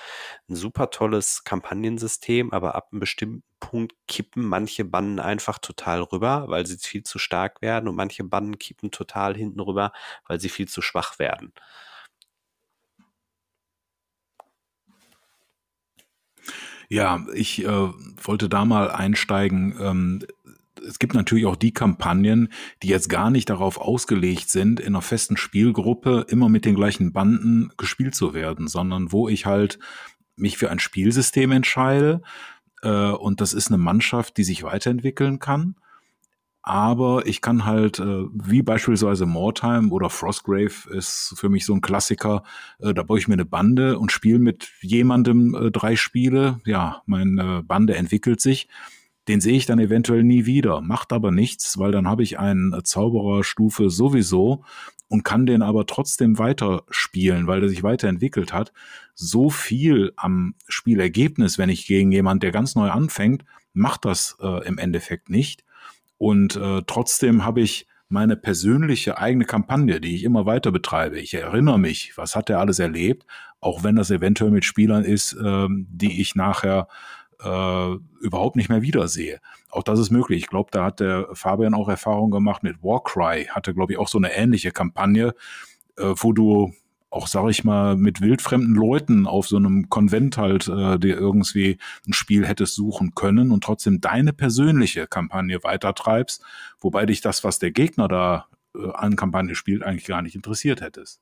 ein 0.48 0.56
super 0.56 0.90
tolles 0.90 1.44
Kampagnensystem, 1.44 2.52
aber 2.52 2.74
ab 2.74 2.88
einem 2.92 3.00
bestimmten 3.00 3.42
Punkt 3.60 3.94
kippen 4.08 4.44
manche 4.44 4.84
Banden 4.84 5.20
einfach 5.20 5.58
total 5.58 6.02
rüber, 6.02 6.44
weil 6.48 6.66
sie 6.66 6.78
viel 6.78 7.02
zu 7.02 7.18
stark 7.18 7.62
werden 7.62 7.88
und 7.88 7.96
manche 7.96 8.24
Banden 8.24 8.58
kippen 8.58 8.90
total 8.90 9.36
hinten 9.36 9.60
rüber, 9.60 9.92
weil 10.26 10.40
sie 10.40 10.48
viel 10.48 10.68
zu 10.68 10.82
schwach 10.82 11.18
werden. 11.18 11.52
Ja, 16.88 17.24
ich 17.34 17.64
äh, 17.64 17.68
wollte 18.22 18.48
da 18.48 18.64
mal 18.64 18.90
einsteigen. 18.90 19.76
Ähm, 19.80 20.26
es 20.86 20.98
gibt 20.98 21.14
natürlich 21.14 21.46
auch 21.46 21.56
die 21.56 21.72
Kampagnen, 21.72 22.48
die 22.82 22.88
jetzt 22.88 23.08
gar 23.08 23.30
nicht 23.30 23.50
darauf 23.50 23.78
ausgelegt 23.78 24.50
sind, 24.50 24.80
in 24.80 24.88
einer 24.88 25.02
festen 25.02 25.36
Spielgruppe 25.36 26.26
immer 26.28 26.48
mit 26.48 26.64
den 26.64 26.74
gleichen 26.74 27.12
Banden 27.12 27.70
gespielt 27.76 28.14
zu 28.14 28.34
werden, 28.34 28.68
sondern 28.68 29.12
wo 29.12 29.28
ich 29.28 29.46
halt 29.46 29.78
mich 30.36 30.58
für 30.58 30.70
ein 30.70 30.78
Spielsystem 30.78 31.52
entscheide 31.52 32.22
äh, 32.82 33.10
und 33.10 33.40
das 33.40 33.52
ist 33.52 33.68
eine 33.68 33.78
Mannschaft, 33.78 34.36
die 34.36 34.44
sich 34.44 34.62
weiterentwickeln 34.62 35.38
kann. 35.38 35.76
Aber 36.66 37.26
ich 37.26 37.42
kann 37.42 37.66
halt, 37.66 37.98
äh, 37.98 38.24
wie 38.32 38.62
beispielsweise 38.62 39.26
Mordheim 39.26 39.92
oder 39.92 40.08
Frostgrave 40.08 40.88
ist 40.90 41.34
für 41.36 41.50
mich 41.50 41.66
so 41.66 41.74
ein 41.74 41.82
Klassiker, 41.82 42.42
äh, 42.78 42.94
da 42.94 43.02
baue 43.02 43.18
ich 43.18 43.28
mir 43.28 43.34
eine 43.34 43.44
Bande 43.44 43.98
und 43.98 44.12
spiele 44.12 44.38
mit 44.38 44.70
jemandem 44.80 45.54
äh, 45.54 45.70
drei 45.70 45.94
Spiele. 45.96 46.60
Ja, 46.64 47.02
meine 47.04 47.62
Bande 47.62 47.96
entwickelt 47.96 48.40
sich. 48.40 48.68
Den 49.28 49.40
sehe 49.40 49.56
ich 49.56 49.66
dann 49.66 49.78
eventuell 49.78 50.22
nie 50.22 50.46
wieder, 50.46 50.80
macht 50.80 51.12
aber 51.12 51.30
nichts, 51.30 51.78
weil 51.78 51.92
dann 51.92 52.08
habe 52.08 52.22
ich 52.22 52.38
einen 52.38 52.84
Zaubererstufe 52.84 53.90
sowieso 53.90 54.64
und 55.08 55.24
kann 55.24 55.46
den 55.46 55.62
aber 55.62 55.86
trotzdem 55.86 56.38
weiterspielen, 56.38 57.46
weil 57.46 57.60
der 57.60 57.68
sich 57.68 57.82
weiterentwickelt 57.82 58.52
hat. 58.52 58.72
So 59.14 59.48
viel 59.50 60.12
am 60.16 60.54
Spielergebnis, 60.68 61.58
wenn 61.58 61.70
ich 61.70 61.86
gegen 61.86 62.12
jemand, 62.12 62.42
der 62.42 62.50
ganz 62.50 62.74
neu 62.74 62.90
anfängt, 62.90 63.44
macht 63.72 64.04
das 64.04 64.36
äh, 64.40 64.66
im 64.66 64.78
Endeffekt 64.78 65.30
nicht. 65.30 65.64
Und 66.18 66.56
äh, 66.56 66.82
trotzdem 66.86 67.44
habe 67.44 67.60
ich 67.60 67.86
meine 68.08 68.36
persönliche 68.36 69.18
eigene 69.18 69.44
Kampagne, 69.44 70.00
die 70.00 70.14
ich 70.14 70.24
immer 70.24 70.46
weiter 70.46 70.70
betreibe. 70.70 71.18
Ich 71.18 71.34
erinnere 71.34 71.78
mich, 71.78 72.16
was 72.16 72.36
hat 72.36 72.50
er 72.50 72.60
alles 72.60 72.78
erlebt, 72.78 73.26
auch 73.60 73.82
wenn 73.82 73.96
das 73.96 74.10
eventuell 74.10 74.50
mit 74.50 74.64
Spielern 74.64 75.04
ist, 75.04 75.36
ähm, 75.42 75.86
die 75.90 76.20
ich 76.20 76.34
nachher 76.34 76.88
äh, 77.44 77.94
überhaupt 78.20 78.56
nicht 78.56 78.68
mehr 78.68 78.82
wiedersehe. 78.82 79.40
Auch 79.70 79.82
das 79.82 79.98
ist 79.98 80.10
möglich. 80.10 80.42
Ich 80.42 80.48
glaube, 80.48 80.70
da 80.72 80.84
hat 80.84 81.00
der 81.00 81.28
Fabian 81.32 81.74
auch 81.74 81.88
Erfahrung 81.88 82.30
gemacht 82.30 82.62
mit 82.62 82.82
Warcry, 82.82 83.46
hatte, 83.50 83.74
glaube 83.74 83.92
ich, 83.92 83.98
auch 83.98 84.08
so 84.08 84.18
eine 84.18 84.32
ähnliche 84.34 84.70
Kampagne, 84.70 85.34
äh, 85.98 86.14
wo 86.16 86.32
du 86.32 86.72
auch, 87.10 87.28
sag 87.28 87.48
ich 87.48 87.62
mal, 87.62 87.96
mit 87.96 88.20
wildfremden 88.20 88.74
Leuten 88.74 89.26
auf 89.26 89.46
so 89.46 89.56
einem 89.56 89.88
Konvent 89.88 90.36
halt 90.36 90.66
äh, 90.66 90.98
dir 90.98 91.16
irgendwie 91.16 91.78
ein 92.08 92.12
Spiel 92.12 92.44
hättest 92.44 92.74
suchen 92.74 93.14
können 93.14 93.52
und 93.52 93.62
trotzdem 93.62 94.00
deine 94.00 94.32
persönliche 94.32 95.06
Kampagne 95.06 95.62
weitertreibst, 95.62 96.42
wobei 96.80 97.06
dich 97.06 97.20
das, 97.20 97.44
was 97.44 97.60
der 97.60 97.70
Gegner 97.70 98.08
da 98.08 98.48
äh, 98.74 98.90
an 98.94 99.14
Kampagne 99.14 99.54
spielt, 99.54 99.84
eigentlich 99.84 100.06
gar 100.06 100.22
nicht 100.22 100.34
interessiert 100.34 100.80
hättest. 100.80 101.20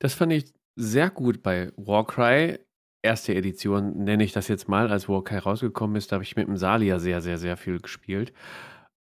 Das 0.00 0.14
fand 0.14 0.32
ich 0.32 0.52
sehr 0.74 1.10
gut 1.10 1.42
bei 1.42 1.70
Warcry. 1.76 2.58
Erste 3.02 3.34
Edition 3.34 4.04
nenne 4.04 4.24
ich 4.24 4.32
das 4.32 4.48
jetzt 4.48 4.68
mal, 4.68 4.90
als 4.90 5.08
Warcry 5.08 5.38
rausgekommen 5.38 5.96
ist. 5.96 6.12
Da 6.12 6.16
habe 6.16 6.24
ich 6.24 6.36
mit 6.36 6.46
dem 6.48 6.56
Salia 6.56 6.98
sehr, 6.98 7.20
sehr, 7.20 7.38
sehr 7.38 7.56
viel 7.56 7.80
gespielt. 7.80 8.32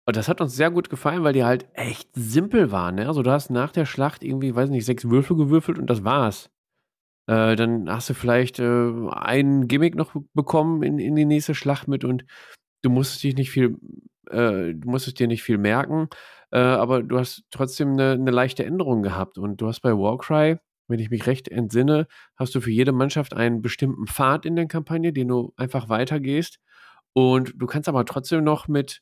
Und 0.05 0.15
das 0.15 0.27
hat 0.27 0.41
uns 0.41 0.55
sehr 0.55 0.71
gut 0.71 0.89
gefallen, 0.89 1.23
weil 1.23 1.33
die 1.33 1.43
halt 1.43 1.67
echt 1.73 2.09
simpel 2.15 2.71
waren. 2.71 2.95
Ne? 2.95 3.07
Also 3.07 3.21
du 3.21 3.29
hast 3.29 3.51
nach 3.51 3.71
der 3.71 3.85
Schlacht 3.85 4.23
irgendwie, 4.23 4.55
weiß 4.55 4.69
nicht, 4.69 4.85
sechs 4.85 5.09
Würfel 5.09 5.37
gewürfelt 5.37 5.77
und 5.77 5.87
das 5.89 6.03
war's. 6.03 6.49
Äh, 7.27 7.55
dann 7.55 7.87
hast 7.89 8.09
du 8.09 8.15
vielleicht 8.15 8.57
äh, 8.59 8.91
ein 9.11 9.67
Gimmick 9.67 9.93
noch 9.95 10.15
bekommen 10.33 10.81
in, 10.81 10.97
in 10.97 11.15
die 11.15 11.25
nächste 11.25 11.53
Schlacht 11.53 11.87
mit 11.87 12.03
und 12.03 12.25
du 12.81 12.89
musstest 12.89 13.23
dich 13.23 13.35
nicht 13.35 13.51
viel, 13.51 13.77
äh, 14.31 14.73
du 14.73 14.89
musstest 14.89 15.19
dir 15.19 15.27
nicht 15.27 15.43
viel 15.43 15.59
merken, 15.59 16.09
äh, 16.51 16.57
aber 16.59 17.03
du 17.03 17.19
hast 17.19 17.43
trotzdem 17.51 17.93
eine, 17.93 18.13
eine 18.13 18.31
leichte 18.31 18.65
Änderung 18.65 19.03
gehabt. 19.03 19.37
Und 19.37 19.61
du 19.61 19.67
hast 19.67 19.81
bei 19.81 19.91
Warcry, 19.91 20.57
wenn 20.89 20.99
ich 20.99 21.09
mich 21.09 21.27
recht 21.27 21.47
entsinne, 21.47 22.07
hast 22.35 22.55
du 22.55 22.61
für 22.61 22.71
jede 22.71 22.91
Mannschaft 22.91 23.33
einen 23.33 23.61
bestimmten 23.61 24.07
Pfad 24.07 24.45
in 24.45 24.55
der 24.55 24.67
Kampagne, 24.67 25.13
den 25.13 25.27
du 25.27 25.53
einfach 25.55 25.89
weitergehst. 25.89 26.59
Und 27.13 27.53
du 27.55 27.65
kannst 27.65 27.89
aber 27.89 28.05
trotzdem 28.05 28.43
noch 28.43 28.67
mit 28.67 29.01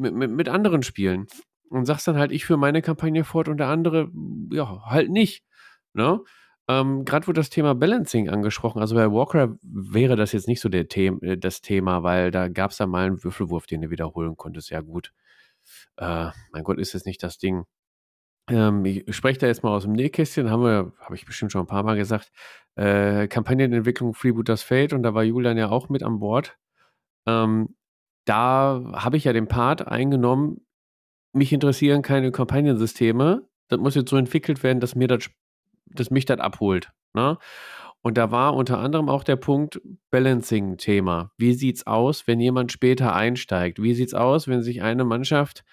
mit, 0.00 0.14
mit, 0.14 0.30
mit 0.30 0.48
anderen 0.48 0.82
spielen. 0.82 1.26
Und 1.68 1.86
sagst 1.86 2.08
dann 2.08 2.16
halt, 2.16 2.32
ich 2.32 2.44
für 2.44 2.56
meine 2.56 2.82
Kampagne 2.82 3.22
fort 3.22 3.48
und 3.48 3.58
der 3.58 3.68
andere, 3.68 4.10
ja, 4.50 4.82
halt 4.86 5.10
nicht. 5.10 5.44
Ne? 5.92 6.20
Ähm, 6.68 7.04
Gerade 7.04 7.28
wurde 7.28 7.40
das 7.40 7.50
Thema 7.50 7.74
Balancing 7.74 8.28
angesprochen. 8.28 8.80
Also 8.80 8.96
bei 8.96 9.10
Walker 9.12 9.56
wäre 9.62 10.16
das 10.16 10.32
jetzt 10.32 10.48
nicht 10.48 10.60
so 10.60 10.68
der 10.68 10.86
The 10.92 11.06
äh, 11.22 11.36
das 11.36 11.60
Thema, 11.60 12.02
weil 12.02 12.32
da 12.32 12.48
gab 12.48 12.72
es 12.72 12.78
ja 12.78 12.86
mal 12.86 13.06
einen 13.06 13.22
Würfelwurf, 13.22 13.66
den 13.66 13.82
du 13.82 13.90
wiederholen 13.90 14.36
konntest. 14.36 14.70
Ja 14.70 14.80
gut. 14.80 15.12
Äh, 15.96 16.30
mein 16.52 16.64
Gott, 16.64 16.78
ist 16.78 16.92
jetzt 16.92 17.06
nicht 17.06 17.22
das 17.22 17.38
Ding. 17.38 17.64
Ähm, 18.50 18.84
ich 18.84 19.14
spreche 19.14 19.38
da 19.38 19.46
jetzt 19.46 19.62
mal 19.62 19.70
aus 19.70 19.84
dem 19.84 19.92
Nähkästchen, 19.92 20.50
haben 20.50 20.62
wir, 20.62 20.92
habe 21.00 21.14
ich 21.14 21.24
bestimmt 21.24 21.52
schon 21.52 21.62
ein 21.62 21.66
paar 21.66 21.84
Mal 21.84 21.96
gesagt, 21.96 22.32
äh, 22.74 23.28
Kampagnenentwicklung 23.28 24.14
Freebooters 24.14 24.62
Fate 24.62 24.92
und 24.92 25.02
da 25.02 25.14
war 25.14 25.22
Julian 25.22 25.56
ja 25.56 25.68
auch 25.70 25.88
mit 25.88 26.02
an 26.02 26.18
Bord. 26.18 26.58
Ähm, 27.26 27.76
da 28.24 28.82
habe 28.94 29.16
ich 29.16 29.24
ja 29.24 29.32
den 29.32 29.48
Part 29.48 29.86
eingenommen, 29.86 30.66
mich 31.32 31.52
interessieren 31.52 32.02
keine 32.02 32.32
Kampagnensysteme. 32.32 33.48
Das 33.68 33.78
muss 33.78 33.94
jetzt 33.94 34.10
so 34.10 34.16
entwickelt 34.16 34.62
werden, 34.62 34.80
dass 34.80 34.96
mir 34.96 35.06
das, 35.06 35.30
dass 35.86 36.10
mich 36.10 36.24
das 36.24 36.40
abholt. 36.40 36.90
Ne? 37.14 37.38
Und 38.02 38.16
da 38.18 38.30
war 38.30 38.54
unter 38.54 38.78
anderem 38.78 39.08
auch 39.08 39.24
der 39.24 39.36
Punkt 39.36 39.80
Balancing-Thema. 40.10 41.32
Wie 41.36 41.52
sieht's 41.52 41.86
aus, 41.86 42.26
wenn 42.26 42.40
jemand 42.40 42.72
später 42.72 43.14
einsteigt? 43.14 43.80
Wie 43.80 43.94
sieht's 43.94 44.14
aus, 44.14 44.48
wenn 44.48 44.62
sich 44.62 44.82
eine 44.82 45.04
Mannschaft 45.04 45.64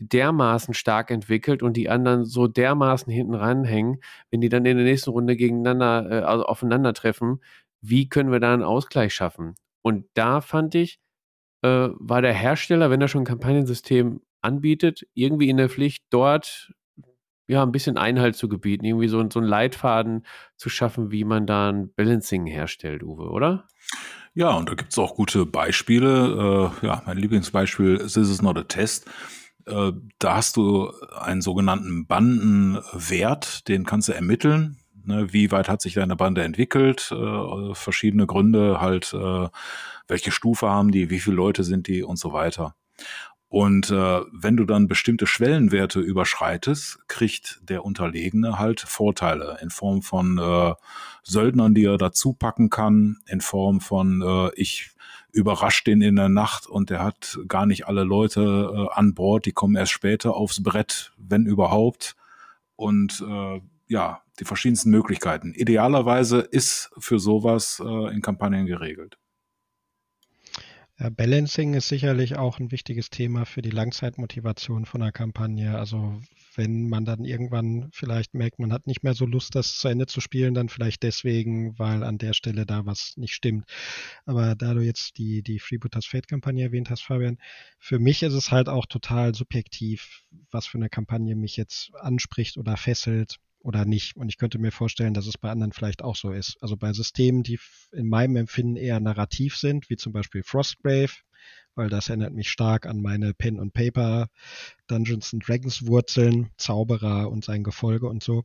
dermaßen 0.00 0.74
stark 0.74 1.10
entwickelt 1.10 1.62
und 1.62 1.76
die 1.76 1.88
anderen 1.88 2.24
so 2.24 2.46
dermaßen 2.46 3.12
hinten 3.12 3.34
ranhängen, 3.34 4.00
wenn 4.30 4.40
die 4.40 4.48
dann 4.48 4.64
in 4.64 4.76
der 4.76 4.86
nächsten 4.86 5.10
Runde 5.10 5.36
gegeneinander, 5.36 6.10
äh, 6.10 6.24
also 6.24 6.44
aufeinandertreffen, 6.44 7.40
wie 7.80 8.08
können 8.08 8.32
wir 8.32 8.40
da 8.40 8.52
einen 8.52 8.62
Ausgleich 8.62 9.14
schaffen? 9.14 9.54
Und 9.82 10.06
da 10.14 10.40
fand 10.40 10.74
ich, 10.74 10.98
äh, 11.62 11.88
war 11.94 12.22
der 12.22 12.34
Hersteller, 12.34 12.90
wenn 12.90 13.00
er 13.00 13.08
schon 13.08 13.22
ein 13.22 13.26
Kampagnensystem 13.26 14.20
anbietet, 14.40 15.06
irgendwie 15.14 15.48
in 15.48 15.56
der 15.56 15.68
Pflicht, 15.68 16.04
dort 16.10 16.72
ja 17.48 17.62
ein 17.62 17.72
bisschen 17.72 17.96
Einhalt 17.96 18.36
zu 18.36 18.48
gebieten, 18.48 18.84
irgendwie 18.84 19.08
so, 19.08 19.24
so 19.30 19.38
einen 19.38 19.48
Leitfaden 19.48 20.26
zu 20.56 20.68
schaffen, 20.68 21.10
wie 21.10 21.24
man 21.24 21.46
da 21.46 21.70
ein 21.70 21.92
Balancing 21.94 22.46
herstellt, 22.46 23.02
Uwe, 23.02 23.30
oder? 23.30 23.66
Ja, 24.34 24.50
und 24.50 24.68
da 24.68 24.74
gibt 24.74 24.92
es 24.92 24.98
auch 24.98 25.14
gute 25.14 25.46
Beispiele. 25.46 26.72
Äh, 26.82 26.86
ja, 26.86 27.02
mein 27.06 27.16
Lieblingsbeispiel, 27.16 27.98
This 27.98 28.16
is 28.16 28.42
not 28.42 28.58
a 28.58 28.64
test. 28.64 29.08
Äh, 29.66 29.92
da 30.18 30.36
hast 30.36 30.56
du 30.56 30.92
einen 31.18 31.42
sogenannten 31.42 32.06
Bandenwert, 32.06 33.68
den 33.68 33.84
kannst 33.84 34.08
du 34.08 34.12
ermitteln. 34.12 34.78
Ne, 35.04 35.32
wie 35.32 35.52
weit 35.52 35.68
hat 35.68 35.82
sich 35.82 35.94
deine 35.94 36.16
Bande 36.16 36.42
entwickelt? 36.42 37.12
Äh, 37.12 37.74
verschiedene 37.74 38.26
Gründe, 38.26 38.80
halt, 38.80 39.14
äh, 39.14 39.48
welche 40.08 40.32
Stufe 40.32 40.68
haben 40.68 40.90
die, 40.90 41.10
wie 41.10 41.20
viele 41.20 41.36
Leute 41.36 41.62
sind 41.62 41.86
die 41.86 42.02
und 42.02 42.18
so 42.18 42.32
weiter. 42.32 42.74
Und 43.48 43.90
äh, 43.90 44.20
wenn 44.32 44.56
du 44.56 44.64
dann 44.64 44.88
bestimmte 44.88 45.26
Schwellenwerte 45.26 46.00
überschreitest, 46.00 46.98
kriegt 47.06 47.60
der 47.62 47.84
Unterlegene 47.84 48.58
halt 48.58 48.80
Vorteile 48.80 49.58
in 49.62 49.70
Form 49.70 50.02
von 50.02 50.38
äh, 50.38 50.74
Söldnern, 51.22 51.72
die 51.72 51.84
er 51.84 51.96
dazu 51.96 52.32
packen 52.32 52.70
kann, 52.70 53.18
in 53.28 53.40
Form 53.40 53.80
von 53.80 54.22
äh, 54.22 54.50
ich 54.56 54.90
überrascht 55.36 55.86
den 55.86 56.00
in 56.00 56.16
der 56.16 56.30
Nacht 56.30 56.66
und 56.66 56.90
der 56.90 57.02
hat 57.02 57.38
gar 57.46 57.66
nicht 57.66 57.86
alle 57.86 58.04
Leute 58.04 58.40
äh, 58.74 58.98
an 58.98 59.14
Bord, 59.14 59.44
die 59.44 59.52
kommen 59.52 59.76
erst 59.76 59.92
später 59.92 60.34
aufs 60.34 60.62
Brett, 60.62 61.12
wenn 61.18 61.44
überhaupt. 61.44 62.16
Und 62.74 63.22
äh, 63.26 63.60
ja, 63.86 64.22
die 64.40 64.44
verschiedensten 64.44 64.90
Möglichkeiten. 64.90 65.52
Idealerweise 65.54 66.40
ist 66.40 66.90
für 66.98 67.18
sowas 67.18 67.82
äh, 67.84 68.14
in 68.14 68.22
Kampagnen 68.22 68.66
geregelt. 68.66 69.18
Ja, 70.98 71.10
Balancing 71.10 71.74
ist 71.74 71.88
sicherlich 71.88 72.36
auch 72.36 72.58
ein 72.58 72.72
wichtiges 72.72 73.10
Thema 73.10 73.44
für 73.44 73.60
die 73.60 73.70
Langzeitmotivation 73.70 74.86
von 74.86 75.02
einer 75.02 75.12
Kampagne. 75.12 75.76
Also 75.76 76.18
wenn 76.54 76.88
man 76.88 77.04
dann 77.04 77.26
irgendwann 77.26 77.90
vielleicht 77.92 78.32
merkt, 78.32 78.58
man 78.58 78.72
hat 78.72 78.86
nicht 78.86 79.02
mehr 79.02 79.12
so 79.12 79.26
Lust, 79.26 79.54
das 79.54 79.76
zu 79.76 79.88
Ende 79.88 80.06
zu 80.06 80.22
spielen, 80.22 80.54
dann 80.54 80.70
vielleicht 80.70 81.02
deswegen, 81.02 81.78
weil 81.78 82.02
an 82.02 82.16
der 82.16 82.32
Stelle 82.32 82.64
da 82.64 82.86
was 82.86 83.12
nicht 83.18 83.34
stimmt. 83.34 83.66
Aber 84.24 84.54
da 84.54 84.72
du 84.72 84.80
jetzt 84.80 85.18
die, 85.18 85.42
die 85.42 85.58
Freebooters 85.58 86.06
Fate-Kampagne 86.06 86.64
erwähnt 86.64 86.88
hast, 86.88 87.02
Fabian, 87.02 87.36
für 87.78 87.98
mich 87.98 88.22
ist 88.22 88.32
es 88.32 88.50
halt 88.50 88.70
auch 88.70 88.86
total 88.86 89.34
subjektiv, 89.34 90.24
was 90.50 90.66
für 90.66 90.78
eine 90.78 90.88
Kampagne 90.88 91.36
mich 91.36 91.58
jetzt 91.58 91.94
anspricht 91.96 92.56
oder 92.56 92.78
fesselt 92.78 93.36
oder 93.66 93.84
nicht. 93.84 94.16
Und 94.16 94.28
ich 94.28 94.38
könnte 94.38 94.58
mir 94.58 94.70
vorstellen, 94.70 95.12
dass 95.12 95.26
es 95.26 95.36
bei 95.36 95.50
anderen 95.50 95.72
vielleicht 95.72 96.02
auch 96.02 96.14
so 96.14 96.30
ist. 96.30 96.56
Also 96.60 96.76
bei 96.76 96.92
Systemen, 96.92 97.42
die 97.42 97.58
in 97.92 98.08
meinem 98.08 98.36
Empfinden 98.36 98.76
eher 98.76 99.00
narrativ 99.00 99.56
sind, 99.56 99.90
wie 99.90 99.96
zum 99.96 100.12
Beispiel 100.12 100.44
Frostgrave, 100.44 101.12
weil 101.74 101.88
das 101.88 102.08
erinnert 102.08 102.32
mich 102.32 102.48
stark 102.48 102.86
an 102.86 103.02
meine 103.02 103.34
Pen 103.34 103.58
und 103.58 103.74
Paper 103.74 104.28
Dungeons 104.86 105.34
and 105.34 105.46
Dragons 105.46 105.86
Wurzeln, 105.86 106.50
Zauberer 106.56 107.28
und 107.28 107.44
sein 107.44 107.64
Gefolge 107.64 108.06
und 108.06 108.22
so. 108.22 108.44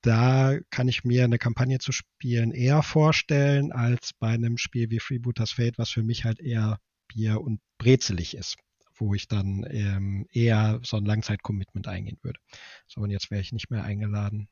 Da 0.00 0.56
kann 0.70 0.86
ich 0.86 1.02
mir 1.02 1.24
eine 1.24 1.38
Kampagne 1.38 1.80
zu 1.80 1.90
spielen 1.90 2.52
eher 2.52 2.84
vorstellen 2.84 3.72
als 3.72 4.12
bei 4.12 4.28
einem 4.28 4.58
Spiel 4.58 4.90
wie 4.90 5.00
Freebooters 5.00 5.50
Fate, 5.50 5.78
was 5.78 5.90
für 5.90 6.04
mich 6.04 6.24
halt 6.24 6.38
eher 6.38 6.78
Bier 7.08 7.40
und 7.40 7.60
brezelig 7.78 8.36
ist 8.36 8.56
wo 8.96 9.14
ich 9.14 9.28
dann 9.28 9.64
ähm, 9.70 10.26
eher 10.32 10.80
so 10.82 10.96
ein 10.96 11.04
Langzeit-Commitment 11.04 11.88
eingehen 11.88 12.18
würde. 12.22 12.40
So, 12.86 13.00
und 13.00 13.10
jetzt 13.10 13.30
wäre 13.30 13.40
ich 13.40 13.52
nicht 13.52 13.70
mehr 13.70 13.84
eingeladen, 13.84 14.48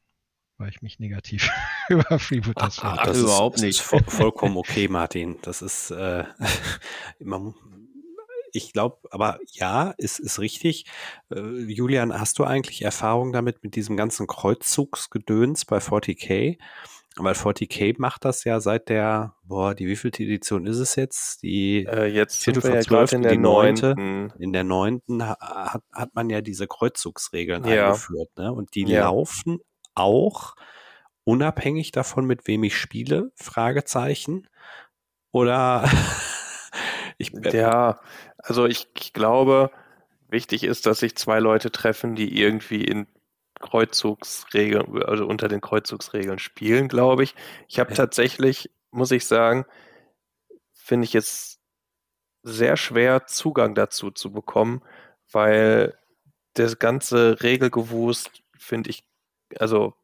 weil 0.58 0.70
ich 0.70 0.82
mich 0.82 0.98
negativ 0.98 1.50
über 1.88 2.18
Freebooters 2.18 2.80
Ach, 2.80 2.98
ach, 2.98 3.06
das 3.06 3.20
überhaupt 3.20 3.56
ist, 3.56 3.62
nicht. 3.62 3.80
Das 3.80 4.02
ist 4.06 4.14
vollkommen 4.14 4.56
okay, 4.56 4.88
Martin. 4.88 5.38
Das 5.42 5.62
ist 5.62 5.90
äh, 5.90 6.24
man, 7.18 7.54
ich 8.52 8.72
glaube, 8.72 8.98
aber 9.10 9.40
ja, 9.52 9.90
ist, 9.98 10.20
ist 10.20 10.38
richtig. 10.38 10.86
Äh, 11.30 11.40
Julian, 11.40 12.12
hast 12.18 12.38
du 12.38 12.44
eigentlich 12.44 12.82
Erfahrung 12.82 13.32
damit 13.32 13.62
mit 13.64 13.74
diesem 13.74 13.96
ganzen 13.96 14.26
Kreuzzugsgedöns 14.26 15.64
bei 15.64 15.78
40k? 15.78 16.58
Weil 17.16 17.34
40k 17.34 17.94
macht 17.98 18.24
das 18.24 18.42
ja 18.42 18.58
seit 18.58 18.88
der, 18.88 19.36
boah, 19.44 19.74
die 19.74 19.86
wievielte 19.86 20.24
Edition 20.24 20.66
ist 20.66 20.78
es 20.78 20.96
jetzt? 20.96 21.42
Die 21.42 21.86
äh, 21.86 22.06
jetzt 22.06 22.42
Viertel 22.42 22.62
vor 22.62 22.80
zwölf, 22.80 23.12
ja 23.12 23.16
in 23.16 23.22
der 23.22 23.38
neunten. 23.38 24.32
In 24.38 24.52
der 24.52 24.64
neunten 24.64 25.24
hat, 25.24 25.82
hat 25.92 26.14
man 26.14 26.28
ja 26.28 26.40
diese 26.40 26.66
Kreuzzugsregeln 26.66 27.64
ja. 27.64 27.86
eingeführt, 27.86 28.30
ne? 28.36 28.52
Und 28.52 28.74
die 28.74 28.84
ja. 28.86 29.04
laufen 29.04 29.60
auch 29.94 30.54
unabhängig 31.22 31.92
davon, 31.92 32.26
mit 32.26 32.48
wem 32.48 32.64
ich 32.64 32.76
spiele? 32.76 33.30
Fragezeichen. 33.36 34.48
Oder 35.30 35.88
ich, 37.18 37.32
ja, 37.52 38.00
also 38.38 38.66
ich, 38.66 38.88
ich 38.98 39.12
glaube, 39.12 39.70
wichtig 40.28 40.64
ist, 40.64 40.86
dass 40.86 40.98
sich 40.98 41.16
zwei 41.16 41.38
Leute 41.38 41.70
treffen, 41.70 42.16
die 42.16 42.40
irgendwie 42.40 42.82
in 42.82 43.06
Kreuzzugsregeln, 43.64 45.02
also 45.02 45.26
unter 45.26 45.48
den 45.48 45.60
Kreuzzugsregeln 45.60 46.38
spielen, 46.38 46.88
glaube 46.88 47.24
ich. 47.24 47.34
Ich 47.66 47.78
habe 47.78 47.90
ja. 47.90 47.96
tatsächlich, 47.96 48.70
muss 48.90 49.10
ich 49.10 49.26
sagen, 49.26 49.64
finde 50.72 51.06
ich 51.06 51.14
es 51.14 51.60
sehr 52.42 52.76
schwer, 52.76 53.26
Zugang 53.26 53.74
dazu 53.74 54.10
zu 54.10 54.30
bekommen, 54.32 54.82
weil 55.32 55.98
das 56.52 56.78
ganze 56.78 57.42
Regelgewusst 57.42 58.42
finde 58.58 58.90
ich, 58.90 59.04
also 59.58 59.94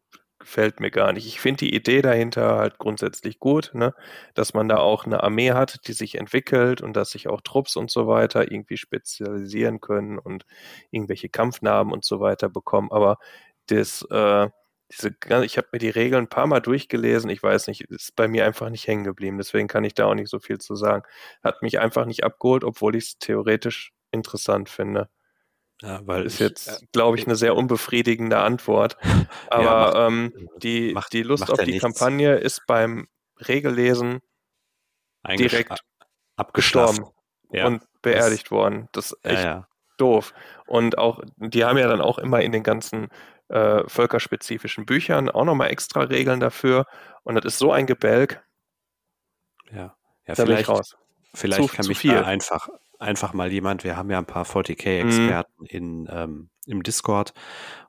gefällt 0.40 0.80
mir 0.80 0.90
gar 0.90 1.12
nicht. 1.12 1.26
Ich 1.26 1.38
finde 1.38 1.66
die 1.66 1.74
Idee 1.74 2.02
dahinter 2.02 2.56
halt 2.56 2.78
grundsätzlich 2.78 3.38
gut, 3.38 3.70
ne? 3.74 3.94
dass 4.34 4.54
man 4.54 4.68
da 4.68 4.78
auch 4.78 5.04
eine 5.04 5.22
Armee 5.22 5.52
hat, 5.52 5.86
die 5.86 5.92
sich 5.92 6.16
entwickelt 6.16 6.80
und 6.80 6.94
dass 6.96 7.11
sich 7.11 7.28
auch 7.28 7.42
Trupps 7.42 7.76
und 7.76 7.90
so 7.90 8.08
weiter 8.08 8.50
irgendwie 8.50 8.78
spezialisieren 8.78 9.80
können 9.80 10.18
und 10.18 10.46
irgendwelche 10.90 11.28
Kampfnamen 11.28 11.92
und 11.92 12.04
so 12.04 12.20
weiter 12.20 12.48
bekommen. 12.48 12.90
Aber 12.90 13.18
das, 13.70 14.02
äh, 14.10 14.48
diese, 14.90 15.14
ich 15.44 15.56
habe 15.56 15.68
mir 15.72 15.78
die 15.78 15.90
Regeln 15.90 16.24
ein 16.24 16.28
paar 16.28 16.46
Mal 16.46 16.60
durchgelesen. 16.60 17.30
Ich 17.30 17.42
weiß 17.42 17.68
nicht, 17.68 17.82
ist 17.82 18.16
bei 18.16 18.26
mir 18.26 18.44
einfach 18.44 18.70
nicht 18.70 18.86
hängen 18.86 19.04
geblieben. 19.04 19.38
Deswegen 19.38 19.68
kann 19.68 19.84
ich 19.84 19.94
da 19.94 20.06
auch 20.06 20.14
nicht 20.14 20.28
so 20.28 20.40
viel 20.40 20.58
zu 20.58 20.74
sagen. 20.74 21.04
Hat 21.42 21.62
mich 21.62 21.78
einfach 21.78 22.06
nicht 22.06 22.24
abgeholt, 22.24 22.64
obwohl 22.64 22.96
ich 22.96 23.04
es 23.04 23.18
theoretisch 23.18 23.92
interessant 24.10 24.68
finde. 24.68 25.08
Ja, 25.82 26.00
weil 26.04 26.26
ist 26.26 26.34
ich, 26.34 26.40
jetzt, 26.40 26.82
äh, 26.82 26.86
glaube 26.92 27.18
ich, 27.18 27.26
eine 27.26 27.36
sehr 27.36 27.56
unbefriedigende 27.56 28.38
Antwort. 28.38 28.96
Aber 29.48 29.62
ja, 29.62 29.70
macht, 29.70 29.96
ähm, 29.96 30.48
die, 30.58 30.92
macht, 30.92 31.12
die 31.12 31.22
Lust 31.22 31.50
auf 31.50 31.58
die 31.60 31.72
nichts. 31.72 31.82
Kampagne 31.82 32.34
ist 32.36 32.66
beim 32.66 33.08
Regellesen 33.38 34.20
direkt 35.38 35.82
abgestorben 36.36 37.06
ja. 37.52 37.66
und 37.66 37.82
beerdigt 38.02 38.46
das, 38.46 38.50
worden. 38.50 38.88
Das 38.92 39.12
ist 39.12 39.24
echt 39.24 39.62
doof. 39.96 40.34
Und 40.66 40.98
auch, 40.98 41.22
die 41.36 41.64
haben 41.64 41.78
ja 41.78 41.88
dann 41.88 42.00
auch 42.00 42.18
immer 42.18 42.40
in 42.40 42.52
den 42.52 42.62
ganzen 42.62 43.08
äh, 43.51 43.88
völkerspezifischen 43.88 44.86
Büchern 44.86 45.28
auch 45.28 45.44
nochmal 45.44 45.70
extra 45.70 46.03
Regeln 46.03 46.40
dafür. 46.40 46.86
Und 47.24 47.34
das 47.34 47.44
ist 47.44 47.59
so 47.59 47.72
ein 47.72 47.86
Gebälk. 47.86 48.42
Ja, 49.72 49.96
ja 50.26 50.34
da 50.34 50.44
vielleicht, 50.44 50.68
raus. 50.68 50.96
vielleicht 51.34 51.62
zu, 51.62 51.68
kann 51.68 51.82
zu 51.82 51.88
mich 51.90 51.98
viel. 51.98 52.14
da 52.14 52.22
einfach, 52.22 52.68
einfach 52.98 53.32
mal 53.32 53.51
jemand, 53.51 53.84
wir 53.84 53.96
haben 53.96 54.11
ja 54.11 54.18
ein 54.18 54.26
paar 54.26 54.44
40k-Experten 54.44 55.53
mhm. 55.59 55.66
in, 55.66 56.09
ähm, 56.11 56.51
im 56.66 56.82
Discord 56.82 57.34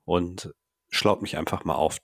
und 0.03 0.53
schlaut 0.93 1.22
mich 1.22 1.38
einfach 1.38 1.64
mal 1.64 1.76
auf. 1.76 1.99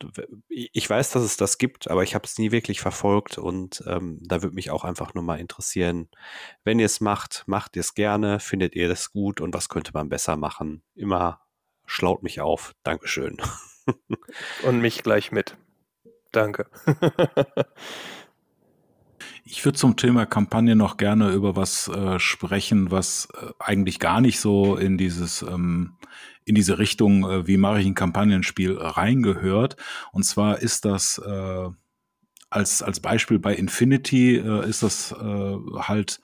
Ich 0.48 0.90
weiß, 0.90 1.12
dass 1.12 1.24
es 1.24 1.36
das 1.36 1.58
gibt, 1.58 1.90
aber 1.90 2.04
ich 2.04 2.16
habe 2.16 2.26
es 2.26 2.38
nie 2.38 2.52
wirklich 2.52 2.80
verfolgt 2.80 3.38
und 3.38 3.84
ähm, 3.86 4.20
da 4.22 4.42
würde 4.42 4.56
mich 4.56 4.72
auch 4.72 4.86
einfach 4.86 5.14
nur 5.14 5.24
mal 5.24 5.40
interessieren, 5.40 6.10
wenn 6.64 6.80
ihr 6.80 6.86
es 6.86 7.02
macht, 7.02 7.44
macht 7.48 7.76
ihr 7.76 7.82
es 7.82 7.96
gerne, 7.96 8.40
findet 8.40 8.76
ihr 8.76 8.88
das 8.88 9.12
gut 9.12 9.42
und 9.42 9.54
was 9.54 9.68
könnte 9.68 9.92
man 9.94 10.08
besser 10.08 10.38
machen? 10.38 10.84
Immer 10.96 11.42
schlaut 11.88 12.22
mich 12.22 12.40
auf. 12.42 12.76
Dankeschön. 12.84 13.38
Und 14.64 14.82
mich 14.82 15.02
gleich 15.02 15.32
mit. 15.32 15.58
Danke. 16.32 16.68
Ich 19.50 19.64
würde 19.64 19.78
zum 19.78 19.96
Thema 19.96 20.26
Kampagne 20.26 20.76
noch 20.76 20.98
gerne 20.98 21.32
über 21.32 21.56
was 21.56 21.88
äh, 21.88 22.20
sprechen, 22.20 22.92
was 22.92 23.30
äh, 23.34 23.52
eigentlich 23.60 23.98
gar 23.98 24.20
nicht 24.20 24.42
so 24.42 24.76
in 24.76 24.98
dieses 24.98 25.42
ähm, 25.42 25.94
in 26.44 26.54
diese 26.54 26.80
Richtung, 26.80 27.24
äh, 27.24 27.48
wie 27.48 27.56
mache 27.56 27.80
ich 27.80 27.86
ein 27.86 27.96
Kampagnenspiel 27.96 28.78
reingehört. 28.78 29.78
Und 30.12 30.24
zwar 30.24 30.60
ist 30.60 30.84
das 30.84 31.18
äh, 31.26 31.70
als 32.50 32.84
als 32.84 33.00
Beispiel 33.00 33.40
bei 33.40 33.56
Infinity 33.56 34.36
äh, 34.36 34.68
ist 34.68 34.84
das 34.84 35.14
äh, 35.14 35.56
halt 35.78 36.20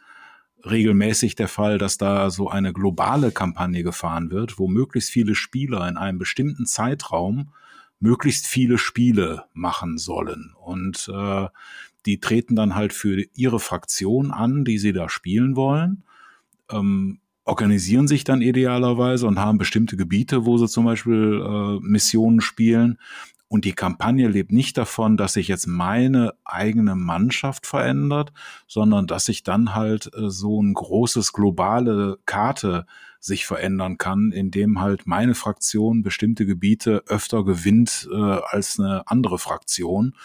regelmäßig 0.65 1.35
der 1.35 1.47
Fall, 1.47 1.77
dass 1.77 1.97
da 1.97 2.29
so 2.29 2.49
eine 2.49 2.73
globale 2.73 3.31
Kampagne 3.31 3.83
gefahren 3.83 4.31
wird, 4.31 4.59
wo 4.59 4.67
möglichst 4.67 5.09
viele 5.09 5.35
Spieler 5.35 5.87
in 5.87 5.97
einem 5.97 6.19
bestimmten 6.19 6.65
Zeitraum 6.65 7.49
möglichst 7.99 8.47
viele 8.47 8.77
Spiele 8.77 9.45
machen 9.53 9.97
sollen. 9.97 10.53
Und 10.59 11.09
äh, 11.13 11.47
die 12.05 12.19
treten 12.19 12.55
dann 12.55 12.75
halt 12.75 12.93
für 12.93 13.23
ihre 13.33 13.59
Fraktion 13.59 14.31
an, 14.31 14.65
die 14.65 14.77
sie 14.77 14.93
da 14.93 15.09
spielen 15.09 15.55
wollen, 15.55 16.03
ähm, 16.69 17.19
organisieren 17.45 18.07
sich 18.07 18.23
dann 18.23 18.41
idealerweise 18.41 19.27
und 19.27 19.39
haben 19.39 19.57
bestimmte 19.57 19.97
Gebiete, 19.97 20.45
wo 20.45 20.57
sie 20.57 20.67
zum 20.67 20.85
Beispiel 20.85 21.41
äh, 21.45 21.79
Missionen 21.81 22.41
spielen. 22.41 22.99
Und 23.53 23.65
die 23.65 23.73
Kampagne 23.73 24.27
lebt 24.29 24.51
nicht 24.51 24.79
davon, 24.79 25.15
dass 25.15 25.33
sich 25.33 25.47
jetzt 25.47 25.67
meine 25.67 26.33
eigene 26.43 26.95
Mannschaft 26.95 27.67
verändert, 27.67 28.33
sondern 28.65 29.05
dass 29.05 29.25
sich 29.25 29.43
dann 29.43 29.75
halt 29.75 30.09
äh, 30.15 30.31
so 30.31 30.59
ein 30.59 30.73
großes 30.73 31.33
globale 31.33 32.17
Karte 32.25 32.87
sich 33.19 33.45
verändern 33.45 33.99
kann, 33.99 34.31
indem 34.31 34.81
halt 34.81 35.05
meine 35.05 35.35
Fraktion 35.35 36.01
bestimmte 36.01 36.47
Gebiete 36.47 37.03
öfter 37.05 37.45
gewinnt 37.45 38.09
äh, 38.11 38.15
als 38.17 38.79
eine 38.79 39.07
andere 39.07 39.37
Fraktion 39.37 40.15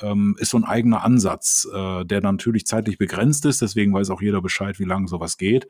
ähm, 0.00 0.36
ist 0.38 0.50
so 0.50 0.58
ein 0.58 0.64
eigener 0.64 1.02
Ansatz, 1.02 1.66
äh, 1.74 2.04
der 2.04 2.20
natürlich 2.20 2.64
zeitlich 2.64 2.96
begrenzt 2.96 3.44
ist. 3.44 3.60
Deswegen 3.60 3.92
weiß 3.92 4.10
auch 4.10 4.22
jeder 4.22 4.40
Bescheid, 4.40 4.78
wie 4.78 4.84
lange 4.84 5.08
sowas 5.08 5.36
geht. 5.36 5.66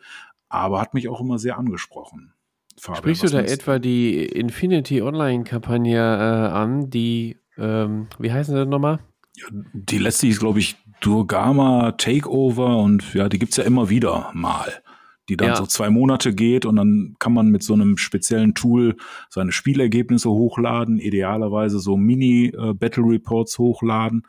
Aber 0.50 0.78
hat 0.78 0.92
mich 0.92 1.08
auch 1.08 1.22
immer 1.22 1.38
sehr 1.38 1.56
angesprochen. 1.56 2.34
Fabian, 2.78 2.96
Sprichst 2.96 3.22
du 3.24 3.28
da 3.28 3.40
etwa 3.40 3.78
die 3.78 4.24
Infinity 4.24 5.02
Online-Kampagne 5.02 5.98
äh, 5.98 6.52
an, 6.52 6.90
die, 6.90 7.36
ähm, 7.56 8.06
wie 8.18 8.32
heißen 8.32 8.54
sie 8.54 8.60
denn 8.60 8.68
nochmal? 8.68 9.00
Ja, 9.36 9.46
die 9.72 9.98
letzte 9.98 10.26
ist, 10.26 10.40
glaube 10.40 10.58
ich, 10.58 10.76
Durgama 11.00 11.92
Takeover 11.92 12.78
und 12.78 13.14
ja, 13.14 13.28
die 13.28 13.38
gibt's 13.38 13.56
ja 13.56 13.64
immer 13.64 13.88
wieder 13.88 14.30
mal 14.34 14.72
die 15.28 15.36
dann 15.36 15.48
ja. 15.48 15.56
so 15.56 15.66
zwei 15.66 15.90
Monate 15.90 16.34
geht 16.34 16.64
und 16.64 16.76
dann 16.76 17.16
kann 17.18 17.32
man 17.32 17.48
mit 17.48 17.62
so 17.62 17.74
einem 17.74 17.98
speziellen 17.98 18.54
Tool 18.54 18.96
seine 19.28 19.52
Spielergebnisse 19.52 20.30
hochladen, 20.30 20.98
idealerweise 20.98 21.80
so 21.80 21.96
Mini-Battle 21.96 23.04
äh, 23.04 23.10
Reports 23.10 23.58
hochladen. 23.58 24.26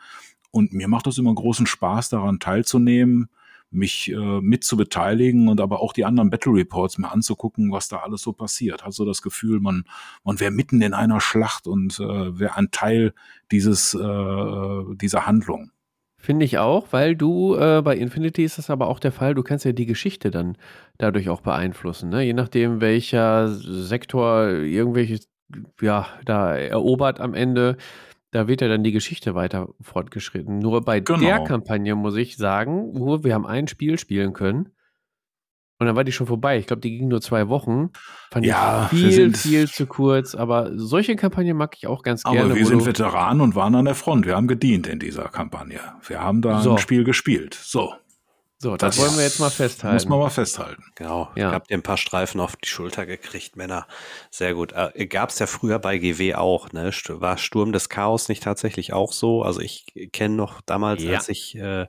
Und 0.52 0.74
mir 0.74 0.88
macht 0.88 1.08
das 1.08 1.18
immer 1.18 1.34
großen 1.34 1.68
Spaß, 1.68 2.10
daran 2.10 2.40
teilzunehmen, 2.40 3.30
mich 3.72 4.12
äh, 4.12 4.42
mit 4.42 4.64
zu 4.64 4.78
beteiligen 4.78 5.48
und 5.48 5.62
aber 5.62 5.82
auch 5.82 5.94
die 5.94 6.06
anderen 6.06 6.30
Battle 6.30 6.54
Reports 6.54 6.98
mir 6.98 7.12
anzugucken, 7.12 7.72
was 7.72 7.88
da 7.88 7.98
alles 7.98 8.22
so 8.22 8.34
passiert. 8.34 8.84
Hat 8.84 8.94
so 8.94 9.06
das 9.06 9.22
Gefühl, 9.22 9.60
man, 9.60 9.86
man 10.24 10.40
wäre 10.40 10.52
mitten 10.52 10.82
in 10.82 10.94
einer 10.94 11.22
Schlacht 11.22 11.68
und 11.68 12.00
äh, 12.00 12.40
wäre 12.40 12.56
ein 12.56 12.72
Teil 12.72 13.14
dieses, 13.52 13.94
äh, 13.94 14.84
dieser 14.96 15.28
Handlung. 15.28 15.72
Finde 16.22 16.46
ich 16.46 16.58
auch, 16.58 16.88
weil 16.92 17.16
du 17.16 17.56
äh, 17.56 17.82
bei 17.82 17.96
Infinity 17.96 18.44
ist 18.44 18.58
das 18.58 18.70
aber 18.70 18.88
auch 18.88 19.00
der 19.00 19.14
Fall, 19.14 19.36
du 19.36 19.42
kannst 19.42 19.64
ja 19.64 19.72
die 19.72 19.86
Geschichte 19.86 20.32
dann 20.32 20.58
dadurch 20.98 21.30
auch 21.30 21.40
beeinflussen. 21.40 22.10
Ne? 22.10 22.24
Je 22.24 22.34
nachdem, 22.34 22.82
welcher 22.82 23.48
Sektor 23.48 24.50
irgendwelches, 24.50 25.30
ja, 25.80 26.08
da 26.26 26.58
erobert 26.58 27.22
am 27.22 27.34
Ende, 27.34 27.78
da 28.32 28.48
wird 28.48 28.62
ja 28.62 28.68
dann 28.68 28.84
die 28.84 28.92
Geschichte 28.92 29.36
weiter 29.36 29.70
fortgeschritten. 29.82 30.60
Nur 30.60 30.82
bei 30.82 31.00
genau. 31.00 31.20
der 31.20 31.44
Kampagne 31.44 31.96
muss 31.96 32.16
ich 32.16 32.38
sagen, 32.38 32.94
wir 33.24 33.34
haben 33.34 33.46
ein 33.46 33.68
Spiel 33.68 33.98
spielen 33.98 34.34
können 34.34 34.72
und 35.80 35.88
dann 35.88 35.96
war 35.96 36.04
die 36.04 36.12
schon 36.12 36.28
vorbei. 36.28 36.58
Ich 36.58 36.68
glaube, 36.68 36.82
die 36.82 36.98
ging 36.98 37.08
nur 37.08 37.22
zwei 37.22 37.48
Wochen. 37.48 37.92
Fand 38.32 38.46
ja, 38.46 38.90
ich 38.92 39.00
viel, 39.00 39.34
viel 39.34 39.70
zu 39.70 39.88
kurz. 39.88 40.36
Aber 40.36 40.72
solche 40.76 41.16
Kampagnen 41.16 41.56
mag 41.56 41.74
ich 41.78 41.88
auch 41.88 42.04
ganz 42.04 42.24
gerne. 42.24 42.42
Aber 42.42 42.56
wir 42.56 42.66
sind 42.66 42.86
Veteranen 42.86 43.40
und 43.40 43.56
waren 43.56 43.74
an 43.76 43.86
der 43.86 43.96
Front. 43.96 44.26
Wir 44.26 44.36
haben 44.36 44.50
gedient 44.50 44.88
in 44.88 45.00
dieser 45.00 45.30
Kampagne. 45.30 45.80
Wir 46.06 46.22
haben 46.22 46.42
da 46.42 46.60
so. 46.60 46.74
ein 46.74 46.80
Spiel 46.80 47.06
gespielt. 47.06 47.54
So. 47.54 47.94
So, 48.62 48.76
das, 48.76 48.98
das 48.98 49.06
wollen 49.06 49.16
wir 49.16 49.24
jetzt 49.24 49.40
mal 49.40 49.50
festhalten. 49.50 49.96
Muss 49.96 50.06
man 50.10 50.20
mal 50.20 50.30
festhalten. 50.30 50.84
Genau. 50.96 51.30
Ja. 51.38 51.52
Habt 51.52 51.72
ihr 51.72 51.78
ein 51.78 51.82
paar 51.82 51.96
Streifen 51.96 52.42
auf 52.42 52.58
die 52.58 52.68
Schulter 52.68 53.06
gekriegt, 53.06 53.56
Männer. 53.56 53.88
Sehr 54.32 54.54
gut. 54.54 54.74
Äh, 54.74 55.08
Gab 55.08 55.30
es 55.30 55.40
ja 55.40 55.48
früher 55.48 55.80
bei 55.80 55.98
GW 55.98 56.36
auch, 56.36 56.74
ne? 56.74 56.92
War 57.08 57.38
Sturm 57.38 57.72
des 57.72 57.88
Chaos 57.88 58.28
nicht 58.28 58.44
tatsächlich 58.44 58.92
auch 58.92 59.14
so? 59.14 59.44
Also 59.44 59.62
ich 59.62 59.86
kenne 60.12 60.36
noch 60.36 60.60
damals, 60.60 61.02
ja. 61.02 61.16
als 61.16 61.30
ich 61.30 61.56
äh, 61.56 61.88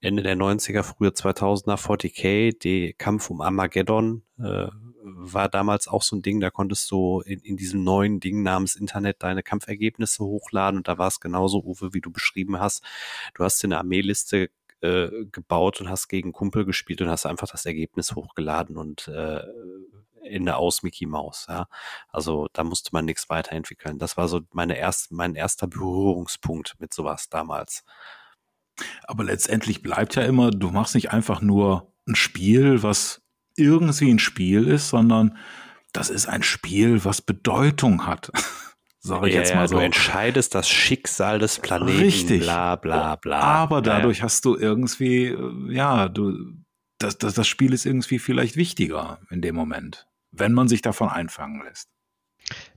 Ende 0.00 0.24
der 0.24 0.36
90er, 0.36 0.82
frühe 0.82 1.10
2000er 1.10 1.76
40k, 1.76 2.58
die 2.58 2.94
Kampf 2.94 3.30
um 3.30 3.40
Armageddon 3.40 4.22
äh, 4.40 4.66
war 5.00 5.48
damals 5.48 5.88
auch 5.88 6.02
so 6.02 6.16
ein 6.16 6.22
Ding, 6.22 6.40
da 6.40 6.50
konntest 6.50 6.90
du 6.90 7.20
in, 7.20 7.40
in 7.40 7.56
diesem 7.56 7.84
neuen 7.84 8.20
Ding 8.20 8.42
namens 8.42 8.74
Internet 8.76 9.22
deine 9.22 9.42
Kampfergebnisse 9.42 10.24
hochladen 10.24 10.78
und 10.78 10.88
da 10.88 10.98
war 10.98 11.08
es 11.08 11.20
genauso, 11.20 11.62
Uwe, 11.62 11.94
wie 11.94 12.00
du 12.00 12.10
beschrieben 12.10 12.58
hast. 12.60 12.82
Du 13.34 13.44
hast 13.44 13.62
in 13.64 13.72
eine 13.72 13.78
Armeeliste 13.78 14.50
äh, 14.80 15.08
gebaut 15.32 15.80
und 15.80 15.88
hast 15.88 16.08
gegen 16.08 16.32
Kumpel 16.32 16.64
gespielt 16.64 17.00
und 17.02 17.08
hast 17.08 17.26
einfach 17.26 17.48
das 17.48 17.66
Ergebnis 17.66 18.14
hochgeladen 18.14 18.76
und 18.76 19.08
äh, 19.08 19.42
Ende 20.22 20.56
aus 20.56 20.82
Mickey 20.82 21.06
Mouse. 21.06 21.46
Ja. 21.48 21.68
Also 22.08 22.48
da 22.52 22.64
musste 22.64 22.90
man 22.92 23.04
nichts 23.04 23.28
weiterentwickeln. 23.28 23.98
Das 23.98 24.16
war 24.16 24.28
so 24.28 24.40
meine 24.52 24.76
erst, 24.76 25.10
mein 25.12 25.34
erster 25.34 25.66
Berührungspunkt 25.66 26.76
mit 26.78 26.92
sowas 26.94 27.28
damals. 27.28 27.84
Aber 29.04 29.24
letztendlich 29.24 29.82
bleibt 29.82 30.14
ja 30.14 30.22
immer, 30.22 30.50
du 30.50 30.70
machst 30.70 30.94
nicht 30.94 31.10
einfach 31.12 31.40
nur 31.40 31.92
ein 32.06 32.14
Spiel, 32.14 32.82
was 32.82 33.22
irgendwie 33.56 34.10
ein 34.10 34.18
Spiel 34.20 34.66
ist, 34.68 34.88
sondern 34.88 35.36
das 35.92 36.10
ist 36.10 36.28
ein 36.28 36.42
Spiel, 36.42 37.04
was 37.04 37.22
Bedeutung 37.22 38.06
hat. 38.06 38.30
sag 39.08 39.26
ich 39.26 39.34
ja, 39.34 39.40
jetzt 39.40 39.54
mal 39.54 39.66
so. 39.68 39.76
Du 39.76 39.82
entscheidest 39.82 40.54
das 40.54 40.68
Schicksal 40.68 41.38
des 41.38 41.58
Planeten, 41.58 41.98
Richtig. 41.98 42.42
bla 42.42 42.76
bla 42.76 43.16
bla. 43.16 43.40
Aber 43.40 43.82
dadurch 43.82 44.18
ja. 44.18 44.24
hast 44.24 44.44
du 44.44 44.56
irgendwie, 44.56 45.26
äh, 45.26 45.72
ja, 45.72 46.08
du, 46.08 46.54
das, 46.98 47.18
das, 47.18 47.34
das 47.34 47.48
Spiel 47.48 47.72
ist 47.72 47.86
irgendwie 47.86 48.18
vielleicht 48.18 48.56
wichtiger 48.56 49.18
in 49.30 49.42
dem 49.42 49.54
Moment, 49.54 50.06
wenn 50.30 50.52
man 50.52 50.68
sich 50.68 50.82
davon 50.82 51.08
einfangen 51.08 51.62
lässt. 51.64 51.88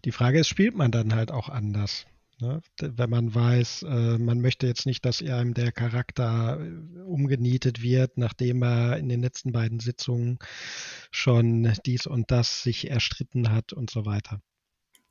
Die 0.05 0.11
Frage 0.11 0.39
ist, 0.39 0.47
spielt 0.47 0.75
man 0.75 0.91
dann 0.91 1.13
halt 1.13 1.31
auch 1.31 1.49
anders? 1.49 2.05
Ne? 2.39 2.61
Wenn 2.79 3.09
man 3.09 3.33
weiß, 3.33 3.83
äh, 3.83 4.17
man 4.17 4.41
möchte 4.41 4.65
jetzt 4.65 4.87
nicht, 4.87 5.05
dass 5.05 5.21
einem 5.21 5.53
der 5.53 5.71
Charakter 5.71 6.59
äh, 6.59 6.99
umgenietet 7.01 7.83
wird, 7.83 8.17
nachdem 8.17 8.63
er 8.63 8.97
in 8.97 9.09
den 9.09 9.21
letzten 9.21 9.51
beiden 9.51 9.79
Sitzungen 9.79 10.39
schon 11.11 11.71
dies 11.85 12.07
und 12.07 12.31
das 12.31 12.63
sich 12.63 12.89
erstritten 12.89 13.51
hat 13.51 13.73
und 13.73 13.91
so 13.91 14.05
weiter. 14.05 14.41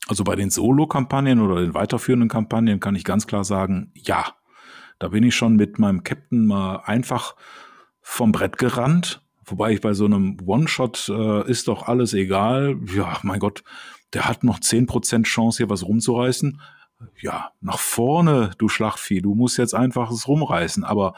Also 0.08 0.24
bei 0.24 0.34
den 0.34 0.50
Solo-Kampagnen 0.50 1.40
oder 1.40 1.60
den 1.60 1.74
weiterführenden 1.74 2.28
Kampagnen 2.28 2.80
kann 2.80 2.94
ich 2.94 3.04
ganz 3.04 3.26
klar 3.26 3.44
sagen, 3.44 3.92
ja. 3.94 4.34
Da 4.98 5.08
bin 5.08 5.24
ich 5.24 5.34
schon 5.34 5.56
mit 5.56 5.78
meinem 5.78 6.04
Captain 6.04 6.46
mal 6.46 6.82
einfach 6.84 7.34
vom 8.02 8.32
Brett 8.32 8.58
gerannt. 8.58 9.22
Wobei 9.46 9.72
ich 9.72 9.80
bei 9.80 9.94
so 9.94 10.04
einem 10.04 10.36
One-Shot 10.44 11.08
äh, 11.08 11.50
ist 11.50 11.68
doch 11.68 11.88
alles 11.88 12.12
egal. 12.12 12.76
Ja, 12.94 13.18
mein 13.22 13.40
Gott, 13.40 13.64
der 14.12 14.28
hat 14.28 14.44
noch 14.44 14.60
zehn 14.60 14.86
Prozent 14.86 15.26
Chance, 15.26 15.58
hier 15.58 15.70
was 15.70 15.86
rumzureißen. 15.86 16.60
Ja, 17.20 17.52
nach 17.60 17.78
vorne, 17.78 18.50
du 18.58 18.68
Schlachtvieh, 18.68 19.22
du 19.22 19.34
musst 19.34 19.56
jetzt 19.56 19.74
einfach 19.74 20.10
es 20.10 20.28
rumreißen. 20.28 20.84
Aber 20.84 21.14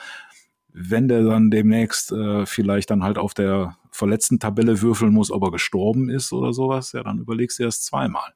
wenn 0.73 1.09
der 1.09 1.25
dann 1.25 1.51
demnächst 1.51 2.13
äh, 2.13 2.47
vielleicht 2.47 2.91
dann 2.91 3.03
halt 3.03 3.19
auf 3.19 3.35
der 3.35 3.77
verletzten 3.91 4.39
Tabelle 4.39 4.81
würfeln 4.81 5.13
muss, 5.13 5.31
ob 5.31 5.43
er 5.43 5.51
gestorben 5.51 6.09
ist 6.09 6.33
oder 6.33 6.53
sowas, 6.53 6.93
ja, 6.93 7.03
dann 7.03 7.19
überlegst 7.19 7.59
du 7.59 7.65
erst 7.65 7.85
zweimal 7.85 8.33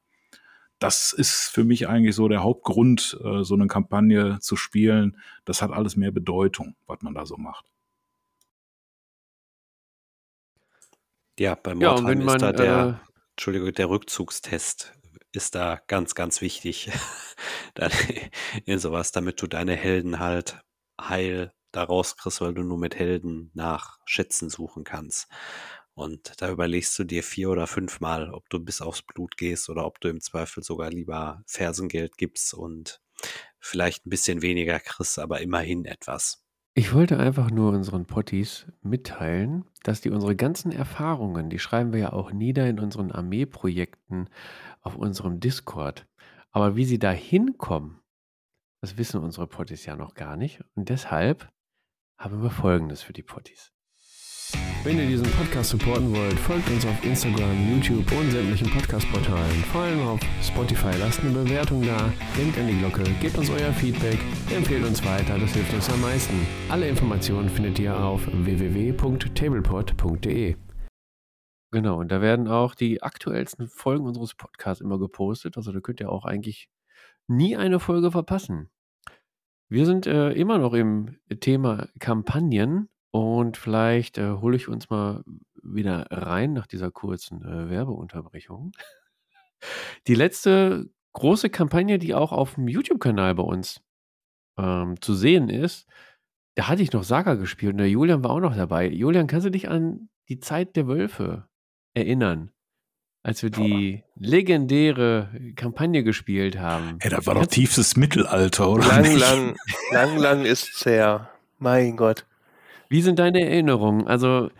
das 0.78 1.12
ist 1.12 1.48
für 1.48 1.64
mich 1.64 1.88
eigentlich 1.88 2.14
so 2.14 2.28
der 2.28 2.42
Hauptgrund, 2.42 3.18
äh, 3.24 3.42
so 3.44 3.54
eine 3.54 3.66
Kampagne 3.66 4.38
zu 4.40 4.56
spielen. 4.56 5.16
Das 5.44 5.62
hat 5.62 5.70
alles 5.70 5.96
mehr 5.96 6.10
Bedeutung, 6.10 6.76
was 6.86 7.00
man 7.02 7.14
da 7.14 7.26
so 7.26 7.36
macht. 7.36 7.66
Ja, 11.38 11.54
bei 11.54 11.74
Mordheim 11.74 12.20
ja, 12.22 12.34
ist 12.34 12.42
da 12.42 12.52
der, 12.52 13.00
äh, 13.02 13.10
Entschuldigung, 13.32 13.72
der 13.72 13.90
Rückzugstest 13.90 14.94
ist 15.32 15.54
da 15.54 15.80
ganz, 15.86 16.14
ganz 16.14 16.40
wichtig. 16.40 16.90
in 18.64 18.78
sowas, 18.78 19.12
damit 19.12 19.40
du 19.42 19.46
deine 19.46 19.74
Helden 19.74 20.18
halt 20.18 20.60
heil 21.00 21.52
da 21.72 21.84
rauskriegst, 21.84 22.40
weil 22.40 22.54
du 22.54 22.62
nur 22.62 22.78
mit 22.78 22.94
Helden 22.94 23.50
nach 23.54 23.98
Schätzen 24.06 24.48
suchen 24.48 24.84
kannst. 24.84 25.28
Und 25.96 26.40
da 26.42 26.50
überlegst 26.50 26.98
du 26.98 27.04
dir 27.04 27.22
vier 27.22 27.48
oder 27.50 27.66
fünfmal, 27.66 28.30
ob 28.30 28.50
du 28.50 28.60
bis 28.60 28.82
aufs 28.82 29.02
Blut 29.02 29.36
gehst 29.38 29.70
oder 29.70 29.86
ob 29.86 29.98
du 30.00 30.08
im 30.08 30.20
Zweifel 30.20 30.62
sogar 30.62 30.90
lieber 30.90 31.42
Fersengeld 31.46 32.18
gibst 32.18 32.52
und 32.54 33.00
vielleicht 33.58 34.06
ein 34.06 34.10
bisschen 34.10 34.42
weniger 34.42 34.78
kriegst, 34.78 35.18
aber 35.18 35.40
immerhin 35.40 35.86
etwas. 35.86 36.44
Ich 36.74 36.92
wollte 36.92 37.18
einfach 37.18 37.50
nur 37.50 37.72
unseren 37.72 38.04
Potties 38.06 38.66
mitteilen, 38.82 39.64
dass 39.82 40.02
die 40.02 40.10
unsere 40.10 40.36
ganzen 40.36 40.70
Erfahrungen, 40.72 41.48
die 41.48 41.58
schreiben 41.58 41.92
wir 41.94 42.00
ja 42.00 42.12
auch 42.12 42.30
nieder 42.32 42.68
in 42.68 42.78
unseren 42.78 43.10
Armeeprojekten 43.10 44.28
auf 44.82 44.96
unserem 44.96 45.40
Discord. 45.40 46.06
Aber 46.50 46.76
wie 46.76 46.84
sie 46.84 46.98
da 46.98 47.10
hinkommen, 47.10 48.00
Das 48.80 48.96
wissen 48.98 49.22
unsere 49.22 49.46
Potties 49.46 49.84
ja 49.86 49.96
noch 49.96 50.14
gar 50.14 50.36
nicht. 50.36 50.62
Und 50.74 50.88
deshalb 50.88 51.50
haben 52.18 52.42
wir 52.42 52.50
Folgendes 52.50 53.02
für 53.02 53.12
die 53.12 53.22
Potties. 53.22 53.72
Wenn 54.84 54.98
ihr 54.98 55.06
diesen 55.06 55.26
Podcast 55.32 55.70
supporten 55.70 56.14
wollt, 56.14 56.38
folgt 56.38 56.70
uns 56.70 56.86
auf 56.86 57.04
Instagram, 57.04 57.70
YouTube 57.70 58.06
und 58.12 58.30
sämtlichen 58.30 58.70
Podcast-Portalen. 58.70 59.64
Vor 59.72 59.80
allem 59.80 60.06
auf 60.06 60.20
Spotify. 60.42 60.92
Lasst 61.00 61.18
eine 61.20 61.30
Bewertung 61.30 61.84
da, 61.84 62.12
denkt 62.38 62.56
an 62.56 62.68
die 62.68 62.78
Glocke, 62.78 63.02
gebt 63.20 63.36
uns 63.36 63.50
euer 63.50 63.72
Feedback, 63.72 64.20
empfehlt 64.54 64.86
uns 64.86 65.04
weiter, 65.04 65.36
das 65.38 65.52
hilft 65.54 65.74
uns 65.74 65.90
am 65.90 66.00
meisten. 66.00 66.46
Alle 66.68 66.88
Informationen 66.88 67.48
findet 67.48 67.80
ihr 67.80 67.98
auf 67.98 68.28
www.tablepod.de. 68.32 70.54
Genau, 71.72 71.98
und 71.98 72.12
da 72.12 72.20
werden 72.20 72.46
auch 72.46 72.76
die 72.76 73.02
aktuellsten 73.02 73.66
Folgen 73.66 74.06
unseres 74.06 74.34
Podcasts 74.34 74.80
immer 74.80 75.00
gepostet. 75.00 75.56
Also 75.56 75.72
da 75.72 75.80
könnt 75.80 75.98
ihr 76.00 76.12
auch 76.12 76.24
eigentlich 76.24 76.68
nie 77.26 77.56
eine 77.56 77.80
Folge 77.80 78.12
verpassen. 78.12 78.70
Wir 79.68 79.84
sind 79.84 80.06
äh, 80.06 80.30
immer 80.30 80.58
noch 80.58 80.74
im 80.74 81.16
Thema 81.40 81.88
Kampagnen 81.98 82.88
und 83.16 83.56
vielleicht 83.56 84.18
äh, 84.18 84.30
hole 84.30 84.56
ich 84.56 84.68
uns 84.68 84.90
mal 84.90 85.24
wieder 85.62 86.06
rein 86.10 86.52
nach 86.52 86.66
dieser 86.66 86.90
kurzen 86.90 87.42
äh, 87.42 87.70
Werbeunterbrechung. 87.70 88.72
Die 90.06 90.14
letzte 90.14 90.90
große 91.14 91.48
Kampagne, 91.48 91.98
die 91.98 92.14
auch 92.14 92.32
auf 92.32 92.54
dem 92.54 92.68
YouTube-Kanal 92.68 93.34
bei 93.34 93.42
uns 93.42 93.80
ähm, 94.58 95.00
zu 95.00 95.14
sehen 95.14 95.48
ist, 95.48 95.88
da 96.56 96.68
hatte 96.68 96.82
ich 96.82 96.92
noch 96.92 97.04
Saga 97.04 97.34
gespielt 97.34 97.72
und 97.72 97.78
der 97.78 97.88
Julian 97.88 98.22
war 98.22 98.30
auch 98.30 98.40
noch 98.40 98.54
dabei. 98.54 98.88
Julian, 98.88 99.26
kannst 99.26 99.46
du 99.46 99.50
dich 99.50 99.68
an 99.68 100.08
die 100.28 100.40
Zeit 100.40 100.76
der 100.76 100.86
Wölfe 100.86 101.48
erinnern? 101.94 102.50
Als 103.22 103.42
wir 103.42 103.50
die 103.50 104.04
legendäre 104.14 105.30
Kampagne 105.56 106.04
gespielt 106.04 106.58
haben. 106.58 106.98
Ey, 107.00 107.10
das 107.10 107.26
war 107.26 107.34
doch 107.34 107.46
tiefstes 107.46 107.96
Mittelalter, 107.96 108.70
oder? 108.70 108.86
Lang, 108.86 109.02
nicht? 109.02 109.18
lang, 109.18 109.56
lang, 109.90 110.16
lang 110.18 110.44
ist's 110.44 110.86
her. 110.86 111.28
Mein 111.58 111.96
Gott. 111.96 112.24
Wie 112.88 113.02
sind 113.02 113.18
deine 113.18 113.40
Erinnerungen? 113.42 114.06
Also, 114.06 114.50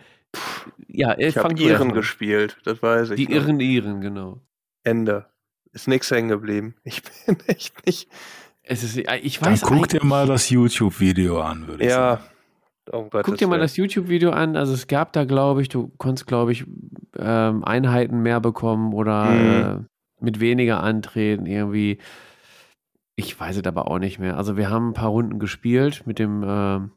ja, 0.87 1.13
äh, 1.13 1.27
Ich 1.27 1.37
habe 1.37 1.53
Iren 1.59 1.93
gespielt, 1.93 2.57
das 2.63 2.81
weiß 2.81 3.11
ich. 3.11 3.15
Die 3.17 3.25
noch. 3.25 3.41
Irren 3.43 3.59
Iren, 3.59 4.01
genau. 4.01 4.41
Ende. 4.83 5.25
Ist 5.73 5.87
nichts 5.87 6.09
hängen 6.11 6.29
geblieben. 6.29 6.75
Ich 6.83 7.01
bin 7.03 7.37
echt 7.47 7.85
nicht. 7.85 8.09
Es 8.63 8.83
ist, 8.83 8.97
äh, 8.97 9.17
ich 9.17 9.39
Dann 9.39 9.53
weiß 9.53 9.61
guck 9.61 9.87
dir 9.87 10.03
mal 10.03 10.27
das 10.27 10.49
YouTube-Video 10.49 11.39
an, 11.41 11.67
würde 11.67 11.83
ich 11.83 11.89
Ja. 11.89 12.17
sagen. 12.17 12.23
Um 12.91 13.09
Gottes 13.09 13.25
Guck 13.25 13.37
dir 13.37 13.47
mal 13.47 13.59
das 13.59 13.75
YouTube-Video 13.75 14.31
an. 14.31 14.55
Also 14.55 14.73
es 14.73 14.87
gab 14.87 15.11
da, 15.13 15.25
glaube 15.25 15.61
ich, 15.61 15.67
du 15.69 15.89
konntest, 15.97 16.25
glaube 16.27 16.53
ich, 16.53 16.65
ähm, 17.17 17.63
Einheiten 17.65 18.21
mehr 18.21 18.39
bekommen 18.39 18.93
oder 18.93 19.25
Mhm. 19.25 19.85
äh, 19.85 20.23
mit 20.23 20.39
weniger 20.39 20.81
antreten 20.83 21.45
irgendwie. 21.45 21.97
Ich 23.17 23.37
weiß 23.39 23.57
es 23.57 23.65
aber 23.65 23.89
auch 23.91 23.99
nicht 23.99 24.19
mehr. 24.19 24.37
Also 24.37 24.55
wir 24.57 24.69
haben 24.69 24.89
ein 24.89 24.93
paar 24.93 25.09
Runden 25.09 25.37
gespielt 25.39 26.03
mit 26.05 26.17
dem, 26.19 26.43
ähm, 26.47 26.91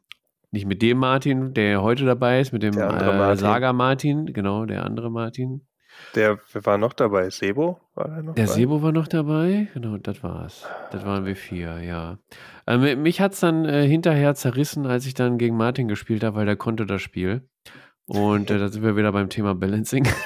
nicht 0.51 0.65
mit 0.65 0.81
dem 0.81 0.97
Martin, 0.97 1.53
der 1.53 1.81
heute 1.81 2.05
dabei 2.05 2.41
ist, 2.41 2.51
mit 2.51 2.61
dem 2.61 2.77
äh, 2.77 2.85
Martin. 2.85 3.37
Saga 3.37 3.73
Martin, 3.73 4.25
genau, 4.27 4.65
der 4.65 4.85
andere 4.85 5.09
Martin. 5.09 5.65
Der 6.15 6.39
war 6.53 6.77
noch 6.77 6.93
dabei. 6.93 7.29
Sebo 7.29 7.79
war 7.95 8.07
da 8.07 8.21
noch 8.21 8.35
Der 8.35 8.45
bei? 8.45 8.51
Sebo 8.51 8.81
war 8.81 8.91
noch 8.91 9.07
dabei, 9.07 9.67
genau, 9.73 9.97
das 9.97 10.23
war's. 10.23 10.65
Das 10.91 11.05
waren 11.05 11.25
wir 11.25 11.35
vier, 11.35 11.81
ja. 11.81 12.17
Ähm, 12.67 13.01
mich 13.01 13.21
hat's 13.21 13.39
dann 13.39 13.65
äh, 13.65 13.87
hinterher 13.87 14.35
zerrissen, 14.35 14.85
als 14.85 15.05
ich 15.05 15.13
dann 15.13 15.37
gegen 15.37 15.55
Martin 15.55 15.87
gespielt 15.87 16.23
habe, 16.23 16.37
weil 16.37 16.45
der 16.45 16.57
konnte 16.57 16.85
das 16.85 17.01
Spiel. 17.01 17.47
Und 18.05 18.51
äh, 18.51 18.59
da 18.59 18.67
sind 18.67 18.83
wir 18.83 18.97
wieder 18.97 19.11
beim 19.11 19.29
Thema 19.29 19.55
Balancing. 19.55 20.07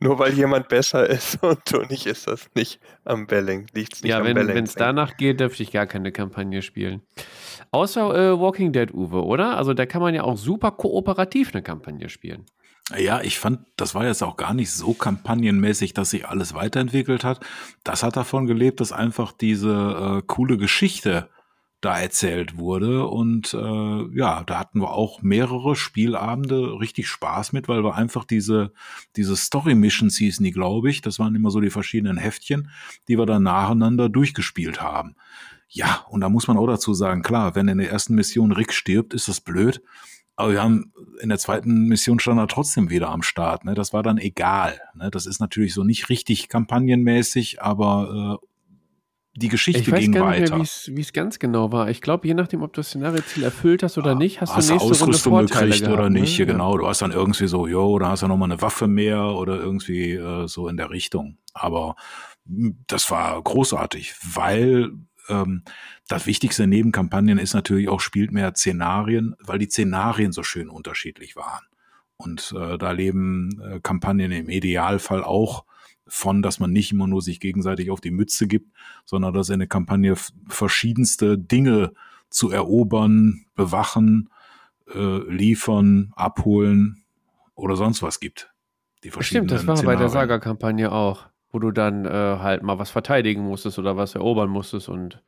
Nur 0.00 0.18
weil 0.18 0.32
jemand 0.34 0.68
besser 0.68 1.08
ist 1.08 1.38
und 1.42 1.60
du 1.70 1.82
nicht, 1.82 2.06
ist 2.06 2.26
das 2.26 2.48
nicht 2.54 2.80
am 3.04 3.26
Belling. 3.26 3.66
Liegt's 3.72 4.02
nicht 4.02 4.10
ja, 4.10 4.18
am 4.18 4.24
wenn 4.24 4.64
es 4.64 4.74
danach 4.74 5.16
geht, 5.16 5.40
dürfte 5.40 5.62
ich 5.62 5.72
gar 5.72 5.86
keine 5.86 6.12
Kampagne 6.12 6.62
spielen. 6.62 7.02
Außer 7.70 8.14
äh, 8.14 8.38
Walking 8.38 8.72
Dead, 8.72 8.92
Uwe, 8.92 9.24
oder? 9.24 9.56
Also 9.56 9.74
da 9.74 9.86
kann 9.86 10.02
man 10.02 10.14
ja 10.14 10.22
auch 10.22 10.36
super 10.36 10.72
kooperativ 10.72 11.52
eine 11.52 11.62
Kampagne 11.62 12.08
spielen. 12.08 12.46
Ja, 12.98 13.22
ich 13.22 13.38
fand, 13.38 13.60
das 13.76 13.94
war 13.94 14.04
jetzt 14.04 14.22
auch 14.22 14.36
gar 14.36 14.52
nicht 14.52 14.70
so 14.70 14.92
kampagnenmäßig, 14.92 15.94
dass 15.94 16.10
sich 16.10 16.28
alles 16.28 16.52
weiterentwickelt 16.52 17.24
hat. 17.24 17.40
Das 17.82 18.02
hat 18.02 18.16
davon 18.16 18.46
gelebt, 18.46 18.80
dass 18.80 18.92
einfach 18.92 19.32
diese 19.32 20.18
äh, 20.18 20.22
coole 20.26 20.58
Geschichte 20.58 21.30
da 21.84 21.98
erzählt 21.98 22.58
wurde. 22.58 23.06
Und 23.06 23.54
äh, 23.54 24.16
ja, 24.16 24.42
da 24.44 24.58
hatten 24.58 24.80
wir 24.80 24.92
auch 24.92 25.22
mehrere 25.22 25.76
Spielabende 25.76 26.78
richtig 26.80 27.08
Spaß 27.08 27.52
mit, 27.52 27.68
weil 27.68 27.84
wir 27.84 27.94
einfach 27.94 28.24
diese, 28.24 28.72
diese 29.16 29.36
Story-Missions 29.36 30.16
hießen 30.16 30.44
die, 30.44 30.52
glaube 30.52 30.90
ich. 30.90 31.00
Das 31.00 31.18
waren 31.18 31.34
immer 31.34 31.50
so 31.50 31.60
die 31.60 31.70
verschiedenen 31.70 32.16
Heftchen, 32.16 32.70
die 33.08 33.18
wir 33.18 33.26
dann 33.26 33.42
nacheinander 33.42 34.08
durchgespielt 34.08 34.80
haben. 34.80 35.16
Ja, 35.68 36.04
und 36.08 36.20
da 36.20 36.28
muss 36.28 36.46
man 36.46 36.56
auch 36.56 36.66
dazu 36.66 36.94
sagen, 36.94 37.22
klar, 37.22 37.54
wenn 37.54 37.68
in 37.68 37.78
der 37.78 37.90
ersten 37.90 38.14
Mission 38.14 38.52
Rick 38.52 38.72
stirbt, 38.72 39.12
ist 39.12 39.28
das 39.28 39.40
blöd. 39.40 39.82
Aber 40.36 40.52
wir 40.52 40.62
haben 40.62 40.92
in 41.20 41.28
der 41.28 41.38
zweiten 41.38 41.86
Mission 41.86 42.18
stand 42.18 42.40
er 42.40 42.48
trotzdem 42.48 42.90
wieder 42.90 43.10
am 43.10 43.22
Start. 43.22 43.64
Ne? 43.64 43.74
Das 43.74 43.92
war 43.92 44.02
dann 44.02 44.18
egal. 44.18 44.80
Ne? 44.94 45.10
Das 45.10 45.26
ist 45.26 45.38
natürlich 45.40 45.74
so 45.74 45.84
nicht 45.84 46.08
richtig 46.08 46.48
kampagnenmäßig, 46.48 47.62
aber 47.62 48.40
äh, 48.42 48.46
die 49.36 49.48
Geschichte 49.48 49.80
Ich 49.80 49.90
weiß 49.90 50.00
ging 50.00 50.12
gar 50.12 50.30
nicht 50.30 50.42
weiter. 50.42 50.56
mehr, 50.58 50.66
wie 50.96 51.00
es 51.00 51.12
ganz 51.12 51.38
genau 51.40 51.72
war. 51.72 51.90
Ich 51.90 52.00
glaube, 52.00 52.26
je 52.28 52.34
nachdem, 52.34 52.62
ob 52.62 52.72
du 52.72 52.80
das 52.80 52.88
Szenario-Ziel 52.88 53.42
erfüllt 53.42 53.82
hast 53.82 53.98
oder 53.98 54.14
nicht, 54.14 54.40
hast, 54.40 54.54
hast 54.54 54.68
du 54.68 54.74
nächste 54.74 54.88
Runde 54.88 55.00
Ausrüstung 55.00 55.32
Vorteile 55.32 55.66
gekriegt 55.70 55.84
gehabt, 55.84 55.98
oder 55.98 56.10
ne? 56.10 56.20
nicht? 56.20 56.38
Ja, 56.38 56.44
Ja. 56.46 56.52
Genau, 56.52 56.78
du 56.78 56.86
hast 56.86 57.02
dann 57.02 57.10
irgendwie 57.10 57.48
so, 57.48 57.66
jo, 57.66 57.98
da 57.98 58.10
hast 58.10 58.22
du 58.22 58.28
nochmal 58.28 58.52
eine 58.52 58.62
Waffe 58.62 58.86
mehr 58.86 59.24
oder 59.26 59.58
irgendwie 59.58 60.12
äh, 60.12 60.46
so 60.46 60.68
in 60.68 60.76
der 60.76 60.90
Richtung. 60.90 61.38
Aber 61.52 61.96
mh, 62.46 62.74
das 62.86 63.10
war 63.10 63.42
großartig, 63.42 64.14
weil 64.34 64.92
ähm, 65.28 65.62
das 66.06 66.26
Wichtigste 66.26 66.66
neben 66.68 66.92
Kampagnen 66.92 67.38
ist 67.38 67.54
natürlich 67.54 67.88
auch, 67.88 68.00
spielt 68.00 68.30
mehr 68.30 68.54
Szenarien, 68.54 69.34
weil 69.40 69.58
die 69.58 69.66
Szenarien 69.68 70.30
so 70.32 70.44
schön 70.44 70.68
unterschiedlich 70.68 71.34
waren. 71.34 71.64
Und 72.16 72.54
äh, 72.56 72.78
da 72.78 72.92
leben 72.92 73.60
äh, 73.60 73.80
Kampagnen 73.80 74.30
im 74.30 74.48
Idealfall 74.48 75.24
auch 75.24 75.64
von, 76.06 76.42
dass 76.42 76.60
man 76.60 76.70
nicht 76.70 76.92
immer 76.92 77.06
nur 77.06 77.22
sich 77.22 77.40
gegenseitig 77.40 77.90
auf 77.90 78.00
die 78.00 78.10
Mütze 78.10 78.46
gibt, 78.46 78.72
sondern 79.04 79.34
dass 79.34 79.50
eine 79.50 79.66
Kampagne 79.66 80.14
verschiedenste 80.48 81.38
Dinge 81.38 81.92
zu 82.28 82.50
erobern, 82.50 83.46
bewachen, 83.54 84.28
äh, 84.92 85.18
liefern, 85.30 86.12
abholen 86.16 87.04
oder 87.54 87.76
sonst 87.76 88.02
was 88.02 88.20
gibt. 88.20 88.52
Die 89.02 89.10
Stimmt, 89.20 89.50
das 89.50 89.66
war 89.66 89.76
verschiedenen 89.76 89.86
bei 89.86 89.96
der 89.96 90.08
Szenarien. 90.08 90.28
Saga-Kampagne 90.28 90.92
auch, 90.92 91.26
wo 91.50 91.58
du 91.58 91.70
dann 91.70 92.04
äh, 92.04 92.08
halt 92.08 92.62
mal 92.62 92.78
was 92.78 92.90
verteidigen 92.90 93.42
musstest 93.42 93.78
oder 93.78 93.96
was 93.96 94.14
erobern 94.14 94.50
musstest 94.50 94.88
und 94.88 95.22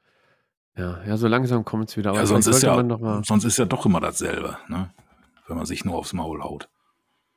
ja, 0.77 1.03
ja, 1.07 1.17
so 1.17 1.27
langsam 1.27 1.65
kommt 1.65 1.89
es 1.89 1.97
wieder. 1.97 2.13
Ja, 2.13 2.27
sonst 2.27 2.47
ist 2.47 2.63
ja, 2.63 3.23
sonst 3.23 3.45
ist 3.45 3.57
ja 3.57 3.65
doch 3.65 3.87
immer 3.87 4.01
dasselbe, 4.01 4.59
ne? 4.69 4.91
wenn 5.47 5.57
man 5.57 5.67
sich 5.67 5.85
nur 5.85 5.97
aufs 5.97 6.13
Maul 6.13 6.43
haut. 6.43 6.69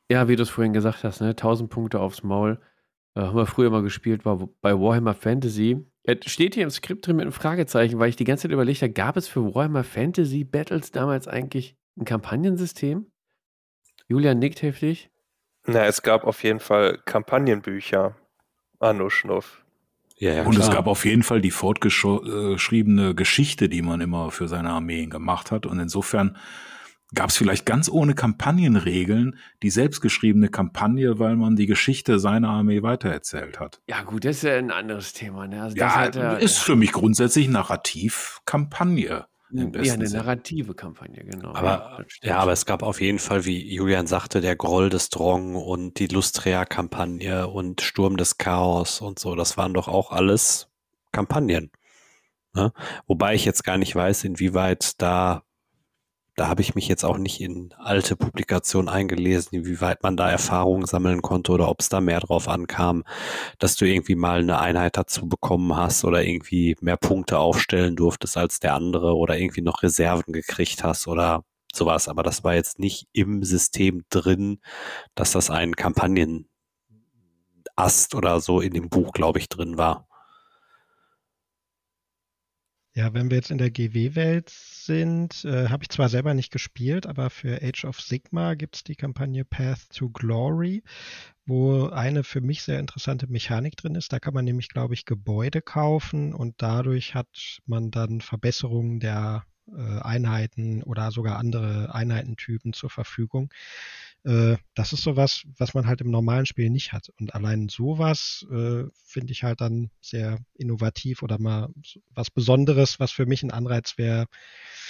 ja, 0.10 0.28
wie 0.28 0.36
du 0.36 0.44
es 0.44 0.50
vorhin 0.50 0.74
gesagt 0.74 1.04
hast, 1.04 1.22
ne, 1.22 1.30
1000 1.30 1.70
Punkte 1.70 2.00
aufs 2.00 2.24
Maul. 2.24 2.60
Äh, 3.20 3.24
haben 3.24 3.36
wir 3.36 3.46
früher 3.46 3.70
mal 3.70 3.84
gespielt 3.84 4.26
war 4.26 4.38
bei 4.62 4.74
Warhammer 4.74 5.14
Fantasy. 5.14 5.86
Es 6.04 6.32
steht 6.32 6.56
hier 6.56 6.64
im 6.64 6.70
Skript 6.70 7.06
drin 7.06 7.18
mit 7.18 7.24
einem 7.24 7.34
Fragezeichen, 7.34 8.00
weil 8.00 8.10
ich 8.10 8.16
die 8.16 8.24
ganze 8.24 8.44
Zeit 8.44 8.52
überlegt 8.52 8.82
habe, 8.82 8.94
gab 8.94 9.18
es 9.18 9.28
für 9.28 9.54
Warhammer 9.54 9.84
Fantasy 9.84 10.44
Battles 10.44 10.92
damals 10.92 11.28
eigentlich 11.28 11.76
ein 12.00 12.06
Kampagnensystem? 12.06 13.12
Julian 14.08 14.40
nickt 14.40 14.62
heftig. 14.62 15.12
Na, 15.68 15.86
es 15.86 16.02
gab 16.02 16.24
auf 16.24 16.44
jeden 16.44 16.60
Fall 16.60 17.00
Kampagnenbücher. 17.06 18.16
Anno 18.80 19.10
Schnuff. 19.10 19.66
Ja, 20.18 20.34
ja, 20.34 20.44
Und 20.44 20.58
es 20.58 20.66
klar. 20.66 20.78
gab 20.78 20.88
auf 20.88 21.06
jeden 21.06 21.24
Fall 21.24 21.42
die 21.42 21.52
fortgeschriebene 21.52 23.14
Geschichte, 23.14 23.68
die 23.68 23.82
man 23.82 24.00
immer 24.00 24.32
für 24.32 24.48
seine 24.48 24.70
Armeen 24.70 25.10
gemacht 25.10 25.52
hat. 25.52 25.66
Und 25.66 25.80
insofern 25.80 26.38
gab 27.16 27.30
es 27.30 27.38
vielleicht 27.38 27.66
ganz 27.66 27.90
ohne 27.90 28.14
Kampagnenregeln 28.14 29.38
die 29.64 29.70
selbstgeschriebene 29.70 30.50
Kampagne, 30.50 31.20
weil 31.20 31.36
man 31.36 31.56
die 31.56 31.66
Geschichte 31.66 32.20
seiner 32.20 32.50
Armee 32.50 32.84
weitererzählt 32.84 33.60
hat. 33.60 33.82
Ja, 33.88 34.04
gut, 34.04 34.26
das 34.26 34.38
ist 34.38 34.44
ja 34.44 34.56
ein 34.58 34.72
anderes 34.72 35.14
Thema. 35.14 35.48
Ne? 35.48 35.62
Also 35.64 35.76
das 35.76 35.94
Ja, 35.94 36.00
hat 36.00 36.16
ja, 36.16 36.34
ist 36.34 36.60
für 36.60 36.76
mich 36.76 36.92
grundsätzlich 36.92 37.48
narrativ 37.48 38.40
Kampagne. 38.46 39.26
im 39.52 39.74
ja, 39.84 39.94
eine 39.94 40.08
narrative 40.10 40.76
Kampagne, 40.76 41.24
genau. 41.24 41.54
Aber, 41.56 42.06
ja, 42.22 42.38
aber 42.38 42.52
es 42.52 42.68
gab 42.68 42.84
auf 42.84 43.02
jeden 43.02 43.18
Fall, 43.18 43.46
wie 43.46 43.74
Julian 43.74 44.06
sagte, 44.06 44.42
der 44.42 44.56
Groll 44.56 44.90
des 44.90 45.10
Drong 45.10 45.56
und 45.56 45.98
die 45.98 46.08
Lustrea-Kampagne 46.08 47.48
und 47.48 47.82
Sturm 47.82 48.18
des 48.18 48.38
Chaos 48.38 49.02
und 49.02 49.18
so. 49.18 49.34
Das 49.36 49.58
waren 49.58 49.74
doch 49.74 49.88
auch 49.88 50.12
alles 50.12 50.68
Kampagnen. 51.12 51.72
Ne? 52.54 52.72
Wobei 53.08 53.34
ich 53.34 53.46
jetzt 53.46 53.64
gar 53.64 53.78
nicht 53.80 53.96
weiß, 53.96 54.24
inwieweit 54.24 55.02
da, 55.02 55.44
da 56.40 56.48
habe 56.48 56.62
ich 56.62 56.74
mich 56.74 56.88
jetzt 56.88 57.04
auch 57.04 57.18
nicht 57.18 57.42
in 57.42 57.74
alte 57.78 58.16
Publikationen 58.16 58.88
eingelesen, 58.88 59.60
inwieweit 59.60 60.04
man 60.04 60.16
da 60.16 60.32
Erfahrungen 60.32 60.86
sammeln 60.86 61.22
konnte 61.22 61.52
oder 61.52 61.68
ob 61.68 61.82
es 61.82 61.90
da 61.90 62.00
mehr 62.00 62.22
drauf 62.22 62.48
ankam, 62.48 63.04
dass 63.58 63.76
du 63.76 63.84
irgendwie 63.86 64.16
mal 64.16 64.40
eine 64.40 64.60
Einheit 64.60 64.96
dazu 64.96 65.28
bekommen 65.28 65.76
hast 65.76 66.06
oder 66.06 66.24
irgendwie 66.24 66.78
mehr 66.80 66.96
Punkte 66.96 67.40
aufstellen 67.40 67.98
durftest 67.98 68.38
als 68.38 68.62
der 68.62 68.74
andere 68.74 69.18
oder 69.18 69.38
irgendwie 69.38 69.62
noch 69.62 69.84
Reserven 69.84 70.32
gekriegt 70.32 70.82
hast 70.82 71.10
oder 71.10 71.44
sowas. 71.74 72.08
Aber 72.08 72.24
das 72.24 72.46
war 72.46 72.56
jetzt 72.56 72.80
nicht 72.80 73.10
im 73.12 73.44
System 73.44 74.06
drin, 74.10 74.62
dass 75.16 75.34
das 75.34 75.50
ein 75.50 75.76
Kampagnenast 75.76 76.46
oder 78.16 78.40
so 78.40 78.62
in 78.62 78.74
dem 78.74 78.88
Buch, 78.88 79.12
glaube 79.12 79.40
ich, 79.40 79.50
drin 79.50 79.78
war. 79.78 80.08
Ja, 82.94 83.14
wenn 83.14 83.30
wir 83.30 83.38
jetzt 83.38 83.52
in 83.52 83.58
der 83.58 83.72
GW-Welt 83.72 84.54
sind, 84.90 85.46
äh, 85.46 85.70
habe 85.70 85.84
ich 85.84 85.90
zwar 85.90 86.10
selber 86.10 86.34
nicht 86.34 86.52
gespielt, 86.52 87.06
aber 87.06 87.30
für 87.30 87.62
Age 87.62 87.86
of 87.86 88.02
Sigma 88.02 88.56
gibt 88.56 88.78
es 88.78 88.84
die 88.84 88.96
Kampagne 88.96 89.46
Path 89.46 89.88
to 89.94 90.10
Glory, 90.10 90.82
wo 91.46 91.90
eine 91.90 92.24
für 92.24 92.42
mich 92.42 92.64
sehr 92.64 92.80
interessante 92.80 93.28
Mechanik 93.28 93.78
drin 93.78 93.94
ist. 93.94 94.12
Da 94.12 94.20
kann 94.20 94.34
man 94.34 94.46
nämlich, 94.46 94.68
glaube 94.68 94.96
ich, 94.96 95.06
Gebäude 95.06 95.62
kaufen 95.62 96.34
und 96.34 96.56
dadurch 96.58 97.14
hat 97.14 97.60
man 97.68 97.92
dann 97.92 98.22
Verbesserungen 98.22 99.00
der 99.00 99.44
äh, 99.78 100.00
Einheiten 100.02 100.82
oder 100.82 101.12
sogar 101.12 101.38
andere 101.38 101.94
Einheitentypen 101.94 102.74
zur 102.74 102.90
Verfügung. 102.90 103.54
Äh, 104.24 104.58
das 104.74 104.94
ist 104.94 105.04
sowas, 105.04 105.44
was 105.58 105.74
man 105.74 105.86
halt 105.86 106.02
im 106.02 106.10
normalen 106.12 106.46
Spiel 106.46 106.70
nicht 106.70 106.92
hat. 106.94 107.10
Und 107.20 107.36
allein 107.36 107.70
sowas 107.70 108.46
äh, 108.52 108.86
finde 109.06 109.32
ich 109.32 109.44
halt 109.44 109.62
dann 109.62 109.92
sehr 110.02 110.40
innovativ 110.56 111.22
oder 111.24 111.40
mal 111.40 111.70
was 112.14 112.32
Besonderes, 112.32 113.00
was 113.00 113.12
für 113.12 113.26
mich 113.26 113.44
ein 113.44 113.52
Anreiz 113.52 113.98
wäre, 113.98 114.26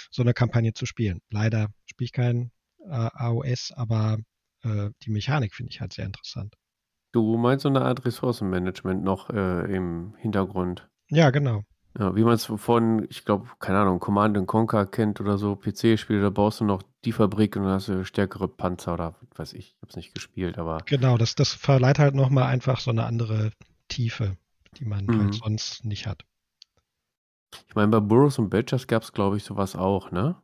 so 0.09 0.21
eine 0.21 0.33
Kampagne 0.33 0.73
zu 0.73 0.85
spielen. 0.85 1.21
Leider 1.29 1.67
spiele 1.85 2.05
ich 2.05 2.13
kein 2.13 2.51
äh, 2.85 3.09
AOS, 3.13 3.71
aber 3.75 4.17
äh, 4.63 4.89
die 5.03 5.11
Mechanik 5.11 5.53
finde 5.53 5.71
ich 5.71 5.81
halt 5.81 5.93
sehr 5.93 6.05
interessant. 6.05 6.55
Du 7.11 7.37
meinst 7.37 7.63
so 7.63 7.69
eine 7.69 7.81
Art 7.81 8.05
Ressourcenmanagement 8.05 9.03
noch 9.03 9.29
äh, 9.29 9.75
im 9.75 10.15
Hintergrund? 10.17 10.87
Ja, 11.09 11.31
genau. 11.31 11.63
Ja, 11.97 12.15
wie 12.15 12.23
man 12.23 12.33
es 12.33 12.45
von, 12.45 13.07
ich 13.09 13.25
glaube, 13.25 13.49
keine 13.59 13.79
Ahnung, 13.79 13.99
Command 13.99 14.45
Conquer 14.45 14.85
kennt 14.85 15.19
oder 15.19 15.39
so, 15.39 15.55
PC-Spiele, 15.55 16.21
da 16.21 16.29
baust 16.29 16.59
du 16.59 16.65
noch 16.65 16.83
die 17.03 17.11
Fabrik 17.11 17.55
und 17.55 17.63
dann 17.63 17.73
hast 17.73 17.87
du 17.87 18.05
stärkere 18.05 18.47
Panzer 18.47 18.93
oder 18.93 19.15
was 19.31 19.39
weiß 19.39 19.53
ich, 19.53 19.71
ich 19.71 19.81
habe 19.81 19.89
es 19.89 19.95
nicht 19.95 20.13
gespielt, 20.13 20.59
aber. 20.59 20.77
Genau, 20.85 21.17
das, 21.17 21.33
das 21.33 21.51
verleiht 21.51 21.97
halt 21.97 22.13
nochmal 22.13 22.45
einfach 22.45 22.79
so 22.79 22.91
eine 22.91 23.05
andere 23.05 23.51
Tiefe, 23.87 24.37
die 24.77 24.85
man 24.85 25.07
halt 25.07 25.09
mhm. 25.09 25.23
halt 25.23 25.33
sonst 25.33 25.83
nicht 25.83 26.05
hat. 26.05 26.25
Ich 27.67 27.75
meine, 27.75 27.89
bei 27.89 27.99
Burroughs 27.99 28.39
und 28.39 28.49
Badgers 28.49 28.87
gab 28.87 29.03
es, 29.03 29.13
glaube 29.13 29.37
ich, 29.37 29.43
sowas 29.43 29.75
auch, 29.75 30.11
ne? 30.11 30.35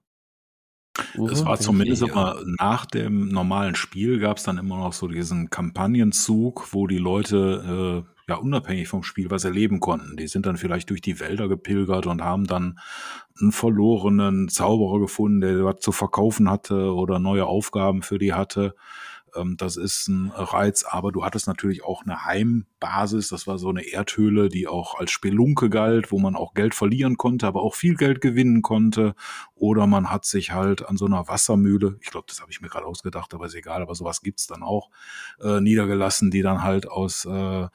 Es 1.30 1.46
war 1.46 1.60
zumindest 1.60 2.04
immer 2.04 2.42
nach 2.60 2.86
dem 2.86 3.28
normalen 3.28 3.76
Spiel 3.76 4.20
gab 4.20 4.38
es 4.38 4.44
dann 4.44 4.58
immer 4.58 4.78
noch 4.78 4.94
so 4.94 5.08
diesen 5.08 5.50
Kampagnenzug, 5.50 6.74
wo 6.74 6.88
die 6.88 6.98
Leute 6.98 8.06
äh, 8.06 8.32
ja 8.32 8.38
unabhängig 8.38 8.88
vom 8.88 9.04
Spiel 9.04 9.30
was 9.30 9.44
erleben 9.44 9.80
konnten. 9.80 10.16
Die 10.18 10.28
sind 10.28 10.46
dann 10.46 10.58
vielleicht 10.58 10.90
durch 10.90 11.02
die 11.02 11.20
Wälder 11.20 11.48
gepilgert 11.48 12.08
und 12.08 12.22
haben 12.22 12.48
dann 12.48 12.80
einen 13.40 13.52
verlorenen 13.52 14.48
Zauberer 14.48 15.00
gefunden, 15.00 15.42
der 15.42 15.66
was 15.66 15.80
zu 15.80 15.92
verkaufen 15.92 16.50
hatte 16.50 16.94
oder 16.94 17.20
neue 17.20 17.46
Aufgaben 17.46 18.02
für 18.02 18.18
die 18.18 18.34
hatte. 18.34 18.76
Ähm, 19.36 19.58
das 19.58 19.78
ist 19.78 20.08
ein 20.08 20.32
Reiz, 20.32 20.84
aber 20.84 21.12
du 21.12 21.24
hattest 21.24 21.48
natürlich 21.48 21.84
auch 21.84 22.04
eine 22.04 22.26
Heimbasis. 22.26 23.30
Das 23.30 23.48
war 23.48 23.58
so 23.58 23.70
eine 23.70 23.84
Erdhöhle, 23.84 24.50
die 24.50 24.68
auch 24.68 24.96
als 24.96 25.12
Spelunke 25.12 25.70
galt, 25.70 26.12
wo 26.12 26.20
man 26.20 26.36
auch 26.36 26.54
Geld 26.54 26.76
verlieren 26.76 27.18
konnte, 27.18 27.48
aber 27.48 27.62
auch 27.62 27.76
viel 27.76 27.96
Geld 27.96 28.22
gewinnen 28.22 28.62
konnte. 28.62 29.16
Oder 29.56 29.88
man 29.88 30.12
hat 30.12 30.26
sich 30.26 30.52
halt 30.52 30.86
an 30.88 30.98
so 30.98 31.06
einer 31.06 31.28
Wassermühle, 31.28 31.98
ich 32.02 32.12
glaube, 32.12 32.28
das 32.30 32.42
habe 32.42 32.52
ich 32.52 32.62
mir 32.62 32.70
gerade 32.70 32.86
ausgedacht, 32.86 33.34
aber 33.34 33.46
ist 33.46 33.56
egal, 33.56 33.82
aber 33.82 33.96
sowas 33.96 34.22
gibt's 34.22 34.48
dann 34.48 34.64
auch, 34.64 34.90
äh, 35.42 35.62
niedergelassen, 35.62 36.32
die 36.32 36.42
dann 36.42 36.64
halt 36.64 36.88
aus 36.90 37.26
äh, 37.26 37.68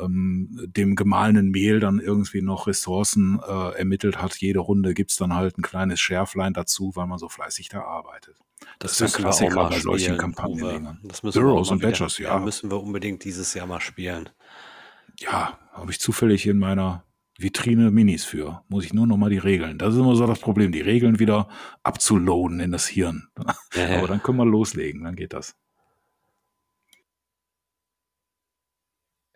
ähm, 0.00 0.48
dem 0.66 0.96
gemahlenen 0.96 1.50
Mehl 1.50 1.80
dann 1.80 1.98
irgendwie 1.98 2.42
noch 2.42 2.66
Ressourcen 2.66 3.40
äh, 3.46 3.78
ermittelt 3.78 4.20
hat. 4.20 4.36
Jede 4.36 4.60
Runde 4.60 4.94
gibt's 4.94 5.16
dann 5.16 5.34
halt 5.34 5.58
ein 5.58 5.62
kleines 5.62 6.00
Schärflein 6.00 6.52
dazu, 6.52 6.92
weil 6.94 7.06
man 7.06 7.18
so 7.18 7.28
fleißig 7.28 7.68
da 7.68 7.82
arbeitet. 7.82 8.36
Das, 8.78 8.98
das 8.98 9.00
ist 9.10 9.16
ein 9.16 9.22
Klassiker 9.22 9.68
bei 9.68 9.78
solchen 9.78 10.18
Kampagnen. 10.18 10.98
Das 11.02 11.22
müssen 11.22 11.42
Heroes 11.42 11.70
und 11.70 11.82
Badgers, 11.82 12.18
ja. 12.18 12.38
müssen 12.38 12.70
wir 12.70 12.80
unbedingt 12.80 13.24
dieses 13.24 13.54
Jahr 13.54 13.66
mal 13.66 13.80
spielen. 13.80 14.28
Ja, 15.18 15.58
habe 15.72 15.90
ich 15.90 16.00
zufällig 16.00 16.46
in 16.46 16.58
meiner 16.58 17.04
Vitrine 17.38 17.90
Minis 17.90 18.24
für. 18.24 18.62
Muss 18.68 18.84
ich 18.84 18.92
nur 18.92 19.06
noch 19.06 19.16
mal 19.16 19.30
die 19.30 19.38
Regeln. 19.38 19.78
Das 19.78 19.94
ist 19.94 20.00
immer 20.00 20.16
so 20.16 20.26
das 20.26 20.40
Problem, 20.40 20.72
die 20.72 20.80
Regeln 20.80 21.20
wieder 21.20 21.48
abzuloaden 21.84 22.60
in 22.60 22.72
das 22.72 22.88
Hirn. 22.88 23.28
Ja, 23.74 23.98
Aber 23.98 24.08
dann 24.08 24.22
können 24.22 24.38
wir 24.38 24.44
loslegen, 24.44 25.04
dann 25.04 25.14
geht 25.14 25.32
das. 25.32 25.56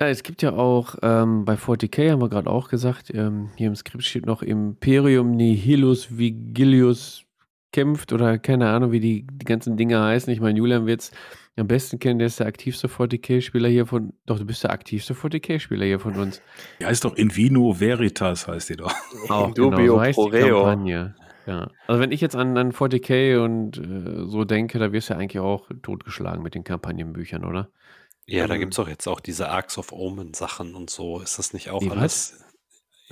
Ja, 0.01 0.09
es 0.09 0.25
gibt 0.25 0.43
ja 0.43 0.53
auch 0.53 0.97
ähm, 1.03 1.45
bei 1.45 1.55
40k, 1.55 2.11
haben 2.11 2.20
wir 2.20 2.29
gerade 2.29 2.51
auch 2.51 2.68
gesagt, 2.68 3.14
ähm, 3.14 3.51
hier 3.57 3.68
im 3.68 3.77
Skript 3.77 4.03
steht 4.03 4.27
noch 4.27 4.43
Imperium 4.43 5.31
Nihilus 5.31 6.18
Vigilius 6.18 7.25
kämpft 7.73 8.12
oder 8.12 8.39
keine 8.39 8.68
Ahnung, 8.68 8.93
wie 8.93 9.01
die, 9.01 9.27
die 9.27 9.45
ganzen 9.45 9.77
Dinge 9.77 10.01
heißen. 10.01 10.33
Ich 10.33 10.41
meine, 10.41 10.59
Julian 10.59 10.87
wird 10.87 11.01
es 11.01 11.11
am 11.57 11.66
besten 11.66 11.99
kennen, 11.99 12.18
der 12.18 12.27
ist 12.27 12.41
der 12.41 12.47
aktivste 12.47 12.89
40k-Spieler 12.89 13.68
hier 13.68 13.87
von. 13.87 14.12
Doch, 14.27 14.39
du 14.39 14.45
bist 14.45 14.62
der 14.64 14.70
aktivste 14.70 15.14
40k-Spieler 15.14 15.85
hier 15.85 15.99
von 15.99 16.14
uns. 16.16 16.41
Ja, 16.79 16.89
heißt 16.89 17.05
doch 17.05 17.14
Invino 17.14 17.79
Veritas, 17.79 18.47
heißt 18.47 18.70
die 18.70 18.77
doch. 18.77 18.95
Auch, 19.29 19.53
genau, 19.55 19.87
so 19.87 20.01
heißt 20.01 20.18
die 20.18 20.31
Kampagne. 20.31 21.14
Ja. 21.47 21.70
Also 21.89 22.01
wenn 22.01 22.12
ich 22.12 22.20
jetzt 22.20 22.37
an, 22.37 22.57
an 22.57 22.73
40k 22.73 23.43
und 23.43 23.77
äh, 23.77 24.27
so 24.29 24.45
denke, 24.45 24.79
da 24.79 24.93
wirst 24.93 25.09
du 25.09 25.14
ja 25.14 25.18
eigentlich 25.18 25.41
auch 25.41 25.68
totgeschlagen 25.83 26.43
mit 26.43 26.55
den 26.55 26.62
Kampagnenbüchern, 26.62 27.45
oder? 27.45 27.68
Ja, 28.27 28.47
da 28.47 28.57
gibt 28.57 28.73
es 28.73 28.77
doch 28.77 28.89
jetzt 28.89 29.09
auch 29.09 29.18
diese 29.18 29.49
Arcs 29.49 29.77
of 29.77 29.93
Omen 29.93 30.35
Sachen 30.35 30.75
und 30.77 30.89
so. 30.89 31.20
Ist 31.20 31.39
das 31.39 31.53
nicht 31.53 31.70
auch 31.70 31.83
alles? 31.91 32.45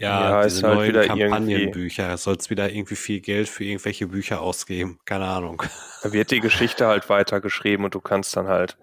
Ja, 0.00 0.30
ja 0.30 0.44
diese 0.44 0.66
halt 0.66 0.94
neuen 0.94 1.06
Kampagnenbücher. 1.06 2.16
Sollst 2.16 2.48
wieder 2.48 2.70
irgendwie 2.72 2.96
viel 2.96 3.20
Geld 3.20 3.48
für 3.48 3.64
irgendwelche 3.64 4.06
Bücher 4.06 4.40
ausgeben. 4.40 4.98
Keine 5.04 5.26
Ahnung. 5.26 5.62
Da 6.02 6.12
wird 6.12 6.30
die 6.30 6.40
Geschichte 6.40 6.86
halt 6.86 7.10
weitergeschrieben 7.10 7.84
und 7.84 7.94
du 7.94 8.00
kannst 8.00 8.34
dann 8.34 8.48
halt 8.48 8.78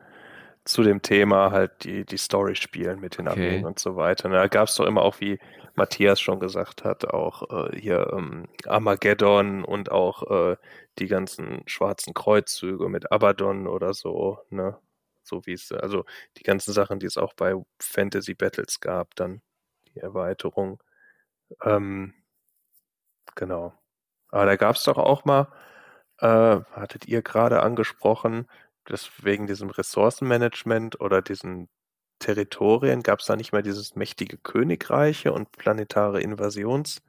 zu 0.63 0.83
dem 0.83 1.01
Thema 1.01 1.51
halt 1.51 1.85
die, 1.85 2.05
die 2.05 2.17
Story 2.17 2.55
spielen 2.55 2.99
mit 2.99 3.17
den 3.17 3.27
Armeen 3.27 3.59
okay. 3.59 3.65
und 3.65 3.79
so 3.79 3.95
weiter. 3.95 4.29
Da 4.29 4.47
gab 4.47 4.67
es 4.67 4.75
doch 4.75 4.85
immer 4.85 5.01
auch, 5.01 5.19
wie 5.19 5.39
Matthias 5.73 6.21
schon 6.21 6.39
gesagt 6.39 6.83
hat, 6.83 7.05
auch 7.05 7.49
äh, 7.49 7.79
hier 7.79 8.11
ähm, 8.13 8.47
Armageddon 8.67 9.63
und 9.63 9.91
auch 9.91 10.51
äh, 10.51 10.57
die 10.99 11.07
ganzen 11.07 11.63
schwarzen 11.65 12.13
Kreuzzüge 12.13 12.89
mit 12.89 13.11
Abaddon 13.11 13.67
oder 13.67 13.93
so, 13.93 14.39
ne? 14.49 14.77
So 15.23 15.45
wie 15.45 15.53
es, 15.53 15.71
also 15.71 16.05
die 16.37 16.43
ganzen 16.43 16.73
Sachen, 16.73 16.99
die 16.99 17.07
es 17.07 17.17
auch 17.17 17.33
bei 17.33 17.55
Fantasy 17.79 18.33
Battles 18.33 18.79
gab, 18.79 19.15
dann 19.15 19.41
die 19.93 19.99
Erweiterung. 19.99 20.79
Ähm, 21.63 22.13
genau. 23.35 23.73
Aber 24.31 24.45
da 24.45 24.55
gab 24.57 24.75
es 24.75 24.83
doch 24.83 24.97
auch 24.97 25.25
mal, 25.25 25.47
äh, 26.19 26.61
hattet 26.73 27.07
ihr 27.07 27.21
gerade 27.21 27.61
angesprochen, 27.63 28.47
dass 28.85 29.11
wegen 29.23 29.47
diesem 29.47 29.69
Ressourcenmanagement 29.69 30.99
oder 31.01 31.21
diesen 31.21 31.69
Territorien 32.19 33.03
gab 33.03 33.19
es 33.21 33.27
da 33.27 33.35
nicht 33.35 33.53
mehr 33.53 33.61
dieses 33.63 33.95
mächtige 33.95 34.37
Königreiche 34.39 35.33
und 35.33 35.51
planetare 35.53 36.21
Invasions 36.21 37.01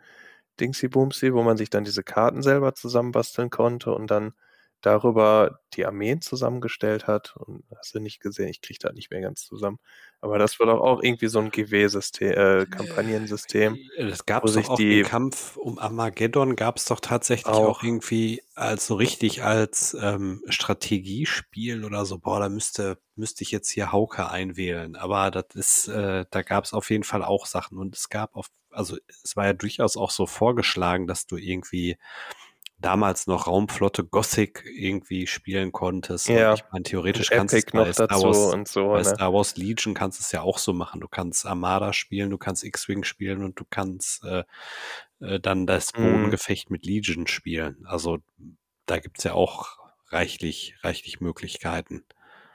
Dingsy-Bumsy, 0.61 1.35
wo 1.35 1.43
man 1.45 1.57
sich 1.59 1.71
dann 1.71 1.85
diese 1.85 2.05
Karten 2.05 2.43
selber 2.43 2.75
zusammenbasteln 2.75 3.51
konnte 3.51 3.93
und 3.95 4.11
dann 4.11 4.35
darüber 4.81 5.61
die 5.75 5.87
Armeen 5.87 6.21
zusammengestellt 6.21 7.07
hat. 7.07 7.37
Und 7.37 7.65
hast 7.77 7.95
du 7.95 8.01
nicht 8.01 8.21
gesehen, 8.21 8.49
ich 8.49 8.61
kriege 8.61 8.79
da 8.81 8.93
nicht 8.93 9.11
mehr 9.11 9.21
ganz 9.21 9.45
zusammen. 9.45 9.79
Aber 10.21 10.39
das 10.39 10.59
war 10.59 10.67
doch 10.67 10.81
auch 10.81 11.03
irgendwie 11.03 11.29
so 11.29 11.39
ein 11.39 11.51
GW-System, 11.51 12.33
äh, 12.33 12.67
Kampagnensystem. 12.67 13.79
Das 13.99 14.27
gab 14.27 14.45
es 14.45 14.55
doch 14.55 14.71
auch 14.71 14.77
die 14.77 15.03
Kampf 15.03 15.57
um 15.57 15.79
Armageddon 15.79 16.57
gab 16.57 16.77
es 16.77 16.87
doch 16.87 17.01
tatsächlich 17.01 17.47
auch, 17.47 17.69
auch 17.69 17.83
irgendwie 17.83 18.43
als 18.55 18.89
so 18.89 18.97
richtig 18.97 19.45
als 19.45 19.97
ähm, 20.01 20.43
Strategiespiel 20.49 21.85
oder 21.85 22.05
so. 22.05 22.19
Boah, 22.19 22.41
da 22.41 22.49
müsste 22.49 22.99
müsste 23.19 23.43
ich 23.43 23.51
jetzt 23.51 23.71
hier 23.71 23.93
Hauke 23.93 24.31
einwählen. 24.31 24.97
Aber 24.97 25.31
das 25.31 25.47
ist, 25.55 25.89
äh, 25.89 26.25
da 26.31 26.43
gab 26.43 26.65
es 26.65 26.73
auf 26.73 26.91
jeden 26.91 27.05
Fall 27.05 27.23
auch 27.23 27.47
Sachen 27.47 27.79
und 27.79 27.95
es 27.95 28.09
gab 28.09 28.37
auf, 28.37 28.47
also 28.71 28.97
es 29.25 29.37
war 29.37 29.47
ja 29.47 29.53
durchaus 29.53 29.97
auch 29.97 30.11
so 30.11 30.27
vorgeschlagen, 30.27 31.07
dass 31.07 31.27
du 31.27 31.37
irgendwie 31.37 31.99
damals 32.81 33.27
noch 33.27 33.47
Raumflotte 33.47 34.05
Gothic 34.05 34.65
irgendwie 34.65 35.27
spielen 35.27 35.73
konntest. 35.73 36.29
Ja. 36.29 36.55
Ich 36.55 36.65
meine, 36.73 36.85
theoretisch 36.85 37.31
kannst 37.31 37.55
du 37.55 37.77
noch 37.77 37.93
Star 37.93 38.07
dazu 38.07 38.25
Wars, 38.25 38.55
und 38.55 38.69
so. 38.69 38.89
Bei 38.89 38.99
ne? 38.99 39.05
Star 39.05 39.33
Wars 39.33 39.57
Legion 39.57 39.95
kannst 39.95 40.21
du 40.21 40.23
es 40.23 40.33
ja 40.33 40.43
auch 40.43 40.59
so 40.59 40.73
machen. 40.73 41.01
Du 41.01 41.09
kannst 41.09 41.45
Armada 41.45 41.93
spielen, 41.93 42.31
du 42.31 42.39
kannst 42.39 42.65
X-Wing 42.65 43.05
spielen 43.05 43.45
und 43.45 43.59
du 43.59 43.65
kannst 43.69 44.25
äh, 44.25 44.45
äh, 45.21 45.41
dann 45.41 45.67
das 45.67 45.93
mhm. 45.95 46.05
Bodengefecht 46.05 46.71
mm. 46.71 46.73
mit 46.73 46.87
Legion 46.87 47.27
spielen. 47.27 47.85
Also 47.87 48.19
da 48.87 48.99
gibt's 48.99 49.25
ja 49.25 49.35
auch 49.35 49.79
reichlich, 50.11 50.77
reichlich 50.83 51.21
Möglichkeiten. 51.21 52.05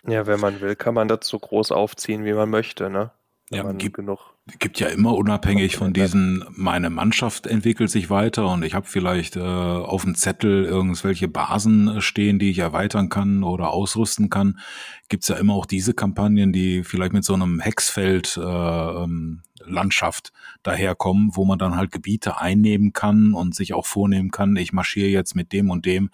Ja, 0.05 0.27
wenn 0.27 0.39
man 0.39 0.61
will, 0.61 0.75
kann 0.75 0.93
man 0.93 1.07
das 1.07 1.27
so 1.27 1.39
groß 1.39 1.71
aufziehen, 1.71 2.25
wie 2.25 2.33
man 2.33 2.49
möchte, 2.49 2.89
ne? 2.89 3.11
Ja, 3.53 3.71
gibt, 3.71 3.95
genug 3.95 4.19
gibt 4.59 4.79
ja 4.79 4.87
immer 4.89 5.15
unabhängig 5.15 5.77
von 5.77 5.93
diesen, 5.93 6.43
meine 6.49 6.89
Mannschaft 6.89 7.47
entwickelt 7.47 7.89
sich 7.89 8.09
weiter 8.09 8.47
und 8.47 8.63
ich 8.63 8.73
habe 8.73 8.85
vielleicht 8.85 9.37
äh, 9.37 9.39
auf 9.39 10.03
dem 10.03 10.15
Zettel 10.15 10.65
irgendwelche 10.65 11.29
Basen 11.29 12.01
stehen, 12.01 12.39
die 12.39 12.49
ich 12.49 12.59
erweitern 12.59 13.07
kann 13.07 13.43
oder 13.43 13.71
ausrüsten 13.71 14.29
kann. 14.29 14.59
Gibt's 15.07 15.29
ja 15.29 15.37
immer 15.37 15.53
auch 15.53 15.65
diese 15.65 15.93
Kampagnen, 15.93 16.51
die 16.51 16.83
vielleicht 16.83 17.13
mit 17.13 17.23
so 17.23 17.33
einem 17.33 17.61
Hexfeld 17.61 18.35
äh, 18.35 18.41
ähm, 18.41 19.43
Landschaft 19.65 20.33
daherkommen, 20.61 21.31
wo 21.35 21.45
man 21.45 21.57
dann 21.57 21.77
halt 21.77 21.91
Gebiete 21.91 22.37
einnehmen 22.37 22.91
kann 22.91 23.33
und 23.33 23.55
sich 23.55 23.73
auch 23.73 23.85
vornehmen 23.85 24.31
kann, 24.31 24.57
ich 24.57 24.73
marschiere 24.73 25.09
jetzt 25.09 25.35
mit 25.35 25.53
dem 25.53 25.69
und 25.69 25.85
dem 25.85 26.09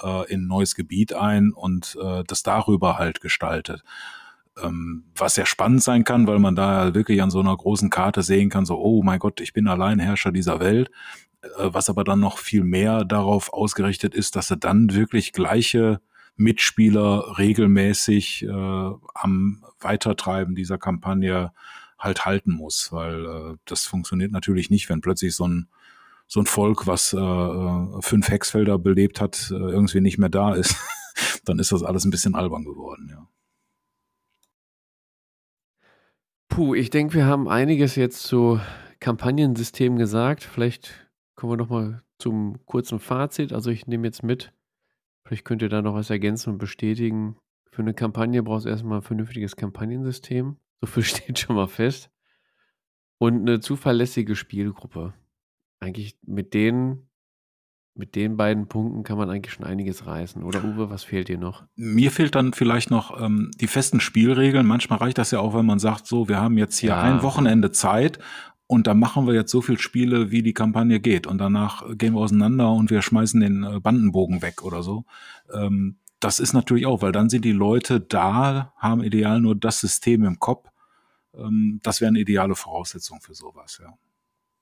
äh, 0.00 0.32
in 0.32 0.42
ein 0.42 0.46
neues 0.46 0.76
Gebiet 0.76 1.12
ein 1.12 1.50
und 1.50 1.96
äh, 2.00 2.22
das 2.24 2.44
darüber 2.44 2.98
halt 2.98 3.20
gestaltet 3.20 3.82
ähm, 4.62 5.04
was 5.16 5.34
sehr 5.34 5.46
spannend 5.46 5.82
sein 5.82 6.04
kann, 6.04 6.26
weil 6.26 6.38
man 6.38 6.56
da 6.56 6.94
wirklich 6.94 7.22
an 7.22 7.30
so 7.30 7.40
einer 7.40 7.56
großen 7.56 7.90
Karte 7.90 8.22
sehen 8.22 8.50
kann, 8.50 8.64
so, 8.66 8.78
oh 8.78 9.02
mein 9.02 9.18
Gott, 9.18 9.40
ich 9.40 9.52
bin 9.52 9.68
Alleinherrscher 9.68 10.32
dieser 10.32 10.60
Welt. 10.60 10.90
äh, 11.42 11.48
was 11.72 11.90
aber 11.90 12.04
dann 12.04 12.20
noch 12.20 12.38
viel 12.38 12.64
mehr 12.64 13.04
darauf 13.04 13.52
ausgerichtet 13.52 14.14
ist, 14.14 14.36
dass 14.36 14.50
er 14.50 14.56
dann 14.56 14.94
wirklich 14.94 15.32
gleiche 15.32 16.00
Mitspieler 16.36 17.38
regelmäßig 17.38 18.44
äh, 18.44 18.48
am 19.14 19.64
Weitertreiben 19.80 20.54
dieser 20.54 20.78
Kampagne 20.78 21.52
halt 21.98 22.24
halten 22.24 22.52
muss, 22.52 22.92
weil 22.92 23.24
äh, 23.24 23.56
das 23.66 23.86
funktioniert 23.86 24.32
natürlich 24.32 24.70
nicht, 24.70 24.88
wenn 24.88 25.00
plötzlich 25.00 25.34
so 25.34 25.46
ein 25.46 25.68
so 26.26 26.40
ein 26.40 26.46
Volk, 26.46 26.86
was 26.86 27.12
äh, 27.12 27.18
äh 27.18 28.00
fünf 28.00 28.28
Hexfelder 28.28 28.78
belebt 28.78 29.20
hat, 29.20 29.50
äh, 29.50 29.54
irgendwie 29.54 30.00
nicht 30.00 30.18
mehr 30.18 30.30
da 30.30 30.54
ist, 30.54 30.76
dann 31.44 31.58
ist 31.58 31.72
das 31.72 31.82
alles 31.82 32.04
ein 32.04 32.10
bisschen 32.10 32.34
albern 32.34 32.64
geworden, 32.64 33.08
ja. 33.10 33.28
Puh, 36.54 36.76
ich 36.76 36.88
denke, 36.88 37.14
wir 37.14 37.26
haben 37.26 37.48
einiges 37.48 37.96
jetzt 37.96 38.22
zu 38.22 38.60
Kampagnensystem 39.00 39.96
gesagt. 39.96 40.44
Vielleicht 40.44 41.10
kommen 41.34 41.54
wir 41.54 41.56
noch 41.56 41.68
mal 41.68 42.04
zum 42.16 42.64
kurzen 42.64 43.00
Fazit. 43.00 43.52
Also 43.52 43.72
ich 43.72 43.88
nehme 43.88 44.06
jetzt 44.06 44.22
mit, 44.22 44.52
vielleicht 45.24 45.44
könnt 45.44 45.62
ihr 45.62 45.68
da 45.68 45.82
noch 45.82 45.94
was 45.94 46.10
ergänzen 46.10 46.50
und 46.50 46.58
bestätigen. 46.58 47.36
Für 47.72 47.82
eine 47.82 47.92
Kampagne 47.92 48.40
brauchst 48.44 48.66
du 48.66 48.70
erstmal 48.70 49.00
ein 49.00 49.02
vernünftiges 49.02 49.56
Kampagnensystem. 49.56 50.56
So 50.80 50.86
viel 50.86 51.02
steht 51.02 51.40
schon 51.40 51.56
mal 51.56 51.66
fest. 51.66 52.08
Und 53.18 53.40
eine 53.40 53.58
zuverlässige 53.58 54.36
Spielgruppe. 54.36 55.12
Eigentlich 55.80 56.16
mit 56.24 56.54
denen 56.54 57.08
mit 57.94 58.16
den 58.16 58.36
beiden 58.36 58.66
Punkten 58.66 59.04
kann 59.04 59.18
man 59.18 59.30
eigentlich 59.30 59.54
schon 59.54 59.64
einiges 59.64 60.06
reißen. 60.06 60.42
Oder 60.42 60.64
Uwe, 60.64 60.90
was 60.90 61.04
fehlt 61.04 61.28
dir 61.28 61.38
noch? 61.38 61.64
Mir 61.76 62.10
fehlt 62.10 62.34
dann 62.34 62.52
vielleicht 62.52 62.90
noch 62.90 63.20
ähm, 63.20 63.52
die 63.60 63.68
festen 63.68 64.00
Spielregeln. 64.00 64.66
Manchmal 64.66 64.98
reicht 64.98 65.18
das 65.18 65.30
ja 65.30 65.38
auch, 65.38 65.54
wenn 65.54 65.66
man 65.66 65.78
sagt, 65.78 66.06
so, 66.06 66.28
wir 66.28 66.40
haben 66.40 66.58
jetzt 66.58 66.78
hier 66.78 66.90
ja. 66.90 67.02
ein 67.02 67.22
Wochenende 67.22 67.70
Zeit 67.70 68.18
und 68.66 68.86
da 68.86 68.94
machen 68.94 69.26
wir 69.26 69.34
jetzt 69.34 69.52
so 69.52 69.60
viel 69.60 69.78
Spiele, 69.78 70.30
wie 70.32 70.42
die 70.42 70.54
Kampagne 70.54 70.98
geht. 70.98 71.26
Und 71.26 71.38
danach 71.38 71.84
gehen 71.96 72.14
wir 72.14 72.20
auseinander 72.20 72.72
und 72.72 72.90
wir 72.90 73.00
schmeißen 73.00 73.40
den 73.40 73.62
äh, 73.62 73.78
Bandenbogen 73.78 74.42
weg 74.42 74.62
oder 74.62 74.82
so. 74.82 75.04
Ähm, 75.52 75.98
das 76.18 76.40
ist 76.40 76.52
natürlich 76.52 76.86
auch, 76.86 77.02
weil 77.02 77.12
dann 77.12 77.28
sind 77.28 77.44
die 77.44 77.52
Leute 77.52 78.00
da, 78.00 78.72
haben 78.76 79.04
ideal 79.04 79.40
nur 79.40 79.54
das 79.54 79.78
System 79.78 80.24
im 80.24 80.40
Kopf. 80.40 80.68
Ähm, 81.34 81.80
das 81.82 82.00
wäre 82.00 82.08
eine 82.08 82.20
ideale 82.20 82.56
Voraussetzung 82.56 83.20
für 83.20 83.34
sowas, 83.34 83.78
ja. 83.80 83.92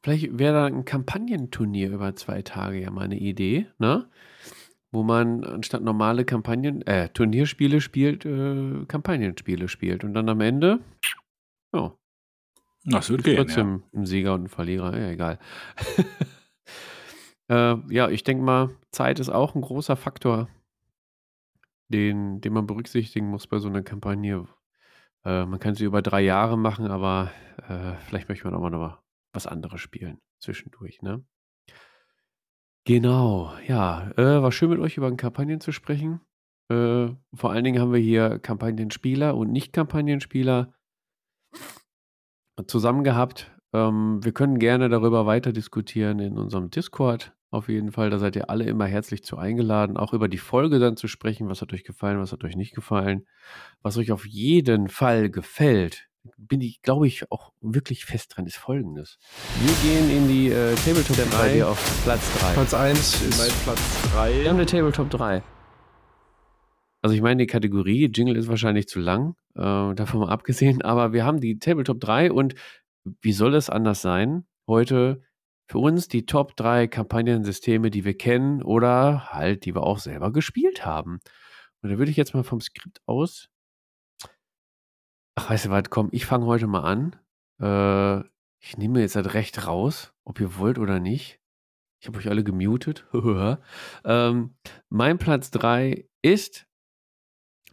Vielleicht 0.02 0.36
wäre 0.36 0.54
da 0.54 0.64
ein 0.66 0.84
Kampagnenturnier 0.84 1.90
über 1.90 2.16
zwei 2.16 2.42
Tage 2.42 2.80
ja 2.80 2.90
mal 2.90 3.04
eine 3.04 3.18
Idee, 3.18 3.66
ne? 3.78 4.08
Wo 4.90 5.02
man 5.04 5.44
anstatt 5.44 5.82
normale 5.82 6.24
Kampagnen, 6.24 6.82
äh, 6.82 7.08
Turnierspiele 7.08 7.80
spielt, 7.80 8.26
äh, 8.26 8.84
Kampagnenspiele 8.86 9.68
spielt. 9.68 10.04
Und 10.04 10.14
dann 10.14 10.28
am 10.28 10.40
Ende, 10.40 10.80
ja. 11.72 11.94
Das 12.84 13.10
wird 13.10 13.22
gehen. 13.22 13.36
Trotzdem 13.36 13.84
ja. 13.92 14.00
ein 14.00 14.06
Sieger 14.06 14.34
und 14.34 14.44
ein 14.44 14.48
Verlierer, 14.48 14.98
ja, 14.98 15.08
egal. 15.10 15.38
äh, 17.48 17.76
ja, 17.94 18.08
ich 18.08 18.24
denke 18.24 18.42
mal, 18.42 18.70
Zeit 18.90 19.20
ist 19.20 19.30
auch 19.30 19.54
ein 19.54 19.62
großer 19.62 19.94
Faktor, 19.94 20.48
den, 21.88 22.40
den 22.40 22.52
man 22.52 22.66
berücksichtigen 22.66 23.28
muss 23.28 23.46
bei 23.46 23.60
so 23.60 23.68
einer 23.68 23.82
Kampagne. 23.82 24.48
Äh, 25.24 25.46
man 25.46 25.60
kann 25.60 25.76
sie 25.76 25.84
über 25.84 26.02
drei 26.02 26.22
Jahre 26.22 26.58
machen, 26.58 26.88
aber 26.88 27.30
äh, 27.68 27.94
vielleicht 28.06 28.28
möchte 28.28 28.46
man 28.46 28.54
auch 28.54 28.60
mal 28.60 28.70
noch 28.70 29.01
was 29.32 29.46
anderes 29.46 29.80
spielen 29.80 30.20
zwischendurch, 30.38 31.02
ne? 31.02 31.24
Genau, 32.84 33.52
ja, 33.66 34.10
äh, 34.16 34.42
war 34.42 34.50
schön 34.50 34.70
mit 34.70 34.80
euch 34.80 34.96
über 34.96 35.14
Kampagnen 35.16 35.60
zu 35.60 35.70
sprechen. 35.70 36.20
Äh, 36.68 37.14
vor 37.34 37.52
allen 37.52 37.64
Dingen 37.64 37.80
haben 37.80 37.92
wir 37.92 38.00
hier 38.00 38.38
Kampagnenspieler 38.40 39.36
und 39.36 39.52
Nicht-Kampagnenspieler 39.52 40.74
zusammen 42.66 43.04
gehabt. 43.04 43.52
Ähm, 43.72 44.24
wir 44.24 44.32
können 44.32 44.58
gerne 44.58 44.88
darüber 44.88 45.26
weiter 45.26 45.52
diskutieren 45.52 46.18
in 46.18 46.38
unserem 46.38 46.70
Discord. 46.70 47.32
Auf 47.50 47.68
jeden 47.68 47.92
Fall, 47.92 48.10
da 48.10 48.18
seid 48.18 48.34
ihr 48.34 48.48
alle 48.48 48.64
immer 48.64 48.86
herzlich 48.86 49.22
zu 49.22 49.36
eingeladen, 49.36 49.98
auch 49.98 50.14
über 50.14 50.28
die 50.28 50.38
Folge 50.38 50.78
dann 50.78 50.96
zu 50.96 51.06
sprechen. 51.06 51.48
Was 51.48 51.60
hat 51.60 51.72
euch 51.72 51.84
gefallen, 51.84 52.18
was 52.18 52.32
hat 52.32 52.44
euch 52.44 52.56
nicht 52.56 52.74
gefallen? 52.74 53.26
Was 53.82 53.98
euch 53.98 54.10
auf 54.10 54.26
jeden 54.26 54.88
Fall 54.88 55.28
gefällt, 55.30 56.08
bin 56.36 56.60
ich, 56.60 56.82
glaube 56.82 57.06
ich, 57.06 57.30
auch 57.30 57.52
wirklich 57.60 58.04
fest 58.04 58.36
dran, 58.36 58.46
ist 58.46 58.56
folgendes. 58.56 59.18
Wir 59.60 59.74
gehen 59.90 60.10
in 60.10 60.28
die 60.28 60.48
äh, 60.48 60.74
Tabletop 60.76 61.16
3 61.30 61.64
auf 61.64 62.02
Platz 62.04 62.38
3. 62.40 62.52
Platz 62.54 62.74
1 62.74 63.22
ist 63.22 63.38
mein 63.38 63.50
Platz 63.64 64.02
3. 64.12 64.42
Wir 64.42 64.48
haben 64.48 64.56
eine 64.56 64.66
Tabletop 64.66 65.10
3. 65.10 65.42
Also 67.02 67.16
ich 67.16 67.22
meine, 67.22 67.42
die 67.42 67.46
Kategorie 67.48 68.10
Jingle 68.14 68.36
ist 68.36 68.48
wahrscheinlich 68.48 68.86
zu 68.86 69.00
lang, 69.00 69.34
äh, 69.56 69.94
davon 69.94 70.20
mal 70.20 70.30
abgesehen, 70.30 70.82
aber 70.82 71.12
wir 71.12 71.24
haben 71.24 71.40
die 71.40 71.58
Tabletop 71.58 72.00
3 72.00 72.30
und 72.30 72.54
wie 73.20 73.32
soll 73.32 73.54
es 73.54 73.68
anders 73.68 74.00
sein? 74.00 74.46
Heute 74.68 75.22
für 75.66 75.78
uns 75.78 76.06
die 76.06 76.26
Top 76.26 76.56
3 76.56 76.86
Kampagnensysteme, 76.86 77.90
die 77.90 78.04
wir 78.04 78.16
kennen 78.16 78.62
oder 78.62 79.32
halt, 79.32 79.64
die 79.64 79.74
wir 79.74 79.82
auch 79.82 79.98
selber 79.98 80.32
gespielt 80.32 80.86
haben. 80.86 81.18
Und 81.82 81.90
da 81.90 81.98
würde 81.98 82.12
ich 82.12 82.16
jetzt 82.16 82.34
mal 82.34 82.44
vom 82.44 82.60
Skript 82.60 83.00
aus 83.06 83.48
Ach, 85.34 85.50
weißt 85.50 85.66
du 85.66 85.70
was, 85.70 85.84
komm, 85.90 86.08
ich 86.12 86.26
fange 86.26 86.46
heute 86.46 86.66
mal 86.66 86.82
an. 86.82 87.16
Äh, 87.60 88.24
ich 88.60 88.76
nehme 88.76 89.00
jetzt 89.00 89.16
das 89.16 89.34
Recht 89.34 89.66
raus, 89.66 90.12
ob 90.24 90.40
ihr 90.40 90.58
wollt 90.58 90.78
oder 90.78 91.00
nicht. 91.00 91.40
Ich 92.00 92.08
habe 92.08 92.18
euch 92.18 92.28
alle 92.28 92.44
gemutet. 92.44 93.06
ähm, 94.04 94.54
mein 94.88 95.18
Platz 95.18 95.50
3 95.50 96.06
ist 96.22 96.66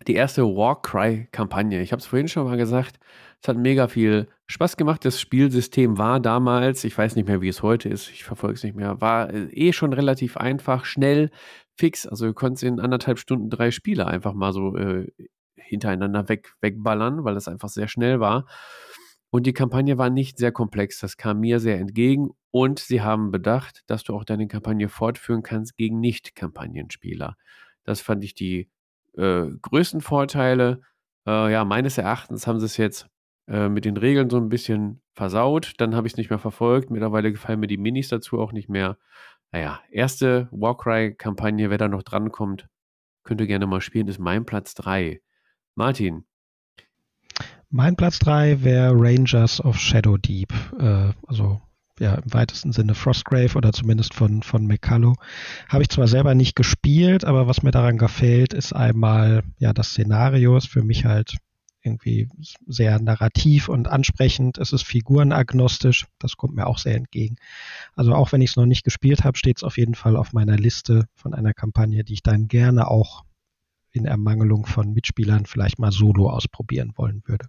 die 0.07 0.15
erste 0.15 0.43
Warcry-Kampagne. 0.43 1.81
Ich 1.81 1.91
habe 1.91 1.99
es 1.99 2.05
vorhin 2.05 2.27
schon 2.27 2.45
mal 2.45 2.57
gesagt. 2.57 2.99
Es 3.41 3.47
hat 3.47 3.57
mega 3.57 3.87
viel 3.87 4.27
Spaß 4.47 4.77
gemacht. 4.77 5.03
Das 5.03 5.19
Spielsystem 5.19 5.97
war 5.97 6.19
damals, 6.19 6.83
ich 6.83 6.97
weiß 6.97 7.15
nicht 7.15 7.27
mehr, 7.27 7.41
wie 7.41 7.49
es 7.49 7.63
heute 7.63 7.89
ist, 7.89 8.09
ich 8.09 8.23
verfolge 8.23 8.55
es 8.55 8.63
nicht 8.63 8.75
mehr, 8.75 9.01
war 9.01 9.33
äh, 9.33 9.45
eh 9.51 9.73
schon 9.73 9.93
relativ 9.93 10.37
einfach, 10.37 10.85
schnell, 10.85 11.31
fix. 11.77 12.05
Also 12.05 12.27
du 12.27 12.33
konntest 12.33 12.63
in 12.63 12.79
anderthalb 12.79 13.19
Stunden 13.19 13.49
drei 13.49 13.71
Spiele 13.71 14.07
einfach 14.07 14.33
mal 14.33 14.53
so 14.53 14.75
äh, 14.77 15.11
hintereinander 15.61 16.29
weg, 16.29 16.53
wegballern, 16.61 17.23
weil 17.23 17.37
es 17.37 17.47
einfach 17.47 17.69
sehr 17.69 17.87
schnell 17.87 18.19
war. 18.19 18.45
Und 19.31 19.45
die 19.45 19.53
Kampagne 19.53 19.97
war 19.97 20.09
nicht 20.09 20.37
sehr 20.37 20.51
komplex. 20.51 20.99
Das 20.99 21.17
kam 21.17 21.39
mir 21.39 21.59
sehr 21.59 21.77
entgegen. 21.79 22.31
Und 22.51 22.79
sie 22.79 23.01
haben 23.01 23.31
bedacht, 23.31 23.83
dass 23.87 24.03
du 24.03 24.15
auch 24.15 24.23
deine 24.23 24.47
Kampagne 24.47 24.89
fortführen 24.89 25.43
kannst 25.43 25.77
gegen 25.77 25.99
Nicht-Kampagnenspieler. 25.99 27.35
Das 27.83 28.01
fand 28.01 28.23
ich 28.23 28.33
die 28.33 28.69
äh, 29.17 29.45
größten 29.61 30.01
Vorteile. 30.01 30.81
Äh, 31.27 31.51
ja, 31.51 31.63
meines 31.63 31.97
Erachtens 31.97 32.47
haben 32.47 32.59
sie 32.59 32.65
es 32.65 32.77
jetzt 32.77 33.07
äh, 33.47 33.69
mit 33.69 33.85
den 33.85 33.97
Regeln 33.97 34.29
so 34.29 34.37
ein 34.37 34.49
bisschen 34.49 35.01
versaut. 35.13 35.73
Dann 35.77 35.95
habe 35.95 36.07
ich 36.07 36.13
es 36.13 36.17
nicht 36.17 36.31
mehr 36.31 36.39
verfolgt. 36.39 36.89
Mittlerweile 36.89 37.31
gefallen 37.31 37.59
mir 37.59 37.67
die 37.67 37.77
Minis 37.77 38.07
dazu 38.07 38.39
auch 38.39 38.51
nicht 38.51 38.69
mehr. 38.69 38.97
Naja, 39.51 39.79
erste 39.91 40.47
Warcry-Kampagne, 40.51 41.69
wer 41.69 41.77
da 41.77 41.87
noch 41.87 42.03
drankommt, 42.03 42.67
könnte 43.23 43.47
gerne 43.47 43.67
mal 43.67 43.81
spielen, 43.81 44.07
ist 44.07 44.19
mein 44.19 44.45
Platz 44.45 44.73
3. 44.75 45.21
Martin. 45.79 46.25
Mein 47.69 47.95
Platz 47.95 48.19
3 48.19 48.65
wäre 48.65 48.91
Rangers 48.93 49.63
of 49.63 49.79
Shadow 49.79 50.17
Deep. 50.17 50.51
Äh, 50.77 51.13
also 51.25 51.61
ja, 51.99 52.15
im 52.15 52.33
weitesten 52.33 52.73
Sinne 52.73 52.95
Frostgrave 52.95 53.55
oder 53.55 53.71
zumindest 53.71 54.13
von, 54.13 54.43
von 54.43 54.67
McCullough. 54.67 55.15
Habe 55.69 55.83
ich 55.83 55.89
zwar 55.89 56.09
selber 56.09 56.35
nicht 56.35 56.57
gespielt, 56.57 57.23
aber 57.23 57.47
was 57.47 57.63
mir 57.63 57.71
daran 57.71 57.97
gefällt, 57.97 58.53
ist 58.53 58.73
einmal, 58.73 59.43
ja, 59.57 59.71
das 59.71 59.91
Szenario 59.91 60.57
ist 60.57 60.67
für 60.67 60.83
mich 60.83 61.05
halt 61.05 61.37
irgendwie 61.81 62.27
sehr 62.67 62.99
narrativ 62.99 63.69
und 63.69 63.87
ansprechend. 63.87 64.57
Es 64.57 64.73
ist 64.73 64.83
figurenagnostisch, 64.83 66.07
das 66.19 66.35
kommt 66.35 66.55
mir 66.55 66.67
auch 66.67 66.77
sehr 66.77 66.95
entgegen. 66.95 67.37
Also 67.95 68.13
auch 68.15 68.33
wenn 68.33 68.41
ich 68.41 68.49
es 68.49 68.57
noch 68.57 68.65
nicht 68.65 68.83
gespielt 68.83 69.23
habe, 69.23 69.37
steht 69.37 69.57
es 69.57 69.63
auf 69.63 69.77
jeden 69.77 69.95
Fall 69.95 70.17
auf 70.17 70.33
meiner 70.33 70.57
Liste 70.57 71.07
von 71.15 71.33
einer 71.33 71.53
Kampagne, 71.53 72.03
die 72.03 72.15
ich 72.15 72.23
dann 72.23 72.49
gerne 72.49 72.91
auch 72.91 73.23
in 73.91 74.05
Ermangelung 74.05 74.65
von 74.65 74.93
Mitspielern 74.93 75.45
vielleicht 75.45 75.79
mal 75.79 75.91
solo 75.91 76.29
ausprobieren 76.29 76.93
wollen 76.95 77.23
würde. 77.25 77.47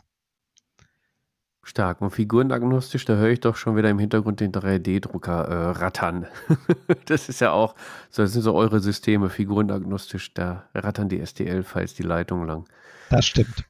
Stark. 1.62 2.01
Und 2.01 2.11
figurenagnostisch, 2.11 3.05
da 3.05 3.16
höre 3.16 3.30
ich 3.30 3.41
doch 3.41 3.57
schon 3.57 3.76
wieder 3.76 3.91
im 3.91 3.99
Hintergrund 3.99 4.41
den 4.41 4.51
3D-Drucker 4.51 5.45
äh, 5.45 5.70
rattern. 5.78 6.26
das 7.07 7.28
ist 7.28 7.41
ja 7.41 7.53
auch, 7.53 7.74
so, 8.09 8.22
das 8.22 8.32
sind 8.32 8.43
so 8.43 8.55
eure 8.55 8.80
Systeme, 8.80 9.28
figurenagnostisch, 9.28 10.32
da 10.32 10.68
rattern 10.74 11.09
die 11.09 11.24
STL-Files 11.24 11.95
die 11.95 12.03
Leitung 12.03 12.47
lang. 12.47 12.64
Das 13.11 13.26
stimmt. 13.26 13.64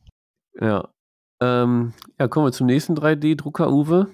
Ja. 0.60 0.88
Ähm, 1.40 1.92
ja, 2.18 2.28
kommen 2.28 2.46
wir 2.46 2.52
zum 2.52 2.66
nächsten 2.66 2.94
3D-Drucker, 2.94 3.72
Uwe. 3.72 4.08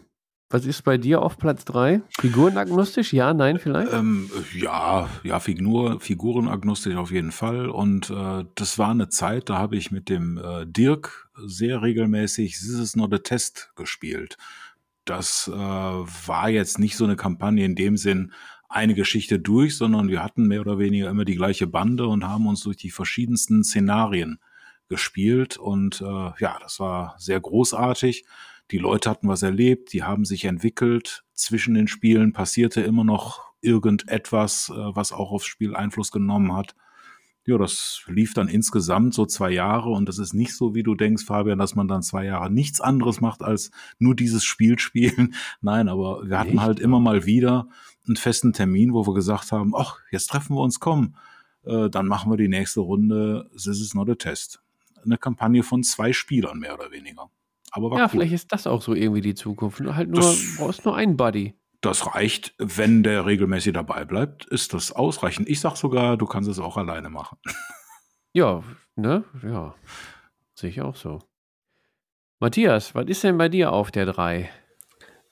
Was 0.49 0.65
ist 0.65 0.83
bei 0.83 0.97
dir 0.97 1.23
auf 1.23 1.39
Platz 1.39 1.65
3? 1.65 2.03
Figurenagnostisch? 2.21 3.13
Ja, 3.13 3.35
nein, 3.35 3.59
vielleicht? 3.59 3.93
Ähm, 3.93 4.31
ja, 4.55 5.11
ja, 5.25 5.41
Figur, 5.41 5.99
Figurenagnostisch 5.99 6.95
auf 6.95 7.11
jeden 7.11 7.33
Fall. 7.33 7.69
Und 7.69 8.11
äh, 8.11 8.45
das 8.55 8.79
war 8.79 8.91
eine 8.91 9.09
Zeit, 9.09 9.49
da 9.51 9.59
habe 9.59 9.77
ich 9.77 9.91
mit 9.91 10.09
dem 10.09 10.39
äh, 10.39 10.65
Dirk 10.65 11.29
sehr 11.45 11.83
regelmäßig 11.83 12.53
This 12.53 12.79
is 12.79 12.95
not 12.95 13.13
a 13.13 13.19
Test 13.19 13.73
gespielt. 13.75 14.37
Das 15.05 15.51
äh, 15.53 15.57
war 15.57 16.49
jetzt 16.49 16.79
nicht 16.79 16.97
so 16.97 17.05
eine 17.05 17.17
Kampagne 17.17 17.65
in 17.65 17.75
dem 17.75 17.97
Sinn, 17.97 18.33
eine 18.69 18.95
Geschichte 18.95 19.41
durch, 19.41 19.77
sondern 19.77 20.09
wir 20.09 20.23
hatten 20.23 20.47
mehr 20.47 20.61
oder 20.61 20.79
weniger 20.79 21.11
immer 21.11 21.25
die 21.25 21.37
gleiche 21.37 21.67
Bande 21.67 22.07
und 22.07 22.25
haben 22.25 22.47
uns 22.47 22.61
durch 22.61 22.77
die 22.77 22.91
verschiedensten 22.91 23.65
Szenarien 23.65 24.39
gespielt. 24.89 25.57
Und 25.57 26.01
äh, 26.01 26.05
ja, 26.39 26.57
das 26.61 26.79
war 26.79 27.17
sehr 27.19 27.41
großartig. 27.41 28.25
Die 28.71 28.79
Leute 28.79 29.09
hatten 29.11 29.29
was 29.29 29.43
erlebt, 29.43 29.93
die 29.93 30.03
haben 30.03 30.25
sich 30.25 30.45
entwickelt. 30.45 31.25
Zwischen 31.35 31.75
den 31.75 31.87
Spielen 31.87 32.33
passierte 32.33 32.81
immer 32.81 33.05
noch 33.05 33.53
irgendetwas, 33.61 34.71
äh, 34.75 34.97
was 34.97 35.13
auch 35.13 35.31
aufs 35.33 35.47
Spiel 35.47 35.75
Einfluss 35.75 36.11
genommen 36.11 36.55
hat. 36.55 36.75
Ja, 37.45 37.59
das 37.59 38.03
lief 38.09 38.35
dann 38.35 38.49
insgesamt 38.49 39.15
so 39.15 39.25
zwei 39.25 39.51
Jahre 39.53 39.91
und 39.91 40.09
das 40.09 40.19
ist 40.19 40.35
nicht 40.35 40.57
so, 40.57 40.75
wie 40.75 40.83
du 40.83 40.97
denkst, 40.97 41.25
Fabian, 41.25 41.61
dass 41.61 41.77
man 41.77 41.87
dann 41.87 42.03
zwei 42.03 42.25
Jahre 42.25 42.51
nichts 42.51 42.81
anderes 42.81 43.21
macht, 43.21 43.43
als 43.43 43.71
nur 44.01 44.17
dieses 44.17 44.45
Spiel 44.45 44.81
spielen. 44.81 45.35
Nein, 45.61 45.89
aber 45.89 46.29
wir 46.29 46.41
hatten 46.41 46.55
Echt? 46.55 46.61
halt 46.61 46.81
immer 46.81 46.99
mal 46.99 47.25
wieder 47.25 47.69
einen 48.05 48.17
festen 48.17 48.53
Termin, 48.53 48.93
wo 48.93 49.07
wir 49.07 49.15
gesagt 49.15 49.53
haben, 49.53 49.75
ach, 49.77 50.01
jetzt 50.11 50.27
treffen 50.27 50.57
wir 50.57 50.63
uns, 50.63 50.81
komm, 50.81 51.15
äh, 51.65 51.89
dann 51.89 52.07
machen 52.07 52.33
wir 52.33 52.37
die 52.37 52.49
nächste 52.49 52.81
Runde 52.81 53.49
This 53.53 53.81
is 53.81 53.95
not 53.95 54.11
a 54.11 54.17
test. 54.17 54.61
Eine 55.05 55.17
Kampagne 55.17 55.63
von 55.63 55.85
zwei 55.85 56.13
Spielern, 56.13 56.59
mehr 56.59 56.75
oder 56.75 56.91
weniger. 56.91 57.31
Aber 57.73 57.91
war 57.91 57.99
Ja, 57.99 58.05
cool. 58.05 58.11
vielleicht 58.11 58.33
ist 58.33 58.53
das 58.53 58.67
auch 58.67 58.81
so 58.83 58.95
irgendwie 58.95 59.21
die 59.21 59.35
Zukunft. 59.35 59.81
Nur 59.81 59.97
Halt 59.97 60.09
nur, 60.09 60.21
Das- 60.21 60.39
du 60.41 60.57
brauchst 60.59 60.85
nur 60.85 60.97
einen 60.97 61.17
Buddy. 61.17 61.55
Das 61.83 62.15
reicht, 62.15 62.55
wenn 62.59 63.03
der 63.03 63.27
regelmäßig 63.27 63.75
dabei 63.75 64.05
bleibt, 64.05 64.47
ist 64.47 64.73
das 64.75 64.93
ausreichend. 64.93 65.49
Ich 65.49 65.61
sag 65.61 65.77
sogar, 65.77 66.17
du 66.17 66.27
kannst 66.27 66.49
es 66.49 66.59
auch 66.59 66.77
alleine 66.77 67.11
machen. 67.11 67.39
Ja, 68.33 68.63
ne? 68.97 69.25
Ja. 69.43 69.75
Sehe 70.55 70.69
ich 70.69 70.83
auch 70.83 70.95
so. 70.97 71.21
Matthias, 72.39 72.95
was 72.95 73.07
ist 73.07 73.25
denn 73.25 73.39
bei 73.39 73.49
dir 73.49 73.73
auf 73.73 73.91
der 73.91 74.05
3? 74.05 74.51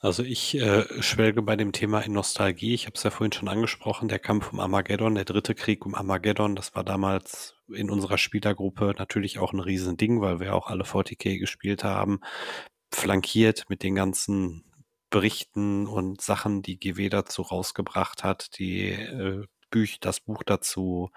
Also 0.04 0.22
ich 0.22 0.54
äh, 0.58 0.84
schwelge 1.02 1.40
bei 1.40 1.56
dem 1.56 1.72
Thema 1.72 2.00
in 2.00 2.12
Nostalgie. 2.12 2.74
Ich 2.74 2.84
habe 2.84 2.92
es 2.94 3.02
ja 3.04 3.10
vorhin 3.10 3.32
schon 3.32 3.48
angesprochen, 3.48 4.06
der 4.06 4.18
Kampf 4.18 4.52
um 4.52 4.60
Armageddon, 4.60 5.14
der 5.14 5.24
dritte 5.24 5.54
Krieg 5.54 5.86
um 5.86 5.94
Armageddon, 5.94 6.56
das 6.56 6.74
war 6.74 6.84
damals 6.84 7.56
in 7.72 7.88
unserer 7.88 8.18
Spielergruppe 8.18 8.94
natürlich 8.98 9.38
auch 9.38 9.54
ein 9.54 9.60
Riesending, 9.60 10.20
weil 10.20 10.40
wir 10.40 10.54
auch 10.54 10.66
alle 10.66 10.84
40k 10.84 11.38
gespielt 11.38 11.84
haben, 11.84 12.20
flankiert 12.92 13.70
mit 13.70 13.82
den 13.82 13.94
ganzen 13.94 14.66
Berichten 15.08 15.86
und 15.86 16.20
Sachen, 16.20 16.60
die 16.60 16.78
GW 16.78 17.08
dazu 17.08 17.40
rausgebracht 17.40 18.24
hat, 18.24 18.58
die 18.58 18.90
äh, 18.90 19.46
Büch, 19.70 20.00
das 20.00 20.20
Buch 20.20 20.42
dazu. 20.44 21.12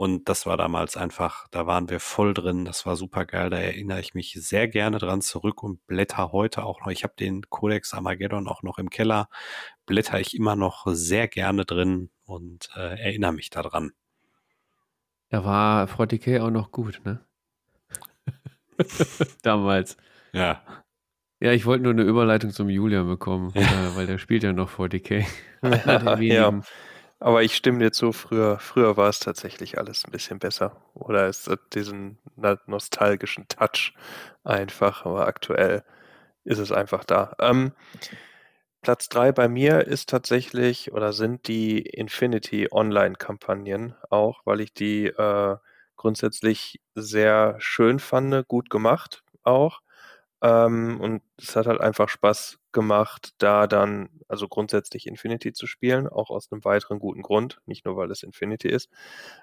Und 0.00 0.30
das 0.30 0.46
war 0.46 0.56
damals 0.56 0.96
einfach, 0.96 1.46
da 1.50 1.66
waren 1.66 1.90
wir 1.90 2.00
voll 2.00 2.32
drin. 2.32 2.64
Das 2.64 2.86
war 2.86 2.96
super 2.96 3.26
geil. 3.26 3.50
Da 3.50 3.58
erinnere 3.58 4.00
ich 4.00 4.14
mich 4.14 4.32
sehr 4.32 4.66
gerne 4.66 4.96
dran 4.96 5.20
zurück 5.20 5.62
und 5.62 5.86
blätter 5.86 6.32
heute 6.32 6.64
auch 6.64 6.80
noch. 6.80 6.86
Ich 6.86 7.04
habe 7.04 7.12
den 7.20 7.42
Codex 7.50 7.92
Armageddon 7.92 8.48
auch 8.48 8.62
noch 8.62 8.78
im 8.78 8.88
Keller. 8.88 9.28
Blätter 9.84 10.18
ich 10.18 10.34
immer 10.34 10.56
noch 10.56 10.86
sehr 10.86 11.28
gerne 11.28 11.66
drin 11.66 12.08
und 12.24 12.70
äh, 12.76 12.98
erinnere 12.98 13.34
mich 13.34 13.50
daran. 13.50 13.92
Da 15.28 15.44
war 15.44 15.86
40k 15.86 16.40
auch 16.40 16.50
noch 16.50 16.72
gut, 16.72 17.02
ne? 17.04 17.20
Damals. 19.42 19.98
Ja. 20.32 20.62
Ja, 21.40 21.52
ich 21.52 21.66
wollte 21.66 21.82
nur 21.84 21.92
eine 21.92 22.04
Überleitung 22.04 22.52
zum 22.52 22.70
Julian 22.70 23.06
bekommen, 23.06 23.54
äh, 23.54 23.94
weil 23.94 24.06
der 24.06 24.16
spielt 24.16 24.44
ja 24.44 24.54
noch 24.54 24.70
40k. 24.70 25.26
Einer 25.60 26.16
der 26.16 26.22
ja. 26.22 26.60
Aber 27.20 27.42
ich 27.42 27.54
stimme 27.54 27.78
dir 27.78 27.92
zu, 27.92 28.12
früher, 28.12 28.58
früher 28.58 28.96
war 28.96 29.08
es 29.08 29.20
tatsächlich 29.20 29.78
alles 29.78 30.04
ein 30.04 30.10
bisschen 30.10 30.38
besser. 30.38 30.76
Oder 30.94 31.28
es 31.28 31.46
hat 31.46 31.60
diesen 31.74 32.18
nostalgischen 32.66 33.46
Touch 33.48 33.94
einfach, 34.44 35.04
aber 35.04 35.26
aktuell 35.26 35.84
ist 36.44 36.58
es 36.58 36.72
einfach 36.72 37.04
da. 37.04 37.36
Ähm, 37.38 37.72
Platz 38.82 39.10
3 39.10 39.32
bei 39.32 39.48
mir 39.48 39.86
ist 39.86 40.08
tatsächlich 40.08 40.92
oder 40.92 41.12
sind 41.12 41.48
die 41.48 41.80
Infinity 41.80 42.68
Online-Kampagnen 42.70 43.94
auch, 44.08 44.40
weil 44.46 44.60
ich 44.60 44.72
die 44.72 45.06
äh, 45.06 45.56
grundsätzlich 45.96 46.80
sehr 46.94 47.56
schön 47.58 47.98
fand, 47.98 48.48
gut 48.48 48.70
gemacht 48.70 49.22
auch. 49.42 49.80
Ähm, 50.42 51.00
und 51.00 51.22
es 51.38 51.56
hat 51.56 51.66
halt 51.66 51.80
einfach 51.80 52.08
Spaß 52.08 52.58
gemacht, 52.72 53.34
da 53.38 53.66
dann, 53.66 54.08
also 54.28 54.48
grundsätzlich 54.48 55.06
Infinity 55.06 55.52
zu 55.52 55.66
spielen, 55.66 56.08
auch 56.08 56.30
aus 56.30 56.50
einem 56.52 56.64
weiteren 56.64 56.98
guten 56.98 57.22
Grund, 57.22 57.60
nicht 57.66 57.84
nur 57.84 57.96
weil 57.96 58.10
es 58.10 58.22
Infinity 58.22 58.68
ist, 58.68 58.88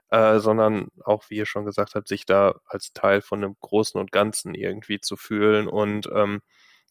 äh, 0.10 0.40
sondern 0.40 0.88
auch, 1.04 1.26
wie 1.30 1.36
ihr 1.38 1.46
schon 1.46 1.66
gesagt 1.66 1.96
habt, 1.96 2.08
sich 2.08 2.26
da 2.26 2.56
als 2.66 2.94
Teil 2.94 3.22
von 3.22 3.44
einem 3.44 3.56
Großen 3.62 4.00
und 4.00 4.12
Ganzen 4.12 4.54
irgendwie 4.56 5.00
zu 5.02 5.18
fühlen 5.18 5.68
und 5.68 6.10
ähm, 6.14 6.42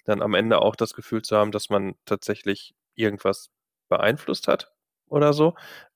dann 0.04 0.22
am 0.22 0.34
Ende 0.34 0.60
auch 0.62 0.76
das 0.76 0.94
Gefühl 0.94 1.22
zu 1.22 1.36
haben, 1.36 1.52
dass 1.52 1.70
man 1.70 1.94
tatsächlich 2.06 2.74
irgendwas 2.94 3.50
beeinflusst 3.88 4.48
hat 4.48 4.72
oder 5.08 5.32
so. 5.32 5.54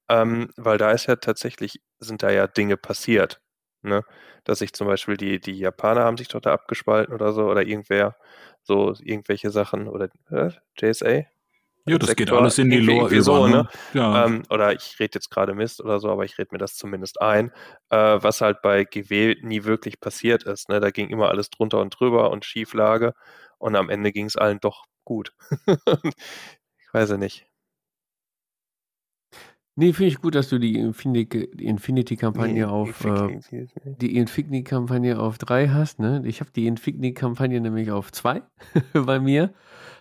Ähm, 0.09 0.51
weil 0.57 0.79
da 0.79 0.91
ist 0.93 1.07
ja 1.07 1.17
tatsächlich, 1.17 1.81
sind 2.01 2.23
da 2.23 2.31
ja 2.31 2.47
Dinge 2.49 2.77
passiert. 2.77 3.41
Ne? 3.83 4.03
Dass 4.45 4.61
sich 4.61 4.73
zum 4.73 4.87
Beispiel 4.87 5.17
die, 5.17 5.41
die 5.41 5.59
Japaner 5.59 6.05
haben 6.05 6.17
sich 6.17 6.29
doch 6.29 6.41
da 6.41 6.53
abgespalten 6.53 7.15
oder 7.15 7.33
so, 7.33 7.45
oder 7.45 7.63
irgendwer, 7.67 8.17
so 8.63 8.95
irgendwelche 9.03 9.51
Sachen, 9.51 9.89
oder 9.89 10.09
äh, 10.31 10.51
JSA? 10.79 11.25
Ja, 11.87 11.99
das 11.99 12.11
geht 12.11 12.29
Sektor, 12.29 12.41
alles 12.41 12.59
in 12.59 12.71
die 12.71 12.79
Lore 12.79 13.15
über. 13.15 13.23
so, 13.23 13.47
ne? 13.47 13.57
ne? 13.57 13.69
Ja. 13.95 14.27
Ähm, 14.27 14.43
oder 14.51 14.73
ich 14.73 15.01
rede 15.01 15.13
jetzt 15.15 15.31
gerade 15.31 15.55
Mist 15.55 15.81
oder 15.81 15.99
so, 15.99 16.11
aber 16.11 16.25
ich 16.25 16.39
rede 16.39 16.51
mir 16.53 16.59
das 16.59 16.77
zumindest 16.77 17.21
ein, 17.23 17.53
äh, 17.89 18.19
was 18.21 18.43
halt 18.43 18.61
bei 18.63 18.85
GW 18.85 19.37
nie 19.43 19.65
wirklich 19.65 19.99
passiert 19.99 20.43
ist. 20.45 20.69
Ne? 20.69 20.81
Da 20.81 20.91
ging 20.91 21.09
immer 21.09 21.29
alles 21.31 21.49
drunter 21.51 21.81
und 21.81 21.99
drüber 21.99 22.31
und 22.31 22.45
Schieflage 22.45 23.15
und 23.59 23.77
am 23.77 23.89
Ende 23.89 24.13
ging 24.13 24.27
es 24.27 24.37
allen 24.37 24.61
doch 24.61 24.85
gut. 25.05 25.33
ich 25.67 26.93
weiß 26.93 27.11
ja 27.11 27.17
nicht. 27.17 27.50
Nee, 29.81 29.95
finde 29.95 30.09
ich 30.09 30.21
gut, 30.21 30.35
dass 30.35 30.51
du 30.51 30.59
die 30.59 30.79
Infinity- 30.79 31.59
Infinity-Kampagne 31.59 32.69
auf 32.69 33.03
äh, 33.03 33.39
die 33.99 34.15
Infinity-Kampagne 34.19 35.19
auf 35.19 35.39
3 35.39 35.69
hast, 35.71 35.99
ne? 36.01 36.21
Ich 36.27 36.41
habe 36.41 36.51
die 36.55 36.67
Infinity-Kampagne 36.67 37.59
nämlich 37.63 37.91
auf 37.91 38.13
2 38.13 38.43
bei 38.93 39.19
mir. 39.19 39.55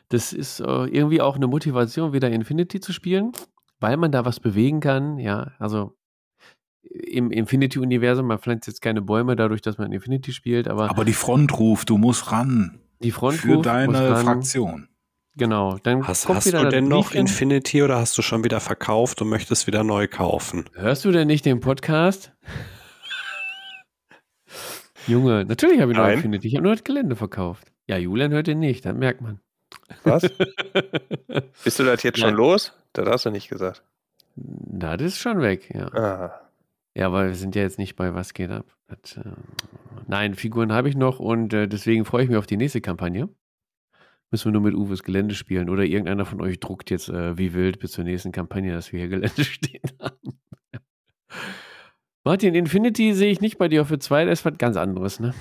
Das 0.10 0.34
ist 0.34 0.60
äh, 0.60 0.64
irgendwie 0.66 1.22
auch 1.22 1.38
eine 1.38 1.48
Motivation, 1.48 2.12
wieder 2.12 2.30
Infinity 2.30 2.82
zu 2.82 2.92
spielen, 2.92 3.32
weil 3.80 3.96
man 3.96 4.12
da 4.12 4.26
was 4.26 4.42
bewegen 4.42 4.82
kann, 4.82 5.18
ja. 5.18 5.54
Also 5.60 5.96
im 6.84 7.32
Infinity-Universum, 7.32 8.28
man 8.28 8.40
pflanzt 8.40 8.68
jetzt 8.68 8.82
keine 8.82 9.02
Bäume 9.02 9.38
dadurch, 9.38 9.62
dass 9.62 9.78
man 9.78 9.94
Infinity 9.94 10.34
spielt, 10.34 10.68
aber, 10.68 10.90
Aber 10.90 11.06
die 11.06 11.14
Front 11.14 11.58
ruft, 11.58 11.90
du 11.90 11.98
musst 11.98 12.34
ran. 12.34 12.80
die 13.02 13.12
Front 13.12 13.38
für 13.38 13.54
ruft, 13.54 13.66
deine 13.68 14.10
ran. 14.10 14.26
Fraktion. 14.26 14.89
Genau, 15.40 15.78
dann 15.84 16.06
Hast, 16.06 16.26
kommt 16.26 16.40
hast 16.40 16.48
wieder 16.48 16.66
du 16.66 16.70
denn 16.70 16.90
noch 16.90 17.06
Briefchen. 17.08 17.22
Infinity 17.22 17.82
oder 17.82 17.96
hast 17.98 18.18
du 18.18 18.22
schon 18.22 18.44
wieder 18.44 18.60
verkauft 18.60 19.22
und 19.22 19.30
möchtest 19.30 19.68
wieder 19.68 19.86
neu 19.86 20.10
kaufen? 20.10 20.66
Hörst 20.74 21.06
du 21.06 21.12
denn 21.12 21.28
nicht 21.28 21.46
den 21.46 21.62
Podcast? 21.62 22.34
Junge, 25.08 25.46
natürlich 25.46 25.80
habe 25.80 25.94
ich 25.94 25.98
noch 25.98 26.04
Nein. 26.04 26.16
Infinity. 26.16 26.50
Ich 26.50 26.56
habe 26.56 26.64
nur 26.64 26.76
das 26.76 26.84
Gelände 26.84 27.16
verkauft. 27.16 27.72
Ja, 27.88 27.98
Julian 27.98 28.34
hört 28.34 28.48
den 28.48 28.60
nicht, 28.60 28.86
das 28.86 28.94
merkt 28.94 29.22
man. 29.22 29.40
Was? 30.04 30.24
Bist 31.64 31.80
du 31.80 31.86
das 31.86 32.04
jetzt 32.04 32.20
schon 32.20 32.34
los? 32.36 32.74
Das 32.92 33.08
hast 33.08 33.26
du 33.26 33.32
nicht 33.32 33.48
gesagt. 33.48 33.82
Na, 34.36 34.98
das 34.98 35.14
ist 35.14 35.20
schon 35.20 35.42
weg, 35.42 35.74
ja. 35.74 35.88
Ah. 35.94 36.42
Ja, 36.96 37.06
aber 37.06 37.28
wir 37.28 37.36
sind 37.36 37.56
ja 37.56 37.62
jetzt 37.62 37.80
nicht 37.80 37.96
bei 37.96 38.14
Was 38.14 38.34
geht 38.34 38.52
ab. 38.52 38.66
Das, 38.88 39.16
äh, 39.16 39.24
nein, 40.08 40.36
Figuren 40.36 40.74
habe 40.74 40.90
ich 40.90 40.98
noch 40.98 41.20
und 41.20 41.54
äh, 41.54 41.68
deswegen 41.70 42.04
freue 42.04 42.24
ich 42.24 42.30
mich 42.30 42.38
auf 42.38 42.48
die 42.48 42.58
nächste 42.58 42.82
Kampagne. 42.82 43.30
Müssen 44.32 44.46
wir 44.46 44.52
nur 44.52 44.62
mit 44.62 44.76
Uwes 44.76 45.04
Gelände 45.04 45.34
spielen 45.34 45.70
oder 45.70 45.84
irgendeiner 45.84 46.26
von 46.26 46.42
euch 46.42 46.60
druckt 46.60 46.92
jetzt 46.92 47.10
äh, 47.10 47.38
wie 47.38 47.54
wild 47.54 47.80
bis 47.80 47.92
zur 47.92 48.04
nächsten 48.04 48.32
Kampagne, 48.32 48.74
dass 48.74 48.92
wir 48.92 49.00
hier 49.00 49.10
Gelände 49.10 49.44
stehen 49.44 49.82
haben. 50.00 50.40
Martin, 52.26 52.54
Infinity 52.54 53.14
sehe 53.14 53.32
ich 53.32 53.42
nicht 53.42 53.58
bei 53.58 53.70
dir 53.70 53.82
auf 53.82 53.88
für 53.88 53.98
zwei, 53.98 54.26
das 54.26 54.40
ist 54.40 54.46
was 54.46 54.58
ganz 54.58 54.76
anderes, 54.76 55.20
ne? 55.20 55.34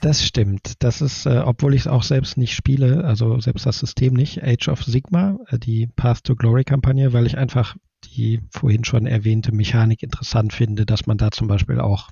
Das 0.00 0.24
stimmt. 0.24 0.82
Das 0.82 1.00
ist, 1.00 1.26
äh, 1.26 1.42
obwohl 1.44 1.74
ich 1.74 1.82
es 1.82 1.86
auch 1.86 2.02
selbst 2.02 2.36
nicht 2.36 2.54
spiele, 2.54 3.04
also 3.04 3.38
selbst 3.40 3.66
das 3.66 3.78
System 3.78 4.14
nicht, 4.14 4.42
Age 4.42 4.68
of 4.68 4.82
Sigma, 4.82 5.38
äh, 5.48 5.58
die 5.58 5.86
Path 5.86 6.24
to 6.24 6.34
Glory 6.34 6.64
Kampagne, 6.64 7.12
weil 7.12 7.26
ich 7.26 7.38
einfach 7.38 7.76
die 8.14 8.40
vorhin 8.50 8.84
schon 8.84 9.06
erwähnte 9.06 9.52
Mechanik 9.52 10.02
interessant 10.02 10.52
finde, 10.52 10.86
dass 10.86 11.06
man 11.06 11.18
da 11.18 11.30
zum 11.30 11.48
Beispiel 11.48 11.80
auch 11.80 12.10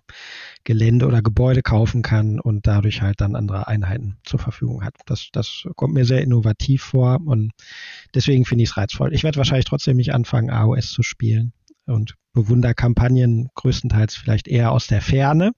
Gelände 0.64 1.07
oder 1.07 1.22
Gebäude 1.22 1.62
kaufen 1.62 2.03
kann 2.03 2.40
und 2.40 2.66
dadurch 2.66 3.03
halt 3.03 3.20
dann 3.20 3.36
andere 3.36 3.68
Einheiten 3.68 4.18
zur 4.24 4.38
Verfügung 4.38 4.84
hat. 4.84 4.94
Das, 5.07 5.28
das 5.32 5.66
kommt 5.76 5.94
mir 5.94 6.05
sehr 6.05 6.22
innovativ 6.22 6.82
vor 6.82 7.20
und 7.24 7.53
deswegen 8.14 8.44
finde 8.44 8.64
ich 8.64 8.70
es 8.70 8.76
reizvoll. 8.76 9.14
Ich 9.14 9.24
werde 9.24 9.38
wahrscheinlich 9.38 9.66
trotzdem 9.66 9.96
nicht 9.96 10.12
anfangen, 10.12 10.50
AOS 10.50 10.90
zu 10.90 11.03
spielen 11.03 11.53
und 11.86 12.14
bewundere 12.32 12.74
Kampagnen 12.74 13.48
größtenteils 13.55 14.16
vielleicht 14.16 14.48
eher 14.48 14.72
aus 14.72 14.86
der 14.86 15.01
Ferne. 15.01 15.52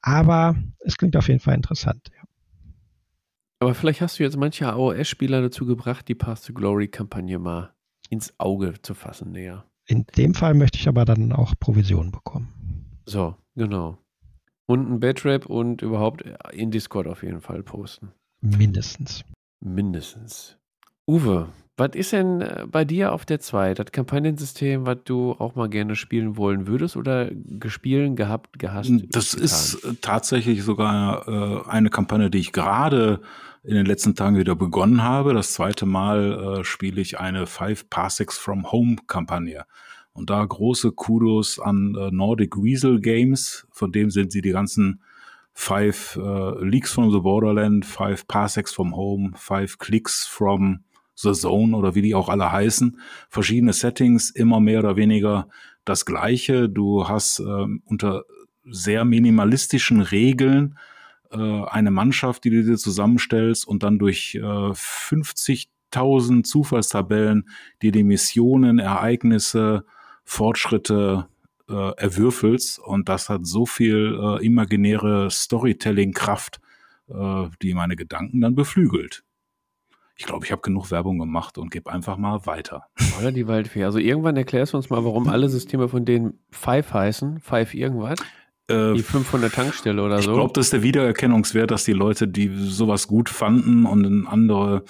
Aber 0.00 0.56
es 0.80 0.96
klingt 0.96 1.16
auf 1.16 1.28
jeden 1.28 1.40
Fall 1.40 1.54
interessant. 1.54 2.08
Ja. 2.14 2.22
Aber 3.60 3.74
vielleicht 3.74 4.00
hast 4.00 4.18
du 4.18 4.22
jetzt 4.22 4.36
manche 4.36 4.68
AOS-Spieler 4.68 5.42
dazu 5.42 5.66
gebracht, 5.66 6.06
die 6.08 6.14
Path 6.14 6.46
to 6.46 6.52
Glory-Kampagne 6.52 7.38
mal 7.38 7.74
ins 8.08 8.34
Auge 8.38 8.74
zu 8.82 8.94
fassen 8.94 9.32
näher. 9.32 9.64
In 9.86 10.04
dem 10.16 10.34
Fall 10.34 10.54
möchte 10.54 10.78
ich 10.78 10.88
aber 10.88 11.04
dann 11.04 11.32
auch 11.32 11.54
Provision 11.58 12.10
bekommen. 12.10 13.00
So, 13.06 13.36
genau. 13.54 13.98
Und 14.66 14.90
ein 14.90 15.00
Badrap 15.00 15.46
und 15.46 15.80
überhaupt 15.80 16.24
in 16.52 16.70
Discord 16.70 17.06
auf 17.06 17.22
jeden 17.22 17.40
Fall 17.40 17.62
posten. 17.62 18.12
Mindestens. 18.40 19.24
Mindestens. 19.60 20.58
Uwe, 21.06 21.48
was 21.78 21.90
ist 21.94 22.12
denn 22.12 22.40
äh, 22.40 22.66
bei 22.70 22.84
dir 22.84 23.12
auf 23.12 23.24
der 23.24 23.38
2? 23.38 23.74
Das 23.74 23.92
Kampagnensystem, 23.92 24.84
was 24.84 24.98
du 25.04 25.32
auch 25.38 25.54
mal 25.54 25.68
gerne 25.68 25.94
spielen 25.94 26.36
wollen 26.36 26.66
würdest 26.66 26.96
oder 26.96 27.30
gespielt, 27.32 28.16
gehabt, 28.16 28.58
gehasst? 28.58 28.90
Das 29.10 29.30
getan? 29.30 29.44
ist 29.44 29.84
äh, 29.84 29.94
tatsächlich 30.00 30.64
sogar 30.64 31.28
äh, 31.28 31.70
eine 31.70 31.88
Kampagne, 31.88 32.30
die 32.30 32.38
ich 32.38 32.52
gerade 32.52 33.20
in 33.62 33.74
den 33.74 33.86
letzten 33.86 34.14
Tagen 34.14 34.36
wieder 34.36 34.54
begonnen 34.54 35.02
habe. 35.02 35.34
Das 35.34 35.52
zweite 35.52 35.86
Mal 35.86 36.60
äh, 36.60 36.64
spiele 36.64 37.00
ich 37.00 37.18
eine 37.18 37.46
Five 37.46 37.90
Parsecs 37.90 38.38
from 38.38 38.70
Home 38.70 38.96
Kampagne. 39.06 39.64
Und 40.12 40.30
da 40.30 40.44
große 40.44 40.92
Kudos 40.92 41.60
an 41.60 41.94
äh, 41.94 42.10
Nordic 42.10 42.56
Weasel 42.56 43.00
Games, 43.00 43.66
von 43.70 43.92
dem 43.92 44.10
sind 44.10 44.32
sie 44.32 44.42
die 44.42 44.50
ganzen 44.50 45.02
Five 45.52 46.16
äh, 46.16 46.64
Leaks 46.64 46.92
from 46.92 47.10
the 47.10 47.20
Borderland, 47.20 47.84
Five 47.84 48.26
Parsecs 48.28 48.72
from 48.72 48.94
Home, 48.94 49.32
Five 49.34 49.78
Clicks 49.78 50.26
from 50.26 50.80
The 51.16 51.32
Zone 51.32 51.76
oder 51.76 51.94
wie 51.94 52.02
die 52.02 52.14
auch 52.14 52.28
alle 52.28 52.50
heißen. 52.50 53.00
Verschiedene 53.28 53.72
Settings, 53.72 54.30
immer 54.30 54.60
mehr 54.60 54.78
oder 54.78 54.96
weniger 54.96 55.48
das 55.84 56.06
Gleiche. 56.06 56.68
Du 56.68 57.08
hast 57.08 57.40
ähm, 57.40 57.82
unter 57.86 58.24
sehr 58.70 59.04
minimalistischen 59.04 60.00
Regeln 60.00 60.78
äh, 61.30 61.64
eine 61.64 61.90
Mannschaft, 61.90 62.44
die 62.44 62.50
du 62.50 62.64
dir 62.64 62.76
zusammenstellst 62.76 63.66
und 63.66 63.82
dann 63.82 63.98
durch 63.98 64.36
äh, 64.36 64.40
50.000 64.40 66.44
Zufallstabellen 66.44 67.48
dir 67.82 67.92
die 67.92 68.04
Missionen, 68.04 68.78
Ereignisse, 68.78 69.84
Fortschritte 70.24 71.28
äh, 71.68 71.92
erwürfelst. 71.96 72.78
Und 72.78 73.08
das 73.08 73.28
hat 73.28 73.46
so 73.46 73.66
viel 73.66 74.18
äh, 74.20 74.44
imaginäre 74.44 75.30
Storytelling-Kraft, 75.30 76.60
äh, 77.08 77.46
die 77.62 77.74
meine 77.74 77.96
Gedanken 77.96 78.40
dann 78.40 78.54
beflügelt. 78.54 79.24
Ich 80.20 80.26
glaube, 80.26 80.44
ich 80.44 80.50
habe 80.50 80.62
genug 80.62 80.90
Werbung 80.90 81.18
gemacht 81.18 81.58
und 81.58 81.70
gebe 81.70 81.92
einfach 81.92 82.16
mal 82.16 82.44
weiter. 82.44 82.86
Oder 83.20 83.30
die 83.30 83.46
Waldfee. 83.46 83.84
Also 83.84 84.00
irgendwann 84.00 84.36
erklärst 84.36 84.72
du 84.72 84.76
uns 84.76 84.90
mal, 84.90 85.04
warum 85.04 85.28
alle 85.28 85.48
Systeme 85.48 85.88
von 85.88 86.04
denen 86.04 86.40
Five 86.50 86.92
heißen. 86.92 87.38
Five 87.38 87.72
irgendwas. 87.72 88.18
Äh, 88.68 88.94
Die 88.94 89.02
500 89.02 89.52
Tankstelle 89.52 90.02
oder 90.02 90.18
ich 90.18 90.24
so. 90.26 90.34
glaube, 90.34 90.52
das 90.54 90.66
ist 90.66 90.72
der 90.72 90.82
Wiedererkennungswert, 90.82 91.70
dass 91.70 91.84
die 91.84 91.92
Leute, 91.92 92.28
die 92.28 92.50
sowas 92.54 93.06
gut 93.08 93.28
fanden 93.28 93.86
und 93.86 94.26
andere 94.26 94.84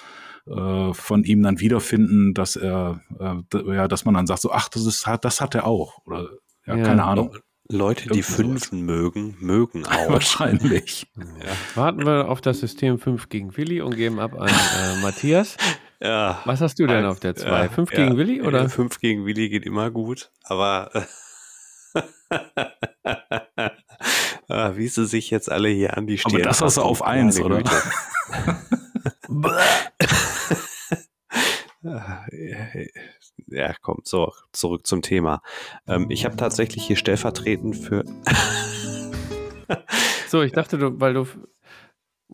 äh, 0.47 0.93
von 0.95 1.25
ihm 1.25 1.43
dann 1.43 1.61
wiederfinden, 1.61 2.35
dass 2.35 2.57
er, 2.57 3.01
äh, 3.21 3.75
ja, 3.75 3.87
dass 3.89 4.05
man 4.05 4.15
dann 4.15 4.27
sagt 4.27 4.41
so, 4.43 4.51
ach, 4.53 4.69
das 4.69 4.85
ist, 4.87 5.07
das 5.23 5.41
hat 5.41 5.55
er 5.55 5.67
auch 5.67 5.99
oder 6.07 6.29
ja, 6.67 6.77
Ja. 6.77 6.85
keine 6.85 7.05
Ahnung. 7.05 7.37
Leute, 7.71 8.05
die 8.05 8.21
Irgendwie. 8.21 8.23
Fünfen 8.23 8.87
mögen, 8.87 9.37
mögen 9.41 9.85
auch. 9.87 10.09
Wahrscheinlich. 10.11 11.07
ja. 11.17 11.25
Warten 11.75 12.07
wir 12.07 12.31
auf 12.31 12.41
das 12.41 12.61
System 12.61 12.99
5 12.99 13.29
gegen 13.29 13.57
Willi 13.59 13.83
und 13.83 13.95
geben 13.95 14.19
ab 14.21 14.35
an 14.41 14.49
äh, 14.49 15.03
Matthias. 15.03 15.57
ja. 16.01 16.41
Was 16.47 16.63
hast 16.63 16.79
du 16.79 16.87
denn 16.87 17.05
auf 17.05 17.21
der 17.21 17.37
2? 17.37 17.69
5 17.69 17.91
gegen 17.91 18.17
Willi 18.17 18.41
oder? 18.41 18.71
5 18.71 18.99
gegen 19.01 19.27
Willi 19.27 19.51
geht 19.51 19.67
immer 19.67 19.91
gut, 19.91 20.31
aber 20.45 20.91
ah, 24.49 24.73
wie 24.77 24.89
sie 24.89 25.07
sich 25.07 25.31
jetzt 25.31 25.51
alle 25.51 25.69
hier 25.69 25.97
an 25.97 26.07
die 26.07 26.19
Stirn 26.19 26.35
Aber 26.37 26.45
das 26.45 26.61
hast 26.63 26.77
du 26.77 26.83
auf 26.83 27.03
eins, 27.03 27.41
oder? 27.41 27.63
Ja, 33.51 33.73
komm, 33.81 34.01
so, 34.05 34.33
zurück 34.53 34.87
zum 34.87 35.01
Thema. 35.01 35.41
Ähm, 35.87 36.07
ich 36.11 36.27
habe 36.27 36.37
tatsächlich 36.37 36.85
hier 36.85 36.97
stellvertretend 36.97 37.77
für. 37.77 38.05
So, 40.29 40.43
ich 40.43 40.53
dachte, 40.53 40.77
du, 40.77 41.01
weil 41.01 41.15
du. 41.15 41.27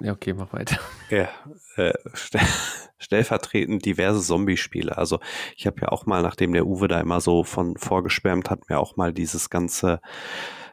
Ja, 0.01 0.13
okay, 0.13 0.33
mach 0.33 0.53
weiter. 0.53 0.79
Ja, 1.11 1.29
äh, 1.77 1.95
st 2.15 2.39
stellvertretend 2.99 3.85
diverse 3.85 4.21
Zombie-Spiele. 4.21 4.97
Also 4.97 5.21
ich 5.57 5.67
habe 5.67 5.83
ja 5.83 5.89
auch 5.89 6.07
mal, 6.07 6.23
nachdem 6.23 6.53
der 6.53 6.67
Uwe 6.67 6.89
da 6.89 7.01
immer 7.01 7.21
so 7.21 7.45
von 7.45 7.77
vorgeschwärmt 7.77 8.51
hat, 8.51 8.69
mir 8.69 8.79
auch 8.79 8.97
mal 8.97 9.13
dieses 9.13 9.51
ganze 9.51 10.01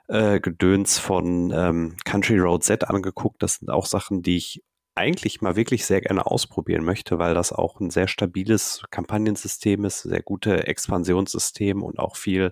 äh, 0.07 0.39
Gedöns 0.39 0.97
von 0.97 1.51
ähm, 1.53 1.97
Country 2.05 2.39
Road 2.39 2.63
Z 2.63 2.89
angeguckt. 2.89 3.43
Das 3.43 3.55
sind 3.55 3.69
auch 3.69 3.85
Sachen, 3.85 4.21
die 4.21 4.37
ich 4.37 4.63
eigentlich 4.93 5.41
mal 5.41 5.55
wirklich 5.55 5.85
sehr 5.85 6.01
gerne 6.01 6.25
ausprobieren 6.25 6.83
möchte, 6.83 7.17
weil 7.17 7.33
das 7.33 7.53
auch 7.53 7.79
ein 7.79 7.89
sehr 7.89 8.07
stabiles 8.07 8.83
Kampagnensystem 8.91 9.85
ist, 9.85 10.01
sehr 10.01 10.21
gute 10.21 10.67
Expansionssystem 10.67 11.81
und 11.81 11.97
auch 11.97 12.17
viel 12.17 12.51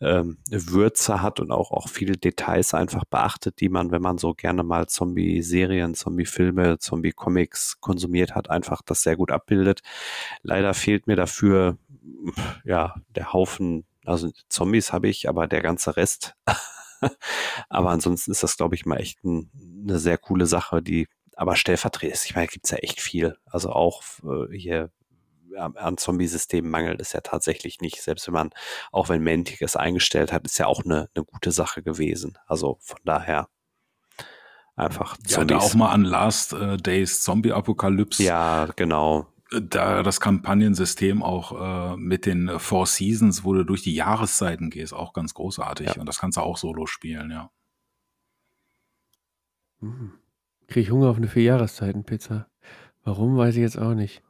ähm, 0.00 0.38
Würze 0.50 1.20
hat 1.20 1.40
und 1.40 1.50
auch, 1.50 1.72
auch 1.72 1.88
viele 1.88 2.16
Details 2.16 2.74
einfach 2.74 3.04
beachtet, 3.04 3.60
die 3.60 3.68
man, 3.68 3.90
wenn 3.90 4.02
man 4.02 4.18
so 4.18 4.34
gerne 4.34 4.62
mal 4.62 4.86
Zombie-Serien, 4.86 5.94
Zombie-Filme, 5.94 6.78
Zombie-Comics 6.78 7.80
konsumiert 7.80 8.36
hat, 8.36 8.50
einfach 8.50 8.80
das 8.82 9.02
sehr 9.02 9.16
gut 9.16 9.32
abbildet. 9.32 9.82
Leider 10.42 10.74
fehlt 10.74 11.08
mir 11.08 11.16
dafür, 11.16 11.78
ja, 12.64 12.94
der 13.16 13.32
Haufen, 13.32 13.84
also 14.04 14.30
Zombies 14.48 14.92
habe 14.92 15.08
ich, 15.08 15.28
aber 15.28 15.48
der 15.48 15.60
ganze 15.60 15.96
Rest. 15.96 16.36
aber 17.68 17.90
ansonsten 17.90 18.30
ist 18.30 18.42
das, 18.42 18.56
glaube 18.56 18.76
ich, 18.76 18.86
mal 18.86 18.98
echt 18.98 19.24
ein, 19.24 19.50
eine 19.82 19.98
sehr 19.98 20.18
coole 20.18 20.46
Sache, 20.46 20.82
die 20.82 21.08
aber 21.36 21.56
stellvertretend. 21.56 22.24
Ich 22.24 22.34
meine, 22.34 22.46
gibt's 22.46 22.70
ja 22.70 22.78
echt 22.78 23.00
viel. 23.00 23.36
Also 23.46 23.70
auch 23.70 24.02
äh, 24.22 24.56
hier 24.56 24.90
an, 25.56 25.96
Zombie-Systemen 25.96 26.70
mangelt 26.70 27.00
es 27.00 27.12
ja 27.12 27.20
tatsächlich 27.20 27.80
nicht. 27.80 28.02
Selbst 28.02 28.26
wenn 28.26 28.34
man, 28.34 28.50
auch 28.92 29.08
wenn 29.08 29.22
Mantic 29.22 29.62
es 29.62 29.76
eingestellt 29.76 30.32
hat, 30.32 30.44
ist 30.44 30.58
ja 30.58 30.66
auch 30.66 30.84
eine, 30.84 31.08
eine 31.14 31.24
gute 31.24 31.52
Sache 31.52 31.82
gewesen. 31.82 32.38
Also 32.46 32.78
von 32.80 32.98
daher 33.04 33.48
einfach 34.76 35.16
Ja, 35.26 35.44
da 35.44 35.58
auch 35.58 35.74
mal 35.74 35.90
an 35.90 36.04
Last 36.04 36.52
äh, 36.52 36.76
Days 36.76 37.22
Zombie 37.22 37.52
Apokalypse. 37.52 38.22
Ja, 38.22 38.68
genau. 38.76 39.28
Da 39.50 40.02
das 40.02 40.20
Kampagnensystem 40.20 41.22
auch 41.22 41.92
äh, 41.92 41.96
mit 41.96 42.26
den 42.26 42.58
Four 42.58 42.86
Seasons, 42.86 43.44
wo 43.44 43.52
du 43.52 43.64
durch 43.64 43.82
die 43.82 43.94
Jahreszeiten 43.94 44.70
gehst, 44.70 44.92
auch 44.92 45.12
ganz 45.12 45.34
großartig. 45.34 45.88
Ja. 45.88 46.00
Und 46.00 46.06
das 46.06 46.18
kannst 46.18 46.38
du 46.38 46.40
auch 46.40 46.56
solo 46.56 46.86
spielen, 46.86 47.30
ja. 47.30 47.50
Hm. 49.80 50.18
Krieg 50.68 50.84
ich 50.84 50.90
Hunger 50.90 51.08
auf 51.08 51.16
eine 51.16 51.28
Vier-Jahreszeiten-Pizza. 51.28 52.46
Warum, 53.04 53.36
weiß 53.36 53.54
ich 53.56 53.60
jetzt 53.60 53.78
auch 53.78 53.94
nicht. 53.94 54.22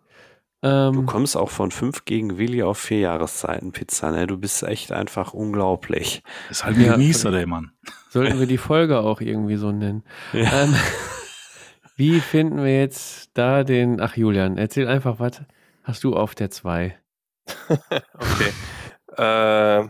Ähm, 0.63 0.95
Du 0.95 1.03
kommst 1.05 1.37
auch 1.37 1.51
von 1.51 1.71
fünf 1.71 2.05
gegen 2.05 2.39
Willi 2.39 2.63
auf 2.63 2.79
vier 2.79 2.99
Jahreszeiten 3.01 3.73
Pizza, 3.73 4.11
ne? 4.11 4.27
Du 4.27 4.39
bist 4.39 4.63
echt 4.63 4.93
einfach 4.93 5.33
unglaublich. 5.35 6.23
Das 6.49 6.59
ist 6.59 6.65
halt 6.65 6.77
ein 6.77 6.85
Ja, 6.85 6.93
Genießer, 6.93 7.31
der 7.31 7.47
Mann. 7.47 7.73
sollten 8.11 8.39
wir 8.41 8.47
die 8.47 8.59
Folge 8.59 8.99
auch 9.01 9.21
irgendwie 9.21 9.57
so 9.57 9.71
nennen. 9.73 10.03
Ja. 10.33 10.65
Ähm, 10.65 10.75
wie 11.97 12.19
finden 12.21 12.59
wir 12.65 12.77
jetzt 12.77 13.31
da 13.35 13.63
den. 13.63 14.01
Ach, 14.01 14.17
Julian, 14.17 14.59
erzähl 14.59 14.89
einfach, 14.89 15.21
was 15.21 15.43
hast 15.85 16.03
du 16.03 16.17
auf 16.17 16.35
der 16.35 16.51
2? 16.51 16.99
Okay. 18.15 18.53
äh, 19.17 19.89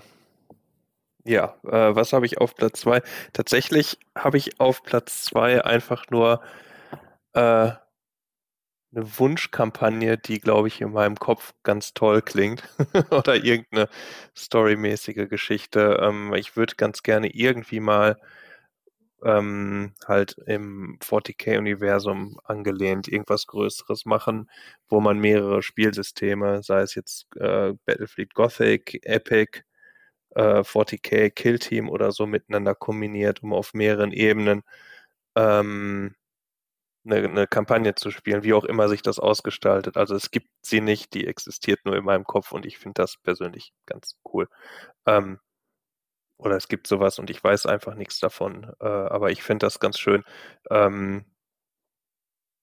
ja, 1.25 1.57
äh, 1.65 1.95
was 1.95 2.13
habe 2.13 2.27
ich 2.27 2.39
auf 2.39 2.55
Platz 2.55 2.81
2? 2.81 3.03
Tatsächlich 3.33 3.99
habe 4.17 4.37
ich 4.39 4.61
auf 4.61 4.83
Platz 4.83 5.25
2 5.25 5.65
einfach 5.65 6.05
nur 6.11 6.43
äh, 7.35 7.73
eine 8.95 9.19
Wunschkampagne, 9.19 10.17
die, 10.19 10.39
glaube 10.41 10.69
ich, 10.69 10.81
in 10.81 10.93
meinem 10.93 11.17
Kopf 11.17 11.53
ganz 11.65 11.95
toll 11.95 12.23
klingt. 12.23 12.63
Oder 13.11 13.37
irgendeine 13.37 13.89
storymäßige 14.37 15.29
Geschichte. 15.29 15.99
Ähm, 16.01 16.33
ich 16.35 16.57
würde 16.57 16.75
ganz 16.77 17.03
gerne 17.03 17.29
irgendwie 17.35 17.81
mal 17.81 18.17
ähm, 19.25 19.95
halt 20.07 20.37
im 20.47 20.99
40k-Universum 21.01 22.39
angelehnt 22.45 23.09
irgendwas 23.09 23.47
Größeres 23.47 24.05
machen, 24.05 24.51
wo 24.89 25.01
man 25.01 25.19
mehrere 25.19 25.63
Spielsysteme, 25.63 26.63
sei 26.63 26.81
es 26.83 26.95
jetzt 26.95 27.27
äh, 27.37 27.73
Battlefleet 27.87 28.35
Gothic, 28.35 29.01
Epic, 29.05 29.63
äh, 30.35 30.65
40k, 30.65 31.31
Kill 31.31 31.59
Team 31.59 31.89
oder 31.91 32.13
so 32.13 32.27
miteinander 32.27 32.75
kombiniert, 32.75 33.43
um 33.43 33.53
auf 33.53 33.75
mehreren 33.75 34.13
Ebenen 34.13 34.63
ähm, 35.37 36.15
eine, 37.05 37.17
eine 37.29 37.47
Kampagne 37.47 37.95
zu 37.95 38.11
spielen, 38.11 38.45
wie 38.45 38.55
auch 38.55 38.65
immer 38.65 38.89
sich 38.89 39.03
das 39.03 39.19
ausgestaltet. 39.19 39.97
Also 39.97 40.15
es 40.15 40.31
gibt 40.31 40.49
sie 40.63 40.81
nicht, 40.81 41.15
die 41.15 41.27
existiert 41.27 41.81
nur 41.85 41.97
in 41.97 42.05
meinem 42.05 42.25
Kopf 42.25 42.53
und 42.53 42.67
ich 42.67 42.79
finde 42.79 42.95
das 43.03 43.17
persönlich 43.19 43.73
ganz 43.87 44.17
cool. 44.33 44.49
Ähm, 45.07 45.39
oder 46.39 46.57
es 46.57 46.69
gibt 46.69 46.87
sowas 46.87 47.19
und 47.19 47.31
ich 47.31 47.43
weiß 47.43 47.67
einfach 47.67 47.95
nichts 47.95 48.19
davon. 48.21 48.73
Äh, 48.81 48.87
aber 48.87 49.31
ich 49.31 49.43
finde 49.43 49.67
das 49.67 49.81
ganz 49.81 49.99
schön, 49.99 50.25
ähm, 50.71 51.25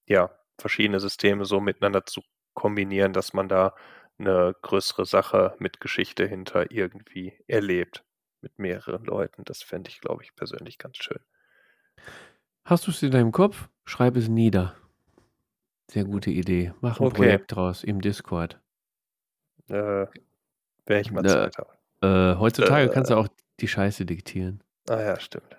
ja, 0.07 0.29
verschiedene 0.59 0.99
Systeme 0.99 1.45
so 1.45 1.59
miteinander 1.59 2.05
zu 2.05 2.21
kombinieren, 2.53 3.13
dass 3.13 3.33
man 3.33 3.47
da 3.49 3.73
eine 4.21 4.55
größere 4.61 5.05
Sache 5.05 5.55
mit 5.59 5.79
Geschichte 5.79 6.25
hinter 6.25 6.71
irgendwie 6.71 7.33
erlebt. 7.47 8.03
Mit 8.41 8.57
mehreren 8.57 9.05
Leuten. 9.05 9.43
Das 9.45 9.61
fände 9.61 9.89
ich, 9.89 10.01
glaube 10.01 10.23
ich, 10.23 10.35
persönlich 10.35 10.79
ganz 10.79 10.97
schön. 10.97 11.19
Hast 12.65 12.87
du 12.87 12.91
es 12.91 13.03
in 13.03 13.11
deinem 13.11 13.31
Kopf? 13.31 13.69
Schreib 13.85 14.15
es 14.15 14.29
nieder. 14.29 14.75
Sehr 15.91 16.05
gute 16.05 16.31
Idee. 16.31 16.73
Mach 16.81 16.99
ein 16.99 17.05
Okay. 17.07 17.15
Projekt 17.17 17.55
draus 17.55 17.83
im 17.83 18.01
Discord. 18.01 18.59
Äh, 19.69 20.07
wenn 20.85 21.01
ich 21.01 21.11
mal 21.11 21.23
Äh, 21.25 21.29
Zeit 21.29 21.57
habe. 21.57 21.69
Äh, 22.01 22.39
heutzutage 22.39 22.89
Äh. 22.89 22.93
kannst 22.93 23.11
du 23.11 23.15
auch 23.15 23.27
die 23.59 23.67
Scheiße 23.67 24.05
diktieren. 24.05 24.63
Ah 24.89 24.99
ja, 25.01 25.19
stimmt. 25.19 25.55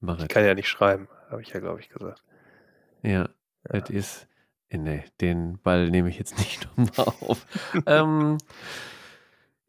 Mach 0.00 0.16
Ich 0.18 0.22
es. 0.24 0.28
kann 0.28 0.44
ja 0.44 0.54
nicht 0.54 0.68
schreiben, 0.68 1.08
habe 1.30 1.40
ich 1.40 1.48
ja, 1.50 1.60
glaube 1.60 1.80
ich, 1.80 1.88
gesagt. 1.88 2.22
Ja, 3.02 3.10
Ja. 3.10 3.28
das 3.64 3.88
ist. 3.90 4.28
Nee, 4.70 5.04
den 5.20 5.58
Ball 5.62 5.90
nehme 5.90 6.08
ich 6.08 6.18
jetzt 6.18 6.38
nicht 6.38 6.68
nochmal 6.76 7.14
auf. 7.20 7.46
ähm, 7.86 8.38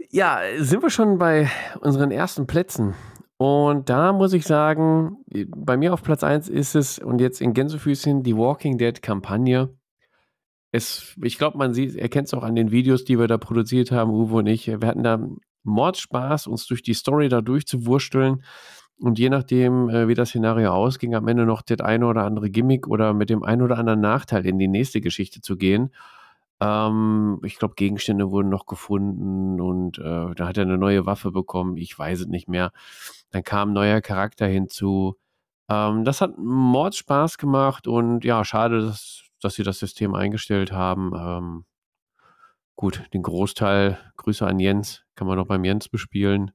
ja, 0.09 0.39
sind 0.57 0.81
wir 0.81 0.89
schon 0.89 1.17
bei 1.17 1.49
unseren 1.81 2.11
ersten 2.11 2.47
Plätzen. 2.47 2.95
Und 3.37 3.89
da 3.89 4.13
muss 4.13 4.33
ich 4.33 4.45
sagen, 4.45 5.17
bei 5.55 5.77
mir 5.77 5.93
auf 5.93 6.01
Platz 6.01 6.23
1 6.23 6.49
ist 6.49 6.75
es, 6.75 6.97
und 6.97 7.21
jetzt 7.21 7.39
in 7.39 7.53
Gänsefüßchen, 7.53 8.23
die 8.23 8.35
Walking 8.35 8.77
Dead 8.77 8.99
Kampagne. 9.01 9.69
Es, 10.71 11.15
ich 11.23 11.37
glaube, 11.37 11.57
man 11.57 11.73
erkennt 11.75 12.27
es 12.27 12.33
auch 12.33 12.43
an 12.43 12.55
den 12.55 12.71
Videos, 12.71 13.05
die 13.05 13.19
wir 13.19 13.27
da 13.27 13.37
produziert 13.37 13.91
haben, 13.91 14.11
Uwe 14.11 14.37
und 14.37 14.47
ich. 14.47 14.67
Wir 14.67 14.87
hatten 14.87 15.03
da 15.03 15.19
Mordspaß, 15.63 16.47
uns 16.47 16.65
durch 16.65 16.81
die 16.81 16.93
Story 16.93 17.29
da 17.29 17.41
durchzuwursteln. 17.41 18.43
Und 18.99 19.19
je 19.19 19.29
nachdem, 19.29 19.89
äh, 19.89 20.07
wie 20.07 20.15
das 20.15 20.29
Szenario 20.29 20.71
ausging, 20.71 21.13
am 21.13 21.27
Ende 21.27 21.45
noch 21.45 21.61
das 21.61 21.81
eine 21.81 22.07
oder 22.07 22.23
andere 22.23 22.49
Gimmick 22.49 22.87
oder 22.87 23.13
mit 23.13 23.29
dem 23.29 23.43
einen 23.43 23.61
oder 23.61 23.77
anderen 23.77 24.01
Nachteil 24.01 24.45
in 24.45 24.57
die 24.57 24.67
nächste 24.67 25.01
Geschichte 25.01 25.41
zu 25.41 25.55
gehen. 25.55 25.91
Ähm, 26.59 27.39
ich 27.43 27.59
glaube, 27.59 27.75
Gegenstände 27.75 28.31
wurden 28.31 28.49
noch 28.49 28.65
gefunden 28.65 29.61
und 29.61 29.99
äh, 29.99 30.33
da 30.35 30.47
hat 30.47 30.57
er 30.57 30.63
eine 30.63 30.77
neue 30.77 31.05
Waffe 31.05 31.31
bekommen. 31.31 31.77
Ich 31.77 31.97
weiß 31.97 32.21
es 32.21 32.27
nicht 32.27 32.49
mehr. 32.49 32.71
Dann 33.31 33.43
kam 33.43 33.69
ein 33.69 33.73
neuer 33.73 34.01
Charakter 34.01 34.47
hinzu. 34.47 35.17
Ähm, 35.69 36.03
das 36.03 36.21
hat 36.21 36.37
Mordspaß 36.37 37.37
gemacht 37.37 37.87
und 37.87 38.23
ja, 38.25 38.43
schade, 38.45 38.81
dass, 38.81 39.23
dass 39.41 39.55
sie 39.55 39.63
das 39.63 39.79
System 39.79 40.15
eingestellt 40.15 40.71
haben. 40.71 41.11
Ähm, 41.15 41.65
gut, 42.75 43.03
den 43.13 43.23
Großteil, 43.23 43.99
Grüße 44.17 44.45
an 44.47 44.59
Jens, 44.59 45.03
kann 45.15 45.27
man 45.27 45.37
noch 45.37 45.47
beim 45.47 45.63
Jens 45.65 45.89
bespielen. 45.89 46.51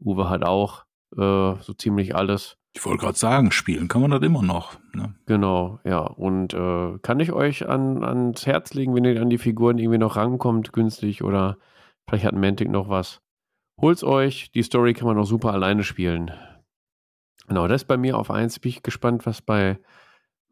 Uwe 0.00 0.28
hat 0.30 0.44
auch 0.44 0.84
äh, 1.16 1.54
so 1.60 1.72
ziemlich 1.76 2.14
alles. 2.14 2.56
Ich 2.72 2.84
wollte 2.84 3.02
gerade 3.02 3.18
sagen, 3.18 3.50
spielen 3.50 3.88
kann 3.88 4.00
man 4.00 4.12
das 4.12 4.22
immer 4.22 4.42
noch. 4.42 4.78
Ne? 4.92 5.14
Genau, 5.26 5.80
ja. 5.84 5.98
Und 5.98 6.54
äh, 6.54 6.98
kann 7.02 7.18
ich 7.18 7.32
euch 7.32 7.68
an, 7.68 8.04
ans 8.04 8.46
Herz 8.46 8.74
legen, 8.74 8.94
wenn 8.94 9.04
ihr 9.04 9.20
an 9.20 9.30
die 9.30 9.38
Figuren 9.38 9.78
irgendwie 9.78 9.98
noch 9.98 10.16
rankommt, 10.16 10.72
günstig 10.72 11.24
oder 11.24 11.58
vielleicht 12.08 12.24
hat 12.24 12.34
Mantic 12.34 12.70
noch 12.70 12.88
was. 12.88 13.20
Holt's 13.80 14.04
euch, 14.04 14.52
die 14.52 14.62
Story 14.62 14.94
kann 14.94 15.06
man 15.06 15.16
noch 15.16 15.26
super 15.26 15.52
alleine 15.52 15.82
spielen. 15.82 16.30
Genau, 17.48 17.66
das 17.66 17.82
ist 17.82 17.88
bei 17.88 17.96
mir 17.96 18.16
auf 18.16 18.30
eins. 18.30 18.60
Bin 18.60 18.70
ich 18.70 18.82
gespannt, 18.82 19.26
was 19.26 19.42
bei 19.42 19.80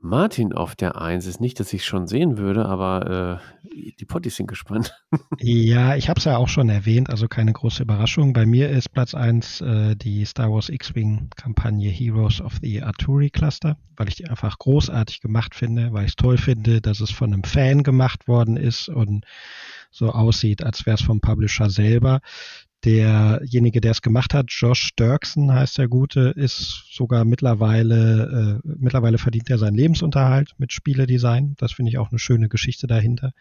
Martin 0.00 0.52
auf 0.52 0.76
der 0.76 1.00
Eins 1.00 1.26
ist. 1.26 1.40
Nicht, 1.40 1.58
dass 1.58 1.72
ich 1.72 1.84
schon 1.84 2.06
sehen 2.06 2.38
würde, 2.38 2.66
aber 2.66 3.42
äh, 3.64 3.90
die 3.98 4.04
Potties 4.04 4.36
sind 4.36 4.46
gespannt. 4.46 4.94
ja, 5.38 5.96
ich 5.96 6.08
habe 6.08 6.18
es 6.18 6.24
ja 6.24 6.36
auch 6.36 6.48
schon 6.48 6.68
erwähnt, 6.68 7.10
also 7.10 7.26
keine 7.26 7.52
große 7.52 7.82
Überraschung. 7.82 8.32
Bei 8.32 8.46
mir 8.46 8.70
ist 8.70 8.92
Platz 8.92 9.14
1 9.14 9.60
äh, 9.60 9.96
die 9.96 10.24
Star 10.24 10.52
Wars 10.52 10.68
X-Wing-Kampagne 10.68 11.90
Heroes 11.90 12.40
of 12.40 12.54
the 12.62 12.82
Arturi 12.82 13.30
Cluster, 13.30 13.76
weil 13.96 14.08
ich 14.08 14.14
die 14.14 14.28
einfach 14.28 14.58
großartig 14.58 15.20
gemacht 15.20 15.54
finde, 15.54 15.92
weil 15.92 16.04
ich 16.04 16.10
es 16.10 16.16
toll 16.16 16.38
finde, 16.38 16.80
dass 16.80 17.00
es 17.00 17.10
von 17.10 17.32
einem 17.32 17.44
Fan 17.44 17.82
gemacht 17.82 18.28
worden 18.28 18.56
ist 18.56 18.88
und 18.88 19.24
so 19.90 20.10
aussieht, 20.10 20.62
als 20.62 20.86
wäre 20.86 20.94
es 20.94 21.02
vom 21.02 21.20
Publisher 21.20 21.70
selber. 21.70 22.20
Derjenige, 22.84 23.80
der 23.80 23.90
es 23.90 24.02
gemacht 24.02 24.34
hat, 24.34 24.46
Josh 24.50 24.94
Dirksen 24.96 25.52
heißt 25.52 25.78
der 25.78 25.88
Gute, 25.88 26.32
ist 26.36 26.84
sogar 26.92 27.24
mittlerweile, 27.24 28.60
äh, 28.64 28.68
mittlerweile 28.78 29.18
verdient 29.18 29.50
er 29.50 29.58
seinen 29.58 29.74
Lebensunterhalt 29.74 30.54
mit 30.58 30.72
Spieledesign. 30.72 31.56
Das 31.58 31.72
finde 31.72 31.90
ich 31.90 31.98
auch 31.98 32.10
eine 32.10 32.20
schöne 32.20 32.48
Geschichte 32.48 32.86
dahinter. 32.86 33.32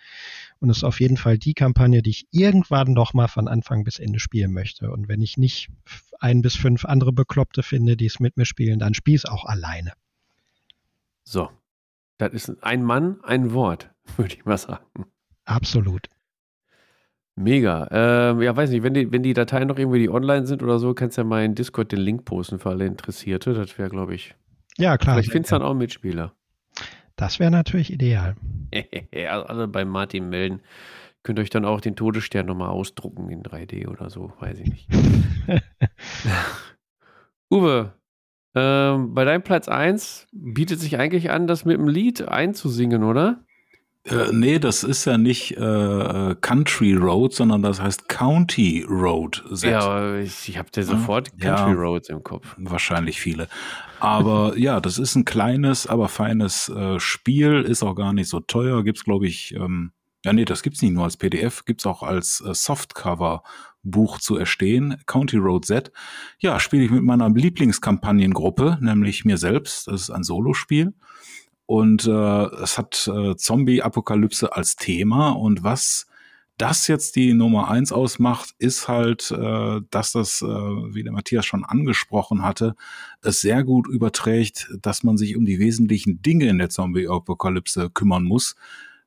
Und 0.60 0.72
es 0.72 0.78
ist 0.78 0.84
auf 0.84 1.00
jeden 1.00 1.18
Fall 1.18 1.38
die 1.38 1.54
Kampagne, 1.54 2.02
die 2.02 2.10
ich 2.10 2.28
irgendwann 2.32 2.96
doch 2.96 3.14
mal 3.14 3.28
von 3.28 3.48
Anfang 3.48 3.84
bis 3.84 4.00
Ende 4.00 4.20
spielen 4.20 4.52
möchte. 4.54 4.90
Und 4.90 5.08
wenn 5.08 5.22
ich 5.22 5.38
nicht 5.38 5.70
ein 6.20 6.42
bis 6.42 6.56
fünf 6.56 6.86
andere 6.86 7.14
Bekloppte 7.14 7.62
finde, 7.62 7.96
die 7.96 8.08
es 8.08 8.20
mit 8.20 8.38
mir 8.38 8.46
spielen, 8.46 8.80
dann 8.80 8.96
spiele 8.96 9.18
ich 9.18 9.24
es 9.26 9.30
auch 9.30 9.46
alleine. 9.46 9.94
So. 11.24 11.52
Das 12.18 12.34
ist 12.34 12.64
ein 12.64 12.82
Mann, 12.84 13.20
ein 13.24 13.54
Wort, 13.54 13.92
würde 14.18 14.34
ich 14.34 14.46
mal 14.46 14.58
sagen. 14.58 15.06
Absolut. 15.46 16.10
Mega. 17.40 17.88
Ähm, 17.92 18.42
ja, 18.42 18.56
weiß 18.56 18.72
nicht, 18.72 18.82
wenn 18.82 18.96
die, 18.96 19.12
wenn 19.12 19.22
die 19.22 19.34
Dateien 19.34 19.68
noch 19.68 19.78
irgendwie 19.78 20.10
online 20.10 20.48
sind 20.48 20.64
oder 20.64 20.80
so, 20.80 20.96
kannst 20.96 21.18
du 21.18 21.22
ja 21.22 21.26
mal 21.26 21.46
in 21.46 21.54
Discord 21.54 21.92
den 21.92 22.00
Link 22.00 22.26
posten 22.26 22.58
für 22.58 22.70
alle 22.70 22.88
Interessierte. 22.88 23.54
Das 23.54 23.78
wäre, 23.78 23.90
glaube 23.90 24.16
ich. 24.16 24.34
Ja, 24.78 24.98
klar. 24.98 25.16
Vielleicht 25.16 25.32
findest 25.32 25.52
du 25.52 25.60
dann 25.60 25.68
auch 25.68 25.76
Mitspieler. 25.76 26.34
Das 27.16 27.40
wäre 27.40 27.52
natürlich 27.52 27.94
ideal. 27.94 28.36
also 29.30 29.68
bei 29.68 29.86
Martin 29.86 30.30
melden. 30.30 30.62
Könnt 31.22 31.38
ihr 31.38 31.44
euch 31.44 31.52
dann 31.52 31.66
auch 31.66 31.80
den 31.80 31.96
Todesstern 31.96 32.48
nochmal 32.48 32.70
ausdrucken 32.70 33.30
in 33.30 33.44
3D 33.44 33.88
oder 33.88 34.10
so, 34.10 34.34
weiß 34.40 34.60
ich 34.60 34.70
nicht. 34.70 34.90
Uwe, 37.52 37.94
ähm, 38.56 39.14
bei 39.14 39.26
deinem 39.26 39.44
Platz 39.44 39.68
1 39.68 40.28
bietet 40.32 40.80
sich 40.80 40.98
eigentlich 40.98 41.30
an, 41.30 41.46
das 41.46 41.66
mit 41.66 41.78
dem 41.78 41.88
Lied 41.88 42.28
einzusingen, 42.28 43.04
oder? 43.04 43.44
Äh, 44.08 44.32
nee, 44.32 44.58
das 44.58 44.84
ist 44.84 45.06
ja 45.06 45.18
nicht 45.18 45.58
äh, 45.58 46.36
Country 46.40 46.94
Road, 46.94 47.34
sondern 47.34 47.62
das 47.62 47.82
heißt 47.82 48.08
County 48.08 48.86
Road. 48.88 49.44
Z. 49.54 49.70
Ja, 49.70 50.16
ich, 50.16 50.48
ich 50.50 50.58
habe 50.58 50.70
ja 50.76 50.84
sofort 50.84 51.32
Country 51.40 51.72
ja, 51.72 51.78
Roads 51.78 52.10
im 52.10 52.24
Kopf. 52.24 52.56
Wahrscheinlich 52.58 53.20
viele. 53.20 53.48
Aber 54.00 54.54
ja, 54.58 54.80
das 54.80 54.98
ist 54.98 55.16
ein 55.16 55.26
kleines, 55.26 55.88
aber 55.88 56.08
feines 56.08 56.70
äh, 56.70 57.00
Spiel, 57.00 57.64
ist 57.64 57.84
auch 57.84 57.96
gar 57.96 58.14
nicht 58.14 58.30
so 58.30 58.40
teuer. 58.40 58.84
Gibt's 58.84 59.04
glaube 59.04 59.28
ich, 59.28 59.54
ähm, 59.56 59.92
ja 60.24 60.32
nee, 60.32 60.46
das 60.46 60.64
gibt's 60.64 60.82
nicht 60.82 60.94
nur 60.94 61.04
als 61.04 61.18
PDF, 61.18 61.66
gibt's 61.66 61.86
auch 61.86 62.04
als 62.04 62.42
äh, 62.42 62.54
Softcover. 62.54 63.44
Buch 63.84 64.20
zu 64.20 64.36
erstehen, 64.36 64.98
County 65.06 65.38
Road 65.38 65.64
Z. 65.64 65.94
Ja, 66.40 66.60
spiele 66.60 66.84
ich 66.84 66.92
mit 66.92 67.04
meiner 67.04 67.30
Lieblingskampagnengruppe, 67.30 68.78
nämlich 68.82 69.24
mir 69.24 69.38
selbst. 69.38 69.88
Das 69.88 70.02
ist 70.02 70.10
ein 70.10 70.24
Solospiel. 70.24 70.94
Und 71.68 72.08
äh, 72.08 72.46
es 72.64 72.78
hat 72.78 73.10
äh, 73.14 73.36
Zombie-Apokalypse 73.36 74.56
als 74.56 74.78
Thema. 74.78 75.32
Und 75.32 75.64
was 75.64 76.08
das 76.58 76.88
jetzt 76.88 77.18
die 77.18 77.34
Nummer 77.34 77.70
eins 77.70 77.92
ausmacht, 77.92 78.56
ist 78.58 78.88
halt, 78.88 79.30
äh, 79.32 79.82
dass 79.92 80.14
das, 80.14 80.42
äh, 80.42 80.46
wie 80.46 81.04
der 81.04 81.12
Matthias 81.12 81.46
schon 81.46 81.66
angesprochen 81.66 82.42
hatte, 82.42 82.76
es 83.22 83.42
sehr 83.42 83.66
gut 83.66 83.88
überträgt, 83.88 84.70
dass 84.82 85.04
man 85.04 85.18
sich 85.18 85.36
um 85.36 85.46
die 85.46 85.60
wesentlichen 85.60 86.22
Dinge 86.22 86.48
in 86.48 86.58
der 86.58 86.70
Zombie-Apokalypse 86.70 87.90
kümmern 87.90 88.24
muss. 88.24 88.56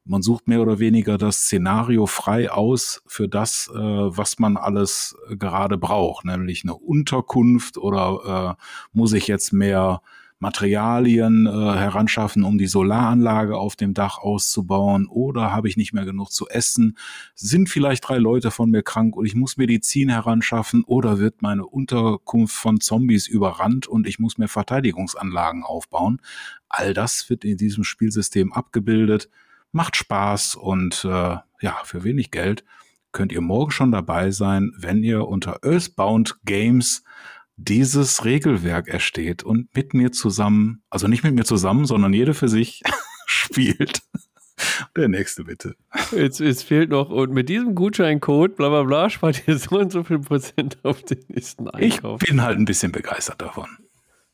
Man 0.04 0.20
sucht 0.20 0.46
mehr 0.46 0.60
oder 0.60 0.78
weniger 0.78 1.16
das 1.16 1.44
Szenario 1.44 2.06
frei 2.06 2.50
aus 2.50 3.02
für 3.06 3.26
das, 3.26 3.70
äh, 3.74 3.78
was 3.78 4.38
man 4.38 4.58
alles 4.58 5.16
gerade 5.30 5.78
braucht, 5.78 6.26
nämlich 6.26 6.62
eine 6.64 6.74
Unterkunft 6.74 7.78
oder 7.78 8.56
äh, 8.58 8.62
muss 8.92 9.14
ich 9.14 9.28
jetzt 9.28 9.54
mehr 9.54 10.02
Materialien 10.40 11.46
äh, 11.46 11.50
heranschaffen, 11.50 12.44
um 12.44 12.56
die 12.56 12.66
Solaranlage 12.66 13.56
auf 13.56 13.76
dem 13.76 13.92
Dach 13.92 14.18
auszubauen 14.18 15.06
oder 15.06 15.52
habe 15.52 15.68
ich 15.68 15.76
nicht 15.76 15.92
mehr 15.92 16.06
genug 16.06 16.32
zu 16.32 16.48
essen? 16.48 16.96
Sind 17.34 17.68
vielleicht 17.68 18.08
drei 18.08 18.16
Leute 18.16 18.50
von 18.50 18.70
mir 18.70 18.82
krank 18.82 19.16
und 19.16 19.26
ich 19.26 19.34
muss 19.34 19.58
Medizin 19.58 20.08
heranschaffen 20.08 20.82
oder 20.84 21.18
wird 21.18 21.42
meine 21.42 21.66
Unterkunft 21.66 22.56
von 22.56 22.80
Zombies 22.80 23.28
überrannt 23.28 23.86
und 23.86 24.06
ich 24.06 24.18
muss 24.18 24.38
mir 24.38 24.48
Verteidigungsanlagen 24.48 25.62
aufbauen? 25.62 26.22
All 26.70 26.94
das 26.94 27.28
wird 27.28 27.44
in 27.44 27.58
diesem 27.58 27.84
Spielsystem 27.84 28.52
abgebildet, 28.54 29.28
macht 29.72 29.94
Spaß 29.94 30.54
und 30.54 31.04
äh, 31.04 31.36
ja, 31.60 31.76
für 31.84 32.02
wenig 32.02 32.30
Geld 32.30 32.64
könnt 33.12 33.32
ihr 33.32 33.40
morgen 33.40 33.72
schon 33.72 33.92
dabei 33.92 34.30
sein, 34.30 34.72
wenn 34.76 35.02
ihr 35.02 35.26
unter 35.26 35.64
Earthbound 35.64 36.38
Games 36.44 37.02
dieses 37.64 38.24
Regelwerk 38.24 38.88
ersteht 38.88 39.42
und 39.42 39.74
mit 39.74 39.94
mir 39.94 40.12
zusammen, 40.12 40.82
also 40.90 41.08
nicht 41.08 41.22
mit 41.24 41.34
mir 41.34 41.44
zusammen, 41.44 41.84
sondern 41.84 42.12
jede 42.12 42.34
für 42.34 42.48
sich 42.48 42.82
spielt. 43.26 44.00
Der 44.96 45.08
nächste 45.08 45.44
bitte. 45.44 45.74
Jetzt, 46.12 46.40
jetzt 46.40 46.64
fehlt 46.64 46.90
noch, 46.90 47.08
und 47.10 47.32
mit 47.32 47.48
diesem 47.48 47.74
Gutscheincode, 47.74 48.56
bla 48.56 48.68
bla 48.68 48.82
bla, 48.82 49.10
spart 49.10 49.46
ihr 49.46 49.58
so 49.58 49.78
und 49.78 49.92
so 49.92 50.04
viel 50.04 50.18
Prozent 50.18 50.78
auf 50.82 51.02
den 51.02 51.24
nächsten 51.28 51.68
Einkauf. 51.68 52.22
Ich 52.22 52.28
bin 52.28 52.42
halt 52.42 52.58
ein 52.58 52.64
bisschen 52.64 52.92
begeistert 52.92 53.40
davon. 53.40 53.68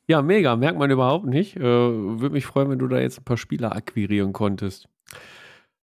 Ja, 0.09 0.23
mega, 0.23 0.55
merkt 0.57 0.79
man 0.79 0.91
überhaupt 0.91 1.27
nicht. 1.27 1.57
Äh, 1.57 1.63
Würde 1.63 2.31
mich 2.31 2.47
freuen, 2.47 2.71
wenn 2.71 2.79
du 2.79 2.87
da 2.87 2.99
jetzt 2.99 3.19
ein 3.19 3.25
paar 3.25 3.37
Spieler 3.37 3.75
akquirieren 3.75 4.33
konntest. 4.33 4.89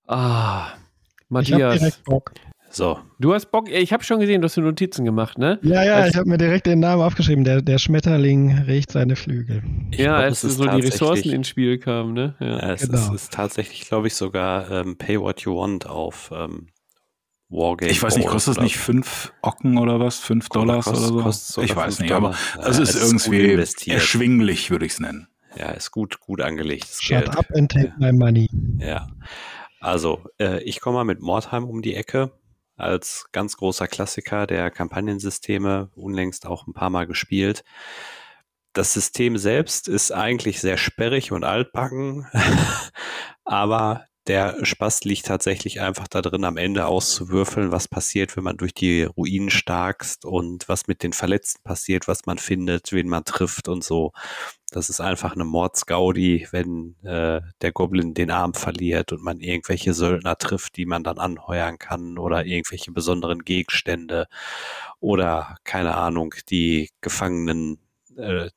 Ah, 0.08 0.74
Matthias. 1.30 2.02
So. 2.76 3.00
Du 3.20 3.36
hast 3.36 3.52
Bock, 3.52 3.70
ich 3.70 3.94
habe 3.94 4.04
schon 4.04 4.20
gesehen, 4.20 4.42
du 4.42 4.46
hast 4.46 4.58
Notizen 4.58 5.06
gemacht, 5.06 5.38
ne? 5.38 5.60
Ja, 5.62 5.84
ja, 5.84 5.96
als, 5.96 6.10
ich 6.10 6.18
habe 6.18 6.28
mir 6.28 6.40
direkt 6.40 6.66
den 6.66 6.80
Namen 6.80 7.04
aufgeschrieben. 7.04 7.44
Der, 7.44 7.62
der 7.62 7.78
Schmetterling 7.78 8.52
regt 8.64 8.92
seine 8.92 9.16
Flügel. 9.16 9.62
ja, 9.92 10.06
glaub, 10.06 10.24
als 10.24 10.42
so 10.42 10.66
die 10.66 10.82
Ressourcen 10.82 11.32
ins 11.34 11.48
Spiel 11.50 11.78
kamen, 11.78 12.14
ne? 12.14 12.36
Ja, 12.40 12.48
ja 12.48 12.74
es 12.74 12.82
genau. 12.82 12.98
ist, 12.98 13.14
ist, 13.14 13.34
tatsächlich, 13.34 13.88
glaube 13.88 14.08
ich, 14.08 14.16
sogar 14.16 14.72
ähm, 14.72 14.98
Pay 14.98 15.22
What 15.22 15.42
You 15.42 15.56
Want 15.56 15.86
auf 15.88 16.32
ähm, 16.36 16.70
Wargame. 17.50 17.92
Ich 17.92 18.02
weiß 18.02 18.18
nicht, 18.18 18.28
kostet 18.28 18.58
es 18.58 18.64
nicht 18.64 18.78
fünf 18.78 19.32
Ocken 19.44 19.78
oder 19.78 20.00
was? 20.00 20.18
Fünf 20.18 20.50
Dollars 20.50 20.88
oder 20.88 21.32
so? 21.32 21.62
Ich 21.62 21.76
weiß 21.76 22.00
nicht, 22.00 22.10
Dollar. 22.10 22.36
aber 22.58 22.68
es 22.68 22.80
ist, 22.80 22.96
ist 22.96 23.28
irgendwie 23.28 23.92
erschwinglich, 23.92 24.72
würde 24.72 24.88
ich 24.88 24.94
es 24.94 25.00
nennen. 25.00 25.28
Ja, 25.56 25.70
ist 25.70 25.92
gut, 25.92 26.20
gut 26.20 26.42
angelegtes 26.42 27.04
Shut 27.04 27.26
Geld. 27.26 27.38
up 27.38 27.46
and 27.56 27.72
take 27.72 27.94
my 28.00 28.12
money. 28.12 28.50
Ja. 28.80 29.08
Also, 29.80 30.22
äh, 30.40 30.64
ich 30.64 30.80
komme 30.80 30.96
mal 30.96 31.04
mit 31.04 31.22
Mordheim 31.22 31.66
um 31.66 31.84
die 31.84 31.94
Ecke 31.94 32.32
als 32.84 33.26
ganz 33.32 33.58
großer 33.58 33.88
Klassiker 33.88 34.48
der 34.48 34.72
Kampagnensysteme, 34.72 35.90
unlängst 35.96 36.46
auch 36.46 36.68
ein 36.68 36.74
paar 36.74 36.90
Mal 36.90 37.08
gespielt. 37.08 37.64
Das 38.74 38.94
System 38.94 39.38
selbst 39.38 39.88
ist 39.88 40.12
eigentlich 40.12 40.60
sehr 40.60 40.78
sperrig 40.78 41.32
und 41.32 41.44
altbacken, 41.44 42.28
aber 43.46 44.06
der 44.28 44.66
Spaß 44.66 45.04
liegt 45.04 45.26
tatsächlich 45.26 45.82
einfach 45.82 46.08
da 46.08 46.22
drin, 46.22 46.46
am 46.46 46.56
Ende 46.56 46.86
auszuwürfeln, 46.86 47.72
was 47.72 47.90
passiert, 47.90 48.38
wenn 48.38 48.44
man 48.46 48.56
durch 48.56 48.74
die 48.74 49.04
Ruinen 49.04 49.50
starkst 49.50 50.24
und 50.24 50.70
was 50.70 50.88
mit 50.88 51.04
den 51.04 51.12
Verletzten 51.12 51.62
passiert, 51.64 52.08
was 52.08 52.26
man 52.26 52.38
findet, 52.38 52.94
wen 52.94 53.10
man 53.10 53.26
trifft 53.26 53.68
und 53.68 53.84
so. 53.84 54.14
Das 54.74 54.90
ist 54.90 55.00
einfach 55.00 55.34
eine 55.34 55.46
Mordsgaudi, 55.46 56.48
wenn 56.52 56.96
äh, 57.04 57.42
der 57.62 57.72
Goblin 57.72 58.14
den 58.14 58.32
Arm 58.32 58.54
verliert 58.54 59.12
und 59.12 59.24
man 59.24 59.40
irgendwelche 59.40 59.94
Söldner 59.94 60.38
trifft, 60.38 60.78
die 60.78 60.86
man 60.86 61.04
dann 61.04 61.20
anheuern 61.20 61.78
kann 61.78 62.18
oder 62.18 62.46
irgendwelche 62.46 62.92
besonderen 62.92 63.46
Gegenstände 63.46 64.28
oder 65.00 65.58
keine 65.64 65.96
Ahnung, 65.96 66.34
die 66.50 66.90
Gefangenen 67.02 67.78
äh, 68.18 68.50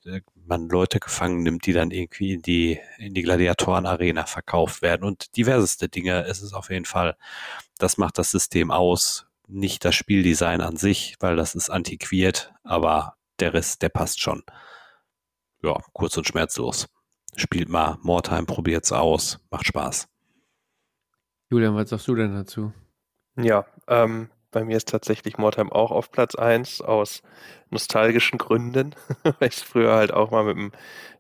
man 0.47 0.69
Leute 0.69 1.01
gefangen 1.01 1.43
nimmt, 1.43 1.67
die 1.67 1.73
dann 1.73 1.91
irgendwie 1.91 2.33
in 2.33 2.43
die, 2.43 2.79
in 2.99 3.15
die 3.15 3.23
Gladiatoren-Arena 3.23 4.27
verkauft 4.27 4.83
werden 4.83 5.05
und 5.05 5.37
diverseste 5.37 5.89
Dinge 5.89 6.23
ist 6.27 6.43
es 6.43 6.53
auf 6.53 6.71
jeden 6.71 6.85
Fall. 6.85 7.17
Das 7.79 7.99
macht 7.99 8.19
das 8.19 8.31
System 8.31 8.71
aus, 8.71 9.27
nicht 9.49 9.85
das 9.85 9.95
Spieldesign 9.95 10.61
an 10.61 10.77
sich, 10.77 11.17
weil 11.21 11.37
das 11.37 11.55
ist 11.55 11.71
antiquiert, 11.71 12.55
aber 12.65 13.17
der 13.41 13.55
Rest, 13.55 13.83
der 13.83 13.91
passt 13.91 14.21
schon. 14.21 14.43
Ja, 15.63 15.79
kurz 15.93 16.17
und 16.17 16.27
schmerzlos. 16.27 16.89
Spielt 17.37 17.69
mal 17.69 17.99
Mordheim, 18.03 18.47
probiert's 18.47 18.93
aus, 18.93 19.39
macht 19.51 19.67
Spaß. 19.67 20.09
Julian, 21.51 21.75
was 21.75 21.91
sagst 21.91 22.09
du 22.09 22.15
denn 22.15 22.35
dazu? 22.35 22.73
Ja, 23.37 23.67
ähm, 23.89 24.31
bei 24.51 24.65
mir 24.65 24.77
ist 24.77 24.89
tatsächlich 24.89 25.37
Mordheim 25.37 25.71
auch 25.71 25.91
auf 25.91 26.11
Platz 26.11 26.35
1 26.35 26.81
aus 26.81 27.23
nostalgischen 27.71 28.39
Gründen, 28.39 28.95
weil 29.23 29.49
ich 29.49 29.57
früher 29.57 29.95
halt 29.95 30.13
auch 30.13 30.31
mal 30.31 30.45
mit 30.45 30.57
dem 30.57 30.73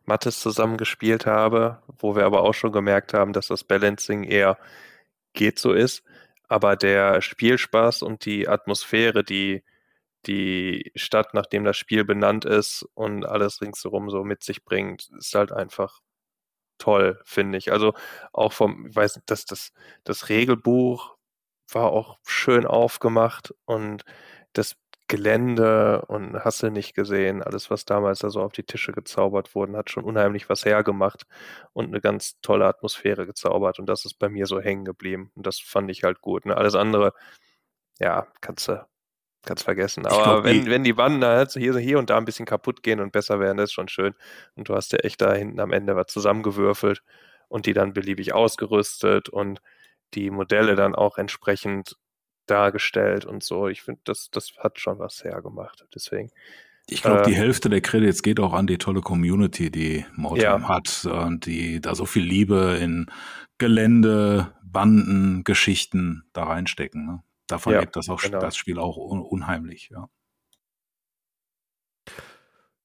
Mattes 0.06 0.40
zusammengespielt 0.40 1.26
habe, 1.26 1.82
wo 1.98 2.16
wir 2.16 2.24
aber 2.24 2.42
auch 2.42 2.54
schon 2.54 2.72
gemerkt 2.72 3.12
haben, 3.12 3.32
dass 3.32 3.48
das 3.48 3.64
Balancing 3.64 4.24
eher 4.24 4.56
geht 5.34 5.58
so 5.58 5.72
ist. 5.72 6.02
Aber 6.48 6.76
der 6.76 7.20
Spielspaß 7.20 8.02
und 8.02 8.24
die 8.24 8.48
Atmosphäre, 8.48 9.24
die 9.24 9.62
die 10.26 10.92
Stadt, 10.96 11.34
nachdem 11.34 11.64
das 11.64 11.76
Spiel 11.76 12.04
benannt 12.04 12.44
ist 12.44 12.86
und 12.94 13.24
alles 13.26 13.60
ringsherum 13.60 14.10
so 14.10 14.24
mit 14.24 14.42
sich 14.42 14.64
bringt, 14.64 15.10
ist 15.18 15.34
halt 15.34 15.52
einfach 15.52 16.00
toll, 16.78 17.20
finde 17.24 17.58
ich. 17.58 17.72
Also 17.72 17.94
auch 18.32 18.52
vom, 18.52 18.86
ich 18.88 18.96
weiß 18.96 19.16
nicht, 19.16 19.30
dass 19.30 19.44
das, 19.46 19.72
das 20.04 20.28
Regelbuch 20.28 21.16
war 21.70 21.92
auch 21.92 22.18
schön 22.26 22.66
aufgemacht 22.66 23.54
und 23.66 24.04
das 24.52 24.76
Gelände 25.08 26.04
und 26.06 26.34
hast 26.44 26.62
du 26.62 26.70
nicht 26.70 26.94
gesehen, 26.94 27.42
alles, 27.42 27.70
was 27.70 27.84
damals 27.84 28.20
da 28.20 28.30
so 28.30 28.42
auf 28.42 28.52
die 28.52 28.64
Tische 28.64 28.92
gezaubert 28.92 29.54
wurden, 29.54 29.76
hat 29.76 29.90
schon 29.90 30.02
unheimlich 30.04 30.48
was 30.48 30.64
hergemacht 30.64 31.26
und 31.72 31.86
eine 31.86 32.00
ganz 32.00 32.40
tolle 32.40 32.66
Atmosphäre 32.66 33.24
gezaubert 33.26 33.78
und 33.78 33.86
das 33.86 34.04
ist 34.04 34.14
bei 34.18 34.28
mir 34.28 34.46
so 34.46 34.60
hängen 34.60 34.84
geblieben 34.84 35.30
und 35.36 35.46
das 35.46 35.60
fand 35.60 35.90
ich 35.90 36.02
halt 36.04 36.20
gut. 36.22 36.46
Ne? 36.46 36.56
Alles 36.56 36.74
andere, 36.74 37.12
ja, 38.00 38.26
kannst 38.40 38.68
du 38.68 38.86
kannst 39.46 39.64
vergessen. 39.64 40.04
Aber 40.06 40.22
glaub, 40.22 40.44
wenn, 40.44 40.64
die, 40.64 40.70
wenn 40.70 40.84
die 40.84 40.96
Wanden 40.96 41.24
halt 41.24 41.52
hier, 41.52 41.76
hier 41.78 41.98
und 41.98 42.10
da 42.10 42.18
ein 42.18 42.24
bisschen 42.24 42.46
kaputt 42.46 42.82
gehen 42.82 43.00
und 43.00 43.12
besser 43.12 43.40
werden, 43.40 43.56
das 43.56 43.70
ist 43.70 43.74
schon 43.74 43.88
schön. 43.88 44.14
Und 44.54 44.68
du 44.68 44.74
hast 44.74 44.92
ja 44.92 44.98
echt 44.98 45.20
da 45.22 45.32
hinten 45.32 45.60
am 45.60 45.72
Ende 45.72 45.96
was 45.96 46.08
zusammengewürfelt 46.08 47.02
und 47.48 47.66
die 47.66 47.72
dann 47.72 47.94
beliebig 47.94 48.34
ausgerüstet 48.34 49.28
und 49.28 49.60
die 50.14 50.30
Modelle 50.30 50.76
dann 50.76 50.94
auch 50.94 51.18
entsprechend 51.18 51.96
dargestellt 52.46 53.24
und 53.24 53.42
so. 53.42 53.68
Ich 53.68 53.82
finde, 53.82 54.00
das, 54.04 54.30
das 54.30 54.52
hat 54.58 54.78
schon 54.78 54.98
was 54.98 55.24
hergemacht. 55.24 55.86
Deswegen. 55.94 56.30
Ich 56.88 57.02
glaube, 57.02 57.22
äh, 57.22 57.24
die 57.24 57.34
Hälfte 57.34 57.68
der 57.68 57.80
Credits 57.80 58.22
geht 58.22 58.38
auch 58.38 58.52
an 58.52 58.66
die 58.66 58.78
tolle 58.78 59.00
Community, 59.00 59.70
die 59.70 60.06
Motown 60.14 60.40
ja. 60.62 60.68
hat 60.68 61.04
und 61.04 61.46
die 61.46 61.80
da 61.80 61.94
so 61.94 62.06
viel 62.06 62.22
Liebe 62.22 62.78
in 62.80 63.06
Gelände, 63.58 64.52
Banden, 64.62 65.42
Geschichten 65.42 66.24
da 66.32 66.44
reinstecken. 66.44 67.06
Ne? 67.06 67.22
Davon 67.46 67.74
ja, 67.74 67.80
lebt 67.80 67.96
das 67.96 68.08
auch 68.08 68.20
genau. 68.20 68.40
das 68.40 68.56
Spiel 68.56 68.78
auch 68.78 68.96
un 68.96 69.20
unheimlich, 69.20 69.90
ja. 69.90 70.08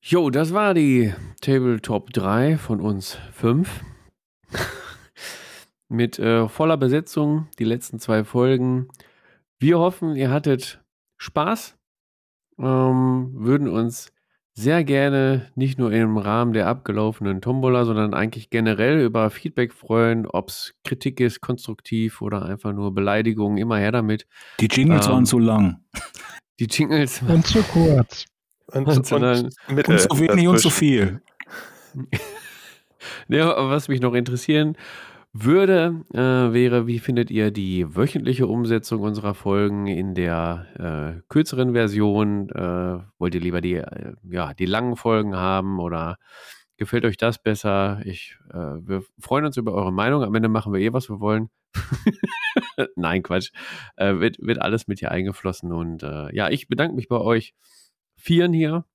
Jo, 0.04 0.30
das 0.32 0.54
war 0.54 0.74
die 0.74 1.14
Tabletop 1.42 2.12
3 2.12 2.58
von 2.58 2.82
uns 2.82 3.20
5 3.34 3.84
mit 5.90 6.18
äh, 6.18 6.48
voller 6.48 6.78
Besetzung, 6.78 7.48
die 7.60 7.66
letzten 7.66 8.00
zwei 8.00 8.24
Folgen. 8.24 8.90
Wir 9.60 9.78
hoffen, 9.78 10.16
ihr 10.16 10.32
hattet 10.32 10.84
Spaß, 11.18 11.78
ähm, 12.58 13.32
würden 13.36 13.68
uns 13.68 14.12
sehr 14.62 14.84
gerne 14.84 15.48
nicht 15.56 15.80
nur 15.80 15.92
im 15.92 16.18
Rahmen 16.18 16.54
der 16.54 16.68
abgelaufenen 16.68 17.42
Tombola, 17.42 17.84
sondern 17.86 18.14
eigentlich 18.14 18.50
generell 18.50 19.02
über 19.02 19.30
Feedback 19.30 19.74
freuen, 19.74 20.28
ob 20.28 20.50
es 20.50 20.74
Kritik 20.84 21.20
ist, 21.20 21.42
konstruktiv 21.42 22.22
oder 22.22 22.46
einfach 22.46 22.72
nur 22.72 22.94
Beleidigungen, 22.94 23.58
immer 23.58 23.78
her 23.78 23.92
damit. 23.92 24.28
Die 24.60 24.68
Jingles 24.68 25.08
ähm, 25.08 25.14
waren 25.14 25.26
zu 25.26 25.40
lang. 25.40 25.84
Die 26.60 26.66
Jingles 26.66 27.26
waren 27.28 27.44
zu 27.44 27.64
kurz. 27.64 28.26
Und, 28.68 28.88
und, 28.88 29.12
und, 29.12 29.24
und, 29.68 29.88
und 29.88 30.00
zu 30.00 30.20
wenig 30.20 30.48
und 30.48 30.60
zu 30.60 30.70
viel. 30.70 31.22
ja, 33.28 33.70
was 33.70 33.90
mich 33.90 34.00
noch 34.00 34.14
interessieren 34.14 34.78
würde, 35.34 36.04
äh, 36.14 36.54
wäre, 36.54 36.88
wie 36.88 37.00
findet 37.00 37.32
ihr 37.32 37.52
die 37.52 37.96
wöchentliche 37.96 38.48
Umsetzung 38.48 39.02
unserer 39.02 39.34
Folgen 39.34 39.88
in 39.88 40.14
der 40.14 40.68
äh, 41.18 41.22
kürzeren 41.30 41.72
Version? 41.72 42.50
Äh, 42.50 43.00
wollt 43.18 43.36
ihr 43.36 43.40
lieber 43.40 43.62
die, 43.62 43.76
äh, 43.76 44.14
ja, 44.30 44.54
die 44.54 44.66
langen 44.66 44.98
Folgen 44.98 45.36
haben 45.36 45.80
oder 45.80 46.18
gefällt 46.76 47.06
euch 47.06 47.16
das 47.16 47.42
besser? 47.42 48.02
Ich, 48.04 48.38
äh, 48.52 48.58
wir 48.58 49.04
freuen 49.20 49.46
uns 49.46 49.56
über 49.56 49.74
eure 49.74 49.94
Meinung. 49.94 50.24
Am 50.24 50.36
Ende 50.36 50.50
machen 50.50 50.74
wir 50.74 50.82
eh, 50.82 50.92
was 50.92 51.10
wir 51.10 51.22
wollen. 51.22 51.50
Nein, 52.98 53.24
Quatsch. 53.24 53.52
Äh, 53.96 54.20
wird, 54.20 54.38
wird 54.42 54.62
alles 54.62 54.88
mit 54.88 55.00
hier 55.00 55.12
eingeflossen. 55.12 55.72
Und 55.72 56.04
ja, 56.34 56.50
ich 56.50 56.68
bedanke 56.68 56.96
mich 56.96 57.08
bei 57.08 57.18
euch 57.18 57.54
Vieren 58.16 58.54
hier, 58.54 58.86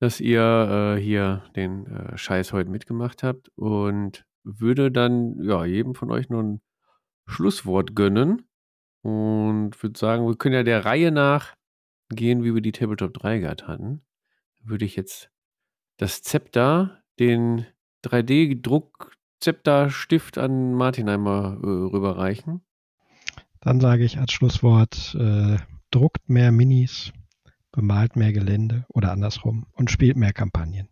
dass 0.00 0.20
ihr 0.20 0.98
hier 1.00 1.44
den 1.54 1.86
Scheiß 2.16 2.52
heute 2.52 2.68
mitgemacht 2.68 3.22
habt. 3.22 3.50
Und 3.56 4.26
würde 4.44 4.92
dann 4.92 5.42
ja 5.42 5.64
jedem 5.64 5.94
von 5.94 6.10
euch 6.10 6.28
nur 6.28 6.42
ein 6.42 6.60
Schlusswort 7.26 7.96
gönnen 7.96 8.46
und 9.02 9.82
würde 9.82 9.98
sagen, 9.98 10.26
wir 10.26 10.36
können 10.36 10.54
ja 10.54 10.62
der 10.62 10.84
Reihe 10.84 11.10
nach 11.10 11.56
gehen, 12.10 12.44
wie 12.44 12.54
wir 12.54 12.60
die 12.60 12.72
Tabletop 12.72 13.14
3 13.14 13.38
gehabt 13.38 13.66
hatten. 13.66 14.02
Würde 14.62 14.84
ich 14.84 14.96
jetzt 14.96 15.30
das 15.96 16.20
Zepter, 16.22 17.02
den 17.18 17.64
3D-Druck-Zepter-Stift 18.04 20.36
an 20.38 20.74
Martin 20.74 21.08
einmal 21.08 21.58
äh, 21.62 21.66
rüberreichen. 21.66 22.60
Dann 23.60 23.80
sage 23.80 24.04
ich 24.04 24.18
als 24.18 24.32
Schlusswort, 24.32 25.16
äh, 25.18 25.56
druckt 25.90 26.28
mehr 26.28 26.52
Minis, 26.52 27.12
bemalt 27.72 28.14
mehr 28.16 28.32
Gelände 28.32 28.84
oder 28.88 29.12
andersrum 29.12 29.66
und 29.72 29.90
spielt 29.90 30.16
mehr 30.16 30.32
Kampagnen. 30.32 30.88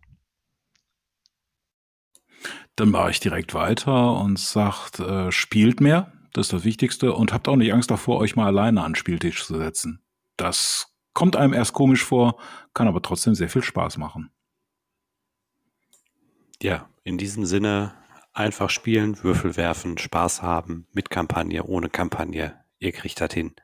Dann 2.75 2.89
mache 2.89 3.11
ich 3.11 3.19
direkt 3.19 3.53
weiter 3.53 4.13
und 4.13 4.39
sagt, 4.39 4.99
äh, 4.99 5.31
spielt 5.31 5.79
mehr, 5.79 6.11
das 6.33 6.47
ist 6.47 6.53
das 6.53 6.63
Wichtigste, 6.63 7.13
und 7.13 7.31
habt 7.31 7.47
auch 7.47 7.55
nicht 7.55 7.71
Angst 7.71 7.91
davor, 7.91 8.19
euch 8.19 8.35
mal 8.35 8.47
alleine 8.47 8.81
an 8.83 8.91
den 8.91 8.95
Spieltisch 8.95 9.45
zu 9.45 9.57
setzen. 9.57 10.01
Das 10.37 10.87
kommt 11.13 11.35
einem 11.35 11.53
erst 11.53 11.73
komisch 11.73 12.03
vor, 12.03 12.39
kann 12.73 12.87
aber 12.87 13.01
trotzdem 13.01 13.35
sehr 13.35 13.49
viel 13.49 13.63
Spaß 13.63 13.97
machen. 13.97 14.31
Ja, 16.61 16.89
in 17.03 17.17
diesem 17.17 17.45
Sinne 17.45 17.93
einfach 18.33 18.69
spielen, 18.69 19.21
Würfel 19.23 19.55
werfen, 19.57 19.97
Spaß 19.97 20.41
haben, 20.41 20.87
mit 20.93 21.09
Kampagne, 21.09 21.63
ohne 21.63 21.89
Kampagne. 21.89 22.63
Ihr 22.79 22.91
kriegt 22.91 23.21
das 23.21 23.33
hin. 23.33 23.55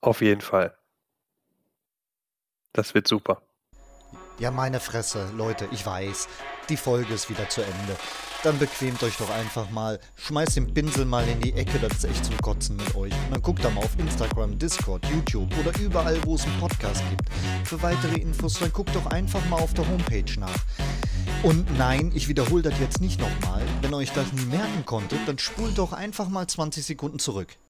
Auf 0.00 0.20
jeden 0.20 0.40
Fall. 0.42 0.76
Das 2.72 2.94
wird 2.94 3.08
super. 3.08 3.45
Ja, 4.38 4.50
meine 4.50 4.80
Fresse, 4.80 5.30
Leute, 5.34 5.66
ich 5.72 5.86
weiß, 5.86 6.28
die 6.68 6.76
Folge 6.76 7.14
ist 7.14 7.30
wieder 7.30 7.48
zu 7.48 7.62
Ende. 7.62 7.96
Dann 8.42 8.58
bequemt 8.58 9.02
euch 9.02 9.16
doch 9.16 9.30
einfach 9.30 9.70
mal, 9.70 9.98
schmeißt 10.16 10.56
den 10.56 10.74
Pinsel 10.74 11.06
mal 11.06 11.26
in 11.26 11.40
die 11.40 11.54
Ecke, 11.54 11.78
das 11.78 11.92
ist 11.94 12.04
echt 12.04 12.26
zum 12.26 12.36
Kotzen 12.42 12.76
mit 12.76 12.94
euch. 12.94 13.14
Und 13.14 13.30
dann 13.32 13.40
guckt 13.40 13.64
da 13.64 13.70
mal 13.70 13.82
auf 13.82 13.98
Instagram, 13.98 14.58
Discord, 14.58 15.06
YouTube 15.06 15.48
oder 15.58 15.72
überall, 15.80 16.22
wo 16.26 16.34
es 16.34 16.44
einen 16.44 16.60
Podcast 16.60 17.02
gibt. 17.08 17.30
Für 17.64 17.80
weitere 17.82 18.20
Infos, 18.20 18.58
dann 18.58 18.70
guckt 18.74 18.94
doch 18.94 19.06
einfach 19.06 19.42
mal 19.48 19.56
auf 19.56 19.72
der 19.72 19.88
Homepage 19.88 20.38
nach. 20.38 20.58
Und 21.42 21.78
nein, 21.78 22.12
ich 22.14 22.28
wiederhole 22.28 22.62
das 22.62 22.78
jetzt 22.78 23.00
nicht 23.00 23.18
nochmal. 23.18 23.62
Wenn 23.80 23.94
euch 23.94 24.12
das 24.12 24.30
nie 24.34 24.44
merken 24.44 24.84
konntet, 24.84 25.20
dann 25.26 25.38
spult 25.38 25.78
doch 25.78 25.94
einfach 25.94 26.28
mal 26.28 26.46
20 26.46 26.84
Sekunden 26.84 27.18
zurück. 27.18 27.56